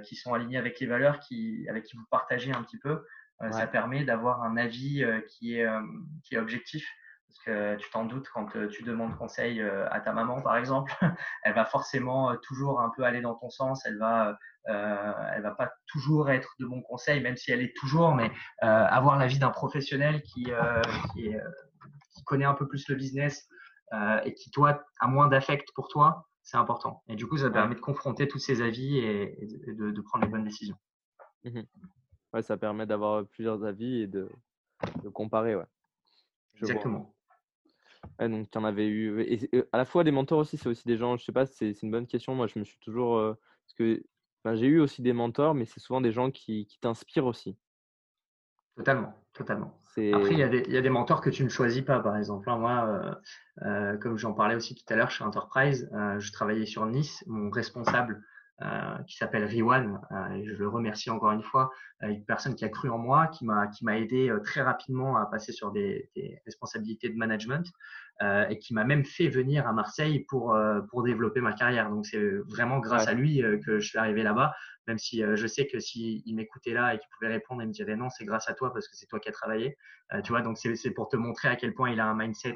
qui 0.03 0.15
sont 0.15 0.33
alignés 0.33 0.57
avec 0.57 0.79
les 0.79 0.87
valeurs, 0.87 1.19
qui, 1.19 1.65
avec 1.69 1.85
qui 1.85 1.97
vous 1.97 2.05
partagez 2.09 2.51
un 2.51 2.63
petit 2.63 2.77
peu, 2.77 3.05
ça 3.51 3.67
permet 3.67 4.03
d'avoir 4.03 4.43
un 4.43 4.57
avis 4.57 5.05
qui, 5.29 5.59
est, 5.59 5.67
qui 6.23 6.35
est 6.35 6.39
objectif. 6.39 6.87
Parce 7.27 7.39
que 7.43 7.75
tu 7.75 7.89
t'en 7.91 8.05
doutes 8.05 8.29
quand 8.29 8.47
tu 8.69 8.83
demandes 8.83 9.15
conseil 9.17 9.61
à 9.61 9.99
ta 9.99 10.13
maman, 10.13 10.41
par 10.41 10.57
exemple, 10.57 10.93
elle 11.43 11.53
va 11.53 11.65
forcément 11.65 12.35
toujours 12.37 12.81
un 12.81 12.89
peu 12.95 13.03
aller 13.03 13.21
dans 13.21 13.35
ton 13.35 13.49
sens. 13.49 13.85
Elle 13.85 13.97
va, 13.97 14.37
elle 14.67 15.41
va 15.41 15.51
pas 15.51 15.71
toujours 15.87 16.29
être 16.29 16.53
de 16.59 16.65
bons 16.65 16.81
conseils, 16.81 17.21
même 17.21 17.37
si 17.37 17.51
elle 17.51 17.61
est 17.61 17.75
toujours, 17.75 18.13
mais 18.13 18.31
avoir 18.61 19.17
l'avis 19.17 19.39
d'un 19.39 19.49
professionnel 19.49 20.21
qui, 20.23 20.51
qui, 21.13 21.27
est, 21.27 21.41
qui 22.15 22.23
connaît 22.23 22.45
un 22.45 22.53
peu 22.53 22.67
plus 22.67 22.87
le 22.89 22.95
business 22.95 23.47
euh, 23.93 24.19
et 24.25 24.33
qui, 24.33 24.51
toi, 24.51 24.83
a 24.99 25.07
moins 25.07 25.27
d'affect 25.27 25.69
pour 25.73 25.87
toi, 25.87 26.27
c'est 26.43 26.57
important. 26.57 27.03
Et 27.07 27.15
du 27.15 27.27
coup, 27.27 27.37
ça 27.37 27.49
permet 27.49 27.75
de 27.75 27.79
confronter 27.79 28.27
tous 28.27 28.39
ces 28.39 28.61
avis 28.61 28.97
et, 28.97 29.47
de, 29.67 30.01
prendre 30.01 30.25
les 30.25 30.31
bonnes 30.31 30.43
décisions. 30.43 30.77
Mmh 31.43 31.61
ouais, 32.33 32.41
ça 32.41 32.57
permet 32.57 32.85
d'avoir 32.85 33.25
plusieurs 33.25 33.63
avis 33.63 34.01
et 34.01 34.07
de, 34.07 34.29
comparer. 35.13 35.55
Ouais. 35.55 35.65
Exactement. 36.55 37.15
donc, 38.19 38.49
tu 38.51 38.57
en 38.57 38.65
avais 38.65 38.87
eu. 38.87 39.21
Et, 39.21 39.49
à 39.71 39.77
la 39.77 39.85
fois, 39.85 40.03
des 40.03 40.11
mentors 40.11 40.39
aussi, 40.39 40.57
c'est 40.57 40.67
aussi 40.67 40.85
des 40.85 40.97
gens, 40.97 41.15
je 41.15 41.23
sais 41.23 41.31
pas, 41.31 41.45
c'est 41.45 41.81
une 41.81 41.91
bonne 41.91 42.07
question. 42.07 42.35
Moi, 42.35 42.47
je 42.47 42.59
me 42.59 42.65
suis 42.65 42.79
toujours. 42.79 43.17
Euh, 43.17 43.33
parce 43.65 43.73
que 43.75 44.03
j'ai 44.55 44.67
eu 44.67 44.79
aussi 44.79 45.01
des 45.01 45.13
mentors, 45.13 45.53
mais 45.53 45.65
c'est 45.65 45.79
souvent 45.79 46.01
des 46.01 46.11
gens 46.11 46.31
qui, 46.31 46.65
qui 46.65 46.79
t'inspirent 46.79 47.25
aussi. 47.25 47.57
Totalement, 48.75 49.13
totalement. 49.33 49.79
Après, 50.13 50.33
il 50.33 50.37
y, 50.37 50.43
a 50.43 50.47
des, 50.47 50.63
il 50.67 50.73
y, 50.73 50.77
a 50.77 50.81
des, 50.81 50.89
mentors 50.91 51.21
que 51.21 51.31
tu 51.31 51.43
ne 51.43 51.49
choisis 51.49 51.81
pas, 51.81 51.99
par 51.99 52.15
exemple. 52.17 52.47
Hein, 52.51 52.57
moi, 52.57 52.87
euh, 52.87 53.65
euh, 53.65 53.97
comme 53.97 54.15
j'en 54.17 54.33
parlais 54.33 54.55
aussi 54.55 54.75
tout 54.75 54.85
à 54.93 54.95
l'heure 54.95 55.09
chez 55.09 55.23
Enterprise, 55.23 55.89
euh, 55.93 56.19
je 56.19 56.31
travaillais 56.31 56.67
sur 56.67 56.85
Nice. 56.85 57.23
Mon 57.25 57.49
responsable, 57.49 58.23
qui 59.05 59.15
s'appelle 59.17 59.43
Riwan, 59.45 60.01
et 60.33 60.43
je 60.43 60.55
le 60.55 60.67
remercie 60.67 61.11
encore 61.11 61.31
une 61.31 61.43
fois, 61.43 61.69
une 62.01 62.25
personne 62.25 62.55
qui 62.55 62.65
a 62.65 62.69
cru 62.69 62.89
en 62.89 62.97
moi, 62.97 63.27
qui 63.27 63.45
m'a 63.45 63.67
qui 63.67 63.85
m'a 63.85 63.97
aidé 63.97 64.33
très 64.43 64.61
rapidement 64.61 65.15
à 65.17 65.27
passer 65.27 65.51
sur 65.51 65.71
des, 65.71 66.09
des 66.15 66.39
responsabilités 66.45 67.09
de 67.09 67.17
management. 67.17 67.71
Euh, 68.23 68.47
et 68.49 68.57
qui 68.57 68.73
m'a 68.73 68.83
même 68.83 69.05
fait 69.05 69.27
venir 69.27 69.67
à 69.67 69.73
Marseille 69.73 70.25
pour, 70.27 70.55
euh, 70.55 70.81
pour 70.89 71.03
développer 71.03 71.39
ma 71.39 71.53
carrière. 71.53 71.87
Donc 71.91 72.07
c'est 72.07 72.37
vraiment 72.47 72.79
grâce 72.79 73.07
à 73.07 73.13
lui 73.13 73.43
euh, 73.43 73.59
que 73.63 73.79
je 73.79 73.87
suis 73.87 73.99
arrivé 73.99 74.23
là-bas, 74.23 74.55
même 74.87 74.97
si 74.97 75.21
je 75.21 75.47
sais 75.47 75.67
que 75.67 75.79
s'il 75.79 76.23
m'écoutait 76.33 76.73
là 76.73 76.95
et 76.95 76.97
qu'il 76.97 77.07
pouvait 77.11 77.31
répondre, 77.31 77.61
il 77.61 77.67
me 77.67 77.73
dirait 77.73 77.95
non, 77.95 78.09
c'est 78.09 78.25
grâce 78.25 78.49
à 78.49 78.53
toi 78.53 78.73
parce 78.73 78.87
que 78.87 78.95
c'est 78.95 79.05
toi 79.05 79.19
qui 79.19 79.29
as 79.29 79.33
travaillé. 79.33 79.77
tu 80.23 80.31
vois, 80.31 80.41
donc 80.41 80.57
c'est 80.57 80.91
pour 80.91 81.09
te 81.09 81.17
montrer 81.17 81.49
à 81.49 81.57
quel 81.57 81.73
point 81.73 81.91
il 81.91 81.99
a 81.99 82.05
un 82.05 82.15
mindset 82.15 82.55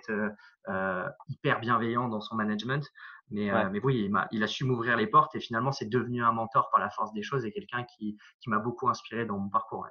hyper 1.28 1.60
bienveillant 1.60 2.08
dans 2.08 2.22
son 2.22 2.36
management. 2.36 2.90
Mais, 3.32 3.50
mais 3.70 3.80
oui, 3.84 4.06
il 4.06 4.16
a, 4.16 4.28
il 4.32 4.44
a 4.44 4.48
su 4.48 4.66
m'ouvrir 4.66 4.98
les 4.98 5.08
portes 5.08 5.36
et 5.36 5.40
finalement 5.40 5.72
c'est 5.72 5.88
devenu 5.88 6.22
un 6.22 6.34
mentor 6.34 6.70
par 6.70 6.82
la 6.82 6.90
force 6.90 7.14
des 7.14 7.24
choses 7.24 7.46
et 7.46 7.52
quelqu'un 7.52 7.86
qui, 7.86 8.18
qui 8.42 8.50
m'a 8.50 8.60
beaucoup 8.60 8.90
inspiré 8.90 9.26
dans 9.26 9.38
mon 9.38 9.50
parcours. 9.50 9.88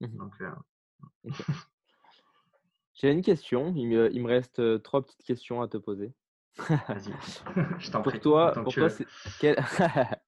Mmh 0.00 0.16
donc, 0.16 0.34
j'ai 2.94 3.10
une 3.10 3.22
question. 3.22 3.72
Il 3.76 3.88
me, 3.88 4.26
reste 4.26 4.82
trois 4.82 5.02
petites 5.02 5.22
questions 5.22 5.62
à 5.62 5.68
te 5.68 5.76
poser. 5.76 6.12
Vas-y, 6.58 7.12
je 7.78 7.90
t'en 7.90 8.02
prie. 8.02 8.12
Pour 8.12 8.20
toi, 8.20 8.52
pour 8.52 8.74
toi 8.74 8.88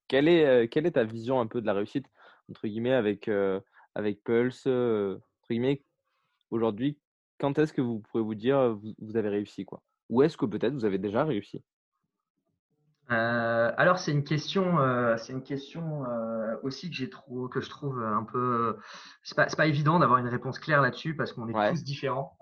quelle, 0.07 0.27
est, 0.27 0.67
quelle 0.69 0.85
est 0.85 0.91
ta 0.91 1.03
vision 1.03 1.39
un 1.39 1.47
peu 1.47 1.61
de 1.61 1.65
la 1.65 1.73
réussite, 1.73 2.07
entre 2.49 2.67
guillemets, 2.67 2.93
avec, 2.93 3.29
avec 3.95 4.23
Pulse 4.23 4.65
Entre 4.65 5.49
guillemets, 5.49 5.83
aujourd'hui, 6.49 6.97
quand 7.39 7.59
est-ce 7.59 7.73
que 7.73 7.81
vous 7.81 7.99
pourrez 7.99 8.23
vous 8.23 8.35
dire 8.35 8.73
vous, 8.75 8.93
vous 8.99 9.17
avez 9.17 9.29
réussi 9.29 9.65
quoi? 9.65 9.83
Ou 10.09 10.23
est-ce 10.23 10.37
que 10.37 10.45
peut-être 10.45 10.73
vous 10.73 10.85
avez 10.85 10.97
déjà 10.97 11.25
réussi? 11.25 11.63
Euh, 13.11 13.71
alors 13.75 13.99
c'est 13.99 14.11
une 14.11 14.23
question, 14.23 14.79
euh, 14.79 15.17
c'est 15.17 15.33
une 15.33 15.43
question 15.43 16.05
euh, 16.05 16.55
aussi 16.63 16.89
que 16.89 16.95
j'ai 16.95 17.09
trop, 17.09 17.49
que 17.49 17.59
je 17.59 17.69
trouve 17.69 18.01
un 18.01 18.23
peu, 18.23 18.77
c'est 19.23 19.35
pas, 19.35 19.45
pas 19.47 19.67
évident 19.67 19.99
d'avoir 19.99 20.19
une 20.19 20.27
réponse 20.27 20.57
claire 20.57 20.81
là-dessus 20.81 21.15
parce 21.15 21.33
qu'on 21.33 21.47
est 21.49 21.71
tous 21.71 21.83
différents. 21.83 22.37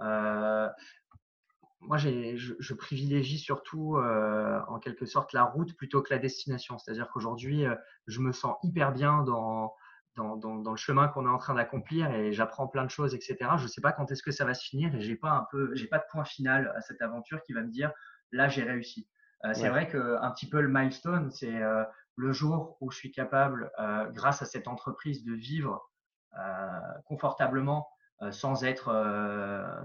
moi, 1.81 1.97
j'ai, 1.97 2.37
je, 2.37 2.73
privilégie 2.75 3.39
surtout 3.39 3.97
en 3.97 4.79
quelque 4.79 5.05
sorte 5.05 5.33
la 5.33 5.43
route 5.43 5.75
plutôt 5.75 6.01
que 6.01 6.13
la 6.13 6.19
destination. 6.19 6.77
C'est-à-dire 6.77 7.09
qu'aujourd'hui, 7.09 7.65
je 8.07 8.19
me 8.19 8.31
sens 8.31 8.55
hyper 8.63 8.91
bien 8.91 9.23
dans 9.23 9.73
dans, 10.17 10.35
dans, 10.35 10.57
dans, 10.57 10.71
le 10.71 10.77
chemin 10.77 11.07
qu'on 11.07 11.25
est 11.25 11.29
en 11.29 11.37
train 11.37 11.53
d'accomplir 11.53 12.11
et 12.11 12.33
j'apprends 12.33 12.67
plein 12.67 12.83
de 12.83 12.89
choses, 12.89 13.15
etc. 13.15 13.37
Je 13.57 13.63
ne 13.63 13.67
sais 13.67 13.79
pas 13.79 13.93
quand 13.93 14.11
est-ce 14.11 14.21
que 14.21 14.31
ça 14.31 14.43
va 14.43 14.53
se 14.53 14.67
finir 14.67 14.93
et 14.93 14.99
j'ai 14.99 15.15
pas 15.15 15.31
un 15.31 15.47
peu, 15.49 15.73
j'ai 15.73 15.87
pas 15.87 15.99
de 15.99 16.03
point 16.11 16.25
final 16.25 16.73
à 16.75 16.81
cette 16.81 17.01
aventure 17.01 17.41
qui 17.43 17.53
va 17.53 17.61
me 17.61 17.71
dire 17.71 17.93
là 18.33 18.49
j'ai 18.49 18.63
réussi. 18.63 19.07
Euh, 19.45 19.53
c'est 19.53 19.69
vrai 19.69 19.87
qu'un 19.89 20.31
petit 20.31 20.47
peu 20.47 20.61
le 20.61 20.69
milestone, 20.69 21.31
c'est 21.31 21.61
euh, 21.61 21.83
le 22.15 22.31
jour 22.31 22.77
où 22.79 22.91
je 22.91 22.97
suis 22.97 23.11
capable, 23.11 23.71
euh, 23.79 24.05
grâce 24.11 24.41
à 24.41 24.45
cette 24.45 24.67
entreprise, 24.67 25.23
de 25.23 25.33
vivre 25.33 25.87
confortablement 27.03 27.89
sans 28.31 28.63
être 28.63 28.93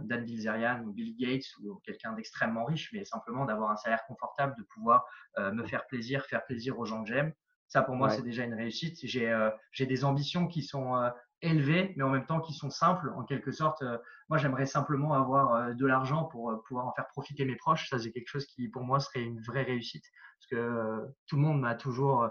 Dan 0.04 0.24
Bilzerian 0.24 0.80
ou 0.84 0.92
Bill 0.92 1.16
Gates 1.18 1.48
ou 1.60 1.80
quelqu'un 1.82 2.12
d'extrêmement 2.12 2.64
riche, 2.64 2.92
mais 2.92 3.04
simplement 3.04 3.46
d'avoir 3.46 3.72
un 3.72 3.76
salaire 3.76 4.04
confortable, 4.06 4.54
de 4.56 4.62
pouvoir 4.62 5.04
me 5.38 5.64
faire 5.64 5.88
plaisir, 5.88 6.24
faire 6.24 6.44
plaisir 6.44 6.78
aux 6.78 6.84
gens 6.84 7.02
que 7.02 7.08
j'aime. 7.08 7.32
Ça, 7.66 7.82
pour 7.82 7.96
moi, 7.96 8.10
c'est 8.10 8.22
déjà 8.22 8.44
une 8.44 8.54
réussite. 8.54 8.96
J'ai 9.02 9.86
des 9.86 10.04
ambitions 10.04 10.46
qui 10.46 10.62
sont 10.62 11.10
élevés, 11.42 11.92
mais 11.96 12.02
en 12.02 12.10
même 12.10 12.26
temps 12.26 12.40
qui 12.40 12.54
sont 12.54 12.70
simples, 12.70 13.12
en 13.16 13.24
quelque 13.24 13.52
sorte. 13.52 13.82
Euh, 13.82 13.98
moi, 14.28 14.38
j'aimerais 14.38 14.66
simplement 14.66 15.12
avoir 15.12 15.54
euh, 15.54 15.74
de 15.74 15.86
l'argent 15.86 16.24
pour 16.24 16.50
euh, 16.50 16.62
pouvoir 16.66 16.86
en 16.86 16.92
faire 16.92 17.06
profiter 17.08 17.44
mes 17.44 17.56
proches. 17.56 17.88
Ça, 17.90 17.98
c'est 17.98 18.12
quelque 18.12 18.28
chose 18.28 18.46
qui, 18.46 18.68
pour 18.68 18.84
moi, 18.84 19.00
serait 19.00 19.22
une 19.22 19.40
vraie 19.42 19.62
réussite, 19.62 20.04
parce 20.38 20.46
que 20.50 21.06
tout 21.26 21.36
le 21.36 21.42
monde 21.42 21.60
m'a 21.60 21.74
toujours 21.74 22.28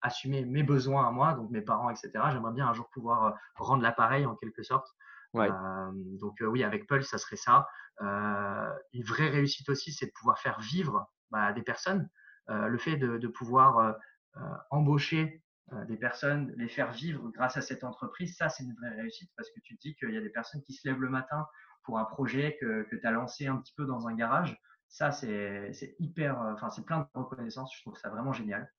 assumé 0.00 0.44
mes 0.44 0.62
besoins 0.62 1.06
à 1.06 1.10
moi, 1.10 1.34
donc 1.34 1.50
mes 1.50 1.60
parents, 1.60 1.90
etc. 1.90 2.10
J'aimerais 2.32 2.52
bien 2.52 2.66
un 2.66 2.72
jour 2.72 2.88
pouvoir 2.90 3.36
rendre 3.54 3.82
l'appareil, 3.82 4.26
en 4.26 4.34
quelque 4.34 4.62
sorte. 4.62 4.88
donc 5.34 6.38
oui, 6.40 6.64
avec 6.64 6.88
Paul, 6.88 7.04
ça 7.04 7.18
serait 7.18 7.36
ça. 7.36 7.68
une 8.00 9.04
vraie 9.04 9.28
réussite 9.28 9.68
aussi, 9.68 9.92
c'est 9.92 10.06
de 10.06 10.12
pouvoir 10.12 10.38
faire 10.38 10.58
vivre 10.58 11.08
bah, 11.30 11.52
des 11.52 11.62
personnes. 11.62 12.08
le 12.48 12.78
fait 12.78 12.96
de, 12.96 13.18
de 13.18 13.28
pouvoir 13.28 13.94
embaucher 14.70 15.41
des 15.86 15.96
personnes, 15.96 16.52
les 16.56 16.68
faire 16.68 16.92
vivre 16.92 17.30
grâce 17.30 17.56
à 17.56 17.62
cette 17.62 17.84
entreprise, 17.84 18.36
ça 18.36 18.48
c'est 18.48 18.64
une 18.64 18.74
vraie 18.74 18.94
réussite 18.94 19.30
parce 19.36 19.48
que 19.50 19.60
tu 19.60 19.76
te 19.76 19.80
dis 19.80 19.94
qu'il 19.96 20.12
y 20.12 20.16
a 20.16 20.20
des 20.20 20.30
personnes 20.30 20.62
qui 20.62 20.74
se 20.74 20.86
lèvent 20.86 21.00
le 21.00 21.08
matin 21.08 21.46
pour 21.84 21.98
un 21.98 22.04
projet 22.04 22.56
que, 22.60 22.82
que 22.90 22.96
tu 22.96 23.06
as 23.06 23.10
lancé 23.10 23.46
un 23.46 23.56
petit 23.56 23.72
peu 23.76 23.86
dans 23.86 24.06
un 24.06 24.14
garage. 24.14 24.56
Ça 24.88 25.10
c'est 25.10 25.96
hyper, 25.98 26.40
euh, 26.42 26.52
enfin 26.52 26.68
c'est 26.70 26.84
plein 26.84 27.00
de 27.00 27.06
reconnaissance, 27.14 27.74
je 27.74 27.80
trouve 27.82 27.96
ça 27.96 28.10
vraiment 28.10 28.32
génial. 28.32 28.70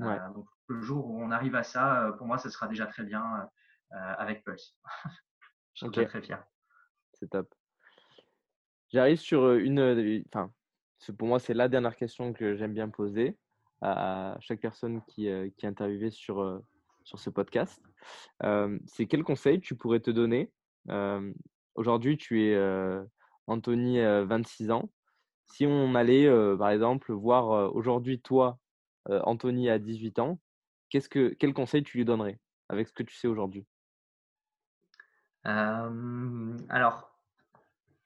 Euh, 0.00 0.32
donc 0.34 0.46
le 0.68 0.80
jour 0.80 1.06
où 1.06 1.22
on 1.22 1.30
arrive 1.30 1.54
à 1.54 1.62
ça, 1.62 2.14
pour 2.18 2.26
moi 2.26 2.38
ça 2.38 2.50
sera 2.50 2.68
déjà 2.68 2.86
très 2.86 3.04
bien 3.04 3.48
avec 3.90 4.44
Pulse. 4.44 4.76
je 5.74 5.86
suis 5.86 6.06
très, 6.06 6.22
fier. 6.22 6.44
C'est 7.14 7.28
top. 7.28 7.52
J'arrive 8.90 9.18
sur 9.18 9.52
une, 9.52 10.22
enfin 10.32 10.52
pour 11.16 11.28
moi 11.28 11.38
c'est 11.38 11.54
la 11.54 11.68
dernière 11.68 11.96
question 11.96 12.32
que 12.32 12.56
j'aime 12.56 12.74
bien 12.74 12.88
poser 12.88 13.38
à 13.82 14.36
chaque 14.40 14.60
personne 14.60 15.02
qui, 15.02 15.28
euh, 15.28 15.50
qui 15.56 15.66
est 15.66 15.68
interviewée 15.68 16.10
sur, 16.10 16.40
euh, 16.40 16.64
sur 17.04 17.18
ce 17.18 17.30
podcast. 17.30 17.82
Euh, 18.44 18.78
c'est 18.86 19.06
quel 19.06 19.24
conseil 19.24 19.60
tu 19.60 19.74
pourrais 19.74 20.00
te 20.00 20.10
donner? 20.10 20.50
Aujourd'hui, 21.74 22.16
tu 22.16 22.42
es 22.42 22.58
Anthony, 23.46 24.00
26 24.00 24.70
ans. 24.70 24.90
Si 25.46 25.66
on 25.66 25.94
allait, 25.94 26.28
par 26.56 26.70
exemple, 26.70 27.12
voir 27.12 27.74
aujourd'hui 27.74 28.20
toi, 28.20 28.58
Anthony, 29.08 29.70
à 29.70 29.78
18 29.78 30.18
ans, 30.18 30.40
qu'est-ce 30.90 31.08
que, 31.08 31.28
quel 31.38 31.54
conseil 31.54 31.84
tu 31.84 31.98
lui 31.98 32.04
donnerais 32.04 32.40
avec 32.68 32.88
ce 32.88 32.92
que 32.92 33.04
tu 33.04 33.14
sais 33.14 33.28
aujourd'hui? 33.28 33.64
Alors, 35.44 37.11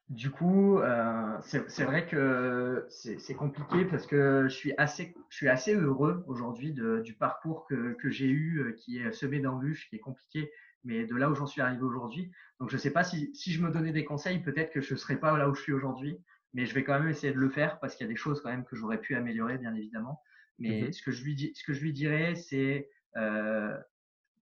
du 0.08 0.30
coup, 0.30 0.78
euh, 0.78 1.36
c'est 1.42 1.84
vrai 1.84 2.06
que 2.06 2.86
c'est 2.88 3.34
compliqué 3.34 3.84
parce 3.84 4.06
que 4.06 4.46
je 4.48 4.54
suis 4.54 4.72
assez, 4.78 5.14
je 5.30 5.36
suis 5.36 5.48
assez 5.48 5.74
heureux 5.74 6.24
aujourd'hui 6.28 6.72
du 6.72 7.14
parcours 7.14 7.66
que, 7.66 7.94
que 7.94 8.08
j'ai 8.08 8.28
eu, 8.28 8.60
euh, 8.60 8.72
qui 8.72 8.98
est 8.98 9.10
semé 9.12 9.40
d'embûches, 9.40 9.88
qui 9.90 9.96
est 9.96 10.00
compliqué, 10.00 10.52
mais 10.84 11.06
de 11.06 11.16
là 11.16 11.28
où 11.28 11.34
j'en 11.34 11.46
suis 11.46 11.60
arrivé 11.60 11.82
aujourd'hui. 11.82 12.30
Donc, 12.60 12.70
je 12.70 12.76
ne 12.76 12.80
sais 12.80 12.92
pas 12.92 13.02
si, 13.02 13.34
si 13.34 13.52
je 13.52 13.60
me 13.60 13.70
donnais 13.70 13.92
des 13.92 14.04
conseils, 14.04 14.38
peut-être 14.38 14.72
que 14.72 14.80
je 14.80 14.94
ne 14.94 14.98
serais 14.98 15.18
pas 15.18 15.36
là 15.36 15.48
où 15.48 15.54
je 15.54 15.62
suis 15.62 15.72
aujourd'hui, 15.72 16.16
mais 16.54 16.66
je 16.66 16.74
vais 16.74 16.84
quand 16.84 16.98
même 16.98 17.08
essayer 17.08 17.32
de 17.32 17.38
le 17.38 17.50
faire 17.50 17.80
parce 17.80 17.96
qu'il 17.96 18.06
y 18.06 18.08
a 18.08 18.12
des 18.12 18.16
choses 18.16 18.40
quand 18.40 18.50
même 18.50 18.64
que 18.64 18.76
j'aurais 18.76 19.00
pu 19.00 19.16
améliorer, 19.16 19.58
bien 19.58 19.74
évidemment. 19.74 20.22
Mais 20.58 20.82
mmh 20.82 20.92
ce, 20.92 21.02
que 21.02 21.10
je 21.10 21.24
lui 21.24 21.34
dis, 21.34 21.52
ce 21.54 21.64
que 21.64 21.72
je 21.72 21.82
lui 21.82 21.92
dirais, 21.92 22.34
c'est 22.34 22.88
euh, 23.16 23.76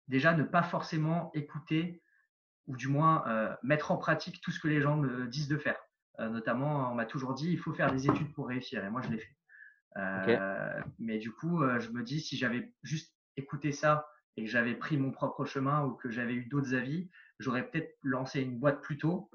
déjà 0.08 0.34
ne 0.34 0.44
pas 0.44 0.64
forcément 0.64 1.32
écouter 1.34 2.03
ou 2.68 2.78
du 2.78 2.88
moins 2.88 3.28
euh, 3.28 3.54
mettre 3.64 3.92
en 3.92 3.98
pratique 3.98 4.42
tout 4.42 4.52
ce 4.52 4.60
que 4.60 4.68
les 4.68 4.82
gens 4.82 4.98
me 4.98 5.28
disent 5.28 5.48
de 5.48 5.58
faire. 5.58 5.78
Euh, 6.20 6.30
notamment, 6.30 6.92
on 6.92 6.96
m'a 6.96 7.06
toujours 7.06 7.34
dit 7.34 7.52
il 7.52 7.58
faut 7.58 7.74
faire 7.74 7.92
des 7.92 8.08
études 8.08 8.34
pour 8.34 8.48
réussir, 8.48 8.84
et 8.84 8.90
moi 8.90 9.02
je 9.02 9.10
l'ai 9.10 9.20
fait. 9.20 10.40
Mais 11.00 11.18
du 11.20 11.32
coup, 11.32 11.62
je 11.80 11.90
me 11.90 12.04
dis, 12.04 12.20
si 12.20 12.38
j'avais 12.38 12.74
juste 12.84 13.14
écouté 13.38 13.72
ça 13.72 14.08
et 14.38 14.44
que 14.44 14.50
j'avais 14.50 14.76
pris 14.76 14.98
mon 14.98 15.12
propre 15.12 15.46
chemin 15.46 15.84
ou 15.84 15.94
que 15.94 16.10
j'avais 16.10 16.34
eu 16.34 16.46
d'autres 16.46 16.74
avis, 16.74 17.10
j'aurais 17.40 17.70
peut-être 17.70 17.96
lancé 18.04 18.42
une 18.42 18.60
boîte 18.60 18.82
plus 18.82 18.98
tôt. 18.98 19.30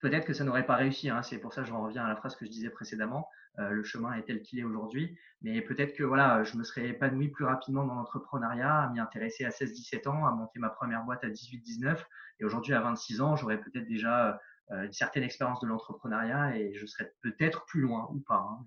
Peut-être 0.00 0.24
que 0.24 0.32
ça 0.32 0.44
n'aurait 0.44 0.66
pas 0.66 0.76
réussi. 0.76 1.10
Hein. 1.10 1.22
C'est 1.22 1.38
pour 1.38 1.52
ça 1.52 1.62
que 1.62 1.68
je 1.68 1.72
reviens 1.72 2.04
à 2.04 2.08
la 2.08 2.16
phrase 2.16 2.36
que 2.36 2.44
je 2.44 2.50
disais 2.50 2.70
précédemment. 2.70 3.28
Euh, 3.58 3.70
le 3.70 3.82
chemin 3.82 4.12
est 4.14 4.22
tel 4.22 4.42
qu'il 4.42 4.58
est 4.58 4.64
aujourd'hui. 4.64 5.18
Mais 5.42 5.60
peut-être 5.62 5.94
que 5.94 6.04
voilà, 6.04 6.44
je 6.44 6.56
me 6.56 6.64
serais 6.64 6.88
épanoui 6.88 7.28
plus 7.28 7.44
rapidement 7.44 7.84
dans 7.84 7.94
l'entrepreneuriat, 7.94 8.82
à 8.82 8.90
m'y 8.90 9.00
intéresser 9.00 9.44
à 9.44 9.50
16-17 9.50 10.08
ans, 10.08 10.26
à 10.26 10.32
monter 10.32 10.58
ma 10.58 10.70
première 10.70 11.04
boîte 11.04 11.24
à 11.24 11.28
18-19. 11.28 11.98
Et 12.40 12.44
aujourd'hui, 12.44 12.74
à 12.74 12.80
26 12.80 13.20
ans, 13.20 13.36
j'aurais 13.36 13.60
peut-être 13.60 13.86
déjà 13.86 14.40
euh, 14.70 14.84
une 14.84 14.92
certaine 14.92 15.22
expérience 15.22 15.60
de 15.60 15.66
l'entrepreneuriat 15.66 16.56
et 16.56 16.74
je 16.74 16.86
serais 16.86 17.12
peut-être 17.22 17.64
plus 17.66 17.80
loin 17.80 18.08
ou 18.12 18.20
pas. 18.20 18.46
Hein. 18.48 18.64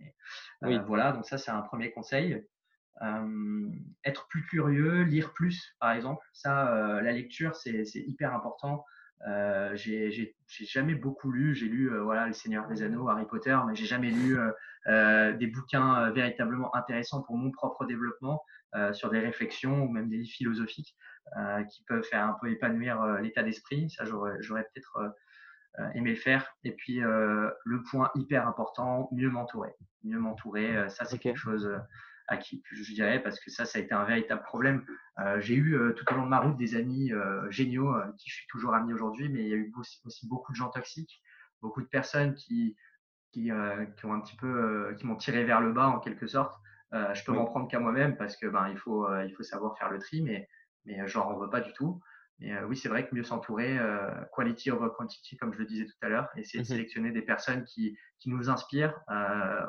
Mais, 0.61 0.77
euh, 0.77 0.81
Voilà, 0.81 1.11
donc 1.11 1.25
ça, 1.25 1.37
c'est 1.37 1.51
un 1.51 1.61
premier 1.61 1.91
conseil. 1.91 2.43
Euh, 3.01 3.69
être 4.03 4.27
plus 4.27 4.45
curieux, 4.45 5.03
lire 5.03 5.33
plus, 5.33 5.75
par 5.79 5.91
exemple. 5.91 6.25
Ça, 6.33 6.75
euh, 6.75 7.01
la 7.01 7.11
lecture, 7.11 7.55
c'est 7.55 7.83
hyper 7.95 8.33
important. 8.33 8.85
Euh, 9.27 9.75
j'ai 9.75 10.35
jamais 10.47 10.95
beaucoup 10.95 11.31
lu. 11.31 11.53
J'ai 11.53 11.67
lu 11.67 11.91
euh, 11.91 12.01
voilà, 12.03 12.27
Le 12.27 12.33
Seigneur 12.33 12.67
des 12.67 12.83
Anneaux, 12.83 13.07
Harry 13.09 13.25
Potter, 13.25 13.57
mais 13.67 13.75
j'ai 13.75 13.85
jamais 13.85 14.09
lu 14.09 14.37
euh, 14.87 15.33
des 15.33 15.47
bouquins 15.47 16.09
véritablement 16.11 16.75
intéressants 16.75 17.21
pour 17.21 17.37
mon 17.37 17.51
propre 17.51 17.85
développement 17.85 18.43
sur 18.93 19.09
des 19.09 19.19
réflexions 19.19 19.83
ou 19.83 19.89
même 19.89 20.07
des 20.07 20.15
livres 20.15 20.33
philosophiques 20.33 20.95
qui 21.69 21.83
peuvent 21.83 22.03
faire 22.03 22.25
un 22.25 22.37
peu 22.39 22.49
épanouir 22.49 23.03
l'état 23.21 23.43
d'esprit. 23.43 23.89
Ça, 23.89 24.05
j'aurais 24.05 24.63
peut-être 24.63 25.13
aimé 25.93 26.11
le 26.11 26.15
faire. 26.15 26.55
Et 26.63 26.71
puis, 26.71 27.01
le 27.01 27.83
point 27.89 28.09
hyper 28.15 28.47
important, 28.47 29.09
mieux 29.11 29.29
m'entourer. 29.29 29.75
Mieux 30.05 30.19
m'entourer, 30.19 30.89
ça, 30.89 31.03
c'est 31.03 31.19
quelque 31.19 31.37
chose 31.37 31.69
à 32.27 32.37
qui 32.37 32.63
je 32.71 32.93
dirais 32.93 33.21
parce 33.21 33.39
que 33.39 33.51
ça, 33.51 33.65
ça 33.65 33.79
a 33.79 33.81
été 33.81 33.93
un 33.93 34.05
véritable 34.05 34.41
problème. 34.43 34.85
Euh, 35.19 35.39
j'ai 35.39 35.55
eu 35.55 35.75
euh, 35.75 35.93
tout 35.93 36.05
au 36.11 36.15
long 36.15 36.23
de 36.23 36.29
ma 36.29 36.39
route 36.39 36.57
des 36.57 36.75
amis 36.75 37.11
euh, 37.11 37.49
géniaux 37.49 37.93
qui 38.17 38.29
je 38.29 38.35
suis 38.35 38.47
toujours 38.47 38.73
ami 38.73 38.93
aujourd'hui, 38.93 39.29
mais 39.29 39.41
il 39.41 39.47
y 39.49 39.53
a 39.53 39.57
eu 39.57 39.73
aussi, 39.75 40.27
beaucoup 40.27 40.51
de 40.51 40.57
gens 40.57 40.69
toxiques, 40.69 41.21
beaucoup 41.61 41.81
de 41.81 41.87
personnes 41.87 42.35
qui 42.35 42.75
qui, 43.31 43.49
qui 43.95 44.05
ont 44.05 44.13
un 44.13 44.19
petit 44.19 44.35
peu 44.35 44.93
qui 44.97 45.05
m'ont 45.05 45.15
tiré 45.15 45.45
vers 45.45 45.61
le 45.61 45.71
bas 45.71 45.87
en 45.87 45.99
quelque 45.99 46.27
sorte. 46.27 46.53
je 46.91 47.23
peux 47.23 47.31
m'en 47.31 47.45
prendre 47.45 47.69
qu'à 47.69 47.79
moi-même 47.79 48.17
parce 48.17 48.35
que 48.35 48.45
ben 48.45 48.67
il 48.67 48.77
faut 48.77 49.07
il 49.23 49.33
faut 49.33 49.43
savoir 49.43 49.77
faire 49.77 49.89
le 49.89 49.99
tri, 49.99 50.21
mais 50.21 50.49
mais 50.85 51.07
j'en 51.07 51.37
veux 51.37 51.49
pas 51.49 51.61
du 51.61 51.71
tout. 51.71 52.01
Mais 52.39 52.61
oui, 52.63 52.75
c'est 52.75 52.89
vrai 52.89 53.07
que 53.07 53.15
mieux 53.15 53.23
s'entourer, 53.23 53.79
quality 54.35 54.71
over 54.71 54.89
quantity, 54.97 55.37
comme 55.37 55.53
je 55.53 55.59
le 55.59 55.65
disais 55.65 55.85
tout 55.85 55.95
à 56.01 56.09
l'heure, 56.09 56.27
essayer 56.35 56.59
de 56.59 56.65
mmh 56.67 56.73
sélectionner 56.73 57.11
des 57.11 57.21
personnes 57.21 57.63
qui, 57.63 57.97
qui 58.19 58.29
nous 58.29 58.49
inspirent, 58.49 58.99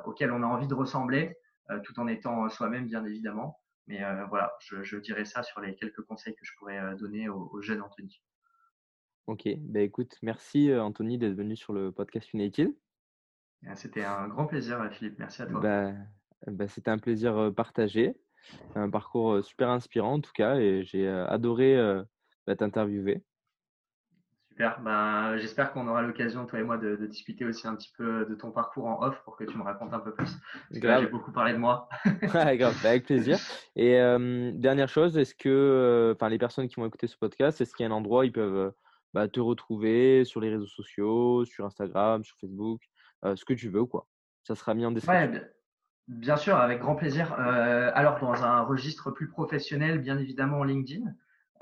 auxquelles 0.06 0.32
on 0.32 0.42
a 0.42 0.46
envie 0.46 0.66
de 0.66 0.74
ressembler, 0.74 1.36
tout 1.84 1.98
en 2.00 2.06
étant 2.06 2.48
soi-même, 2.48 2.86
bien 2.86 3.04
évidemment. 3.04 3.62
Mais 3.86 4.02
euh, 4.02 4.24
voilà, 4.26 4.52
je, 4.60 4.96
dirais 4.96 5.24
ça 5.24 5.42
sur 5.42 5.60
les 5.60 5.74
quelques 5.74 6.02
conseils 6.02 6.34
que 6.34 6.44
je 6.44 6.52
pourrais 6.58 6.78
euh, 6.78 6.94
donner 6.94 7.28
au, 7.28 7.60
jeune 7.60 7.82
Anthony. 7.82 8.22
Ok, 9.26 9.48
bah 9.58 9.80
écoute, 9.80 10.16
merci 10.22 10.72
Anthony 10.74 11.16
d'être 11.16 11.34
venu 11.34 11.56
sur 11.56 11.72
le 11.72 11.92
podcast 11.92 12.32
United. 12.32 12.74
C'était 13.76 14.02
un 14.02 14.26
grand 14.26 14.46
plaisir, 14.46 14.84
Philippe. 14.92 15.18
Merci 15.20 15.42
à 15.42 15.46
toi. 15.46 15.60
Bah, 15.60 15.92
bah, 16.48 16.66
c'était 16.66 16.90
un 16.90 16.98
plaisir 16.98 17.52
partagé, 17.54 18.16
un 18.74 18.90
parcours 18.90 19.44
super 19.44 19.68
inspirant 19.68 20.14
en 20.14 20.20
tout 20.20 20.32
cas, 20.32 20.56
et 20.56 20.82
j'ai 20.84 21.06
adoré 21.06 21.76
bah, 22.48 22.56
t'interviewer. 22.56 23.22
Super. 24.52 24.82
Ben, 24.82 25.38
j'espère 25.38 25.72
qu'on 25.72 25.88
aura 25.88 26.02
l'occasion, 26.02 26.44
toi 26.44 26.58
et 26.58 26.62
moi, 26.62 26.76
de, 26.76 26.94
discuter 27.06 27.46
aussi 27.46 27.66
un 27.66 27.74
petit 27.74 27.90
peu 27.96 28.26
de 28.26 28.34
ton 28.34 28.50
parcours 28.50 28.84
en 28.84 29.02
off 29.02 29.18
pour 29.24 29.34
que 29.34 29.44
tu 29.44 29.56
me 29.56 29.62
racontes 29.62 29.94
un 29.94 29.98
peu 29.98 30.12
plus. 30.12 30.28
J'ai 30.70 31.06
beaucoup 31.06 31.32
parlé 31.32 31.54
de 31.54 31.58
moi. 31.58 31.88
grave, 32.22 32.78
bah, 32.82 32.90
avec 32.90 33.06
plaisir. 33.06 33.38
Et 33.76 33.94
dernière 34.52 34.90
chose, 34.90 35.16
est-ce 35.16 35.34
que 35.34 36.12
enfin 36.14 36.28
les 36.28 36.36
personnes 36.36 36.68
qui 36.68 36.74
vont 36.76 36.84
écouter 36.84 37.06
ce 37.06 37.16
podcast, 37.16 37.62
est-ce 37.62 37.74
qu'il 37.74 37.84
y 37.84 37.88
a 37.88 37.90
un 37.90 37.96
endroit 37.96 38.20
où 38.20 38.24
ils 38.24 38.32
peuvent 38.32 38.74
bah, 39.14 39.26
te 39.26 39.40
retrouver 39.40 40.26
sur 40.26 40.42
les 40.42 40.50
réseaux 40.50 40.66
sociaux, 40.66 41.46
sur 41.46 41.64
Instagram, 41.64 42.22
sur 42.22 42.36
Facebook, 42.36 42.82
ce 43.24 43.44
que 43.46 43.54
tu 43.54 43.70
veux, 43.70 43.86
quoi? 43.86 44.06
Ça 44.44 44.54
sera 44.54 44.74
mis 44.74 44.84
en 44.84 44.92
description. 44.92 45.40
bien 46.08 46.36
sûr, 46.36 46.56
avec 46.56 46.78
grand 46.78 46.96
plaisir. 46.96 47.32
alors, 47.32 48.20
dans 48.20 48.44
un 48.44 48.60
registre 48.60 49.12
plus 49.12 49.30
professionnel, 49.30 49.98
bien 49.98 50.18
évidemment, 50.18 50.62
LinkedIn. 50.62 51.06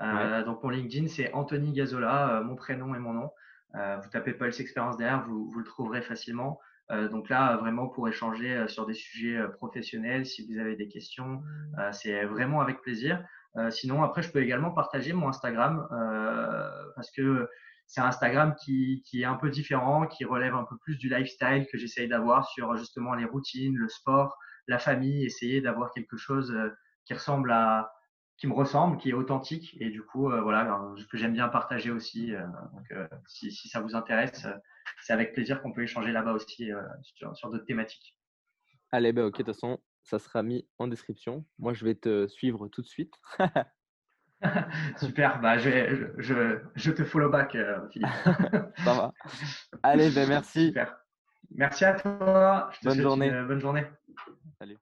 Euh, 0.01 0.43
donc, 0.43 0.63
mon 0.63 0.69
LinkedIn, 0.69 1.07
c'est 1.07 1.31
Anthony 1.33 1.73
Gazola, 1.73 2.37
euh, 2.37 2.43
mon 2.43 2.55
prénom 2.55 2.95
et 2.95 2.99
mon 2.99 3.13
nom. 3.13 3.31
Euh, 3.75 3.97
vous 3.97 4.09
tapez 4.09 4.33
Pulse 4.33 4.59
Expérience 4.59 4.97
derrière, 4.97 5.23
vous, 5.27 5.49
vous 5.49 5.59
le 5.59 5.65
trouverez 5.65 6.01
facilement. 6.01 6.59
donc 7.09 7.29
là, 7.29 7.55
vraiment 7.55 7.87
pour 7.87 8.09
échanger 8.09 8.67
sur 8.67 8.85
des 8.85 8.93
sujets 8.93 9.41
professionnels, 9.53 10.25
si 10.25 10.45
vous 10.45 10.59
avez 10.59 10.75
des 10.75 10.89
questions, 10.89 11.41
c'est 11.93 12.25
vraiment 12.25 12.59
avec 12.59 12.81
plaisir. 12.81 13.23
sinon, 13.69 14.03
après, 14.03 14.21
je 14.21 14.29
peux 14.29 14.41
également 14.41 14.71
partager 14.71 15.13
mon 15.13 15.29
Instagram 15.29 15.87
parce 16.97 17.09
que 17.11 17.47
c'est 17.87 18.01
un 18.01 18.07
Instagram 18.07 18.55
qui, 18.61 19.03
qui, 19.05 19.21
est 19.21 19.25
un 19.25 19.35
peu 19.35 19.49
différent, 19.49 20.05
qui 20.05 20.25
relève 20.25 20.53
un 20.53 20.65
peu 20.65 20.75
plus 20.79 20.97
du 20.97 21.07
lifestyle 21.07 21.65
que 21.71 21.77
j'essaye 21.77 22.09
d'avoir 22.09 22.45
sur 22.49 22.75
justement 22.75 23.13
les 23.15 23.23
routines, 23.23 23.77
le 23.77 23.87
sport, 23.87 24.37
la 24.67 24.77
famille, 24.77 25.23
essayer 25.23 25.61
d'avoir 25.61 25.93
quelque 25.93 26.17
chose 26.17 26.53
qui 27.05 27.13
ressemble 27.13 27.53
à, 27.53 27.93
qui 28.41 28.47
me 28.47 28.53
ressemble, 28.53 28.97
qui 28.97 29.11
est 29.11 29.13
authentique 29.13 29.77
et 29.79 29.91
du 29.91 30.01
coup, 30.01 30.31
euh, 30.31 30.41
voilà, 30.41 30.81
que 31.11 31.15
j'aime 31.15 31.33
bien 31.33 31.47
partager 31.47 31.91
aussi. 31.91 32.33
Euh, 32.33 32.41
donc, 32.73 32.91
euh, 32.91 33.07
si, 33.27 33.51
si, 33.51 33.69
ça 33.69 33.81
vous 33.81 33.95
intéresse, 33.95 34.47
c'est 35.03 35.13
avec 35.13 35.33
plaisir 35.33 35.61
qu'on 35.61 35.71
peut 35.71 35.83
échanger 35.83 36.11
là-bas 36.11 36.33
aussi 36.33 36.71
sur, 37.03 37.37
sur 37.37 37.51
d'autres 37.51 37.65
thématiques. 37.65 38.17
Allez, 38.91 39.13
bah, 39.13 39.27
ok, 39.27 39.33
de 39.33 39.37
toute 39.37 39.45
façon, 39.45 39.79
ça 40.01 40.17
sera 40.17 40.41
mis 40.41 40.67
en 40.79 40.87
description. 40.87 41.45
Moi, 41.59 41.75
je 41.75 41.85
vais 41.85 41.93
te 41.93 42.27
suivre 42.27 42.67
tout 42.67 42.81
de 42.81 42.87
suite. 42.87 43.13
Super, 44.97 45.39
bah, 45.39 45.59
je, 45.59 46.11
je, 46.17 46.61
je, 46.73 46.91
te 46.91 47.03
follow 47.03 47.29
back, 47.29 47.55
Philippe. 47.91 48.09
ça 48.83 48.93
va. 48.95 49.13
Allez, 49.83 50.09
ben 50.09 50.27
merci. 50.27 50.69
Super. 50.69 50.97
Merci 51.51 51.85
à 51.85 51.93
toi. 51.93 52.71
Je 52.73 52.79
te 52.79 52.85
bonne 52.85 53.01
journée. 53.01 53.29
bonne 53.29 53.61
journée. 53.61 53.85
Salut. 54.57 54.79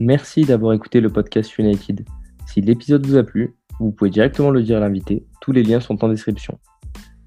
Merci 0.00 0.42
d'avoir 0.42 0.74
écouté 0.74 1.00
le 1.00 1.10
podcast 1.10 1.58
United. 1.58 2.06
Si 2.46 2.60
l'épisode 2.60 3.04
vous 3.04 3.16
a 3.16 3.24
plu, 3.24 3.56
vous 3.80 3.90
pouvez 3.90 4.10
directement 4.10 4.50
le 4.50 4.62
dire 4.62 4.76
à 4.76 4.80
l'invité, 4.80 5.26
tous 5.40 5.50
les 5.50 5.64
liens 5.64 5.80
sont 5.80 6.04
en 6.04 6.08
description. 6.08 6.58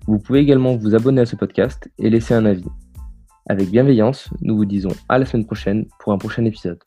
Vous 0.08 0.20
pouvez 0.20 0.40
également 0.40 0.78
vous 0.78 0.96
abonner 0.96 1.22
à 1.22 1.26
ce 1.26 1.36
podcast 1.36 1.92
et 2.00 2.10
laisser 2.10 2.34
un 2.34 2.46
avis. 2.46 2.70
Avec 3.50 3.70
bienveillance, 3.70 4.30
nous 4.42 4.56
vous 4.56 4.66
disons 4.66 4.92
à 5.10 5.18
la 5.18 5.26
semaine 5.26 5.46
prochaine 5.46 5.86
pour 6.00 6.14
un 6.14 6.18
prochain 6.18 6.46
épisode. 6.46 6.80